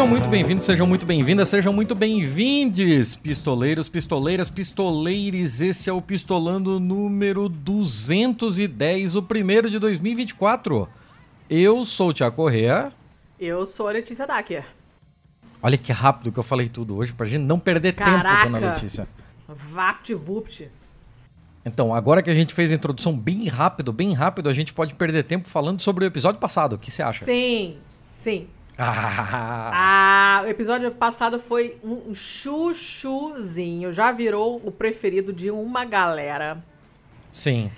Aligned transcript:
Sejam 0.00 0.08
muito 0.08 0.30
bem-vindos, 0.30 0.64
sejam 0.64 0.86
muito 0.86 1.04
bem-vindas, 1.04 1.48
sejam 1.50 1.72
muito 1.74 1.94
bem-vindes, 1.94 3.14
pistoleiros, 3.14 3.86
pistoleiras, 3.86 4.48
pistoleires. 4.48 5.60
Esse 5.60 5.90
é 5.90 5.92
o 5.92 6.00
Pistolando 6.00 6.80
número 6.80 7.50
210, 7.50 9.14
o 9.14 9.22
primeiro 9.22 9.68
de 9.68 9.78
2024. 9.78 10.88
Eu 11.50 11.84
sou 11.84 12.08
o 12.08 12.12
Tiago 12.14 12.34
Correa. 12.34 12.90
Eu 13.38 13.66
sou 13.66 13.88
a 13.88 13.92
Letícia 13.92 14.26
Dacker. 14.26 14.64
Olha 15.62 15.76
que 15.76 15.92
rápido 15.92 16.32
que 16.32 16.38
eu 16.38 16.42
falei 16.42 16.70
tudo 16.70 16.96
hoje, 16.96 17.12
pra 17.12 17.26
gente 17.26 17.42
não 17.42 17.58
perder 17.58 17.92
Caraca. 17.92 18.44
tempo, 18.46 18.54
dona 18.54 18.72
Letícia. 18.72 19.06
Vapt-vupt. 19.46 20.70
Então, 21.62 21.94
agora 21.94 22.22
que 22.22 22.30
a 22.30 22.34
gente 22.34 22.54
fez 22.54 22.72
a 22.72 22.74
introdução 22.74 23.14
bem 23.14 23.48
rápido, 23.48 23.92
bem 23.92 24.14
rápido, 24.14 24.48
a 24.48 24.54
gente 24.54 24.72
pode 24.72 24.94
perder 24.94 25.24
tempo 25.24 25.46
falando 25.46 25.78
sobre 25.82 26.06
o 26.06 26.06
episódio 26.06 26.40
passado. 26.40 26.72
O 26.72 26.78
que 26.78 26.90
você 26.90 27.02
acha? 27.02 27.22
Sim, 27.22 27.76
sim. 28.08 28.48
Ah, 29.72 30.42
o 30.44 30.48
episódio 30.48 30.90
passado 30.90 31.38
foi 31.38 31.76
um 31.84 32.14
chuchuzinho. 32.14 33.92
Já 33.92 34.10
virou 34.12 34.60
o 34.64 34.70
preferido 34.70 35.32
de 35.32 35.50
uma 35.50 35.84
galera. 35.84 36.62
sim. 37.30 37.70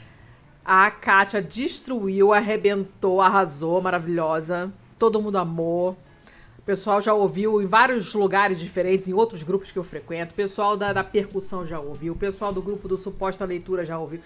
A 0.65 0.93
Kátia 0.93 1.43
destruiu, 1.43 2.33
arrebentou, 2.33 3.21
arrasou, 3.21 3.81
maravilhosa. 3.81 4.73
Todo 4.97 5.21
mundo 5.21 5.37
amou. 5.37 5.97
O 6.57 6.63
pessoal 6.65 7.03
já 7.03 7.13
ouviu 7.13 7.61
em 7.61 7.67
vários 7.67 8.15
lugares 8.15 8.61
diferentes, 8.61 9.09
em 9.09 9.13
outros 9.13 9.43
grupos 9.43 9.73
que 9.73 9.79
eu 9.81 9.83
frequento. 9.83 10.31
O 10.33 10.37
pessoal 10.37 10.77
da, 10.77 10.93
da 10.93 11.03
percussão 11.03 11.67
já 11.67 11.81
ouviu. 11.81 12.13
O 12.13 12.17
pessoal 12.17 12.53
do 12.53 12.63
grupo 12.63 12.87
do 12.87 12.97
Suposta 12.97 13.45
Leitura 13.45 13.85
já 13.85 13.99
ouviu. 13.99 14.21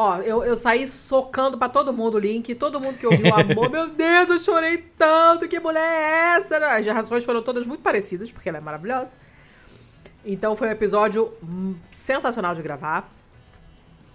Ó, 0.00 0.18
eu, 0.18 0.44
eu 0.44 0.54
saí 0.54 0.86
socando 0.86 1.58
pra 1.58 1.68
todo 1.68 1.92
mundo 1.92 2.14
o 2.14 2.18
link. 2.20 2.54
Todo 2.54 2.78
mundo 2.78 2.96
que 2.96 3.04
ouviu 3.04 3.34
amor. 3.34 3.66
Meu 3.68 3.88
Deus, 3.88 4.30
eu 4.30 4.38
chorei 4.38 4.78
tanto. 4.96 5.48
Que 5.48 5.58
mulher 5.58 5.80
é 5.80 6.36
essa? 6.36 6.56
As 6.56 6.86
reações 6.86 7.24
foram 7.24 7.42
todas 7.42 7.66
muito 7.66 7.80
parecidas, 7.80 8.30
porque 8.30 8.48
ela 8.48 8.58
é 8.58 8.60
maravilhosa. 8.60 9.16
Então 10.24 10.54
foi 10.54 10.68
um 10.68 10.70
episódio 10.70 11.32
hum, 11.42 11.74
sensacional 11.90 12.54
de 12.54 12.62
gravar. 12.62 13.12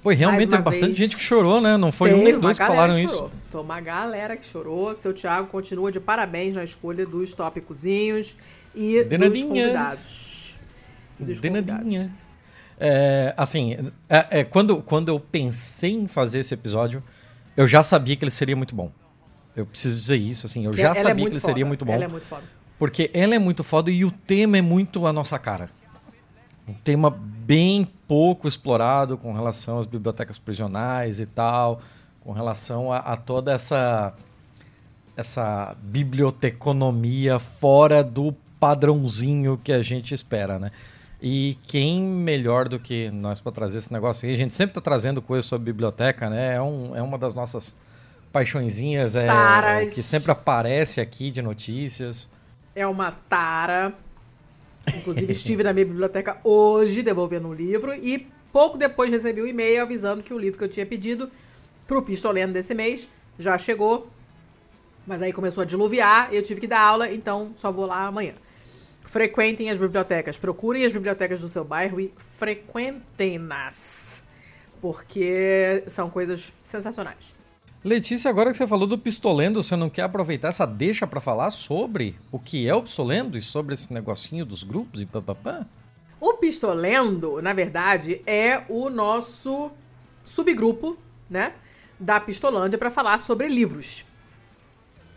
E 0.05 0.13
realmente 0.13 0.51
teve 0.51 0.61
bastante 0.61 0.85
vez. 0.85 0.97
gente 0.97 1.17
que 1.17 1.21
chorou, 1.21 1.59
né? 1.59 1.75
Não 1.75 1.91
foi 1.91 2.13
um 2.13 2.23
nem 2.23 2.39
dois 2.39 2.57
que 2.57 2.65
falaram 2.65 2.95
que 2.95 3.03
isso. 3.03 3.29
Foi 3.49 3.59
uma 3.59 3.81
galera 3.81 4.37
que 4.37 4.45
chorou. 4.45 4.95
Seu 4.95 5.13
Thiago 5.13 5.49
continua 5.49 5.91
de 5.91 5.99
parabéns 5.99 6.55
na 6.55 6.63
escolha 6.63 7.05
dos 7.05 7.33
tópicozinhos 7.33 8.37
e 8.73 9.01
dos 9.01 9.09
Denadinha. 9.09 9.47
convidados. 9.47 10.57
E 11.19 11.25
dos 11.25 11.41
convidados. 11.41 11.91
É, 12.79 13.33
assim, 13.37 13.91
é, 14.09 14.39
é, 14.39 14.43
quando, 14.43 14.81
quando 14.81 15.09
eu 15.09 15.19
pensei 15.19 15.91
em 15.91 16.07
fazer 16.07 16.39
esse 16.39 16.53
episódio, 16.53 17.03
eu 17.55 17.67
já 17.67 17.83
sabia 17.83 18.15
que 18.15 18.23
ele 18.23 18.31
seria 18.31 18.55
muito 18.55 18.75
bom. 18.75 18.91
Eu 19.55 19.65
preciso 19.65 19.99
dizer 19.99 20.17
isso, 20.17 20.45
assim, 20.45 20.65
eu 20.65 20.73
já 20.73 20.91
é 20.91 20.95
sabia 20.95 21.25
que 21.25 21.33
ele 21.33 21.39
seria 21.39 21.63
foda. 21.63 21.67
muito 21.67 21.85
bom. 21.85 21.93
Ela 21.93 22.05
é 22.05 22.07
muito 22.07 22.25
foda. 22.25 22.43
Porque 22.79 23.11
ela 23.13 23.35
é 23.35 23.39
muito 23.39 23.63
foda 23.63 23.91
e 23.91 24.03
o 24.03 24.11
tema 24.11 24.57
é 24.57 24.61
muito 24.61 25.05
a 25.05 25.13
nossa 25.13 25.37
cara. 25.37 25.69
Um 26.67 26.73
tema 26.73 27.09
bem 27.09 27.87
pouco 28.07 28.47
explorado 28.47 29.17
com 29.17 29.33
relação 29.33 29.79
às 29.79 29.85
bibliotecas 29.85 30.37
prisionais 30.37 31.19
e 31.19 31.25
tal, 31.25 31.81
com 32.21 32.31
relação 32.31 32.91
a, 32.91 32.97
a 32.97 33.17
toda 33.17 33.51
essa 33.51 34.13
essa 35.15 35.75
biblioteconomia 35.79 37.37
fora 37.37 38.03
do 38.03 38.33
padrãozinho 38.59 39.59
que 39.63 39.71
a 39.71 39.83
gente 39.83 40.13
espera, 40.13 40.57
né? 40.57 40.71
E 41.25 41.57
quem 41.65 42.01
melhor 42.01 42.67
do 42.67 42.77
que 42.77 43.09
nós 43.09 43.39
para 43.39 43.53
trazer 43.53 43.77
esse 43.77 43.93
negócio 43.93 44.27
aí? 44.27 44.33
A 44.33 44.37
gente 44.37 44.51
sempre 44.51 44.71
está 44.71 44.81
trazendo 44.81 45.21
coisas 45.21 45.45
sobre 45.45 45.71
biblioteca, 45.71 46.29
né? 46.29 46.55
É, 46.55 46.61
um, 46.61 46.93
é 46.93 47.01
uma 47.01 47.17
das 47.17 47.33
nossas 47.33 47.77
paixõezinhas, 48.33 49.15
é, 49.15 49.25
Taras. 49.25 49.93
que 49.93 50.03
sempre 50.03 50.33
aparece 50.33 50.99
aqui 50.99 51.31
de 51.31 51.41
notícias. 51.41 52.29
É 52.75 52.85
uma 52.85 53.13
tara. 53.13 53.93
Inclusive, 54.93 55.31
estive 55.31 55.63
na 55.63 55.71
minha 55.71 55.85
biblioteca 55.85 56.35
hoje 56.43 57.01
devolvendo 57.01 57.47
um 57.47 57.53
livro 57.53 57.95
e 57.95 58.27
pouco 58.51 58.77
depois 58.77 59.09
recebi 59.09 59.41
um 59.41 59.47
e-mail 59.47 59.81
avisando 59.81 60.21
que 60.21 60.33
o 60.33 60.37
livro 60.37 60.57
que 60.57 60.65
eu 60.65 60.69
tinha 60.69 60.85
pedido 60.85 61.31
pro 61.87 62.01
pistolendo 62.01 62.51
desse 62.51 62.75
mês 62.75 63.07
já 63.39 63.57
chegou. 63.57 64.09
Mas 65.07 65.21
aí 65.21 65.31
começou 65.31 65.61
a 65.61 65.65
diluviar, 65.65 66.33
eu 66.33 66.43
tive 66.43 66.59
que 66.59 66.67
dar 66.67 66.81
aula, 66.81 67.09
então 67.09 67.53
só 67.55 67.71
vou 67.71 67.85
lá 67.85 68.07
amanhã. 68.07 68.33
Frequentem 69.13 69.69
as 69.69 69.77
bibliotecas, 69.77 70.39
procurem 70.39 70.83
as 70.83 70.91
bibliotecas 70.91 71.39
do 71.39 71.47
seu 71.47 71.63
bairro 71.63 71.99
e 71.99 72.11
frequentem-nas. 72.17 74.23
Porque 74.81 75.83
são 75.85 76.09
coisas 76.09 76.51
sensacionais. 76.63 77.35
Letícia, 77.83 78.27
agora 78.27 78.49
que 78.49 78.57
você 78.57 78.65
falou 78.65 78.87
do 78.87 78.97
pistolendo, 78.97 79.61
você 79.61 79.75
não 79.75 79.87
quer 79.87 80.01
aproveitar 80.01 80.47
essa 80.47 80.65
deixa 80.65 81.05
para 81.05 81.21
falar 81.21 81.51
sobre 81.51 82.15
o 82.31 82.39
que 82.39 82.67
é 82.67 82.73
o 82.73 82.81
pistolendo 82.81 83.37
e 83.37 83.41
sobre 83.43 83.75
esse 83.75 83.93
negocinho 83.93 84.47
dos 84.47 84.63
grupos 84.63 84.99
e 84.99 85.05
papapá? 85.05 85.63
O 86.19 86.33
Pistolendo, 86.33 87.39
na 87.39 87.53
verdade, 87.53 88.19
é 88.25 88.63
o 88.67 88.89
nosso 88.89 89.69
subgrupo, 90.25 90.97
né, 91.29 91.53
da 91.99 92.19
Pistolândia 92.19 92.79
para 92.79 92.89
falar 92.89 93.19
sobre 93.19 93.47
livros. 93.47 94.05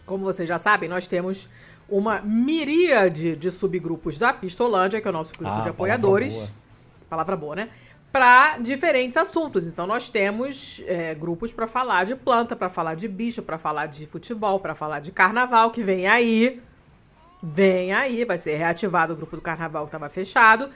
Como 0.05 0.23
vocês 0.23 0.47
já 0.47 0.59
sabem, 0.59 0.87
nós 0.87 1.07
temos 1.07 1.49
uma 1.89 2.21
miríade 2.21 3.37
de 3.37 3.51
subgrupos 3.51 4.19
da 4.19 4.33
Pistolândia, 4.33 5.01
que 5.01 5.07
é 5.07 5.11
o 5.11 5.13
nosso 5.13 5.33
grupo 5.33 5.45
Ah, 5.47 5.51
de 5.51 5.57
palavra 5.57 5.71
apoiadores. 5.71 6.35
boa. 6.35 6.49
Palavra 7.09 7.37
boa, 7.37 7.57
né? 7.57 7.69
Para 8.13 8.59
diferentes 8.59 9.17
assuntos. 9.17 9.69
Então, 9.69 9.87
nós 9.87 10.09
temos 10.09 10.83
é, 10.87 11.15
grupos 11.15 11.53
para 11.53 11.67
falar 11.67 12.05
de 12.07 12.17
planta, 12.17 12.57
para 12.57 12.69
falar 12.69 12.95
de 12.97 13.07
bicho, 13.07 13.43
para 13.43 13.59
falar 13.59 13.87
de 13.87 14.07
futebol, 14.07 14.59
para 14.59 14.75
falar 14.75 15.01
de 15.01 15.13
carnaval, 15.13 15.71
que 15.71 15.83
vem 15.83 16.07
aí. 16.07 16.61
Vem 17.43 17.93
aí, 17.93 18.25
vai 18.25 18.39
ser 18.39 18.57
reativado 18.57 19.13
o 19.13 19.17
grupo 19.17 19.37
do 19.37 19.43
carnaval 19.43 19.85
que 19.85 19.89
estava 19.89 20.09
fechado. 20.09 20.71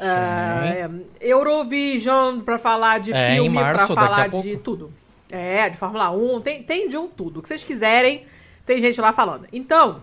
É, 0.00 0.88
Eurovision 1.20 2.40
para 2.40 2.58
falar 2.58 2.98
de 3.00 3.12
É, 3.12 3.34
filme, 3.34 3.56
para 3.58 3.86
falar 3.86 4.28
de 4.28 4.56
tudo. 4.56 4.92
É, 5.30 5.68
de 5.68 5.76
Fórmula 5.76 6.10
1, 6.10 6.40
tem, 6.40 6.62
tem 6.62 6.88
de 6.88 6.96
um 6.96 7.08
tudo. 7.08 7.38
O 7.40 7.42
que 7.42 7.48
vocês 7.48 7.62
quiserem, 7.64 8.26
tem 8.64 8.80
gente 8.80 9.00
lá 9.00 9.12
falando. 9.12 9.46
Então, 9.52 10.02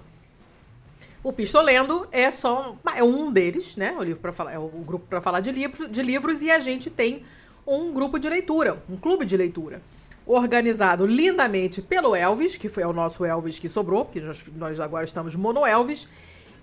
o 1.24 1.32
Pistolendo 1.32 2.06
é 2.12 2.30
só 2.30 2.76
é 2.96 3.04
um 3.04 3.32
deles, 3.32 3.78
né? 3.78 3.96
O 3.98 4.04
livro 4.04 4.22
para 4.22 4.34
falar, 4.34 4.52
é 4.54 4.60
o 4.60 4.68
grupo 4.68 5.06
para 5.08 5.22
falar 5.22 5.40
de 5.40 5.52
livros, 5.52 5.90
de 5.90 6.02
livros 6.04 6.42
e 6.42 6.52
a 6.52 6.60
gente 6.60 6.90
tem 6.90 7.24
um 7.66 7.94
grupo 7.94 8.20
de 8.20 8.28
leitura, 8.28 8.78
um 8.90 8.98
clube 8.98 9.26
de 9.26 9.38
leitura, 9.38 9.82
organizado 10.26 11.06
lindamente 11.06 11.82
pelo 11.82 12.14
Elvis, 12.14 12.58
que 12.58 12.68
foi 12.68 12.84
o 12.84 12.92
nosso 12.92 13.24
Elvis 13.24 13.58
que 13.58 13.70
sobrou, 13.70 14.04
porque 14.04 14.20
nós, 14.20 14.46
nós 14.56 14.80
agora 14.82 15.06
estamos 15.06 15.34
mono 15.34 15.66
Elvis. 15.66 16.10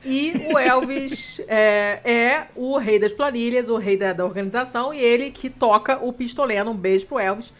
E 0.04 0.32
o 0.52 0.58
Elvis 0.58 1.40
é, 1.48 2.00
é 2.04 2.46
o 2.54 2.76
rei 2.76 2.98
das 2.98 3.12
planilhas, 3.12 3.68
o 3.68 3.76
rei 3.78 3.96
da, 3.96 4.12
da 4.12 4.24
organização, 4.26 4.92
e 4.92 4.98
ele 4.98 5.30
que 5.30 5.48
toca 5.48 5.98
o 6.04 6.12
Pistolendo. 6.12 6.70
Um 6.70 6.76
beijo 6.76 7.06
pro 7.06 7.18
Elvis. 7.18 7.52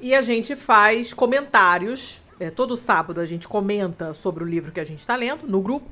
E 0.00 0.14
a 0.14 0.22
gente 0.22 0.56
faz 0.56 1.12
comentários. 1.12 2.18
é, 2.38 2.50
todo 2.50 2.76
sábado 2.78 3.20
a 3.20 3.26
gente 3.26 3.46
comenta 3.46 4.14
sobre 4.14 4.42
o 4.42 4.46
livro 4.46 4.72
que 4.72 4.80
a 4.80 4.84
gente 4.84 5.00
está 5.00 5.16
lendo 5.16 5.46
no 5.46 5.60
grupo. 5.60 5.86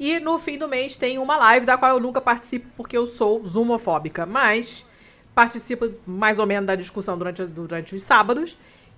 E 0.00 0.18
no 0.18 0.38
fim 0.38 0.56
do 0.56 0.66
mês 0.66 0.96
tem 0.96 1.18
uma 1.18 1.36
live 1.36 1.66
da 1.66 1.76
qual 1.76 1.92
eu 1.92 2.00
nunca 2.00 2.22
participo 2.22 2.66
porque 2.74 2.96
eu 2.96 3.06
sou 3.06 3.46
zoomofóbica. 3.46 4.24
Mas 4.24 4.86
participo 5.34 5.92
mais 6.06 6.38
ou 6.38 6.46
menos 6.46 6.66
da 6.66 6.74
discussão 6.74 7.18
durante, 7.18 7.44
durante 7.44 7.94
os 7.94 8.02
sábados. 8.02 8.56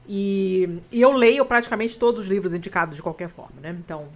E, 0.09 0.79
e 0.93 1.03
eu 1.03 1.13
leio 1.13 1.45
praticamente 1.45 1.99
todos 1.99 2.23
os 2.23 2.29
livros 2.29 2.55
indicados 2.55 2.95
de 2.95 3.03
qualquer 3.03 3.29
forma, 3.29 3.61
né? 3.61 3.77
Então, 3.85 4.07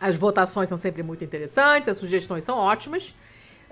as 0.00 0.16
votações 0.16 0.68
são 0.68 0.76
sempre 0.76 1.02
muito 1.02 1.24
interessantes, 1.24 1.88
as 1.88 1.96
sugestões 1.96 2.42
são 2.42 2.58
ótimas. 2.58 3.14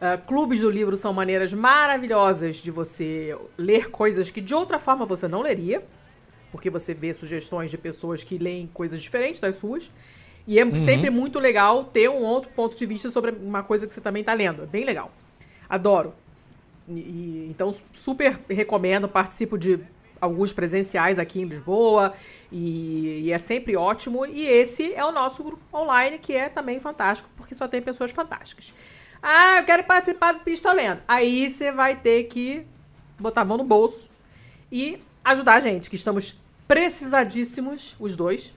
Ah, 0.01 0.19
clubes 0.19 0.61
do 0.61 0.71
livro 0.71 0.97
são 0.97 1.13
maneiras 1.13 1.53
maravilhosas 1.53 2.57
de 2.57 2.71
você 2.71 3.37
ler 3.57 3.91
coisas 3.91 4.31
que 4.31 4.41
de 4.41 4.55
outra 4.55 4.79
forma 4.79 5.07
você 5.07 5.29
não 5.29 5.41
leria, 5.41 5.85
porque 6.51 6.69
você 6.69 6.93
vê 6.93 7.13
sugestões 7.15 7.71
de 7.71 7.79
pessoas 7.79 8.23
que 8.23 8.39
leem 8.39 8.69
coisas 8.73 9.01
diferentes 9.01 9.41
das 9.41 9.57
suas. 9.57 9.91
E 10.47 10.59
é 10.59 10.75
sempre 10.75 11.09
muito 11.11 11.39
legal 11.39 11.85
ter 11.85 12.09
um 12.11 12.23
outro 12.23 12.51
ponto 12.51 12.77
de 12.77 12.85
vista 12.85 13.11
sobre 13.11 13.31
uma 13.31 13.63
coisa 13.63 13.87
que 13.87 13.95
você 13.95 14.01
também 14.01 14.21
está 14.21 14.35
lendo. 14.35 14.63
É 14.63 14.67
bem 14.67 14.85
legal. 14.85 15.11
Adoro. 15.69 16.13
E- 16.89 17.47
então, 17.51 17.75
super 17.93 18.39
recomendo. 18.49 19.09
Participo 19.09 19.57
de 19.57 19.81
alguns 20.21 20.53
presenciais 20.53 21.19
aqui 21.19 21.41
em 21.41 21.45
Lisboa. 21.47 22.13
E, 22.53 23.23
e 23.25 23.33
é 23.33 23.39
sempre 23.39 23.75
ótimo. 23.75 24.27
E 24.27 24.47
esse 24.47 24.93
é 24.93 25.05
o 25.05 25.13
nosso 25.13 25.43
grupo 25.43 25.63
online, 25.73 26.19
que 26.19 26.35
é 26.35 26.49
também 26.51 26.79
fantástico, 26.79 27.29
porque 27.37 27.55
só 27.55 27.67
tem 27.67 27.81
pessoas 27.81 28.11
fantásticas. 28.11 28.75
Ah, 29.23 29.61
eu 29.61 29.65
quero 29.65 29.85
participar 29.85 30.33
do 30.33 30.41
Pistolendo. 30.41 31.01
Aí 31.09 31.51
você 31.51 31.73
vai 31.73 31.97
ter 31.97 32.25
que 32.25 32.67
botar 33.19 33.41
a 33.41 33.45
mão 33.47 33.57
no 33.57 33.65
bolso 33.65 34.11
e 34.71 34.99
ajudar 35.25 35.55
a 35.55 35.61
gente, 35.61 35.89
que 35.89 35.97
estamos 35.97 36.37
precisadíssimos, 36.69 37.97
os 37.99 38.15
dois. 38.15 38.53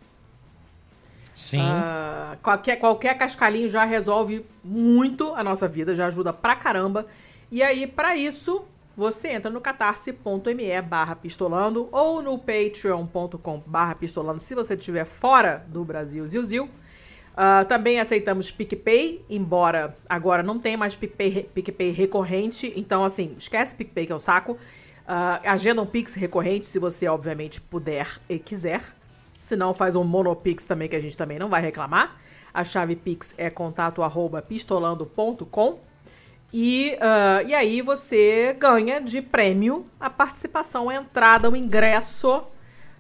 Sim. 1.37 1.61
Ah, 1.61 2.35
qualquer, 2.41 2.77
qualquer 2.77 3.15
cascalhinho 3.15 3.69
já 3.69 3.85
resolve 3.85 4.43
muito 4.63 5.35
a 5.35 5.43
nossa 5.43 5.67
vida, 5.67 5.93
já 5.93 6.07
ajuda 6.07 6.33
pra 6.33 6.55
caramba. 6.55 7.05
E 7.51 7.61
aí, 7.61 7.85
pra 7.85 8.15
isso, 8.15 8.65
você 8.97 9.27
entra 9.29 9.51
no 9.51 9.61
catarse.me 9.61 10.81
barra 10.81 11.15
pistolando 11.15 11.89
ou 11.91 12.23
no 12.23 12.39
patreon.com 12.39 13.61
barra 13.67 13.93
pistolando 13.93 14.39
se 14.39 14.55
você 14.55 14.73
estiver 14.73 15.05
fora 15.05 15.63
do 15.67 15.85
Brasil, 15.85 16.25
Zil. 16.25 16.63
Uh, 16.65 17.63
também 17.67 17.99
aceitamos 17.99 18.49
PicPay, 18.49 19.23
embora 19.29 19.95
agora 20.09 20.41
não 20.41 20.57
tenha 20.57 20.75
mais 20.75 20.95
PicPay, 20.95 21.47
PicPay 21.53 21.91
recorrente. 21.91 22.73
Então, 22.75 23.05
assim, 23.05 23.35
esquece 23.37 23.75
PicPay 23.75 24.07
que 24.07 24.11
é 24.11 24.15
o 24.15 24.19
saco. 24.19 24.53
Uh, 24.53 25.39
agenda 25.45 25.83
um 25.83 25.85
Pix 25.85 26.15
recorrente, 26.15 26.65
se 26.65 26.79
você, 26.79 27.07
obviamente, 27.07 27.61
puder 27.61 28.19
e 28.27 28.39
quiser. 28.39 28.96
Se 29.39 29.55
não, 29.55 29.73
faz 29.73 29.95
um 29.95 30.03
Monopix 30.03 30.65
também, 30.65 30.89
que 30.89 30.95
a 30.95 30.99
gente 30.99 31.15
também 31.15 31.39
não 31.39 31.49
vai 31.49 31.61
reclamar. 31.61 32.17
A 32.53 32.63
chave 32.63 32.95
Pix 32.95 33.33
é 33.37 33.49
contato 33.49 34.01
arroba 34.01 34.41
pistolando.com. 34.41 35.79
E, 36.51 36.95
uh, 36.95 37.47
e 37.47 37.53
aí 37.53 37.81
você 37.81 38.55
ganha 38.57 39.01
de 39.01 39.21
prêmio 39.21 39.85
a 39.99 40.09
participação, 40.09 40.89
a 40.89 40.95
entrada, 40.95 41.49
o 41.49 41.55
ingresso 41.55 42.43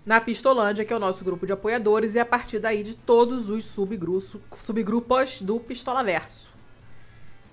na 0.05 0.21
Pistolândia, 0.21 0.85
que 0.85 0.93
é 0.93 0.95
o 0.95 0.99
nosso 0.99 1.23
grupo 1.23 1.45
de 1.45 1.51
apoiadores, 1.51 2.15
e 2.15 2.19
a 2.19 2.25
partir 2.25 2.59
daí 2.59 2.83
de 2.83 2.95
todos 2.95 3.49
os 3.49 3.65
subgrupos, 3.65 4.37
subgrupos 4.63 5.41
do 5.41 5.59
Pistolaverso. 5.59 6.53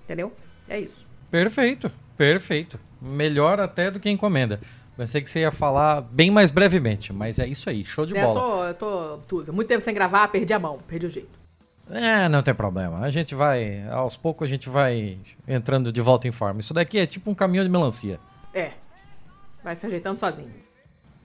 Entendeu? 0.05 0.31
É 0.67 0.79
isso. 0.79 1.05
Perfeito, 1.29 1.91
perfeito. 2.17 2.79
Melhor 3.01 3.59
até 3.59 3.91
do 3.91 3.99
que 3.99 4.09
encomenda. 4.09 4.61
Pensei 4.97 5.21
que 5.21 5.29
você 5.29 5.41
ia 5.41 5.51
falar 5.51 6.01
bem 6.01 6.31
mais 6.31 6.51
brevemente, 6.51 7.11
mas 7.11 7.37
é 7.37 7.47
isso 7.47 7.69
aí, 7.69 7.83
show 7.83 8.05
de 8.05 8.15
é, 8.15 8.21
bola. 8.21 8.67
Eu 8.69 8.73
tô, 8.73 8.93
eu 8.93 9.17
tô 9.17 9.17
Tusa, 9.27 9.51
muito 9.51 9.67
tempo 9.67 9.81
sem 9.81 9.93
gravar, 9.93 10.27
perdi 10.29 10.53
a 10.53 10.59
mão, 10.59 10.79
perdi 10.87 11.05
o 11.05 11.09
jeito. 11.09 11.45
É, 11.89 12.27
não 12.29 12.41
tem 12.41 12.53
problema. 12.53 12.99
A 12.99 13.09
gente 13.09 13.35
vai, 13.35 13.87
aos 13.89 14.15
poucos 14.15 14.47
a 14.47 14.49
gente 14.49 14.69
vai 14.69 15.17
entrando 15.47 15.91
de 15.91 16.01
volta 16.01 16.27
em 16.27 16.31
forma. 16.31 16.59
Isso 16.59 16.73
daqui 16.73 16.97
é 16.97 17.05
tipo 17.05 17.29
um 17.29 17.35
caminhão 17.35 17.63
de 17.63 17.69
melancia. 17.69 18.19
É. 18.53 18.71
Vai 19.63 19.75
se 19.75 19.85
ajeitando 19.85 20.17
sozinho. 20.17 20.51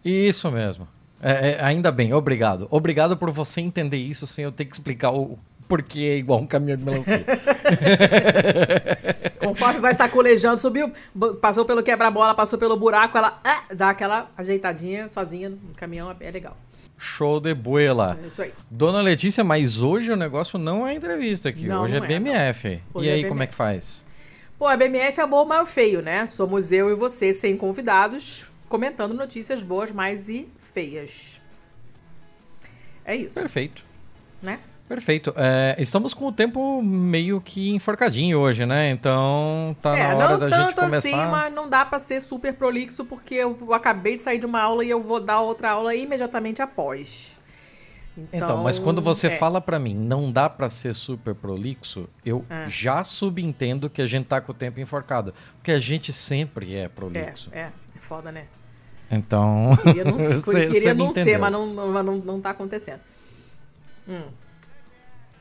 Isso 0.05 0.51
mesmo. 0.51 0.87
É, 1.23 1.51
é, 1.51 1.63
ainda 1.63 1.93
bem, 1.93 2.13
obrigado. 2.13 2.67
Obrigado 2.71 3.17
por 3.17 3.31
você 3.31 3.61
entender 3.61 3.99
isso 3.99 4.27
sem 4.27 4.45
eu 4.45 4.53
ter 4.53 4.65
que 4.65 4.75
explicar 4.75 5.13
o 5.13 5.39
porquê 5.71 6.01
é 6.01 6.17
igual 6.17 6.41
um 6.41 6.47
caminhão 6.47 6.77
de 6.77 6.85
melancia. 6.85 7.25
Conforme 9.39 9.79
vai 9.79 9.95
sacolejando, 9.95 10.61
subiu, 10.61 10.93
passou 11.41 11.65
pelo 11.65 11.81
quebra-bola, 11.81 12.35
passou 12.35 12.59
pelo 12.59 12.77
buraco, 12.77 13.17
ela 13.17 13.41
ah, 13.45 13.63
dá 13.73 13.91
aquela 13.91 14.29
ajeitadinha 14.37 15.07
sozinha 15.07 15.49
no 15.49 15.59
caminhão, 15.77 16.15
é 16.19 16.31
legal. 16.31 16.57
Show 16.99 17.39
de 17.41 17.55
buela. 17.55 18.19
É 18.23 18.27
isso 18.27 18.43
aí. 18.43 18.53
Dona 18.69 19.01
Letícia, 19.01 19.45
mas 19.45 19.79
hoje 19.79 20.13
o 20.13 20.17
negócio 20.17 20.59
não 20.59 20.87
é 20.87 20.93
entrevista 20.93 21.49
aqui. 21.49 21.67
Não, 21.67 21.85
hoje 21.85 21.97
é 21.97 22.01
não 22.01 22.05
é 22.05 22.09
BMF. 22.09 22.83
Hoje 22.93 23.09
e 23.09 23.13
aí, 23.13 23.25
é 23.25 23.29
como 23.29 23.43
é 23.43 23.47
que 23.47 23.55
faz? 23.55 24.05
Pô, 24.59 24.67
a 24.67 24.77
BMF 24.77 25.21
é 25.21 25.27
bom, 25.27 25.47
mas 25.47 25.71
feio, 25.71 26.03
né? 26.03 26.27
Somos 26.27 26.73
eu 26.73 26.91
e 26.91 26.95
você 26.95 27.33
sem 27.33 27.57
convidados, 27.57 28.51
comentando 28.69 29.15
notícias 29.15 29.63
boas, 29.63 29.93
mais 29.93 30.29
e 30.29 30.47
feias. 30.75 31.41
É 33.05 33.17
isso. 33.17 33.35
Perfeito. 33.41 33.83
Né? 34.43 34.59
Perfeito. 34.91 35.33
É, 35.37 35.77
estamos 35.79 36.13
com 36.13 36.27
o 36.27 36.33
tempo 36.33 36.83
meio 36.83 37.41
que 37.41 37.71
enforcadinho 37.71 38.41
hoje, 38.41 38.67
né? 38.67 38.91
Então 38.91 39.77
tá 39.81 39.97
é, 39.97 40.09
na 40.09 40.17
hora 40.17 40.37
da 40.37 40.51
gente 40.51 40.75
começar. 40.75 40.97
Assim, 40.97 41.31
mas 41.31 41.55
não 41.55 41.69
dá 41.69 41.85
para 41.85 42.01
ser 42.01 42.21
super 42.21 42.53
prolixo 42.55 43.05
porque 43.05 43.37
eu 43.37 43.73
acabei 43.73 44.17
de 44.17 44.23
sair 44.23 44.41
de 44.41 44.47
uma 44.47 44.61
aula 44.61 44.85
e 44.85 44.91
eu 44.91 45.01
vou 45.01 45.21
dar 45.21 45.43
outra 45.43 45.71
aula 45.71 45.95
imediatamente 45.95 46.61
após. 46.61 47.39
Então, 48.19 48.37
então 48.37 48.57
mas 48.65 48.81
quando 48.81 49.01
você 49.01 49.29
é. 49.29 49.39
fala 49.39 49.61
para 49.61 49.79
mim, 49.79 49.95
não 49.95 50.33
dá 50.33 50.51
para 50.51 50.69
ser 50.69 50.93
super 50.93 51.37
prolixo, 51.37 52.09
eu 52.27 52.45
é. 52.51 52.69
já 52.69 53.05
subentendo 53.05 53.89
que 53.89 54.03
a 54.03 54.07
gente 54.07 54.27
tá 54.27 54.41
com 54.41 54.51
o 54.51 54.55
tempo 54.55 54.81
enforcado, 54.81 55.33
porque 55.55 55.71
a 55.71 55.79
gente 55.79 56.13
sempre 56.13 56.75
é 56.75 56.89
prolixo. 56.89 57.49
É, 57.53 57.61
é, 57.61 57.73
é 57.97 58.01
foda, 58.01 58.33
né? 58.33 58.47
Então. 59.09 59.71
Queria 59.85 60.03
não, 60.03 60.19
cê, 60.43 60.67
queria 60.67 60.95
não 60.95 61.13
ser, 61.13 61.39
mas 61.39 61.53
não, 61.53 61.65
não, 61.69 62.03
não, 62.03 62.17
não 62.17 62.41
tá 62.41 62.51
acontecendo. 62.51 62.99
Hum. 64.09 64.23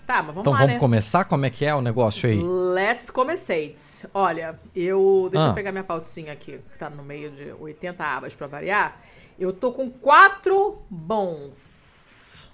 Tá, 0.10 0.24
mas 0.24 0.34
vamos 0.34 0.42
então 0.42 0.54
lá, 0.54 0.60
vamos 0.62 0.74
né? 0.74 0.80
começar? 0.80 1.24
Como 1.26 1.46
é 1.46 1.52
que 1.52 1.64
é 1.64 1.76
o 1.76 1.82
negócio 1.82 2.28
aí? 2.28 2.42
Let's 2.42 3.12
começate. 3.12 4.08
Olha, 4.12 4.60
eu. 4.76 5.30
Deixa 5.32 5.46
ah. 5.46 5.50
eu 5.52 5.54
pegar 5.54 5.72
minha 5.72 5.84
pautinha 5.84 6.34
aqui, 6.34 6.60
que 6.72 6.80
tá 6.80 6.90
no 6.90 7.04
meio 7.04 7.30
de 7.30 7.52
80 7.60 8.04
abas 8.04 8.34
pra 8.34 8.48
variar. 8.48 9.00
Eu 9.38 9.54
tô 9.54 9.72
com 9.72 9.88
quatro 9.88 10.82
bons. 10.90 12.50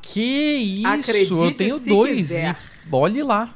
Que 0.00 0.20
isso! 0.20 0.86
Acredite 0.86 1.32
eu 1.32 1.54
tenho 1.56 1.80
dois. 1.80 2.30
E 2.30 2.56
olhe 2.92 3.24
lá. 3.24 3.52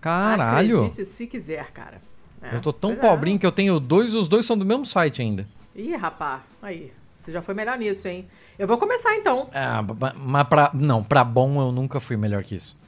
Caralho. 0.00 0.78
Acredite 0.78 1.04
se 1.04 1.24
quiser, 1.28 1.70
cara. 1.70 2.02
É, 2.42 2.56
eu 2.56 2.60
tô 2.60 2.72
tão 2.72 2.94
é. 2.94 2.96
pobrinho 2.96 3.36
é. 3.36 3.38
que 3.38 3.46
eu 3.46 3.52
tenho 3.52 3.78
dois 3.78 4.12
e 4.12 4.16
os 4.16 4.26
dois 4.26 4.44
são 4.44 4.58
do 4.58 4.64
mesmo 4.64 4.84
site 4.84 5.22
ainda. 5.22 5.46
Ih, 5.72 5.94
rapá, 5.94 6.42
aí. 6.60 6.92
Você 7.26 7.32
já 7.32 7.42
foi 7.42 7.54
melhor 7.54 7.76
nisso, 7.76 8.06
hein? 8.06 8.24
Eu 8.56 8.68
vou 8.68 8.78
começar 8.78 9.16
então. 9.16 9.50
Ah, 9.52 9.82
mas 10.16 10.46
pra. 10.46 10.70
Não, 10.72 11.02
pra 11.02 11.24
bom 11.24 11.60
eu 11.60 11.72
nunca 11.72 11.98
fui 11.98 12.16
melhor 12.16 12.44
que 12.44 12.54
isso. 12.54 12.80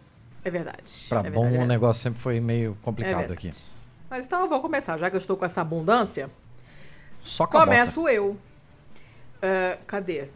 É 0.45 0.49
verdade. 0.49 1.07
Pra 1.09 1.19
é 1.19 1.31
bom 1.31 1.43
verdade, 1.43 1.65
o 1.65 1.67
negócio 1.67 2.01
sempre 2.05 2.21
foi 2.21 2.39
meio 2.39 2.79
complicado 2.81 3.33
é 3.33 3.35
aqui. 3.35 3.53
Mas 4.09 4.27
então 4.27 4.43
eu 4.43 4.49
vou 4.49 4.61
começar, 4.61 4.97
já 4.97 5.11
que 5.11 5.17
eu 5.17 5.19
estou 5.19 5.37
com 5.37 5.45
essa 5.45 5.61
abundância. 5.61 6.31
Só 7.21 7.49
Começo 7.49 8.09
eu. 8.09 8.29
Uh, 8.29 9.77
cadê? 9.89 10.29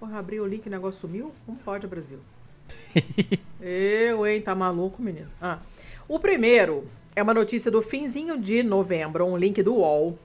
Porra, 0.00 0.18
abri 0.18 0.40
o 0.40 0.46
link 0.46 0.66
e 0.66 0.68
o 0.68 0.72
negócio 0.72 1.00
sumiu? 1.00 1.32
Como 1.46 1.56
pode, 1.58 1.86
Brasil? 1.86 2.18
eu, 3.62 4.26
hein? 4.26 4.42
Tá 4.42 4.56
maluco, 4.56 5.00
menino? 5.00 5.28
Ah. 5.40 5.60
O 6.08 6.18
primeiro 6.18 6.90
é 7.14 7.22
uma 7.22 7.32
notícia 7.32 7.70
do 7.70 7.80
finzinho 7.80 8.36
de 8.36 8.64
novembro, 8.64 9.24
um 9.24 9.36
link 9.36 9.62
do 9.62 9.76
UOL, 9.76 10.18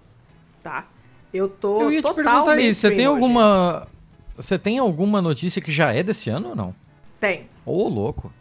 tá? 0.64 0.88
Eu 1.34 1.50
tô 1.50 1.82
Eu 1.82 1.92
ia 1.92 2.02
te 2.02 2.14
perguntar 2.14 2.60
isso, 2.60 2.82
você 2.82 2.92
tem 2.92 3.06
alguma 3.06 3.88
você 4.36 4.58
tem 4.58 4.80
alguma 4.80 5.22
notícia 5.22 5.62
que 5.62 5.72
já 5.72 5.94
é 5.94 6.02
desse 6.02 6.30
ano 6.30 6.50
ou 6.50 6.56
não? 6.56 6.76
Tem. 7.20 7.48
Ô, 7.66 7.84
oh, 7.84 7.88
louco. 7.88 8.32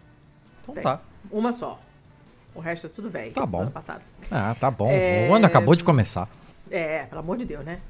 Então 0.63 0.75
tem. 0.75 0.83
tá. 0.83 1.01
Uma 1.31 1.53
só. 1.53 1.79
O 2.55 2.61
resto 2.61 2.87
é 2.87 2.91
tudo 2.91 3.11
velho. 3.11 3.33
Tá 3.33 3.47
bom. 3.47 3.63
Ano 3.63 3.71
passado. 3.71 4.03
Ah, 4.31 4.57
tá 4.59 4.71
bom. 4.71 4.91
É... 4.91 5.29
O 5.31 5.35
ano 5.35 5.47
acabou 5.47 5.75
de 5.75 5.85
começar. 5.85 6.29
É, 6.71 7.05
pelo 7.05 7.21
amor 7.21 7.37
de 7.37 7.45
Deus, 7.45 7.65
né? 7.65 7.81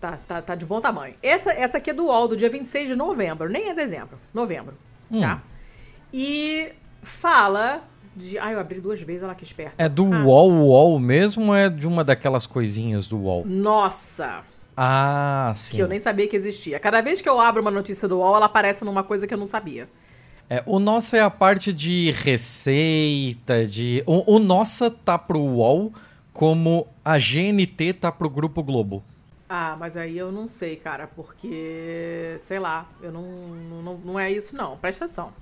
Tá, 0.00 0.18
tá, 0.26 0.40
tá 0.40 0.54
de 0.54 0.64
bom 0.64 0.80
tamanho. 0.80 1.14
Essa, 1.22 1.52
essa 1.52 1.78
aqui 1.78 1.90
é 1.90 1.92
do 1.92 2.06
UOL, 2.06 2.28
do 2.28 2.36
dia 2.36 2.48
26 2.48 2.88
de 2.88 2.96
novembro. 2.96 3.48
Nem 3.48 3.68
é 3.68 3.74
dezembro. 3.74 4.18
Novembro. 4.32 4.74
Hum. 5.10 5.20
Tá? 5.20 5.42
E 6.12 6.72
fala 7.02 7.82
de... 8.20 8.38
Ah, 8.38 8.52
eu 8.52 8.60
abri 8.60 8.80
duas 8.80 9.00
vezes, 9.00 9.22
ela 9.22 9.34
que 9.34 9.44
esperta. 9.44 9.74
É 9.82 9.88
do 9.88 10.12
ah. 10.12 10.24
UOL, 10.24 10.50
UOL 10.50 10.98
mesmo 10.98 11.48
ou 11.48 11.54
é 11.54 11.68
de 11.68 11.86
uma 11.86 12.04
daquelas 12.04 12.46
coisinhas 12.46 13.08
do 13.08 13.18
UOL? 13.18 13.44
Nossa! 13.46 14.42
Ah, 14.76 15.52
sim. 15.56 15.76
Que 15.76 15.82
eu 15.82 15.88
nem 15.88 16.00
sabia 16.00 16.26
que 16.26 16.36
existia. 16.36 16.78
Cada 16.78 17.00
vez 17.00 17.20
que 17.20 17.28
eu 17.28 17.40
abro 17.40 17.60
uma 17.60 17.70
notícia 17.70 18.06
do 18.06 18.18
UOL, 18.18 18.36
ela 18.36 18.46
aparece 18.46 18.84
numa 18.84 19.02
coisa 19.02 19.26
que 19.26 19.34
eu 19.34 19.38
não 19.38 19.46
sabia. 19.46 19.88
É, 20.48 20.62
o 20.66 20.78
nosso 20.78 21.14
é 21.16 21.20
a 21.20 21.30
parte 21.30 21.72
de 21.72 22.10
receita, 22.12 23.66
de... 23.66 24.02
O, 24.06 24.36
o 24.36 24.38
nossa 24.38 24.90
tá 24.90 25.18
pro 25.18 25.38
UOL 25.38 25.92
como 26.32 26.88
a 27.04 27.18
GNT 27.18 27.92
tá 27.94 28.10
pro 28.10 28.30
Grupo 28.30 28.62
Globo. 28.62 29.02
Ah, 29.48 29.76
mas 29.78 29.96
aí 29.96 30.16
eu 30.16 30.30
não 30.30 30.46
sei, 30.46 30.76
cara, 30.76 31.08
porque, 31.08 32.36
sei 32.38 32.60
lá, 32.60 32.88
eu 33.02 33.10
não, 33.10 33.22
não, 33.22 33.98
não 33.98 34.20
é 34.20 34.30
isso 34.30 34.56
não. 34.56 34.76
Presta 34.76 35.04
atenção. 35.04 35.32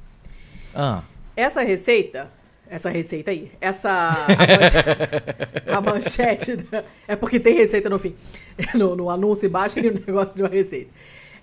Ah. 0.75 1.03
Essa 1.37 1.63
receita, 1.63 2.31
essa 2.71 2.91
receita 2.91 3.31
aí, 3.31 3.51
essa 3.61 4.11
a 4.11 4.27
manchete, 4.37 5.69
a 5.69 5.81
manchete 5.81 6.69
é 7.07 7.17
porque 7.17 7.41
tem 7.41 7.55
receita 7.55 7.89
no 7.89 7.99
fim, 7.99 8.15
no, 8.75 8.95
no 8.95 9.11
anúncio 9.11 9.47
embaixo 9.47 9.77
tem 9.77 9.91
um 9.91 9.95
negócio 9.95 10.37
de 10.37 10.43
uma 10.43 10.49
receita. 10.49 10.91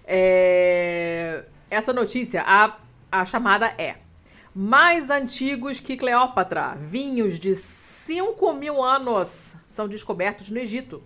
É, 0.08 1.44
essa 1.70 1.92
notícia, 1.92 2.44
a, 2.46 2.78
a 3.12 3.26
chamada 3.26 3.74
é 3.78 3.96
mais 4.54 5.10
antigos 5.10 5.80
que 5.80 5.98
Cleópatra, 5.98 6.78
vinhos 6.80 7.38
de 7.38 7.56
5 7.56 8.54
mil 8.54 8.82
anos 8.82 9.58
são 9.68 9.88
descobertos 9.88 10.50
no 10.50 10.58
Egito. 10.58 11.04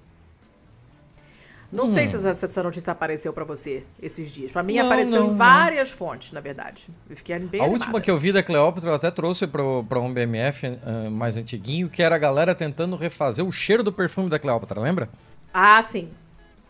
Não 1.72 1.84
hum. 1.84 1.88
sei 1.88 2.10
se 2.10 2.16
essa, 2.16 2.46
essa 2.46 2.64
notícia 2.64 2.92
apareceu 2.92 3.32
para 3.32 3.44
você 3.44 3.84
esses 4.02 4.32
dias. 4.32 4.52
Para 4.52 4.64
mim 4.64 4.78
não, 4.78 4.86
apareceu 4.86 5.24
não, 5.24 5.34
em 5.34 5.38
várias 5.38 5.92
não. 5.92 5.98
fontes, 5.98 6.32
na 6.32 6.40
verdade. 6.40 6.88
Eu 7.08 7.16
fiquei 7.16 7.38
bem 7.38 7.62
A 7.62 7.66
animada. 7.66 7.72
última 7.72 8.02
que 8.02 8.10
eu 8.10 8.18
vi 8.18 8.32
da 8.32 8.42
Cleópatra 8.42 8.90
eu 8.90 8.96
até 8.96 9.12
trouxe 9.12 9.46
para 9.46 10.00
um 10.00 10.12
BMF 10.12 10.68
uh, 10.68 11.12
mais 11.12 11.38
antiguinho, 11.38 11.88
que 11.88 12.02
era 12.02 12.16
a 12.16 12.18
galera 12.18 12.56
tentando 12.56 12.96
refazer 12.96 13.46
o 13.46 13.52
cheiro 13.52 13.84
do 13.84 13.94
perfume 13.94 14.30
da 14.30 14.40
Cleópatra, 14.40 14.82
lembra? 14.82 15.10
Ah, 15.54 15.82
sim. 15.84 16.10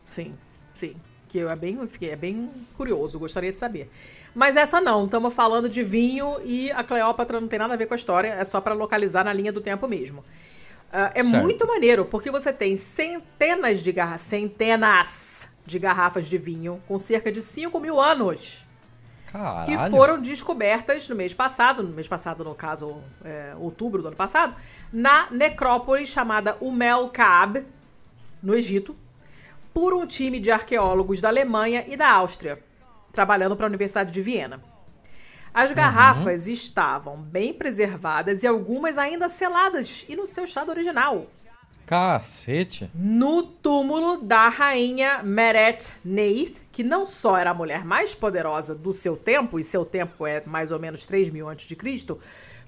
Sim, 0.05 0.33
sim. 0.73 0.95
Que 1.29 1.39
é 1.39 1.55
bem, 1.55 1.87
fiquei, 1.87 2.09
é 2.09 2.15
bem 2.15 2.49
curioso, 2.75 3.19
gostaria 3.19 3.51
de 3.51 3.57
saber. 3.57 3.89
Mas 4.35 4.55
essa 4.55 4.81
não, 4.81 5.05
estamos 5.05 5.33
falando 5.33 5.69
de 5.69 5.83
vinho 5.83 6.39
e 6.43 6.71
a 6.71 6.83
Cleópatra 6.83 7.39
não 7.39 7.47
tem 7.47 7.59
nada 7.59 7.73
a 7.73 7.77
ver 7.77 7.85
com 7.85 7.93
a 7.93 7.97
história, 7.97 8.29
é 8.29 8.43
só 8.43 8.59
para 8.59 8.73
localizar 8.73 9.23
na 9.23 9.31
linha 9.31 9.51
do 9.51 9.61
tempo 9.61 9.87
mesmo. 9.87 10.25
Uh, 10.89 11.11
é 11.13 11.23
certo. 11.23 11.43
muito 11.43 11.67
maneiro, 11.67 12.05
porque 12.05 12.31
você 12.31 12.51
tem 12.51 12.75
centenas 12.75 13.81
de 13.81 13.91
garrafas, 13.91 14.21
centenas 14.21 15.49
de 15.63 15.77
garrafas 15.77 16.27
de 16.27 16.37
vinho 16.37 16.81
com 16.87 16.97
cerca 16.97 17.31
de 17.31 17.41
5 17.41 17.79
mil 17.79 17.99
anos. 17.99 18.65
Caralho. 19.31 19.65
Que 19.65 19.77
foram 19.91 20.19
descobertas 20.19 21.07
no 21.07 21.15
mês 21.15 21.33
passado, 21.33 21.83
no 21.83 21.89
mês 21.89 22.07
passado, 22.07 22.43
no 22.43 22.55
caso, 22.55 22.97
é, 23.23 23.53
outubro 23.59 24.01
do 24.01 24.07
ano 24.07 24.17
passado, 24.17 24.55
na 24.91 25.29
necrópole 25.29 26.07
chamada 26.07 26.57
Umel 26.59 27.09
Kaab, 27.09 27.63
no 28.41 28.55
Egito, 28.55 28.95
por 29.71 29.93
um 29.93 30.07
time 30.07 30.39
de 30.39 30.49
arqueólogos 30.49 31.21
da 31.21 31.27
Alemanha 31.27 31.85
e 31.87 31.95
da 31.95 32.11
Áustria, 32.11 32.59
trabalhando 33.13 33.55
para 33.55 33.67
a 33.67 33.69
Universidade 33.69 34.11
de 34.11 34.21
Viena. 34.21 34.59
As 35.53 35.71
garrafas 35.71 36.47
uhum. 36.47 36.53
estavam 36.53 37.17
bem 37.17 37.53
preservadas 37.53 38.43
e 38.43 38.47
algumas 38.47 38.97
ainda 38.97 39.27
seladas 39.27 40.05
e 40.07 40.15
no 40.15 40.27
seu 40.27 40.43
estado 40.43 40.69
original. 40.69 41.27
Cacete! 41.85 42.89
No 42.93 43.41
túmulo 43.41 44.21
da 44.21 44.47
rainha 44.47 45.23
Meret 45.23 45.91
Neith, 46.05 46.61
que 46.71 46.83
não 46.83 47.05
só 47.05 47.35
era 47.35 47.49
a 47.49 47.53
mulher 47.53 47.83
mais 47.83 48.13
poderosa 48.13 48.75
do 48.75 48.93
seu 48.93 49.17
tempo, 49.17 49.57
e 49.57 49.63
seu 49.63 49.83
tempo 49.83 50.27
é 50.27 50.43
mais 50.45 50.71
ou 50.71 50.77
menos 50.77 51.03
3 51.03 51.31
mil 51.31 51.49
a.C., 51.49 51.75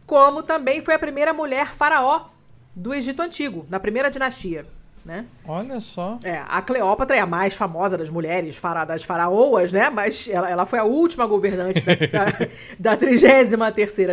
como 0.07 0.41
também 0.41 0.81
foi 0.81 0.95
a 0.95 0.99
primeira 0.99 1.31
mulher 1.31 1.73
faraó 1.73 2.29
do 2.75 2.93
Egito 2.95 3.21
Antigo, 3.21 3.65
na 3.69 3.79
primeira 3.79 4.09
dinastia. 4.09 4.65
Né? 5.03 5.25
Olha 5.47 5.79
só. 5.79 6.19
É, 6.23 6.43
a 6.47 6.61
Cleópatra 6.61 7.17
é 7.17 7.19
a 7.19 7.25
mais 7.25 7.55
famosa 7.55 7.97
das 7.97 8.09
mulheres, 8.09 8.55
fara, 8.57 8.85
das 8.85 9.03
faraoas, 9.03 9.71
né? 9.71 9.89
Mas 9.89 10.29
ela, 10.29 10.47
ela 10.47 10.65
foi 10.65 10.77
a 10.77 10.83
última 10.83 11.25
governante 11.25 11.81
da, 11.81 11.95
da, 11.95 12.47
da 12.93 12.97
33 12.97 13.55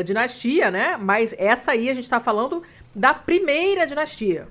dinastia, 0.02 0.70
né? 0.70 0.96
Mas 0.96 1.34
essa 1.36 1.72
aí 1.72 1.90
a 1.90 1.94
gente 1.94 2.04
está 2.04 2.20
falando 2.20 2.62
da 2.94 3.12
primeira 3.12 3.86
dinastia. 3.86 4.48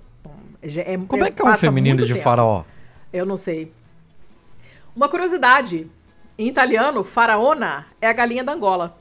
É, 0.61 0.97
Como 1.07 1.23
é 1.23 1.31
que 1.31 1.41
é 1.41 1.45
um 1.45 1.57
feminino 1.57 2.05
de 2.05 2.13
tempo. 2.13 2.23
faraó? 2.23 2.63
Eu 3.11 3.25
não 3.25 3.37
sei. 3.37 3.71
Uma 4.95 5.09
curiosidade: 5.09 5.87
em 6.37 6.47
italiano, 6.47 7.03
faraona 7.03 7.87
é 7.99 8.07
a 8.07 8.13
galinha 8.13 8.43
da 8.43 8.53
Angola. 8.53 8.97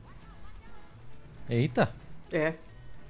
Eita! 1.49 1.93
É. 2.33 2.55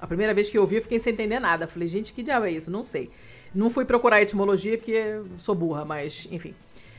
A 0.01 0.07
primeira 0.07 0.35
vez 0.35 0.51
que 0.51 0.59
eu 0.59 0.63
ouvi, 0.63 0.77
eu 0.77 0.83
fiquei 0.83 0.99
sem 0.99 1.13
entender 1.13 1.41
nada. 1.41 1.67
Falei, 1.67 1.89
gente, 1.89 2.13
que 2.13 2.23
diabo 2.23 2.47
é 2.47 2.51
isso? 2.51 2.71
Não 2.71 2.85
sei. 2.85 3.11
Não 3.57 3.71
fui 3.71 3.85
procurar 3.85 4.21
etimologia 4.21 4.77
porque 4.77 5.21
sou 5.39 5.55
burra, 5.55 5.85
mas 5.85 6.29
enfim. 6.31 6.55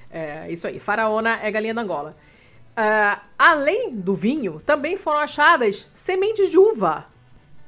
É 0.09 0.51
isso 0.51 0.67
aí. 0.67 0.79
Faraona 0.79 1.39
é 1.41 1.51
galinha 1.51 1.73
da 1.73 1.81
Angola. 1.81 2.15
Uh, 2.77 3.19
além 3.37 3.95
do 3.95 4.13
vinho, 4.13 4.61
também 4.65 4.97
foram 4.97 5.19
achadas 5.19 5.87
sementes 5.93 6.49
de 6.49 6.57
uva. 6.57 7.05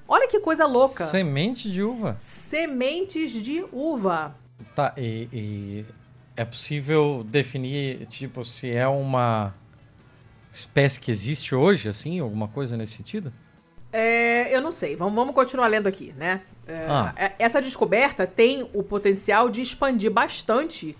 Olha 0.07 0.27
que 0.27 0.39
coisa 0.39 0.65
louca. 0.65 1.03
Semente 1.03 1.69
de 1.69 1.83
uva? 1.83 2.17
Sementes 2.19 3.31
de 3.31 3.63
uva. 3.71 4.35
Tá, 4.75 4.93
e, 4.97 5.27
e 5.31 5.85
é 6.35 6.43
possível 6.43 7.23
definir, 7.27 8.07
tipo, 8.07 8.43
se 8.43 8.71
é 8.71 8.87
uma 8.87 9.53
espécie 10.51 10.99
que 10.99 11.11
existe 11.11 11.53
hoje, 11.53 11.89
assim, 11.89 12.19
alguma 12.19 12.47
coisa 12.47 12.75
nesse 12.75 12.93
sentido? 12.93 13.31
É, 13.91 14.55
eu 14.55 14.61
não 14.61 14.71
sei. 14.71 14.95
Vamos, 14.95 15.13
vamos 15.13 15.35
continuar 15.35 15.67
lendo 15.67 15.87
aqui, 15.87 16.13
né? 16.17 16.41
É, 16.69 16.85
ah. 16.87 17.13
É, 17.15 17.33
essa 17.39 17.59
descoberta 17.59 18.27
tem 18.27 18.69
o 18.73 18.83
potencial 18.83 19.49
de 19.49 19.61
expandir 19.61 20.11
bastante 20.11 20.95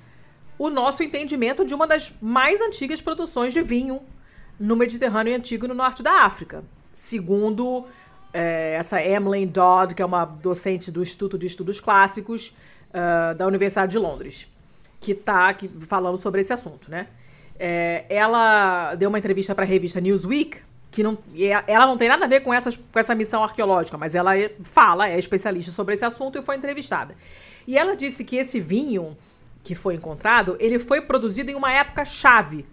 o 0.58 0.70
nosso 0.70 1.04
entendimento 1.04 1.64
de 1.64 1.76
uma 1.76 1.86
das 1.86 2.12
mais 2.20 2.60
antigas 2.60 3.00
produções 3.00 3.54
de 3.54 3.62
vinho 3.62 4.02
no 4.60 4.76
Mediterrâneo 4.76 5.36
Antigo 5.36 5.66
e 5.66 5.68
no 5.68 5.76
norte 5.76 6.02
da 6.02 6.24
África. 6.24 6.64
Segundo 6.92 7.86
é, 8.34 8.74
essa 8.74 9.02
Emily 9.02 9.46
Dodd, 9.46 9.94
que 9.94 10.02
é 10.02 10.06
uma 10.06 10.26
docente 10.26 10.92
do 10.92 11.04
Instituto 11.04 11.38
de 11.38 11.46
Estudos 11.46 11.80
Clássicos 11.80 12.50
uh, 12.90 13.36
da 13.36 13.48
Universidade 13.48 13.92
de 13.92 14.00
Londres, 14.00 14.48
que 15.00 15.12
está 15.12 15.56
falando 15.88 16.18
sobre 16.18 16.42
esse 16.42 16.52
assunto, 16.52 16.90
né? 16.90 17.08
É, 17.58 18.06
ela 18.10 18.96
deu 18.96 19.10
uma 19.10 19.20
entrevista 19.20 19.54
para 19.54 19.66
a 19.66 19.68
revista 19.68 20.02
Newsweek 20.02 20.62
que 20.92 21.04
não, 21.04 21.18
ela 21.68 21.86
não 21.86 21.98
tem 21.98 22.10
nada 22.10 22.26
a 22.26 22.28
ver 22.28 22.42
com, 22.42 22.54
essas, 22.54 22.76
com 22.76 23.00
essa 23.00 23.14
missão 23.14 23.44
arqueológica, 23.44 23.98
mas 23.98 24.16
ela 24.16 24.38
é, 24.38 24.52
fala, 24.64 25.08
é 25.08 25.20
especialista 25.20 25.72
sobre 25.72 25.94
esse 25.94 26.04
assunto 26.04 26.38
e 26.38 26.42
foi 26.42 26.56
entrevistada. 26.56 27.16
E 27.68 27.78
ela 27.78 27.96
disse 27.96 28.24
que 28.24 28.38
esse 28.38 28.60
vinho 28.60 29.16
que 29.64 29.76
foi 29.76 29.96
encontrado, 29.96 30.56
ele 30.60 30.80
foi 30.80 31.02
produzido 31.02 31.52
em 31.52 31.56
uma 31.56 31.72
época 31.72 32.04
chave, 32.06 32.66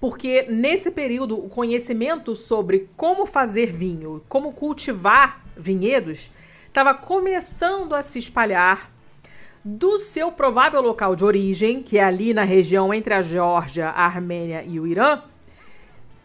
porque 0.00 0.46
nesse 0.48 0.90
período 0.90 1.36
o 1.38 1.48
conhecimento 1.50 2.34
sobre 2.34 2.88
como 2.96 3.26
fazer 3.26 3.66
vinho, 3.66 4.22
como 4.28 4.52
cultivar 4.52 5.42
vinhedos, 5.54 6.30
estava 6.66 6.94
começando 6.94 7.94
a 7.94 8.00
se 8.00 8.18
espalhar 8.18 8.90
do 9.62 9.98
seu 9.98 10.32
provável 10.32 10.80
local 10.80 11.14
de 11.14 11.24
origem, 11.24 11.82
que 11.82 11.98
é 11.98 12.04
ali 12.04 12.32
na 12.32 12.44
região 12.44 12.94
entre 12.94 13.12
a 13.12 13.20
Geórgia, 13.20 13.88
a 13.88 14.06
Armênia 14.06 14.64
e 14.66 14.80
o 14.80 14.86
Irã, 14.86 15.20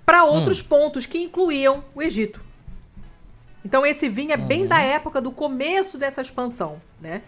para 0.05 0.23
outros 0.23 0.61
hum. 0.61 0.65
pontos 0.69 1.05
que 1.05 1.17
incluíam 1.17 1.83
o 1.93 2.01
Egito. 2.01 2.41
Então 3.63 3.85
esse 3.85 4.07
vinho 4.07 4.31
é 4.31 4.37
bem 4.37 4.67
da 4.67 4.79
época 4.79 5.19
do 5.19 5.31
começo 5.31 5.97
dessa 5.97 6.21
expansão, 6.21 6.79
né? 7.01 7.23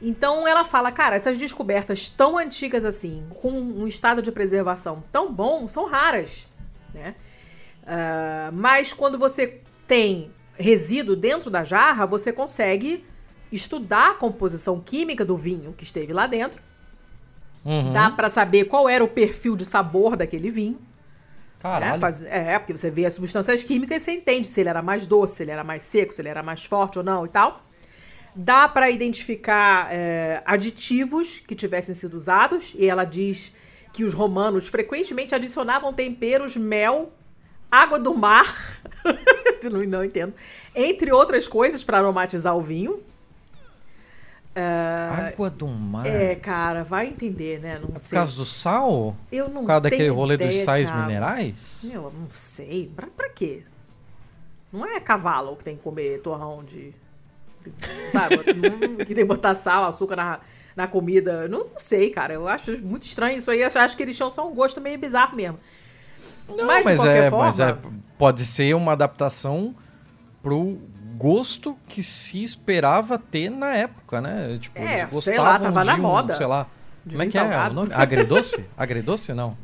Então 0.00 0.48
ela 0.48 0.64
fala, 0.64 0.90
cara, 0.90 1.16
essas 1.16 1.36
descobertas 1.36 2.08
tão 2.08 2.38
antigas 2.38 2.84
assim, 2.84 3.22
com 3.40 3.50
um 3.50 3.86
estado 3.86 4.22
de 4.22 4.32
preservação 4.32 5.04
tão 5.12 5.32
bom, 5.32 5.68
são 5.68 5.86
raras, 5.86 6.46
né? 6.92 7.14
Uh, 7.82 8.52
mas 8.52 8.94
quando 8.94 9.18
você 9.18 9.60
tem 9.86 10.30
resíduo 10.56 11.14
dentro 11.14 11.50
da 11.50 11.64
jarra, 11.64 12.06
você 12.06 12.32
consegue 12.32 13.04
estudar 13.52 14.12
a 14.12 14.14
composição 14.14 14.80
química 14.80 15.24
do 15.24 15.36
vinho 15.36 15.74
que 15.74 15.84
esteve 15.84 16.12
lá 16.12 16.26
dentro. 16.26 16.62
Uhum. 17.64 17.92
Dá 17.92 18.10
para 18.10 18.28
saber 18.28 18.64
qual 18.64 18.88
era 18.88 19.02
o 19.04 19.08
perfil 19.08 19.56
de 19.56 19.64
sabor 19.64 20.16
daquele 20.16 20.50
vinho. 20.50 20.78
Caralho. 21.64 21.94
Né? 21.94 21.98
Faz, 21.98 22.22
é, 22.24 22.58
porque 22.58 22.76
você 22.76 22.90
vê 22.90 23.06
as 23.06 23.14
substâncias 23.14 23.64
químicas 23.64 24.02
e 24.02 24.04
você 24.04 24.12
entende 24.12 24.46
se 24.46 24.60
ele 24.60 24.68
era 24.68 24.82
mais 24.82 25.06
doce, 25.06 25.36
se 25.36 25.42
ele 25.44 25.50
era 25.50 25.64
mais 25.64 25.82
seco, 25.82 26.12
se 26.12 26.20
ele 26.20 26.28
era 26.28 26.42
mais 26.42 26.62
forte 26.62 26.98
ou 26.98 27.04
não 27.04 27.24
e 27.24 27.28
tal. 27.30 27.62
Dá 28.36 28.68
para 28.68 28.90
identificar 28.90 29.88
é, 29.90 30.42
aditivos 30.44 31.38
que 31.38 31.54
tivessem 31.54 31.94
sido 31.94 32.18
usados, 32.18 32.74
e 32.76 32.86
ela 32.86 33.04
diz 33.04 33.50
que 33.94 34.04
os 34.04 34.12
romanos 34.12 34.68
frequentemente 34.68 35.34
adicionavam 35.34 35.90
temperos, 35.94 36.54
mel, 36.54 37.10
água 37.70 37.98
do 37.98 38.12
mar, 38.12 38.82
não, 39.72 39.84
não 39.84 40.04
entendo, 40.04 40.34
entre 40.74 41.12
outras 41.12 41.48
coisas 41.48 41.82
para 41.82 41.96
aromatizar 41.96 42.54
o 42.54 42.60
vinho. 42.60 43.02
Uh, 44.56 45.26
Água 45.28 45.50
do 45.50 45.66
mar. 45.66 46.06
É, 46.06 46.36
cara, 46.36 46.84
vai 46.84 47.08
entender, 47.08 47.58
né? 47.60 47.80
Não 47.80 47.96
é 47.96 47.98
sei. 47.98 48.10
Por 48.10 48.14
causa 48.14 48.36
do 48.36 48.44
sal? 48.44 49.16
Eu 49.32 49.48
não 49.48 49.62
Por 49.62 49.66
causa 49.66 49.80
daquele 49.82 50.08
rolê 50.10 50.34
ideia, 50.34 50.50
dos 50.50 50.60
sais 50.60 50.88
Thiago. 50.88 51.02
minerais? 51.02 51.90
Meu, 51.92 52.02
não 52.02 52.30
sei. 52.30 52.90
Pra, 52.94 53.08
pra 53.08 53.28
quê? 53.30 53.64
Não 54.72 54.86
é 54.86 55.00
cavalo 55.00 55.56
que 55.56 55.64
tem 55.64 55.76
que 55.76 55.82
comer 55.82 56.20
torrão 56.20 56.62
de. 56.62 56.94
Sabe? 58.12 58.36
não, 58.54 58.96
que 58.98 59.06
tem 59.06 59.16
que 59.16 59.24
botar 59.24 59.54
sal, 59.54 59.86
açúcar 59.86 60.14
na, 60.14 60.40
na 60.76 60.86
comida. 60.86 61.48
Não, 61.48 61.60
não 61.60 61.78
sei, 61.78 62.10
cara. 62.10 62.34
Eu 62.34 62.46
acho 62.46 62.80
muito 62.80 63.02
estranho 63.04 63.38
isso 63.38 63.50
aí. 63.50 63.60
Eu 63.60 63.68
acho 63.74 63.96
que 63.96 64.02
eles 64.04 64.16
tinham 64.16 64.30
só 64.30 64.48
um 64.48 64.54
gosto 64.54 64.80
meio 64.80 64.98
bizarro 64.98 65.34
mesmo. 65.34 65.58
Não, 66.48 66.64
mas, 66.64 66.84
mas 66.84 67.04
é, 67.04 67.28
forma, 67.28 67.46
mas 67.46 67.58
é. 67.58 67.76
Pode 68.16 68.44
ser 68.44 68.74
uma 68.74 68.92
adaptação 68.92 69.74
pro 70.40 70.78
gosto 71.16 71.76
que 71.88 72.02
se 72.02 72.42
esperava 72.42 73.18
ter 73.18 73.50
na 73.50 73.74
época, 73.74 74.20
né? 74.20 74.56
Tipo, 74.58 74.78
é, 74.78 75.02
eles 75.02 75.24
sei 75.24 75.38
lá, 75.38 75.58
tava 75.58 75.80
de 75.80 75.86
na 75.86 75.94
um, 75.94 76.00
moda. 76.00 76.34
Sei 76.34 76.46
lá. 76.46 76.66
Como 77.08 77.22
é 77.22 77.26
que 77.26 77.38
é 77.38 77.42
o 77.42 77.72
nome? 77.72 77.92
Agridoce? 77.92 78.64
agridoce, 78.76 79.32
não? 79.34 79.56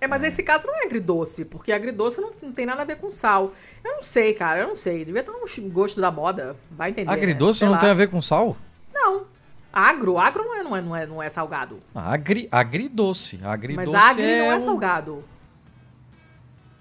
É, 0.00 0.06
mas 0.08 0.24
esse 0.24 0.42
caso 0.42 0.66
não 0.66 0.74
é 0.74 0.84
agridoce, 0.84 1.44
porque 1.44 1.70
agridoce 1.70 2.20
não, 2.20 2.32
não 2.42 2.52
tem 2.52 2.66
nada 2.66 2.82
a 2.82 2.84
ver 2.84 2.96
com 2.96 3.12
sal. 3.12 3.52
Eu 3.84 3.96
não 3.96 4.02
sei, 4.02 4.34
cara, 4.34 4.60
eu 4.60 4.68
não 4.68 4.74
sei. 4.74 5.04
Devia 5.04 5.22
ter 5.22 5.30
um 5.30 5.70
gosto 5.70 6.00
da 6.00 6.10
moda, 6.10 6.56
vai 6.70 6.90
entender. 6.90 7.08
Né? 7.08 7.14
Agridoce 7.14 7.62
né? 7.62 7.66
não 7.66 7.74
lá. 7.74 7.80
tem 7.80 7.88
a 7.88 7.94
ver 7.94 8.08
com 8.08 8.20
sal? 8.20 8.56
Não. 8.92 9.24
Agro, 9.72 10.18
agro 10.18 10.44
não 10.44 10.54
é, 10.54 10.62
não 10.62 10.76
é, 10.76 10.80
não 10.82 10.96
é, 10.96 11.06
não 11.06 11.22
é 11.22 11.28
salgado. 11.28 11.80
Agri, 11.94 12.48
agridoce. 12.50 13.40
agridoce. 13.44 13.90
Mas 13.90 14.10
agri 14.10 14.24
é 14.24 14.38
não 14.44 14.52
é 14.52 14.60
salgado. 14.60 15.24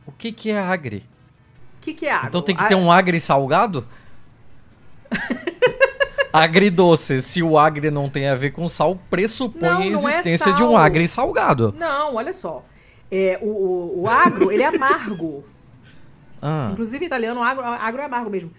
O 0.05 0.11
que 0.11 0.31
que 0.31 0.49
é 0.49 0.59
agri? 0.59 1.05
O 1.77 1.81
que 1.81 1.93
que 1.93 2.07
é 2.07 2.11
agro? 2.11 2.27
Então 2.27 2.41
tem 2.41 2.55
que 2.55 2.67
ter 2.67 2.75
um 2.75 2.91
agri 2.91 3.19
salgado? 3.21 3.87
Agridoce. 6.31 7.21
Se 7.21 7.43
o 7.43 7.57
agri 7.57 7.91
não 7.91 8.09
tem 8.09 8.27
a 8.27 8.35
ver 8.35 8.51
com 8.51 8.67
sal, 8.69 8.97
pressupõe 9.09 9.69
não, 9.69 9.77
a 9.79 9.83
é 9.83 9.87
existência 9.87 10.49
é 10.49 10.53
de 10.53 10.63
um 10.63 10.77
agri 10.77 11.07
salgado. 11.07 11.73
Não, 11.77 12.15
olha 12.15 12.33
só. 12.33 12.63
É, 13.11 13.37
o, 13.41 13.47
o, 13.47 14.01
o 14.01 14.07
agro, 14.07 14.51
ele 14.51 14.63
é 14.63 14.67
amargo. 14.67 15.43
Ah. 16.43 16.69
Inclusive, 16.71 17.05
italiano, 17.05 17.43
agro, 17.43 17.63
agro 17.63 18.01
é 18.01 18.05
amargo 18.05 18.31
mesmo. 18.31 18.51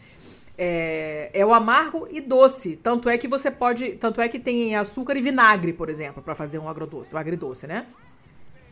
É, 0.56 1.32
é, 1.35 1.44
o 1.44 1.52
amargo 1.52 2.06
e 2.09 2.21
doce. 2.21 2.76
Tanto 2.76 3.09
é 3.09 3.18
que 3.18 3.26
você 3.26 3.50
pode. 3.50 3.94
Tanto 3.94 4.21
é 4.21 4.28
que 4.28 4.38
tem 4.38 4.76
açúcar 4.76 5.16
e 5.16 5.21
vinagre, 5.21 5.73
por 5.73 5.88
exemplo, 5.88 6.23
para 6.23 6.37
fazer 6.37 6.61
um 6.61 6.68
agrodoce, 6.68 7.12
um 7.12 7.18
agridoce, 7.18 7.66
né? 7.66 7.87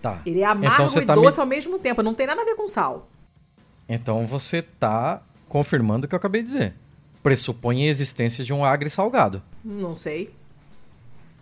Tá. 0.00 0.22
Ele 0.24 0.42
é 0.42 0.44
amargo 0.44 0.84
então, 0.84 1.02
e 1.02 1.06
tá 1.06 1.16
doce 1.16 1.38
me... 1.38 1.40
ao 1.40 1.46
mesmo 1.48 1.76
tempo. 1.80 2.04
Não 2.04 2.14
tem 2.14 2.24
nada 2.24 2.42
a 2.42 2.44
ver 2.44 2.54
com 2.54 2.68
sal. 2.68 3.08
Então 3.88 4.24
você 4.24 4.62
tá 4.62 5.22
confirmando 5.48 6.06
o 6.06 6.08
que 6.08 6.14
eu 6.14 6.18
acabei 6.18 6.42
de 6.42 6.52
dizer 6.52 6.74
pressupõe 7.22 7.84
a 7.84 7.88
existência 7.88 8.44
de 8.44 8.52
um 8.52 8.64
agri 8.64 8.90
salgado. 8.90 9.42
Não 9.64 9.94
sei. 9.94 10.32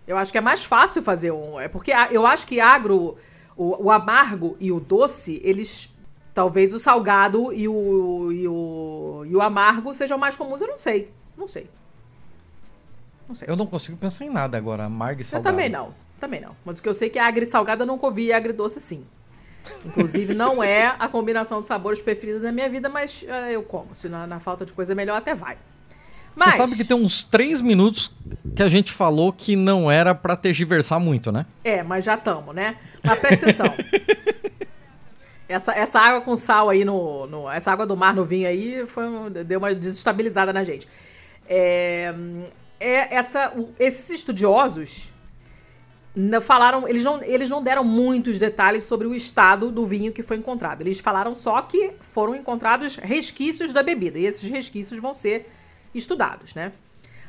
Eu 0.06 0.16
acho 0.16 0.32
que 0.32 0.38
é 0.38 0.40
mais 0.40 0.64
fácil 0.64 1.02
fazer 1.02 1.30
um. 1.30 1.61
É 1.61 1.68
porque 1.68 1.92
eu 2.11 2.26
acho 2.26 2.47
que 2.47 2.61
agro, 2.61 3.16
o, 3.56 3.85
o 3.85 3.90
amargo 3.90 4.56
e 4.58 4.73
o 4.73 4.80
doce, 4.80 5.40
eles. 5.44 5.94
Talvez 6.32 6.73
o 6.73 6.78
salgado 6.78 7.52
e 7.52 7.66
o, 7.66 8.30
e 8.32 8.47
o, 8.47 9.25
e 9.26 9.35
o 9.35 9.42
amargo 9.42 9.92
sejam 9.92 10.16
mais 10.16 10.37
comuns, 10.37 10.61
eu 10.61 10.68
não 10.68 10.76
sei. 10.76 11.11
Não 11.37 11.49
sei. 11.49 11.68
Não 13.28 13.35
sei. 13.35 13.49
Eu 13.50 13.56
não 13.56 13.66
consigo 13.66 13.97
pensar 13.97 14.25
em 14.25 14.30
nada 14.30 14.56
agora, 14.56 14.85
amargo 14.85 15.20
e 15.20 15.25
salgado. 15.25 15.49
Eu 15.49 15.52
também 15.52 15.68
não. 15.68 15.92
Também 16.20 16.40
não. 16.40 16.54
Mas 16.64 16.78
o 16.78 16.82
que 16.82 16.88
eu 16.88 16.94
sei 16.94 17.08
é 17.08 17.11
que 17.11 17.18
a 17.18 17.26
agri 17.26 17.44
salgada 17.44 17.82
eu 17.82 17.87
nunca 17.87 18.06
ouvi 18.06 18.26
e 18.26 18.32
agridoce 18.32 18.80
sim. 18.80 19.04
Inclusive, 19.84 20.34
não 20.34 20.62
é 20.62 20.94
a 20.98 21.08
combinação 21.08 21.60
de 21.60 21.66
sabores 21.66 22.00
preferida 22.00 22.40
da 22.40 22.52
minha 22.52 22.68
vida, 22.68 22.88
mas 22.88 23.22
uh, 23.22 23.50
eu 23.50 23.62
como. 23.62 23.94
Se 23.94 24.08
na, 24.08 24.26
na, 24.26 24.40
falta 24.40 24.64
de 24.64 24.72
coisa 24.72 24.94
melhor, 24.94 25.16
até 25.16 25.34
vai. 25.34 25.56
Mas... 26.37 26.50
Você 26.50 26.56
sabe 26.56 26.76
que 26.76 26.84
tem 26.84 26.96
uns 26.96 27.22
três 27.22 27.60
minutos 27.60 28.12
que 28.54 28.62
a 28.62 28.68
gente 28.68 28.92
falou 28.92 29.32
que 29.32 29.56
não 29.56 29.90
era 29.90 30.14
para 30.14 30.37
tergiversar 30.37 31.00
muito, 31.00 31.32
né? 31.32 31.46
É, 31.64 31.82
mas 31.82 32.04
já 32.04 32.14
estamos, 32.14 32.54
né? 32.54 32.76
Mas 33.02 33.18
presta 33.18 33.50
atenção. 33.50 33.75
essa, 35.48 35.72
essa 35.72 35.98
água 35.98 36.20
com 36.20 36.37
sal 36.37 36.68
aí 36.68 36.84
no, 36.84 37.26
no, 37.26 37.50
Essa 37.50 37.72
água 37.72 37.87
do 37.87 37.96
mar 37.96 38.14
no 38.14 38.25
vinho 38.25 38.46
aí 38.46 38.87
foi, 38.87 39.04
deu 39.44 39.58
uma 39.58 39.75
desestabilizada 39.75 40.52
na 40.52 40.62
gente. 40.62 40.87
É, 41.48 42.14
é 42.78 43.14
essa, 43.14 43.52
esses 43.78 44.10
estudiosos 44.10 45.10
falaram, 46.40 46.88
eles 46.88 47.04
não, 47.04 47.22
eles 47.22 47.48
não 47.48 47.62
deram 47.62 47.84
muitos 47.84 48.38
detalhes 48.38 48.84
sobre 48.84 49.06
o 49.06 49.14
estado 49.14 49.70
do 49.70 49.87
vinho 49.87 50.12
que 50.12 50.22
foi 50.22 50.37
encontrado. 50.37 50.80
Eles 50.80 51.00
falaram 51.00 51.34
só 51.34 51.62
que 51.62 51.92
foram 52.00 52.34
encontrados 52.34 52.96
resquícios 52.96 53.72
da 53.72 53.82
bebida 53.82 54.18
e 54.18 54.26
esses 54.26 54.48
resquícios 54.50 55.00
vão 55.00 55.14
ser 55.14 55.50
estudados, 55.94 56.54
né? 56.54 56.72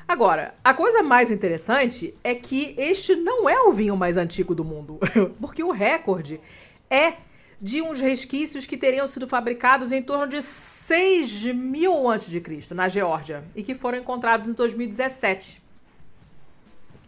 Agora, 0.08 0.56
a 0.64 0.74
coisa 0.74 1.04
mais 1.04 1.32
interessante 1.32 2.16
é 2.24 2.34
que 2.34 2.74
este 2.78 3.16
não 3.16 3.48
é 3.48 3.62
o 3.62 3.72
vinho 3.72 3.96
mais 3.96 4.18
antigo 4.18 4.56
do 4.56 4.66
mundo, 4.66 4.98
porque 5.40 5.64
o 5.64 5.70
recorde 5.70 6.42
é 6.90 7.14
de 7.62 7.82
uns 7.82 8.00
resquícios 8.00 8.66
que 8.66 8.78
teriam 8.78 9.06
sido 9.06 9.28
fabricados 9.28 9.92
em 9.92 10.02
torno 10.02 10.28
de 10.28 10.42
6 10.42 11.54
mil 11.54 12.10
a.C., 12.10 12.74
na 12.74 12.90
Geórgia, 12.90 13.44
e 13.56 13.62
que 13.62 13.76
foram 13.76 14.00
encontrados 14.00 14.48
em 14.48 14.54
2017. 14.54 15.62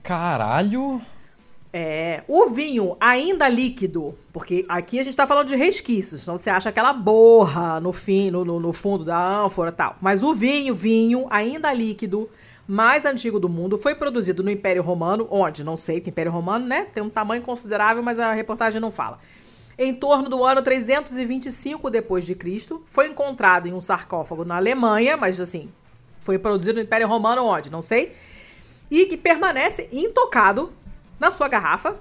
Caralho! 0.03 1.01
É, 1.73 2.23
o 2.27 2.47
vinho 2.47 2.97
ainda 2.99 3.47
líquido, 3.47 4.13
porque 4.33 4.65
aqui 4.67 4.99
a 4.99 5.03
gente 5.03 5.15
tá 5.15 5.25
falando 5.25 5.47
de 5.47 5.55
resquícios, 5.55 6.21
então 6.21 6.35
você 6.35 6.49
acha 6.49 6.67
aquela 6.67 6.91
borra 6.91 7.79
no 7.79 7.93
fim, 7.93 8.29
no, 8.29 8.43
no, 8.43 8.59
no 8.59 8.73
fundo 8.73 9.05
da 9.05 9.17
ânfora 9.17 9.69
e 9.69 9.73
tal. 9.73 9.95
Mas 10.01 10.21
o 10.21 10.35
vinho, 10.35 10.75
vinho 10.75 11.27
ainda 11.29 11.71
líquido, 11.71 12.29
mais 12.67 13.05
antigo 13.05 13.39
do 13.39 13.47
mundo, 13.47 13.77
foi 13.77 13.95
produzido 13.95 14.43
no 14.43 14.51
Império 14.51 14.83
Romano, 14.83 15.27
onde, 15.31 15.63
não 15.63 15.77
sei, 15.77 16.01
que 16.01 16.09
Império 16.09 16.31
Romano, 16.31 16.65
né, 16.65 16.87
tem 16.93 17.01
um 17.01 17.09
tamanho 17.09 17.41
considerável, 17.41 18.03
mas 18.03 18.19
a 18.19 18.33
reportagem 18.33 18.81
não 18.81 18.91
fala. 18.91 19.19
Em 19.77 19.93
torno 19.93 20.27
do 20.27 20.43
ano 20.43 20.61
325 20.61 21.89
depois 21.89 22.25
de 22.25 22.35
Cristo, 22.35 22.83
foi 22.85 23.07
encontrado 23.07 23.67
em 23.67 23.73
um 23.73 23.81
sarcófago 23.81 24.43
na 24.43 24.57
Alemanha, 24.57 25.15
mas 25.15 25.39
assim, 25.39 25.69
foi 26.19 26.37
produzido 26.37 26.75
no 26.75 26.83
Império 26.83 27.07
Romano 27.07 27.45
onde, 27.45 27.71
não 27.71 27.81
sei, 27.81 28.13
e 28.91 29.05
que 29.05 29.15
permanece 29.15 29.87
intocado 29.91 30.71
na 31.21 31.29
sua 31.29 31.47
garrafa 31.47 31.97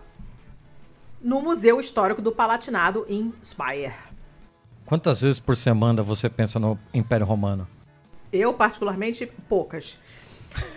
no 1.20 1.42
Museu 1.42 1.78
Histórico 1.78 2.22
do 2.22 2.32
Palatinado 2.32 3.04
em 3.06 3.34
Speyer. 3.44 3.94
Quantas 4.86 5.20
vezes 5.20 5.38
por 5.38 5.54
semana 5.54 6.02
você 6.02 6.30
pensa 6.30 6.58
no 6.58 6.78
Império 6.94 7.26
Romano? 7.26 7.68
Eu, 8.32 8.54
particularmente, 8.54 9.26
poucas. 9.46 9.98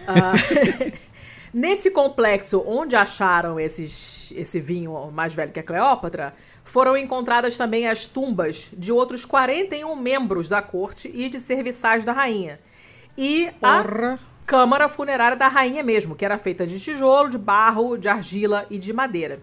uh, 0.10 0.92
nesse 1.54 1.90
complexo 1.90 2.62
onde 2.68 2.98
acharam 2.98 3.58
esses, 3.58 4.34
esse 4.36 4.60
vinho 4.60 5.10
mais 5.10 5.34
velho 5.34 5.54
que 5.54 5.62
a 5.62 5.64
Cleópatra, 5.64 6.34
foram 6.66 6.98
encontradas 6.98 7.56
também 7.56 7.88
as 7.88 8.06
tumbas 8.06 8.70
de 8.74 8.92
outros 8.92 9.24
41 9.24 9.96
membros 9.96 10.50
da 10.50 10.62
corte 10.62 11.10
e 11.14 11.30
de 11.30 11.40
serviçais 11.40 12.04
da 12.04 12.12
rainha. 12.12 12.60
E 13.18 13.50
Porra. 13.62 13.80
a 13.80 13.84
câmara 14.46 14.90
funerária 14.90 15.38
da 15.38 15.48
rainha 15.48 15.84
mesmo, 15.84 16.16
que 16.16 16.26
era 16.26 16.38
feita 16.38 16.66
de 16.66 16.80
tijolo, 16.80 17.30
de 17.30 17.38
barro, 17.38 17.98
de 17.98 18.08
argila 18.08 18.66
e 18.70 18.78
de 18.78 18.92
madeira. 18.94 19.40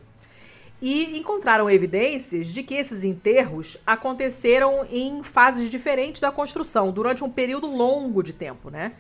E 0.80 1.18
encontraram 1.18 1.68
evidências 1.68 2.46
de 2.46 2.62
que 2.62 2.74
esses 2.74 3.04
enterros 3.04 3.76
aconteceram 3.86 4.86
em 4.90 5.22
fases 5.22 5.68
diferentes 5.68 6.20
da 6.20 6.32
construção, 6.32 6.90
durante 6.90 7.22
um 7.22 7.28
período 7.28 7.66
longo 7.66 8.22
de 8.22 8.32
tempo, 8.32 8.70
né? 8.70 8.92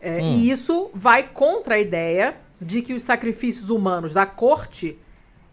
É, 0.00 0.18
hum. 0.18 0.38
E 0.38 0.50
isso 0.50 0.90
vai 0.94 1.24
contra 1.24 1.74
a 1.74 1.80
ideia 1.80 2.36
de 2.60 2.80
que 2.80 2.94
os 2.94 3.02
sacrifícios 3.02 3.70
humanos 3.70 4.12
da 4.12 4.24
corte 4.24 4.98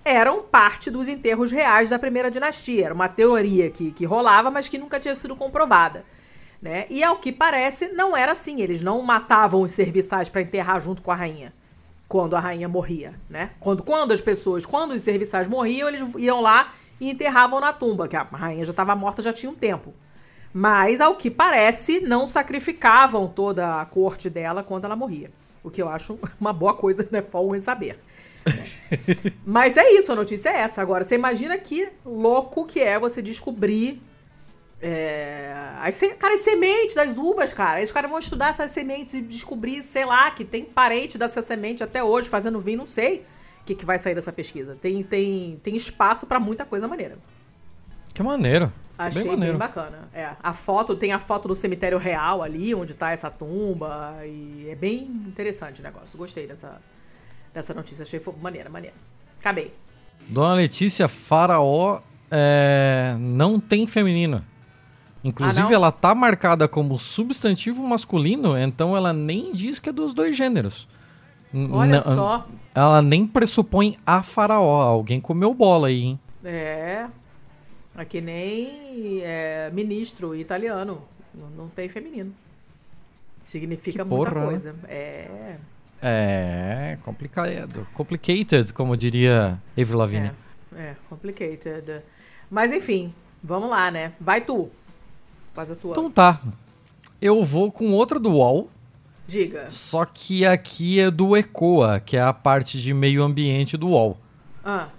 eram 0.05 0.43
parte 0.43 0.91
dos 0.91 1.07
enterros 1.07 1.51
reais 1.51 1.89
da 1.89 1.97
primeira 1.97 2.29
dinastia. 2.29 2.85
Era 2.85 2.93
uma 2.93 3.07
teoria 3.07 3.69
que, 3.69 3.91
que 3.91 4.05
rolava, 4.05 4.51
mas 4.51 4.67
que 4.67 4.77
nunca 4.77 4.99
tinha 4.99 5.15
sido 5.15 5.35
comprovada. 5.35 6.05
Né? 6.63 6.85
E 6.89 7.03
ao 7.03 7.17
que 7.17 7.29
parece, 7.29 7.89
não 7.89 8.15
era 8.15 8.31
assim. 8.31 8.61
Eles 8.61 8.81
não 8.81 9.01
matavam 9.01 9.63
os 9.63 9.73
serviçais 9.73 10.29
para 10.29 10.41
enterrar 10.41 10.79
junto 10.79 11.01
com 11.01 11.11
a 11.11 11.15
rainha 11.15 11.51
quando 12.07 12.35
a 12.35 12.39
rainha 12.39 12.69
morria, 12.69 13.15
né? 13.29 13.49
Quando, 13.59 13.81
quando 13.81 14.11
as 14.11 14.21
pessoas, 14.21 14.65
quando 14.65 14.91
os 14.91 15.01
serviçais 15.01 15.47
morriam, 15.47 15.89
eles 15.89 16.01
iam 16.17 16.39
lá 16.39 16.73
e 17.01 17.09
enterravam 17.09 17.59
na 17.59 17.73
tumba, 17.73 18.07
que 18.07 18.15
a 18.15 18.21
rainha 18.21 18.63
já 18.63 18.71
estava 18.71 18.95
morta 18.95 19.21
já 19.21 19.33
tinha 19.33 19.51
um 19.51 19.55
tempo. 19.55 19.93
Mas, 20.53 21.01
ao 21.01 21.15
que 21.15 21.31
parece, 21.31 21.99
não 21.99 22.27
sacrificavam 22.27 23.27
toda 23.27 23.81
a 23.81 23.85
corte 23.85 24.29
dela 24.29 24.63
quando 24.63 24.85
ela 24.85 24.95
morria. 24.95 25.31
O 25.63 25.71
que 25.71 25.81
eu 25.81 25.89
acho 25.89 26.17
uma 26.39 26.53
boa 26.53 26.75
coisa, 26.75 27.05
né? 27.11 27.23
Em 27.55 27.59
saber. 27.59 27.99
Mas 29.43 29.75
é 29.75 29.91
isso, 29.93 30.11
a 30.11 30.15
notícia 30.15 30.49
é 30.49 30.57
essa. 30.57 30.81
Agora, 30.81 31.03
você 31.03 31.15
imagina 31.15 31.57
que 31.57 31.89
louco 32.05 32.65
que 32.65 32.79
é 32.79 32.99
você 32.99 33.21
descobrir 33.21 33.99
é, 34.85 35.53
as, 35.81 35.97
cara, 36.19 36.33
as 36.33 36.41
sementes 36.41 36.93
das 36.93 37.17
uvas, 37.17 37.53
cara. 37.53 37.81
Os 37.81 37.89
caras 37.89 38.11
vão 38.11 38.19
estudar 38.19 38.49
essas 38.49 38.69
sementes 38.69 39.13
e 39.13 39.21
descobrir, 39.21 39.81
sei 39.81 40.03
lá, 40.03 40.29
que 40.29 40.43
tem 40.43 40.65
parente 40.65 41.17
dessa 41.17 41.41
semente 41.41 41.81
até 41.81 42.03
hoje 42.03 42.27
fazendo 42.27 42.59
vinho, 42.59 42.79
não 42.79 42.85
sei 42.85 43.25
o 43.61 43.65
que, 43.65 43.75
que 43.75 43.85
vai 43.85 43.97
sair 43.97 44.13
dessa 44.13 44.33
pesquisa. 44.33 44.77
Tem, 44.81 45.01
tem, 45.01 45.57
tem 45.63 45.73
espaço 45.73 46.27
para 46.27 46.37
muita 46.37 46.65
coisa 46.65 46.85
maneira. 46.85 47.17
Que 48.13 48.21
maneiro. 48.21 48.71
Achei 48.97 49.23
bem, 49.23 49.31
maneiro. 49.31 49.57
bem 49.57 49.67
bacana. 49.67 50.09
É, 50.13 50.31
a 50.43 50.53
foto, 50.53 50.97
tem 50.97 51.13
a 51.13 51.19
foto 51.19 51.47
do 51.47 51.55
cemitério 51.55 51.97
real 51.97 52.43
ali, 52.43 52.75
onde 52.75 52.93
tá 52.93 53.11
essa 53.11 53.31
tumba. 53.31 54.17
E 54.25 54.67
é 54.69 54.75
bem 54.75 55.03
interessante 55.03 55.79
o 55.79 55.83
negócio. 55.83 56.17
Gostei 56.17 56.45
dessa, 56.45 56.81
dessa 57.53 57.73
notícia. 57.73 58.03
Achei 58.03 58.21
maneira, 58.41 58.69
maneira. 58.69 58.95
Acabei. 59.39 59.73
Dona 60.27 60.55
Letícia, 60.55 61.07
faraó 61.07 62.01
é, 62.29 63.15
não 63.17 63.61
tem 63.61 63.87
feminino. 63.87 64.43
Inclusive, 65.23 65.67
ah, 65.69 65.73
ela 65.73 65.91
tá 65.91 66.13
marcada 66.13 66.67
como 66.67 66.99
substantivo 66.99 67.81
masculino, 67.87 68.57
então 68.57 68.95
ela 68.95 69.13
nem 69.13 69.53
diz 69.53 69.79
que 69.79 69.89
é 69.89 69.93
dos 69.93 70.13
dois 70.13 70.35
gêneros. 70.35 70.87
Olha 71.71 71.97
N 71.97 72.01
só. 72.01 72.47
Ela 72.73 73.01
nem 73.01 73.27
pressupõe 73.27 73.97
a 74.05 74.23
faraó. 74.23 74.81
Alguém 74.81 75.21
comeu 75.21 75.53
bola 75.53 75.87
aí, 75.87 76.01
hein? 76.03 76.19
É. 76.43 77.05
É 77.95 78.05
que 78.05 78.19
nem 78.19 79.21
é, 79.21 79.69
ministro 79.71 80.35
italiano. 80.35 81.01
Não, 81.33 81.49
não 81.49 81.67
tem 81.69 81.87
feminino. 81.87 82.33
Significa 83.41 84.03
muita 84.03 84.33
né? 84.33 84.45
coisa. 84.45 84.75
É. 84.87 85.57
É, 86.01 86.97
complicado. 87.03 87.87
Complicated, 87.93 88.73
como 88.73 88.97
diria 88.97 89.59
Avril 89.79 89.97
Lavigne. 89.99 90.31
É, 90.75 90.81
é, 90.81 90.95
complicated. 91.09 92.01
Mas 92.49 92.73
enfim, 92.73 93.13
vamos 93.43 93.69
lá, 93.69 93.91
né? 93.91 94.11
Vai 94.19 94.41
tu. 94.41 94.69
Faz 95.53 95.71
a 95.71 95.75
tua. 95.75 95.91
Então 95.91 96.09
tá. 96.09 96.41
Eu 97.21 97.43
vou 97.43 97.71
com 97.71 97.91
outra 97.91 98.19
do 98.19 98.31
UOL. 98.31 98.69
Diga. 99.27 99.69
Só 99.69 100.05
que 100.05 100.45
aqui 100.45 100.99
é 100.99 101.09
do 101.09 101.37
ECOA, 101.37 101.99
que 101.99 102.17
é 102.17 102.21
a 102.21 102.33
parte 102.33 102.81
de 102.81 102.93
meio 102.93 103.23
ambiente 103.23 103.77
do 103.77 103.89
UOL. 103.89 104.17
Ah. 104.63 104.89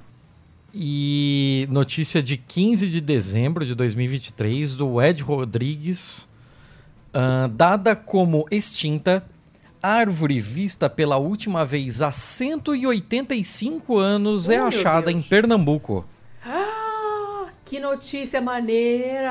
E 0.73 1.69
notícia 1.71 2.23
de 2.23 2.37
15 2.37 2.89
de 2.89 3.01
dezembro 3.01 3.65
de 3.65 3.75
2023 3.75 4.77
do 4.77 5.01
Ed 5.03 5.23
Rodrigues. 5.23 6.29
Uh, 7.13 7.47
dada 7.49 7.95
como 7.95 8.47
extinta, 8.51 9.25
árvore 9.81 10.41
vista 10.41 10.91
pela 10.91 11.17
última 11.17 11.65
vez 11.65 12.03
há 12.03 12.11
185 12.11 13.99
anos 13.99 14.49
oh, 14.49 14.53
é 14.53 14.57
achada 14.57 15.13
em 15.13 15.23
Pernambuco. 15.23 16.05
Que 17.75 17.81
notícia 17.81 18.41
maneira! 18.41 19.27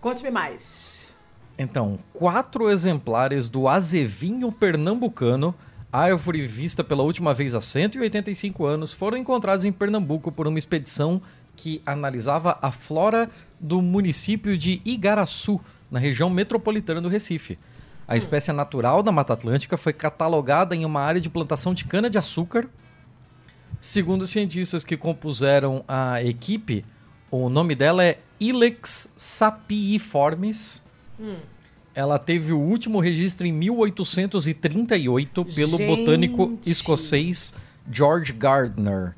Conte-me 0.00 0.28
mais. 0.28 1.14
Então, 1.56 2.00
quatro 2.12 2.68
exemplares 2.68 3.48
do 3.48 3.68
azevinho 3.68 4.50
pernambucano, 4.50 5.54
árvore 5.92 6.40
vista 6.40 6.82
pela 6.82 7.04
última 7.04 7.32
vez 7.32 7.54
há 7.54 7.60
185 7.60 8.66
anos, 8.66 8.92
foram 8.92 9.16
encontrados 9.16 9.64
em 9.64 9.70
Pernambuco 9.70 10.32
por 10.32 10.48
uma 10.48 10.58
expedição 10.58 11.22
que 11.54 11.80
analisava 11.86 12.58
a 12.60 12.72
flora 12.72 13.30
do 13.60 13.80
município 13.80 14.58
de 14.58 14.82
Igaraçu, 14.84 15.60
na 15.88 16.00
região 16.00 16.28
metropolitana 16.28 17.00
do 17.00 17.08
Recife. 17.08 17.56
A 18.08 18.16
espécie 18.16 18.50
natural 18.52 19.00
da 19.00 19.12
Mata 19.12 19.34
Atlântica 19.34 19.76
foi 19.76 19.92
catalogada 19.92 20.74
em 20.74 20.84
uma 20.84 21.02
área 21.02 21.20
de 21.20 21.30
plantação 21.30 21.72
de 21.72 21.84
cana-de-açúcar 21.84 22.68
Segundo 23.80 24.22
os 24.22 24.30
cientistas 24.30 24.84
que 24.84 24.96
compuseram 24.96 25.84
a 25.86 26.22
equipe, 26.22 26.84
o 27.30 27.48
nome 27.48 27.74
dela 27.74 28.04
é 28.04 28.18
Ilex 28.40 29.08
sapiiformis. 29.16 30.82
Hum. 31.18 31.36
Ela 31.94 32.18
teve 32.18 32.52
o 32.52 32.58
último 32.58 33.00
registro 33.00 33.46
em 33.46 33.52
1838 33.52 35.44
pelo 35.44 35.76
Gente. 35.76 35.86
botânico 35.86 36.58
escocês 36.64 37.54
George 37.90 38.32
Gardner. 38.32 39.14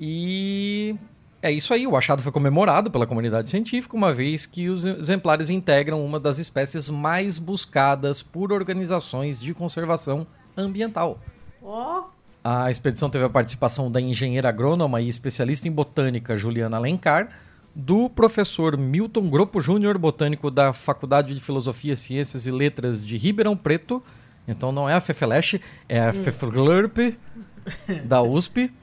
E 0.00 0.94
É 1.40 1.50
isso 1.52 1.72
aí, 1.72 1.86
o 1.86 1.96
achado 1.96 2.20
foi 2.22 2.32
comemorado 2.32 2.90
pela 2.90 3.06
comunidade 3.06 3.48
científica, 3.48 3.96
uma 3.96 4.12
vez 4.12 4.44
que 4.44 4.68
os 4.68 4.84
exemplares 4.84 5.50
integram 5.50 6.04
uma 6.04 6.18
das 6.18 6.36
espécies 6.36 6.88
mais 6.88 7.38
buscadas 7.38 8.20
por 8.20 8.52
organizações 8.52 9.40
de 9.40 9.54
conservação 9.54 10.26
ambiental. 10.56 11.20
Ó, 11.62 12.04
A 12.42 12.70
expedição 12.70 13.10
teve 13.10 13.24
a 13.24 13.28
participação 13.28 13.90
da 13.90 14.00
engenheira 14.00 14.48
agrônoma 14.48 15.00
e 15.00 15.08
especialista 15.08 15.68
em 15.68 15.72
botânica 15.72 16.36
Juliana 16.36 16.76
Alencar, 16.76 17.28
do 17.74 18.08
professor 18.08 18.76
Milton 18.76 19.28
Gropo 19.28 19.60
Júnior, 19.60 19.98
botânico 19.98 20.50
da 20.50 20.72
Faculdade 20.72 21.34
de 21.34 21.40
Filosofia, 21.40 21.94
Ciências 21.94 22.46
e 22.46 22.50
Letras 22.50 23.04
de 23.04 23.16
Ribeirão 23.16 23.56
Preto. 23.56 24.02
Então 24.46 24.72
não 24.72 24.88
é 24.88 24.94
a 24.94 25.00
Fefeleche, 25.00 25.60
é 25.88 26.00
a 26.00 26.12
Feflurp 26.12 26.98
da 28.04 28.22
USP. 28.22 28.72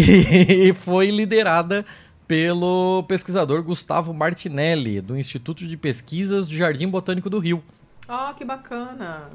E 0.00 0.72
foi 0.74 1.10
liderada 1.10 1.84
pelo 2.28 3.02
pesquisador 3.08 3.64
Gustavo 3.64 4.14
Martinelli, 4.14 5.00
do 5.00 5.18
Instituto 5.18 5.66
de 5.66 5.76
Pesquisas 5.76 6.46
do 6.46 6.54
Jardim 6.54 6.86
Botânico 6.86 7.28
do 7.28 7.40
Rio. 7.40 7.64
ó, 8.06 8.32
que 8.32 8.44
bacana. 8.44 9.30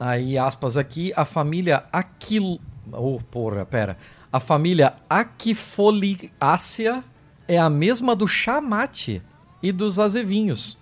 Aí, 0.00 0.36
aspas 0.36 0.76
aqui, 0.76 1.12
a 1.14 1.24
família 1.24 1.84
Aquil... 1.92 2.58
Oh, 2.90 3.18
porra, 3.30 3.64
pera. 3.64 3.96
A 4.32 4.40
família 4.40 4.94
Aquifoliácea 5.08 7.04
é 7.46 7.58
a 7.58 7.68
mesma 7.70 8.14
do 8.16 8.26
chamate 8.26 9.22
e 9.62 9.70
dos 9.72 9.98
azevinhos. 9.98 10.78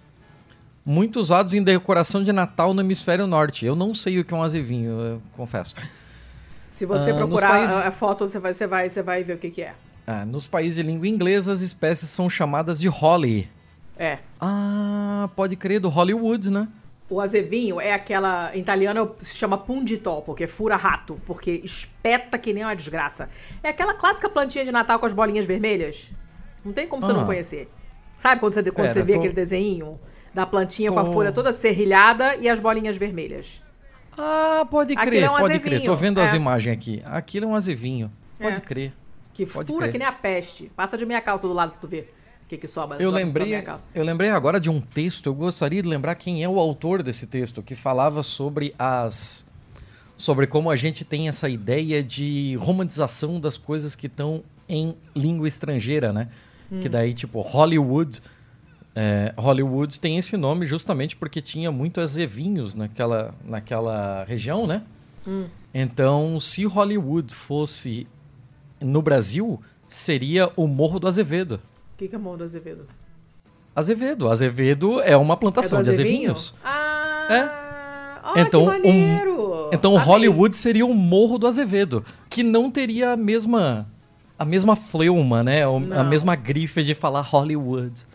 Muito 0.85 1.21
usados 1.21 1.53
em 1.53 1.63
decoração 1.63 2.25
de 2.25 2.33
Natal 2.33 2.73
no 2.73 2.81
hemisfério 2.81 3.27
norte. 3.27 3.67
Eu 3.67 3.77
não 3.77 3.93
sei 3.95 4.19
o 4.19 4.25
que 4.25 4.33
é 4.33 4.37
um 4.37 4.43
azevinho, 4.43 4.91
eu 4.93 5.23
confesso. 5.37 5.75
Se 6.67 6.87
você 6.87 7.11
Ah, 7.11 7.15
procurar 7.17 7.49
países- 7.51 7.77
a, 7.77 7.89
a 7.89 7.91
foto, 7.91 8.27
você 8.27 8.39
vai, 8.39 8.55
você, 8.55 8.67
vai, 8.67 8.89
você 8.89 9.03
vai 9.03 9.23
ver 9.25 9.35
o 9.35 9.39
que, 9.39 9.51
que 9.51 9.63
é. 9.63 9.75
Ah, 10.07 10.25
nos 10.25 10.47
países 10.47 10.77
de 10.77 10.83
língua 10.83 11.07
inglesa, 11.07 11.53
as 11.53 11.61
espécies 11.61 12.09
são 12.09 12.31
chamadas 12.31 12.81
de 12.81 12.89
holly. 12.89 13.49
É. 13.99 14.19
Ah, 14.41 15.29
pode 15.37 15.57
crer, 15.57 15.79
do 15.81 15.89
Hollywood, 15.91 16.51
né? 16.51 16.67
O 17.11 17.21
azevinho 17.21 17.81
é 17.81 17.93
aquela. 17.93 18.53
Em 18.55 18.61
italiano 18.61 19.15
se 19.19 19.37
chama 19.37 19.59
punditó, 19.59 20.21
porque 20.21 20.47
fura 20.47 20.77
rato, 20.77 21.21
porque 21.27 21.51
espeta 21.65 22.39
que 22.39 22.53
nem 22.53 22.63
uma 22.65 22.75
desgraça. 22.77 23.29
É 23.65 23.69
aquela 23.71 23.95
clássica 23.95 24.29
plantinha 24.29 24.65
de 24.65 24.71
Natal 24.71 24.99
com 25.01 25.07
as 25.07 25.13
bolinhas 25.13 25.45
vermelhas. 25.45 26.13
Não 26.65 26.73
tem 26.73 26.87
como 26.87 27.03
você 27.05 27.11
Ah. 27.11 27.15
não 27.17 27.27
conhecer. 27.27 27.69
Sabe 28.17 28.41
quando 28.41 28.53
você, 28.53 28.63
quando 28.63 28.75
Pera, 28.77 28.93
você 28.93 29.03
vê 29.03 29.13
tô- 29.15 29.19
aquele 29.19 29.35
desenho 29.35 29.99
da 30.33 30.47
plantinha 30.47 30.93
com 30.93 31.01
a 31.01 31.05
Tô- 31.05 31.13
folha 31.13 31.33
toda 31.33 31.53
serrilhada 31.53 32.37
e 32.37 32.49
as 32.49 32.61
bolinhas 32.61 32.97
vermelhas? 32.97 33.61
Ah, 34.17 34.67
pode 34.71 34.93
Aquilo 34.93 35.11
crer, 35.11 35.23
é 35.25 35.31
um 35.31 35.33
pode 35.39 35.59
crer. 35.59 35.67
azevinho, 35.73 35.85
Tô 35.91 35.95
vendo 35.97 36.21
as 36.21 36.33
é. 36.33 36.37
imagens 36.37 36.77
aqui. 36.77 37.03
Aquilo 37.07 37.47
é 37.47 37.49
um 37.49 37.55
azevinho. 37.55 38.13
Pode 38.39 38.57
É. 38.57 38.61
crer. 38.61 38.93
Que 39.33 39.47
Pode 39.47 39.67
fura 39.67 39.83
crer. 39.87 39.93
que 39.93 39.99
nem 39.99 40.07
a 40.07 40.13
peste. 40.13 40.71
Passa 40.77 40.97
de 40.99 41.07
minha 41.07 41.21
calça 41.21 41.49
do 41.49 41.55
lado 41.55 41.71
pra 41.73 41.81
tu 41.81 41.89
ver 41.89 42.15
que, 42.51 42.59
que 42.59 42.67
sobra. 42.67 43.01
Eu 43.01 43.11
da- 43.11 43.17
lembrei, 43.19 43.65
eu 43.95 44.05
lembrei 44.05 44.31
agora 44.31 44.59
de 44.61 44.69
um 44.69 44.81
texto. 44.81 45.27
Eu 45.29 45.35
gostaria 45.35 45.81
de 45.83 45.89
lembrar 45.89 46.15
quem 46.17 46.43
é 46.43 46.49
o 46.49 46.59
autor 46.59 47.03
desse 47.03 47.27
texto, 47.27 47.63
que 47.63 47.75
falava 47.75 48.23
sobre 48.23 48.75
as 48.79 49.49
sobre 50.17 50.47
como 50.47 50.69
a 50.71 50.77
gente 50.77 51.03
tem 51.05 51.29
essa 51.29 51.49
ideia 51.49 52.03
de 52.03 52.55
romantização 52.61 53.41
das 53.41 53.57
coisas 53.57 53.95
que 53.97 54.07
estão 54.07 54.43
em 54.69 54.95
língua 55.17 55.49
estrangeira, 55.49 56.13
né? 56.13 56.29
Que 56.83 56.89
daí 56.89 57.15
tipo 57.15 57.41
Hollywood, 57.41 58.21
é, 58.95 59.33
Hollywood 59.37 59.99
tem 59.99 60.19
esse 60.19 60.37
nome 60.37 60.67
justamente 60.67 61.17
porque 61.17 61.41
tinha 61.41 61.73
muito 61.73 62.01
azevinhos 62.01 62.75
naquela 62.75 63.33
naquela 63.45 64.25
região, 64.25 64.67
né? 64.67 64.83
Então, 65.73 66.39
se 66.41 66.65
Hollywood 66.65 67.33
fosse 67.35 68.07
no 68.81 69.01
Brasil, 69.03 69.61
seria 69.89 70.51
o 70.57 70.67
Morro 70.67 70.99
do 70.99 71.07
Azevedo. 71.09 71.61
O 72.01 72.03
que, 72.03 72.09
que 72.09 72.15
é 72.15 72.19
mão 72.19 72.35
do 72.35 72.43
Azevedo? 72.45 72.87
Azevedo. 73.77 74.31
Azevedo 74.31 75.03
é 75.03 75.15
uma 75.19 75.37
plantação 75.37 75.81
é 75.81 75.83
de 75.83 75.91
azevinho? 75.91 76.31
azevinhos. 76.33 76.55
Ah, 76.65 78.21
ó, 78.25 78.39
Então, 78.41 78.81
que 78.81 78.89
um-. 78.89 79.69
Então 79.71 79.93
Amei. 79.95 80.07
Hollywood 80.07 80.57
seria 80.57 80.87
o 80.87 80.95
Morro 80.95 81.37
do 81.37 81.47
Azevedo, 81.47 82.03
que 82.31 82.43
não 82.43 82.71
teria 82.71 83.11
a 83.11 83.17
mesma 83.19 83.87
a 84.39 84.47
mesma 84.47 84.75
fleuma, 84.75 85.43
né? 85.45 85.69
O- 85.69 85.77
A 85.93 86.03
mesma 86.03 86.35
grife 86.35 86.83
de 86.83 86.95
falar 86.95 87.21
Hollywood. 87.21 88.07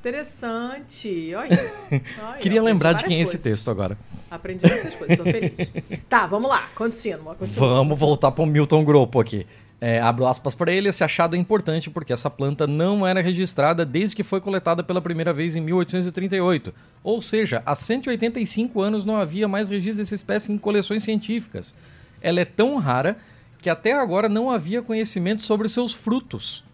Interessante. 0.00 1.34
Olha. 1.34 1.70
Olha, 2.30 2.38
Queria 2.40 2.62
lembrar 2.62 2.94
de 2.94 3.04
quem 3.04 3.18
é 3.18 3.20
esse 3.20 3.32
coisas. 3.32 3.42
texto 3.52 3.70
agora. 3.70 3.98
Aprendi 4.30 4.64
muitas 4.66 4.94
coisas, 4.94 5.16
tô 5.18 5.24
feliz. 5.24 5.70
tá, 6.08 6.26
vamos 6.26 6.48
lá. 6.48 6.62
Continua. 6.74 7.34
continua. 7.34 7.68
Vamos 7.74 7.98
voltar 7.98 8.30
para 8.30 8.42
o 8.42 8.46
Milton 8.46 8.82
Gropo 8.82 9.20
aqui. 9.20 9.46
É, 9.80 10.00
abro 10.00 10.26
aspas 10.26 10.56
para 10.56 10.72
ele, 10.72 10.88
esse 10.88 11.04
achado 11.04 11.36
é 11.36 11.38
importante 11.38 11.88
porque 11.88 12.12
essa 12.12 12.28
planta 12.28 12.66
não 12.66 13.06
era 13.06 13.20
registrada 13.20 13.84
desde 13.84 14.16
que 14.16 14.24
foi 14.24 14.40
coletada 14.40 14.82
pela 14.82 15.00
primeira 15.00 15.32
vez 15.32 15.54
em 15.54 15.60
1838. 15.60 16.74
Ou 17.04 17.22
seja, 17.22 17.62
há 17.64 17.74
185 17.76 18.80
anos 18.80 19.04
não 19.04 19.16
havia 19.16 19.46
mais 19.46 19.68
registro 19.68 20.02
dessa 20.02 20.14
espécie 20.14 20.52
em 20.52 20.58
coleções 20.58 21.04
científicas. 21.04 21.76
Ela 22.20 22.40
é 22.40 22.44
tão 22.44 22.76
rara 22.78 23.16
que 23.60 23.70
até 23.70 23.92
agora 23.92 24.28
não 24.28 24.50
havia 24.50 24.82
conhecimento 24.82 25.42
sobre 25.42 25.68
seus 25.68 25.92
frutos. 25.92 26.64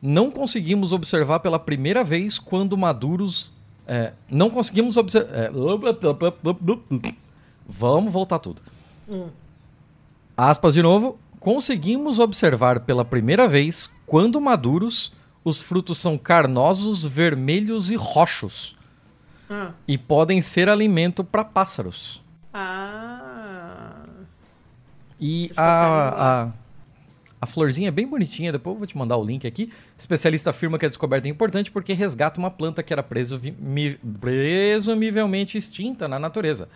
Não 0.00 0.30
conseguimos 0.30 0.92
observar 0.92 1.40
pela 1.40 1.58
primeira 1.58 2.02
vez 2.02 2.38
quando 2.38 2.76
maduros. 2.76 3.52
é, 3.86 4.12
não 4.30 4.48
conseguimos 4.48 4.96
observar. 4.96 5.50
vamos 7.68 8.10
voltar 8.10 8.38
tudo. 8.38 8.62
Aspas 10.34 10.72
de 10.72 10.82
novo. 10.82 11.18
Conseguimos 11.40 12.18
observar 12.18 12.80
pela 12.80 13.04
primeira 13.04 13.48
vez, 13.48 13.90
quando 14.04 14.38
maduros, 14.40 15.10
os 15.42 15.60
frutos 15.60 15.96
são 15.96 16.18
carnosos, 16.18 17.02
vermelhos 17.04 17.90
e 17.90 17.96
roxos. 17.96 18.76
Ah. 19.48 19.72
E 19.88 19.96
podem 19.96 20.40
ser 20.42 20.68
alimento 20.68 21.24
para 21.24 21.42
pássaros. 21.42 22.22
Ah. 22.52 24.02
E 25.18 25.50
a, 25.56 26.44
a, 26.44 26.48
a 27.40 27.46
florzinha 27.46 27.88
é 27.88 27.90
bem 27.90 28.06
bonitinha, 28.06 28.52
depois 28.52 28.74
eu 28.74 28.78
vou 28.78 28.86
te 28.86 28.96
mandar 28.96 29.16
o 29.16 29.24
link 29.24 29.46
aqui. 29.46 29.72
Especialista 29.98 30.50
afirma 30.50 30.78
que 30.78 30.84
a 30.84 30.88
descoberta 30.88 31.26
é 31.26 31.30
importante 31.30 31.70
porque 31.70 31.94
resgata 31.94 32.38
uma 32.38 32.50
planta 32.50 32.82
que 32.82 32.92
era 32.92 33.02
presumi- 33.02 33.56
mi- 33.58 33.98
presumivelmente 34.20 35.56
extinta 35.56 36.06
na 36.06 36.18
natureza. 36.18 36.68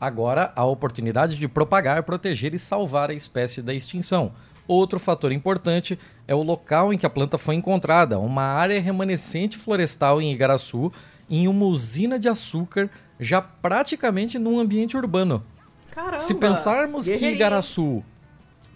Agora 0.00 0.52
a 0.54 0.64
oportunidade 0.64 1.36
de 1.36 1.48
propagar, 1.48 2.02
proteger 2.04 2.54
e 2.54 2.58
salvar 2.58 3.10
a 3.10 3.14
espécie 3.14 3.60
da 3.62 3.74
extinção. 3.74 4.32
Outro 4.66 4.98
fator 5.00 5.32
importante 5.32 5.98
é 6.26 6.34
o 6.34 6.42
local 6.42 6.92
em 6.92 6.98
que 6.98 7.06
a 7.06 7.10
planta 7.10 7.38
foi 7.38 7.54
encontrada, 7.54 8.18
uma 8.18 8.42
área 8.42 8.80
remanescente 8.80 9.56
florestal 9.56 10.20
em 10.20 10.32
Igaraçu, 10.32 10.92
em 11.28 11.48
uma 11.48 11.64
usina 11.64 12.18
de 12.18 12.28
açúcar, 12.28 12.90
já 13.18 13.40
praticamente 13.42 14.38
num 14.38 14.60
ambiente 14.60 14.96
urbano. 14.96 15.42
Caramba. 15.90 16.20
Se 16.20 16.34
pensarmos 16.34 17.06
que. 17.06 17.26
Igaraçu. 17.26 18.02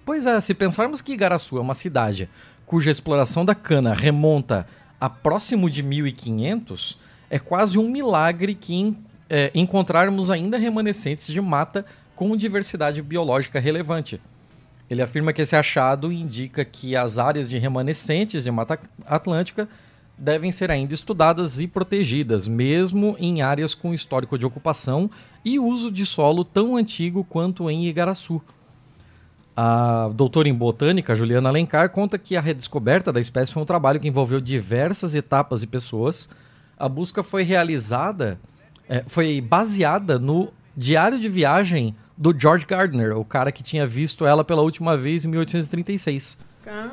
Pois 0.04 0.26
é, 0.26 0.40
se 0.40 0.54
pensarmos 0.54 1.00
que 1.00 1.12
Igaraçu 1.12 1.56
é 1.56 1.60
uma 1.60 1.74
cidade 1.74 2.28
cuja 2.66 2.90
exploração 2.90 3.44
da 3.44 3.54
cana 3.54 3.92
remonta 3.94 4.66
a 4.98 5.08
próximo 5.10 5.68
de 5.68 5.82
1500, 5.82 6.98
é 7.30 7.38
quase 7.38 7.78
um 7.78 7.88
milagre 7.88 8.54
que 8.54 8.74
en- 8.74 8.96
é, 9.34 9.50
encontrarmos 9.54 10.30
ainda 10.30 10.58
remanescentes 10.58 11.28
de 11.28 11.40
mata 11.40 11.86
com 12.14 12.36
diversidade 12.36 13.00
biológica 13.00 13.58
relevante. 13.58 14.20
Ele 14.90 15.00
afirma 15.00 15.32
que 15.32 15.40
esse 15.40 15.56
achado 15.56 16.12
indica 16.12 16.66
que 16.66 16.94
as 16.94 17.18
áreas 17.18 17.48
de 17.48 17.56
remanescentes 17.56 18.44
de 18.44 18.50
Mata 18.50 18.78
Atlântica 19.06 19.66
devem 20.18 20.52
ser 20.52 20.70
ainda 20.70 20.92
estudadas 20.92 21.60
e 21.60 21.66
protegidas, 21.66 22.46
mesmo 22.46 23.16
em 23.18 23.40
áreas 23.40 23.74
com 23.74 23.94
histórico 23.94 24.36
de 24.36 24.44
ocupação 24.44 25.10
e 25.42 25.58
uso 25.58 25.90
de 25.90 26.04
solo 26.04 26.44
tão 26.44 26.76
antigo 26.76 27.24
quanto 27.24 27.70
em 27.70 27.86
Igaraçu. 27.86 28.38
A 29.56 30.10
doutora 30.14 30.46
em 30.46 30.54
botânica, 30.54 31.14
Juliana 31.14 31.48
Alencar, 31.48 31.88
conta 31.88 32.18
que 32.18 32.36
a 32.36 32.40
redescoberta 32.42 33.10
da 33.10 33.20
espécie 33.20 33.50
foi 33.50 33.62
um 33.62 33.66
trabalho 33.66 33.98
que 33.98 34.08
envolveu 34.08 34.42
diversas 34.42 35.14
etapas 35.14 35.62
e 35.62 35.66
pessoas. 35.66 36.28
A 36.78 36.86
busca 36.86 37.22
foi 37.22 37.44
realizada, 37.44 38.38
é, 38.88 39.04
foi 39.06 39.40
baseada 39.40 40.18
no 40.18 40.52
diário 40.76 41.18
de 41.18 41.28
viagem 41.28 41.94
do 42.16 42.38
George 42.38 42.66
Gardner, 42.66 43.16
o 43.16 43.24
cara 43.24 43.50
que 43.50 43.62
tinha 43.62 43.86
visto 43.86 44.26
ela 44.26 44.44
pela 44.44 44.62
última 44.62 44.96
vez 44.96 45.24
em 45.24 45.28
1836. 45.28 46.38
Ah. 46.66 46.90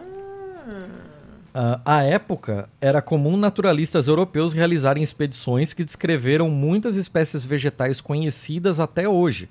Ah, 1.53 1.81
à 1.83 2.03
época, 2.03 2.69
era 2.79 3.01
comum 3.01 3.35
naturalistas 3.35 4.07
europeus 4.07 4.53
realizarem 4.53 5.01
expedições 5.01 5.73
que 5.73 5.83
descreveram 5.83 6.49
muitas 6.49 6.95
espécies 6.95 7.43
vegetais 7.43 7.99
conhecidas 7.99 8.79
até 8.79 9.09
hoje. 9.09 9.49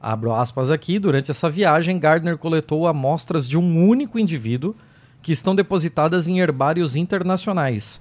Abro 0.00 0.32
aspas 0.32 0.70
aqui, 0.70 0.98
durante 0.98 1.30
essa 1.30 1.50
viagem, 1.50 1.98
Gardner 1.98 2.38
coletou 2.38 2.86
amostras 2.86 3.48
de 3.48 3.58
um 3.58 3.88
único 3.88 4.18
indivíduo 4.18 4.74
que 5.20 5.32
estão 5.32 5.54
depositadas 5.54 6.28
em 6.28 6.38
herbários 6.38 6.96
internacionais. 6.96 8.00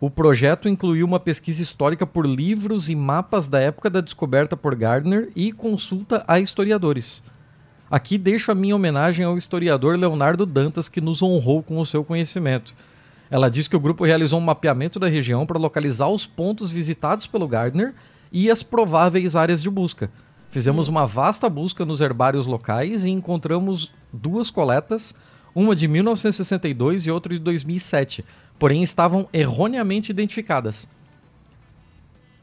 O 0.00 0.08
projeto 0.08 0.68
incluiu 0.68 1.06
uma 1.06 1.20
pesquisa 1.20 1.62
histórica 1.62 2.06
por 2.06 2.26
livros 2.26 2.88
e 2.88 2.94
mapas 2.94 3.48
da 3.48 3.60
época 3.60 3.90
da 3.90 4.00
descoberta 4.00 4.56
por 4.56 4.74
Gardner 4.74 5.30
e 5.34 5.52
consulta 5.52 6.24
a 6.26 6.40
historiadores. 6.40 7.22
Aqui 7.90 8.16
deixo 8.16 8.50
a 8.50 8.54
minha 8.54 8.74
homenagem 8.74 9.24
ao 9.24 9.36
historiador 9.36 9.98
Leonardo 9.98 10.46
Dantas, 10.46 10.88
que 10.88 11.00
nos 11.00 11.22
honrou 11.22 11.62
com 11.62 11.78
o 11.78 11.86
seu 11.86 12.02
conhecimento. 12.02 12.74
Ela 13.30 13.50
diz 13.50 13.68
que 13.68 13.76
o 13.76 13.80
grupo 13.80 14.04
realizou 14.04 14.38
um 14.38 14.44
mapeamento 14.44 14.98
da 14.98 15.08
região 15.08 15.44
para 15.44 15.58
localizar 15.58 16.08
os 16.08 16.26
pontos 16.26 16.70
visitados 16.70 17.26
pelo 17.26 17.48
Gardner 17.48 17.94
e 18.32 18.50
as 18.50 18.62
prováveis 18.62 19.36
áreas 19.36 19.62
de 19.62 19.70
busca. 19.70 20.10
Fizemos 20.50 20.88
uma 20.88 21.04
vasta 21.06 21.48
busca 21.48 21.84
nos 21.84 22.00
herbários 22.00 22.46
locais 22.46 23.04
e 23.04 23.10
encontramos 23.10 23.92
duas 24.12 24.50
coletas, 24.50 25.14
uma 25.54 25.74
de 25.76 25.86
1962 25.86 27.06
e 27.06 27.10
outra 27.10 27.32
de 27.32 27.40
2007, 27.40 28.24
porém 28.58 28.82
estavam 28.82 29.28
erroneamente 29.32 30.10
identificadas. 30.10 30.88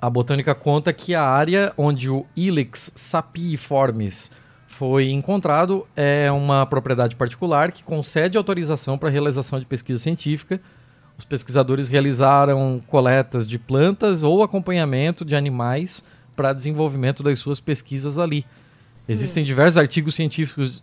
A 0.02 0.10
botânica 0.10 0.56
conta 0.56 0.92
que 0.92 1.14
a 1.14 1.24
área 1.24 1.74
onde 1.78 2.10
o 2.10 2.26
Ilex 2.36 2.92
sapiiformis 2.96 4.32
foi 4.68 5.12
encontrado 5.12 5.86
é 5.96 6.32
uma 6.32 6.66
propriedade 6.66 7.16
particular 7.16 7.72
que 7.72 7.84
concede 7.84 8.38
autorização 8.38 8.98
para 8.98 9.10
a 9.10 9.12
realização 9.12 9.60
de 9.60 9.66
pesquisa 9.66 10.02
científica. 10.02 10.60
Os 11.20 11.26
pesquisadores 11.26 11.88
realizaram 11.88 12.82
coletas 12.88 13.48
de 13.48 13.60
plantas 13.60 14.24
ou 14.24 14.42
acompanhamento 14.42 15.24
de 15.24 15.36
animais 15.36 16.04
para 16.36 16.52
desenvolvimento 16.52 17.22
das 17.22 17.38
suas 17.38 17.60
pesquisas 17.60 18.18
ali. 18.18 18.44
Existem 19.08 19.44
diversos 19.44 19.78
artigos 19.78 20.16
científicos. 20.16 20.82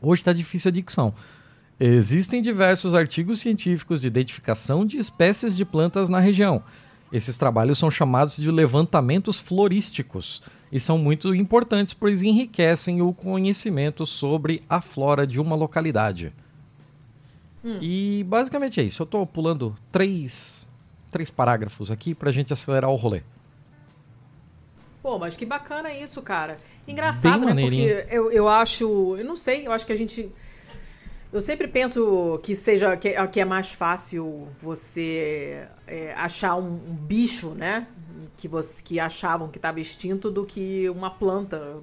Hoje 0.00 0.22
está 0.22 0.32
difícil 0.32 0.68
a 0.68 0.72
dicção. 0.72 1.14
Existem 1.78 2.40
diversos 2.40 2.94
artigos 2.94 3.40
científicos 3.40 4.00
de 4.00 4.06
identificação 4.06 4.86
de 4.86 4.98
espécies 4.98 5.56
de 5.56 5.64
plantas 5.64 6.08
na 6.08 6.18
região. 6.18 6.62
Esses 7.12 7.36
trabalhos 7.36 7.78
são 7.78 7.90
chamados 7.90 8.36
de 8.36 8.50
levantamentos 8.50 9.38
florísticos 9.38 10.42
e 10.72 10.80
são 10.80 10.98
muito 10.98 11.34
importantes, 11.34 11.92
pois 11.92 12.22
enriquecem 12.22 13.00
o 13.02 13.12
conhecimento 13.12 14.04
sobre 14.04 14.62
a 14.68 14.80
flora 14.80 15.26
de 15.26 15.40
uma 15.40 15.54
localidade. 15.54 16.32
Hum. 17.64 17.78
E 17.80 18.24
basicamente 18.28 18.80
é 18.80 18.84
isso. 18.84 19.02
Eu 19.02 19.04
estou 19.04 19.26
pulando 19.26 19.76
três, 19.92 20.68
três 21.10 21.30
parágrafos 21.30 21.90
aqui 21.90 22.14
para 22.14 22.30
a 22.30 22.32
gente 22.32 22.52
acelerar 22.52 22.90
o 22.90 22.96
rolê. 22.96 23.22
Pô, 25.06 25.20
mas 25.20 25.36
que 25.36 25.46
bacana 25.46 25.92
isso, 25.92 26.20
cara. 26.20 26.58
Engraçado, 26.84 27.46
né? 27.46 27.62
Porque 27.62 28.06
eu, 28.10 28.32
eu 28.32 28.48
acho. 28.48 29.16
Eu 29.16 29.24
não 29.24 29.36
sei, 29.36 29.64
eu 29.64 29.70
acho 29.70 29.86
que 29.86 29.92
a 29.92 29.96
gente. 29.96 30.32
Eu 31.32 31.40
sempre 31.40 31.68
penso 31.68 32.40
que 32.42 32.56
seja 32.56 32.96
que, 32.96 33.14
que 33.28 33.40
é 33.40 33.44
mais 33.44 33.70
fácil 33.70 34.48
você 34.60 35.64
é, 35.86 36.12
achar 36.14 36.56
um, 36.56 36.72
um, 36.72 36.96
bicho, 36.96 37.50
né? 37.50 37.86
Que, 38.36 38.48
você, 38.48 38.82
que 38.82 38.98
achavam 38.98 39.46
que 39.46 39.58
estava 39.58 39.78
extinto 39.78 40.28
do 40.28 40.44
que 40.44 40.90
uma 40.90 41.08
planta. 41.08 41.76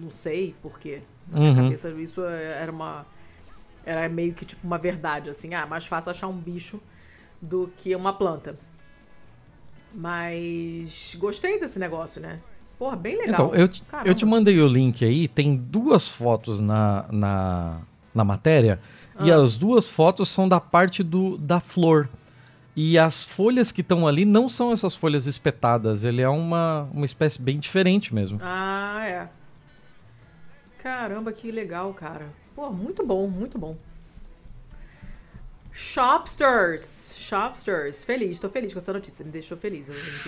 Não 0.00 0.08
sei 0.08 0.54
por 0.62 0.78
quê. 0.78 1.00
Na 1.32 1.40
minha 1.40 1.50
uhum. 1.50 1.64
cabeça, 1.64 1.90
isso 1.90 2.22
era 2.24 2.70
uma. 2.70 3.04
Era 3.84 4.08
meio 4.08 4.32
que 4.32 4.44
tipo 4.44 4.64
uma 4.64 4.78
verdade, 4.78 5.28
assim. 5.28 5.54
Ah, 5.54 5.66
mais 5.66 5.86
fácil 5.86 6.12
achar 6.12 6.28
um 6.28 6.38
bicho 6.38 6.80
do 7.42 7.68
que 7.78 7.96
uma 7.96 8.12
planta. 8.12 8.56
Mas 9.98 11.16
gostei 11.18 11.58
desse 11.58 11.76
negócio, 11.76 12.22
né? 12.22 12.38
Porra, 12.78 12.94
bem 12.94 13.16
legal. 13.16 13.48
Então, 13.48 13.54
eu 13.60 13.66
te, 13.66 13.82
eu 14.04 14.14
te 14.14 14.24
mandei 14.24 14.60
o 14.60 14.68
link 14.68 15.04
aí, 15.04 15.26
tem 15.26 15.56
duas 15.56 16.08
fotos 16.08 16.60
na, 16.60 17.04
na, 17.10 17.80
na 18.14 18.24
matéria, 18.24 18.78
ah. 19.16 19.26
e 19.26 19.32
as 19.32 19.58
duas 19.58 19.88
fotos 19.88 20.28
são 20.28 20.48
da 20.48 20.60
parte 20.60 21.02
do, 21.02 21.36
da 21.36 21.58
flor. 21.58 22.08
E 22.76 22.96
as 22.96 23.24
folhas 23.24 23.72
que 23.72 23.80
estão 23.80 24.06
ali 24.06 24.24
não 24.24 24.48
são 24.48 24.70
essas 24.70 24.94
folhas 24.94 25.26
espetadas, 25.26 26.04
ele 26.04 26.22
é 26.22 26.28
uma, 26.28 26.88
uma 26.92 27.04
espécie 27.04 27.42
bem 27.42 27.58
diferente 27.58 28.14
mesmo. 28.14 28.38
Ah, 28.40 29.04
é. 29.04 29.28
Caramba, 30.80 31.32
que 31.32 31.50
legal, 31.50 31.92
cara. 31.92 32.28
Pô, 32.54 32.70
muito 32.70 33.04
bom, 33.04 33.26
muito 33.26 33.58
bom. 33.58 33.76
Shopsters. 35.78 37.14
Shopsters. 37.16 38.02
Feliz, 38.04 38.40
tô 38.40 38.48
feliz 38.48 38.72
com 38.72 38.80
essa 38.80 38.92
notícia. 38.92 39.24
Me 39.24 39.30
deixou 39.30 39.56
feliz. 39.56 39.86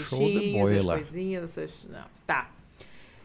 Show 0.09 0.21
de 0.21 0.57
essas 0.57 0.85
coisinhas, 0.85 1.43
essas. 1.43 1.87
Não, 1.91 2.05
tá. 2.25 2.49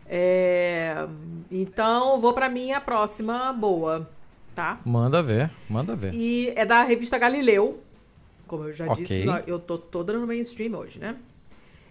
É... 0.08 1.08
Então, 1.52 2.20
vou 2.20 2.34
pra 2.34 2.50
minha 2.50 2.82
próxima 2.82 3.54
boa, 3.54 4.10
tá? 4.56 4.80
Manda 4.84 5.22
ver, 5.22 5.52
manda 5.70 5.96
ver. 5.96 6.16
E 6.16 6.50
é 6.56 6.66
da 6.66 6.82
revista 6.82 7.20
Galileu. 7.20 7.80
Como 8.48 8.64
eu 8.64 8.74
já 8.74 8.92
okay. 8.92 9.06
disse, 9.06 9.26
eu 9.46 9.60
tô 9.60 9.78
toda 9.78 10.12
no 10.12 10.26
mainstream 10.26 10.74
hoje, 10.74 10.98
né? 10.98 11.18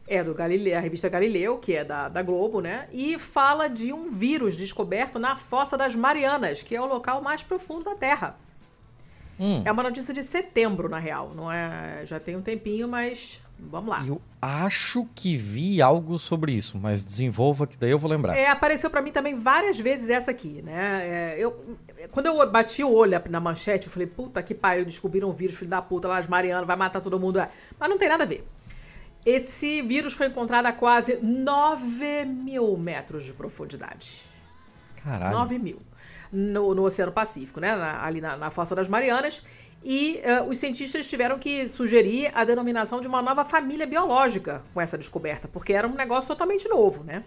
É 0.05 0.23
do 0.25 0.35
Galileu, 0.35 0.77
a 0.77 0.81
revista 0.81 1.09
Galileu, 1.09 1.59
que 1.59 1.77
é 1.77 1.85
da, 1.85 2.09
da 2.09 2.23
Globo, 2.23 2.61
né? 2.61 2.89
E 2.93 3.17
fala 3.21 3.69
de 3.69 3.93
um 3.93 4.11
vírus 4.11 4.57
descoberto 4.57 5.17
na 5.21 5.37
Fossa 5.37 5.79
das 5.79 5.95
Marianas, 5.95 6.61
que 6.61 6.75
é 6.75 6.81
o 6.81 6.87
local 6.87 7.23
mais 7.23 7.45
profundo 7.45 7.85
da 7.85 7.95
Terra. 7.95 8.37
Hum. 9.39 9.63
É 9.65 9.73
uma 9.73 9.83
notícia 9.83 10.15
de 10.15 10.23
setembro, 10.23 10.89
na 10.89 10.99
real. 10.99 11.33
Não 11.35 11.51
é, 11.51 12.03
já 12.05 12.21
tem 12.21 12.37
um 12.37 12.43
tempinho, 12.43 12.89
mas 12.89 13.41
vamos 13.59 13.91
lá. 13.91 14.05
Eu 14.07 14.21
acho 14.41 15.09
que 15.15 15.37
vi 15.37 15.83
algo 15.83 16.19
sobre 16.19 16.53
isso, 16.53 16.79
mas 16.79 17.05
desenvolva 17.05 17.67
que 17.67 17.77
daí 17.77 17.91
eu 17.91 17.99
vou 17.99 18.11
lembrar. 18.11 18.37
É, 18.37 18.49
apareceu 18.49 18.91
para 18.91 19.03
mim 19.03 19.11
também 19.11 19.39
várias 19.39 19.79
vezes 19.79 20.09
essa 20.09 20.31
aqui, 20.31 20.63
né? 20.63 21.07
É, 21.07 21.37
eu, 21.39 21.77
quando 22.11 22.27
eu 22.27 22.51
bati 22.51 22.85
o 22.85 22.93
olho 22.93 23.21
na 23.29 23.41
manchete, 23.41 23.87
eu 23.87 23.93
falei, 23.93 24.07
puta 24.07 24.43
que 24.43 24.55
pariu, 24.55 24.85
descobriram 24.85 25.29
um 25.29 25.33
vírus, 25.33 25.57
filho 25.57 25.71
da 25.71 25.83
puta, 25.83 26.09
lá 26.09 26.19
as 26.19 26.27
Marianas, 26.27 26.67
vai 26.67 26.77
matar 26.77 27.01
todo 27.01 27.19
mundo. 27.19 27.45
Mas 27.79 27.89
não 27.89 27.99
tem 27.99 28.09
nada 28.09 28.25
a 28.25 28.27
ver. 28.27 28.47
Esse 29.27 29.81
vírus 29.81 30.13
foi 30.13 30.27
encontrado 30.27 30.67
a 30.67 30.73
quase 30.73 31.17
9 31.17 32.27
mil 32.27 32.77
metros 32.77 33.25
de 33.25 33.33
profundidade. 33.33 34.23
Caralho. 35.03 35.37
9 35.37 35.59
mil 35.59 35.79
no, 36.35 36.75
no 36.75 36.85
Oceano 36.85 37.13
Pacífico, 37.13 37.61
né? 37.61 37.75
Na, 37.77 38.05
ali 38.05 38.21
na, 38.21 38.37
na, 38.37 38.51
Fossa 38.51 38.75
das 38.75 38.89
Marianas. 38.89 39.43
E 39.83 40.21
uh, 40.25 40.49
os 40.49 40.59
cientistas 40.59 41.07
tiveram 41.07 41.39
que 41.39 41.69
sugerir 41.69 42.31
a 42.35 42.45
denominação 42.45 43.01
de 43.01 43.07
uma 43.07 43.23
nova 43.23 43.45
família 43.45 43.87
biológica 43.87 44.63
com 44.73 44.81
essa 44.81 44.97
descoberta, 44.97 45.47
porque 45.47 45.73
era 45.75 45.87
um 45.87 45.95
negócio 45.95 46.27
totalmente 46.27 46.69
novo, 46.69 47.05
né? 47.05 47.23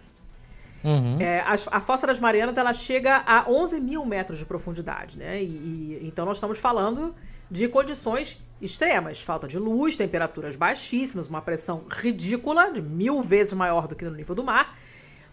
Uhum. 0.84 1.18
É, 1.20 1.40
a, 1.42 1.54
a, 1.54 1.82
Fossa 1.82 2.08
das 2.08 2.20
Marianas 2.20 2.58
ela 2.58 2.74
chega 2.74 3.24
a 3.26 3.50
11 3.50 3.80
mil 3.80 4.06
metros 4.06 4.40
de 4.40 4.46
profundidade, 4.46 5.18
né? 5.18 5.42
E, 5.42 5.46
e, 5.46 6.00
então 6.04 6.26
nós 6.26 6.38
estamos 6.38 6.58
falando 6.58 7.16
de 7.50 7.68
condições 7.68 8.44
extremas, 8.62 9.22
falta 9.22 9.48
de 9.48 9.58
luz, 9.58 9.96
temperaturas 9.96 10.56
baixíssimas, 10.56 11.28
uma 11.28 11.42
pressão 11.42 11.84
ridícula, 11.90 12.72
de 12.72 12.82
mil 12.82 13.22
vezes 13.22 13.54
maior 13.54 13.88
do 13.88 13.96
que 13.96 14.04
no 14.04 14.12
nível 14.12 14.36
do 14.36 14.44
mar, 14.44 14.78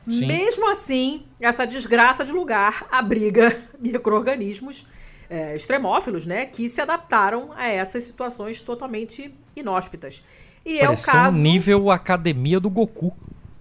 Sim. 0.08 0.26
Mesmo 0.26 0.70
assim, 0.70 1.24
essa 1.40 1.66
desgraça 1.66 2.24
de 2.24 2.32
lugar 2.32 2.86
abriga 2.90 3.62
micro-organismos 3.80 4.86
é, 5.28 5.56
extremófilos, 5.56 6.26
né? 6.26 6.46
Que 6.46 6.68
se 6.68 6.80
adaptaram 6.80 7.50
a 7.56 7.66
essas 7.66 8.04
situações 8.04 8.60
totalmente 8.60 9.34
inóspitas. 9.56 10.22
E 10.64 10.78
é 10.78 10.88
o 10.88 10.96
caso. 10.96 11.36
nível 11.36 11.90
academia 11.90 12.58
do 12.58 12.70
Goku. 12.70 13.14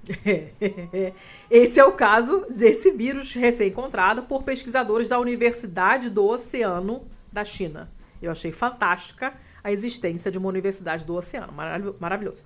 Esse 1.49 1.79
é 1.79 1.85
o 1.85 1.93
caso 1.93 2.45
desse 2.49 2.91
vírus 2.91 3.33
recém-encontrado 3.33 4.23
por 4.23 4.43
pesquisadores 4.43 5.07
da 5.07 5.19
Universidade 5.19 6.09
do 6.09 6.25
Oceano 6.25 7.03
da 7.31 7.43
China. 7.43 7.89
Eu 8.21 8.31
achei 8.31 8.51
fantástica 8.51 9.33
a 9.63 9.71
existência 9.71 10.29
de 10.29 10.37
uma 10.37 10.49
universidade 10.49 11.03
do 11.03 11.15
oceano. 11.15 11.53
Maravilhoso. 11.99 12.43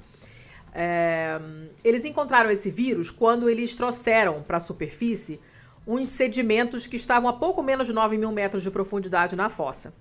É, 0.80 1.40
eles 1.84 2.06
encontraram 2.06 2.52
esse 2.52 2.70
vírus 2.70 3.10
quando 3.10 3.50
eles 3.50 3.74
trouxeram 3.74 4.44
para 4.44 4.58
a 4.58 4.60
superfície 4.60 5.40
uns 5.88 6.10
sedimentos 6.10 6.86
que 6.86 6.96
estavam 6.96 7.28
a 7.28 7.34
pouco 7.34 7.64
menos 7.64 7.88
de 7.88 7.94
9 7.94 8.16
mil 8.16 8.32
metros 8.32 8.62
de 8.62 8.70
profundidade 8.70 9.36
na 9.36 9.50
fossa. 9.50 9.92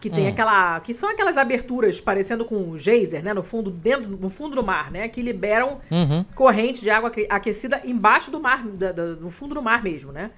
Que 0.00 0.08
tem 0.08 0.26
Hum. 0.26 0.30
aquela. 0.30 0.78
Que 0.80 0.94
são 0.94 1.08
aquelas 1.11 1.37
aberturas 1.37 2.00
parecendo 2.00 2.44
com 2.44 2.56
um 2.56 2.76
geyser, 2.78 3.22
né? 3.22 3.34
No 3.34 3.42
fundo, 3.42 3.68
dentro, 3.70 4.08
no 4.08 4.30
fundo 4.30 4.54
do 4.54 4.62
mar, 4.62 4.90
né? 4.92 5.08
Que 5.08 5.20
liberam 5.20 5.80
Uhum. 5.90 6.24
corrente 6.37 6.80
de 6.82 6.88
água 6.90 7.08
aque- 7.08 7.26
aquecida 7.28 7.80
embaixo 7.84 8.30
do 8.30 8.38
mar, 8.38 8.64
da- 8.64 8.92
da- 8.92 9.06
no 9.16 9.30
fundo 9.30 9.54
do 9.56 9.62
mar 9.62 9.82
mesmo, 9.82 10.12
né? 10.12 10.30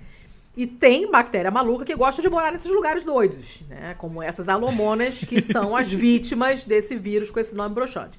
E 0.57 0.67
tem 0.67 1.11
bactéria 1.11 1.51
maluca 1.51 1.85
que 1.85 1.95
gosta 1.95 2.21
de 2.23 2.29
morar 2.29 2.51
nesses 2.53 2.71
lugares 2.73 3.05
doidos, 3.05 3.63
né? 3.69 3.95
Como 3.99 4.23
essas 4.23 4.49
alomonas, 4.49 5.21
que 5.25 5.41
são 5.43 5.77
as 5.77 5.91
vítimas 5.93 6.65
desse 6.65 6.97
vírus 6.97 7.31
com 7.31 7.39
esse 7.39 7.55
nome 7.55 7.75
broxante. 7.75 8.19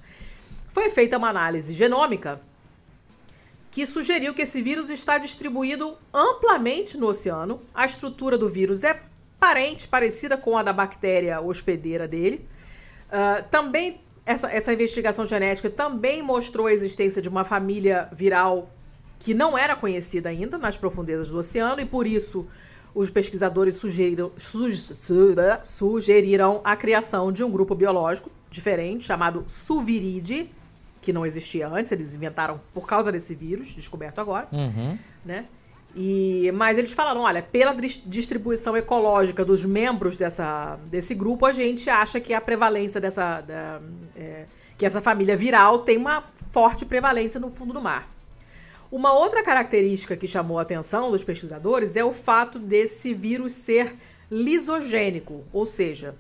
Foi 0.70 0.90
feita 0.92 1.18
uma 1.18 1.28
análise 1.30 1.74
genômica 1.74 2.40
que 3.72 3.86
sugeriu 3.86 4.34
que 4.34 4.42
esse 4.44 4.62
vírus 4.62 4.90
está 4.90 5.18
distribuído 5.18 5.96
amplamente 6.14 6.98
no 6.98 7.08
oceano. 7.08 7.62
A 7.74 7.86
estrutura 7.86 8.38
do 8.38 8.48
vírus 8.48 8.84
é 8.84 9.02
parente, 9.46 9.88
parecida 9.88 10.38
com 10.38 10.56
a 10.56 10.62
da 10.62 10.72
bactéria 10.72 11.42
hospedeira 11.42 12.08
dele. 12.08 12.48
Ah, 13.12 13.44
também, 13.50 14.00
essa, 14.24 14.50
essa 14.52 14.72
investigação 14.72 15.26
genética 15.26 15.68
também 15.68 16.22
mostrou 16.22 16.68
a 16.68 16.74
existência 16.74 17.20
de 17.24 17.28
uma 17.28 17.44
família 17.44 18.08
viral 18.14 18.70
que 19.18 19.34
não 19.34 19.58
era 19.58 19.76
conhecida 19.76 20.30
ainda 20.30 20.60
nas 20.60 20.78
profundezas 20.78 21.30
do 21.30 21.40
oceano 21.40 21.82
e 21.82 21.86
por 21.86 22.06
isso 22.06 22.48
os 22.94 23.10
pesquisadores 23.10 23.76
sugeriram, 23.78 24.32
su- 24.38 24.70
su- 24.76 25.36
sugeriram 25.64 26.62
a 26.64 26.76
criação 26.76 27.32
de 27.32 27.44
um 27.44 27.50
grupo 27.50 27.74
biológico 27.74 28.30
diferente 28.50 29.06
chamado 29.06 29.44
Suviride, 29.48 30.52
que 31.02 31.12
não 31.12 31.26
existia 31.26 31.68
antes, 31.68 31.92
eles 31.92 32.14
inventaram 32.14 32.62
por 32.76 32.86
causa 32.86 33.12
desse 33.12 33.34
vírus, 33.34 33.70
descoberto 33.74 34.20
agora 34.22 34.48
Uhum. 34.52 34.98
né? 35.26 35.46
E, 35.96 36.50
mas 36.54 36.78
eles 36.78 36.94
falaram, 36.94 37.22
olha, 37.22 37.42
pela 37.42 37.74
dis- 37.74 38.02
distribuição 38.06 38.78
ecológica 38.78 39.44
dos 39.44 39.66
membros 39.66 40.16
dessa, 40.16 40.80
desse 40.86 41.14
grupo, 41.14 41.46
a 41.46 41.52
gente 41.52 41.90
acha 41.90 42.20
que 42.20 42.34
a 42.34 42.40
prevalência 42.40 43.02
dessa. 43.02 43.42
da- 43.42 43.82
é, 44.16 44.46
que 44.78 44.86
essa 44.86 45.00
família 45.02 45.38
viral 45.38 45.80
tem 45.80 45.96
uma 45.98 46.24
forte 46.50 46.86
prevalência 46.86 47.40
no 47.40 47.52
fundo 47.52 47.72
do 47.74 47.82
mar. 47.82 48.10
Uma 48.92 49.14
outra 49.14 49.44
característica 49.44 50.18
que 50.18 50.26
chamou 50.28 50.58
a 50.58 50.64
atenção 50.64 51.12
dos 51.12 51.24
pesquisadores 51.24 51.96
é 51.96 52.04
o 52.04 52.12
fato 52.12 52.58
desse 52.58 53.14
vírus 53.14 53.54
ser 53.54 53.96
lisogênico, 54.30 55.44
ou 55.54 55.66
seja, 55.66 56.16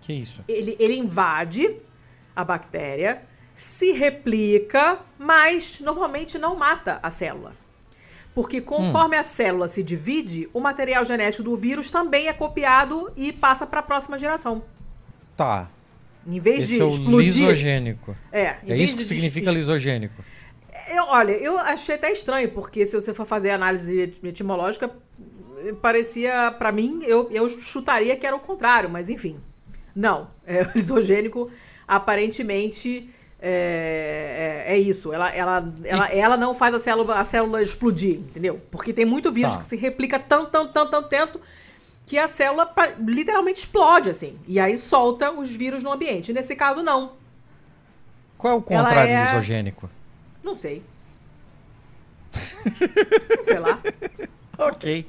Que 0.00 0.12
isso? 0.12 0.42
ele, 0.48 0.76
ele 0.80 0.96
invade 0.96 1.76
a 2.34 2.42
bactéria, 2.44 3.22
se 3.56 3.92
replica, 3.92 4.98
mas 5.18 5.78
normalmente 5.80 6.38
não 6.38 6.56
mata 6.56 6.98
a 7.02 7.10
célula. 7.10 7.54
Porque 8.34 8.60
conforme 8.60 9.16
a 9.16 9.24
célula 9.24 9.66
se 9.68 9.82
divide, 9.82 10.48
o 10.52 10.60
material 10.60 11.04
genético 11.04 11.42
do 11.42 11.56
vírus 11.56 11.90
também 11.90 12.28
é 12.28 12.32
copiado 12.32 13.10
e 13.16 13.32
passa 13.32 13.66
para 13.66 13.80
a 13.80 13.82
próxima 13.82 14.16
geração. 14.18 14.62
Tá. 15.36 15.68
Em 16.26 16.38
vez 16.38 16.64
Esse 16.64 16.74
de 16.74 16.80
é 16.80 16.84
o 16.84 16.88
explodir. 16.88 17.18
lisogênico. 17.18 18.16
É, 18.30 18.56
É 18.66 18.76
isso 18.76 18.94
que 18.96 19.02
de 19.02 19.08
significa 19.08 19.50
lisogênico. 19.50 20.22
Eu, 20.94 21.04
olha, 21.08 21.32
eu 21.32 21.58
achei 21.58 21.96
até 21.96 22.12
estranho, 22.12 22.50
porque 22.50 22.86
se 22.86 22.94
você 22.98 23.12
for 23.12 23.26
fazer 23.26 23.50
análise 23.50 24.14
etimológica, 24.22 24.90
parecia, 25.82 26.54
pra 26.58 26.70
mim, 26.70 27.00
eu, 27.02 27.28
eu 27.32 27.48
chutaria 27.48 28.16
que 28.16 28.26
era 28.26 28.36
o 28.36 28.40
contrário, 28.40 28.88
mas 28.88 29.10
enfim. 29.10 29.38
Não, 29.94 30.30
é, 30.46 30.62
o 30.68 30.70
lisogênico 30.74 31.50
aparentemente 31.86 33.10
é, 33.42 34.64
é, 34.66 34.74
é 34.74 34.78
isso. 34.78 35.12
Ela, 35.12 35.30
ela, 35.30 35.72
ela, 35.84 36.06
ela 36.12 36.36
não 36.36 36.54
faz 36.54 36.74
a 36.74 36.80
célula, 36.80 37.14
a 37.18 37.24
célula 37.24 37.62
explodir, 37.62 38.16
entendeu? 38.16 38.60
Porque 38.70 38.92
tem 38.92 39.04
muito 39.04 39.32
vírus 39.32 39.52
Tá. 39.54 39.58
que 39.58 39.64
se 39.64 39.76
replica 39.76 40.18
tanto, 40.18 40.50
tanto, 40.50 40.72
tanto, 40.72 40.90
tanto, 40.90 41.08
tanto, 41.08 41.40
que 42.06 42.18
a 42.18 42.26
célula 42.28 42.66
pra- 42.66 42.94
literalmente 42.98 43.60
explode, 43.60 44.10
assim. 44.10 44.38
E 44.46 44.58
aí 44.60 44.76
solta 44.76 45.30
os 45.30 45.50
vírus 45.50 45.82
no 45.82 45.92
ambiente. 45.92 46.32
Nesse 46.32 46.54
caso, 46.56 46.82
não. 46.82 47.12
Qual 48.36 48.54
é 48.54 48.56
o 48.56 48.62
contrário 48.62 49.10
é- 49.12 49.22
de 49.24 49.28
lisogênico? 49.30 49.88
Não 50.42 50.54
sei. 50.56 50.82
Sei 53.42 53.58
lá. 53.58 53.78
Ok. 54.68 55.06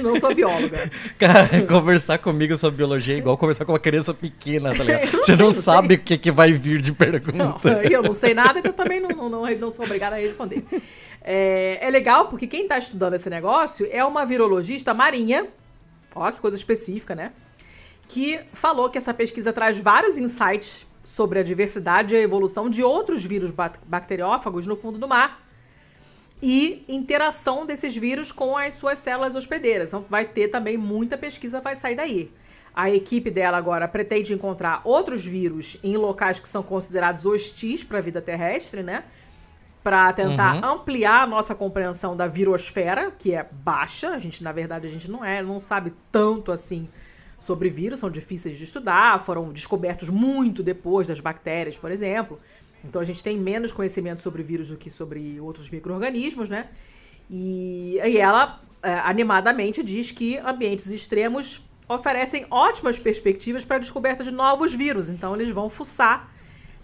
Não 0.00 0.18
sou 0.20 0.32
bióloga. 0.32 0.88
Cara, 1.18 1.66
conversar 1.66 2.18
comigo 2.18 2.56
sobre 2.56 2.76
biologia 2.76 3.16
é 3.16 3.18
igual 3.18 3.36
conversar 3.36 3.64
com 3.64 3.72
uma 3.72 3.80
criança 3.80 4.14
pequena, 4.14 4.72
tá 4.74 4.84
ligado? 4.84 5.10
Não 5.12 5.22
Você 5.24 5.32
não 5.36 5.46
não 5.46 5.50
sabe 5.52 5.94
o 5.96 5.98
que, 5.98 6.16
que 6.16 6.30
vai 6.30 6.52
vir 6.52 6.80
de 6.80 6.90
Não, 6.90 6.96
pergunta. 6.96 7.68
eu 7.90 8.00
não 8.00 8.12
sei 8.12 8.32
nada, 8.32 8.60
então 8.60 8.72
também 8.72 9.00
não, 9.00 9.08
não, 9.08 9.28
não, 9.28 9.50
não 9.58 9.70
sou 9.70 9.84
obrigada 9.84 10.14
a 10.14 10.18
responder. 10.20 10.64
É, 11.20 11.78
é 11.82 11.90
legal 11.90 12.28
porque 12.28 12.46
quem 12.46 12.62
está 12.62 12.78
estudando 12.78 13.14
esse 13.14 13.28
negócio 13.28 13.88
é 13.90 14.04
uma 14.04 14.24
virologista 14.24 14.94
marinha, 14.94 15.48
ó 16.14 16.30
que 16.30 16.40
coisa 16.40 16.56
específica, 16.56 17.16
né? 17.16 17.32
Que 18.06 18.38
falou 18.52 18.88
que 18.88 18.98
essa 18.98 19.12
pesquisa 19.12 19.52
traz 19.52 19.80
vários 19.80 20.16
insights 20.16 20.86
sobre 21.02 21.40
a 21.40 21.42
diversidade 21.42 22.14
e 22.14 22.18
a 22.18 22.20
evolução 22.20 22.70
de 22.70 22.84
outros 22.84 23.24
vírus 23.24 23.50
bac- 23.50 23.80
bacteriófagos 23.84 24.64
no 24.64 24.76
fundo 24.76 24.96
do 24.96 25.08
mar 25.08 25.41
e 26.42 26.84
interação 26.88 27.64
desses 27.64 27.96
vírus 27.96 28.32
com 28.32 28.56
as 28.56 28.74
suas 28.74 28.98
células 28.98 29.34
hospedeiras. 29.36 29.88
Então 29.90 30.04
vai 30.10 30.24
ter 30.24 30.48
também 30.48 30.76
muita 30.76 31.16
pesquisa 31.16 31.60
vai 31.60 31.76
sair 31.76 31.94
daí. 31.94 32.30
A 32.74 32.90
equipe 32.90 33.30
dela 33.30 33.58
agora 33.58 33.86
pretende 33.86 34.32
encontrar 34.32 34.80
outros 34.82 35.24
vírus 35.24 35.76
em 35.84 35.96
locais 35.96 36.40
que 36.40 36.48
são 36.48 36.62
considerados 36.62 37.24
hostis 37.26 37.84
para 37.84 37.98
a 37.98 38.00
vida 38.00 38.20
terrestre, 38.20 38.82
né? 38.82 39.04
Para 39.82 40.12
tentar 40.12 40.56
Uhum. 40.56 40.64
ampliar 40.64 41.22
a 41.22 41.26
nossa 41.26 41.54
compreensão 41.54 42.16
da 42.16 42.26
virosfera, 42.26 43.10
que 43.10 43.34
é 43.34 43.46
baixa. 43.50 44.10
A 44.10 44.18
gente, 44.18 44.42
na 44.42 44.52
verdade, 44.52 44.86
a 44.86 44.90
gente 44.90 45.10
não 45.10 45.24
é, 45.24 45.42
não 45.42 45.58
sabe 45.60 45.92
tanto 46.10 46.50
assim 46.52 46.88
sobre 47.38 47.68
vírus, 47.68 47.98
são 47.98 48.08
difíceis 48.08 48.56
de 48.56 48.62
estudar, 48.64 49.20
foram 49.24 49.52
descobertos 49.52 50.08
muito 50.08 50.62
depois 50.62 51.08
das 51.08 51.18
bactérias, 51.20 51.76
por 51.76 51.90
exemplo. 51.90 52.40
Então 52.84 53.00
a 53.00 53.04
gente 53.04 53.22
tem 53.22 53.38
menos 53.38 53.72
conhecimento 53.72 54.20
sobre 54.22 54.42
vírus 54.42 54.68
do 54.68 54.76
que 54.76 54.90
sobre 54.90 55.38
outros 55.40 55.70
micro-organismos, 55.70 56.48
né? 56.48 56.68
E, 57.30 57.98
e 58.04 58.18
ela 58.18 58.60
é, 58.82 58.92
animadamente 58.94 59.82
diz 59.82 60.10
que 60.10 60.38
ambientes 60.38 60.90
extremos 60.90 61.62
oferecem 61.88 62.46
ótimas 62.50 62.98
perspectivas 62.98 63.64
para 63.64 63.76
a 63.76 63.80
descoberta 63.80 64.24
de 64.24 64.30
novos 64.30 64.74
vírus. 64.74 65.10
Então 65.10 65.34
eles 65.34 65.48
vão 65.48 65.70
fuçar 65.70 66.30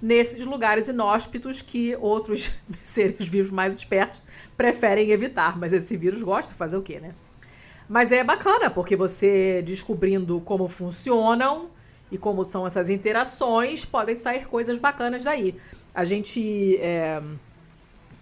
nesses 0.01 0.47
lugares 0.47 0.89
inóspitos 0.89 1.61
que 1.61 1.97
outros 1.97 2.53
seres 2.83 3.27
vivos 3.27 3.51
mais 3.51 3.75
espertos 3.77 4.23
preferem 4.57 5.11
evitar. 5.11 5.59
Mas 5.59 5.73
esse 5.73 5.97
vírus 5.97 6.23
gosta 6.23 6.53
de 6.53 6.59
fazer 6.59 6.77
o 6.77 6.83
quê, 6.83 7.01
né? 7.01 7.15
Mas 7.89 8.13
é 8.13 8.23
bacana, 8.23 8.69
porque 8.69 8.95
você 8.95 9.63
descobrindo 9.63 10.41
como 10.43 10.69
funcionam 10.69 11.71
e 12.13 12.19
como 12.19 12.45
são 12.45 12.67
essas 12.67 12.91
interações, 12.91 13.85
podem 13.85 14.15
sair 14.15 14.47
coisas 14.47 14.79
bacanas 14.79 15.25
daí. 15.25 15.55
A 15.95 16.05
gente. 16.05 16.77
é, 16.81 17.21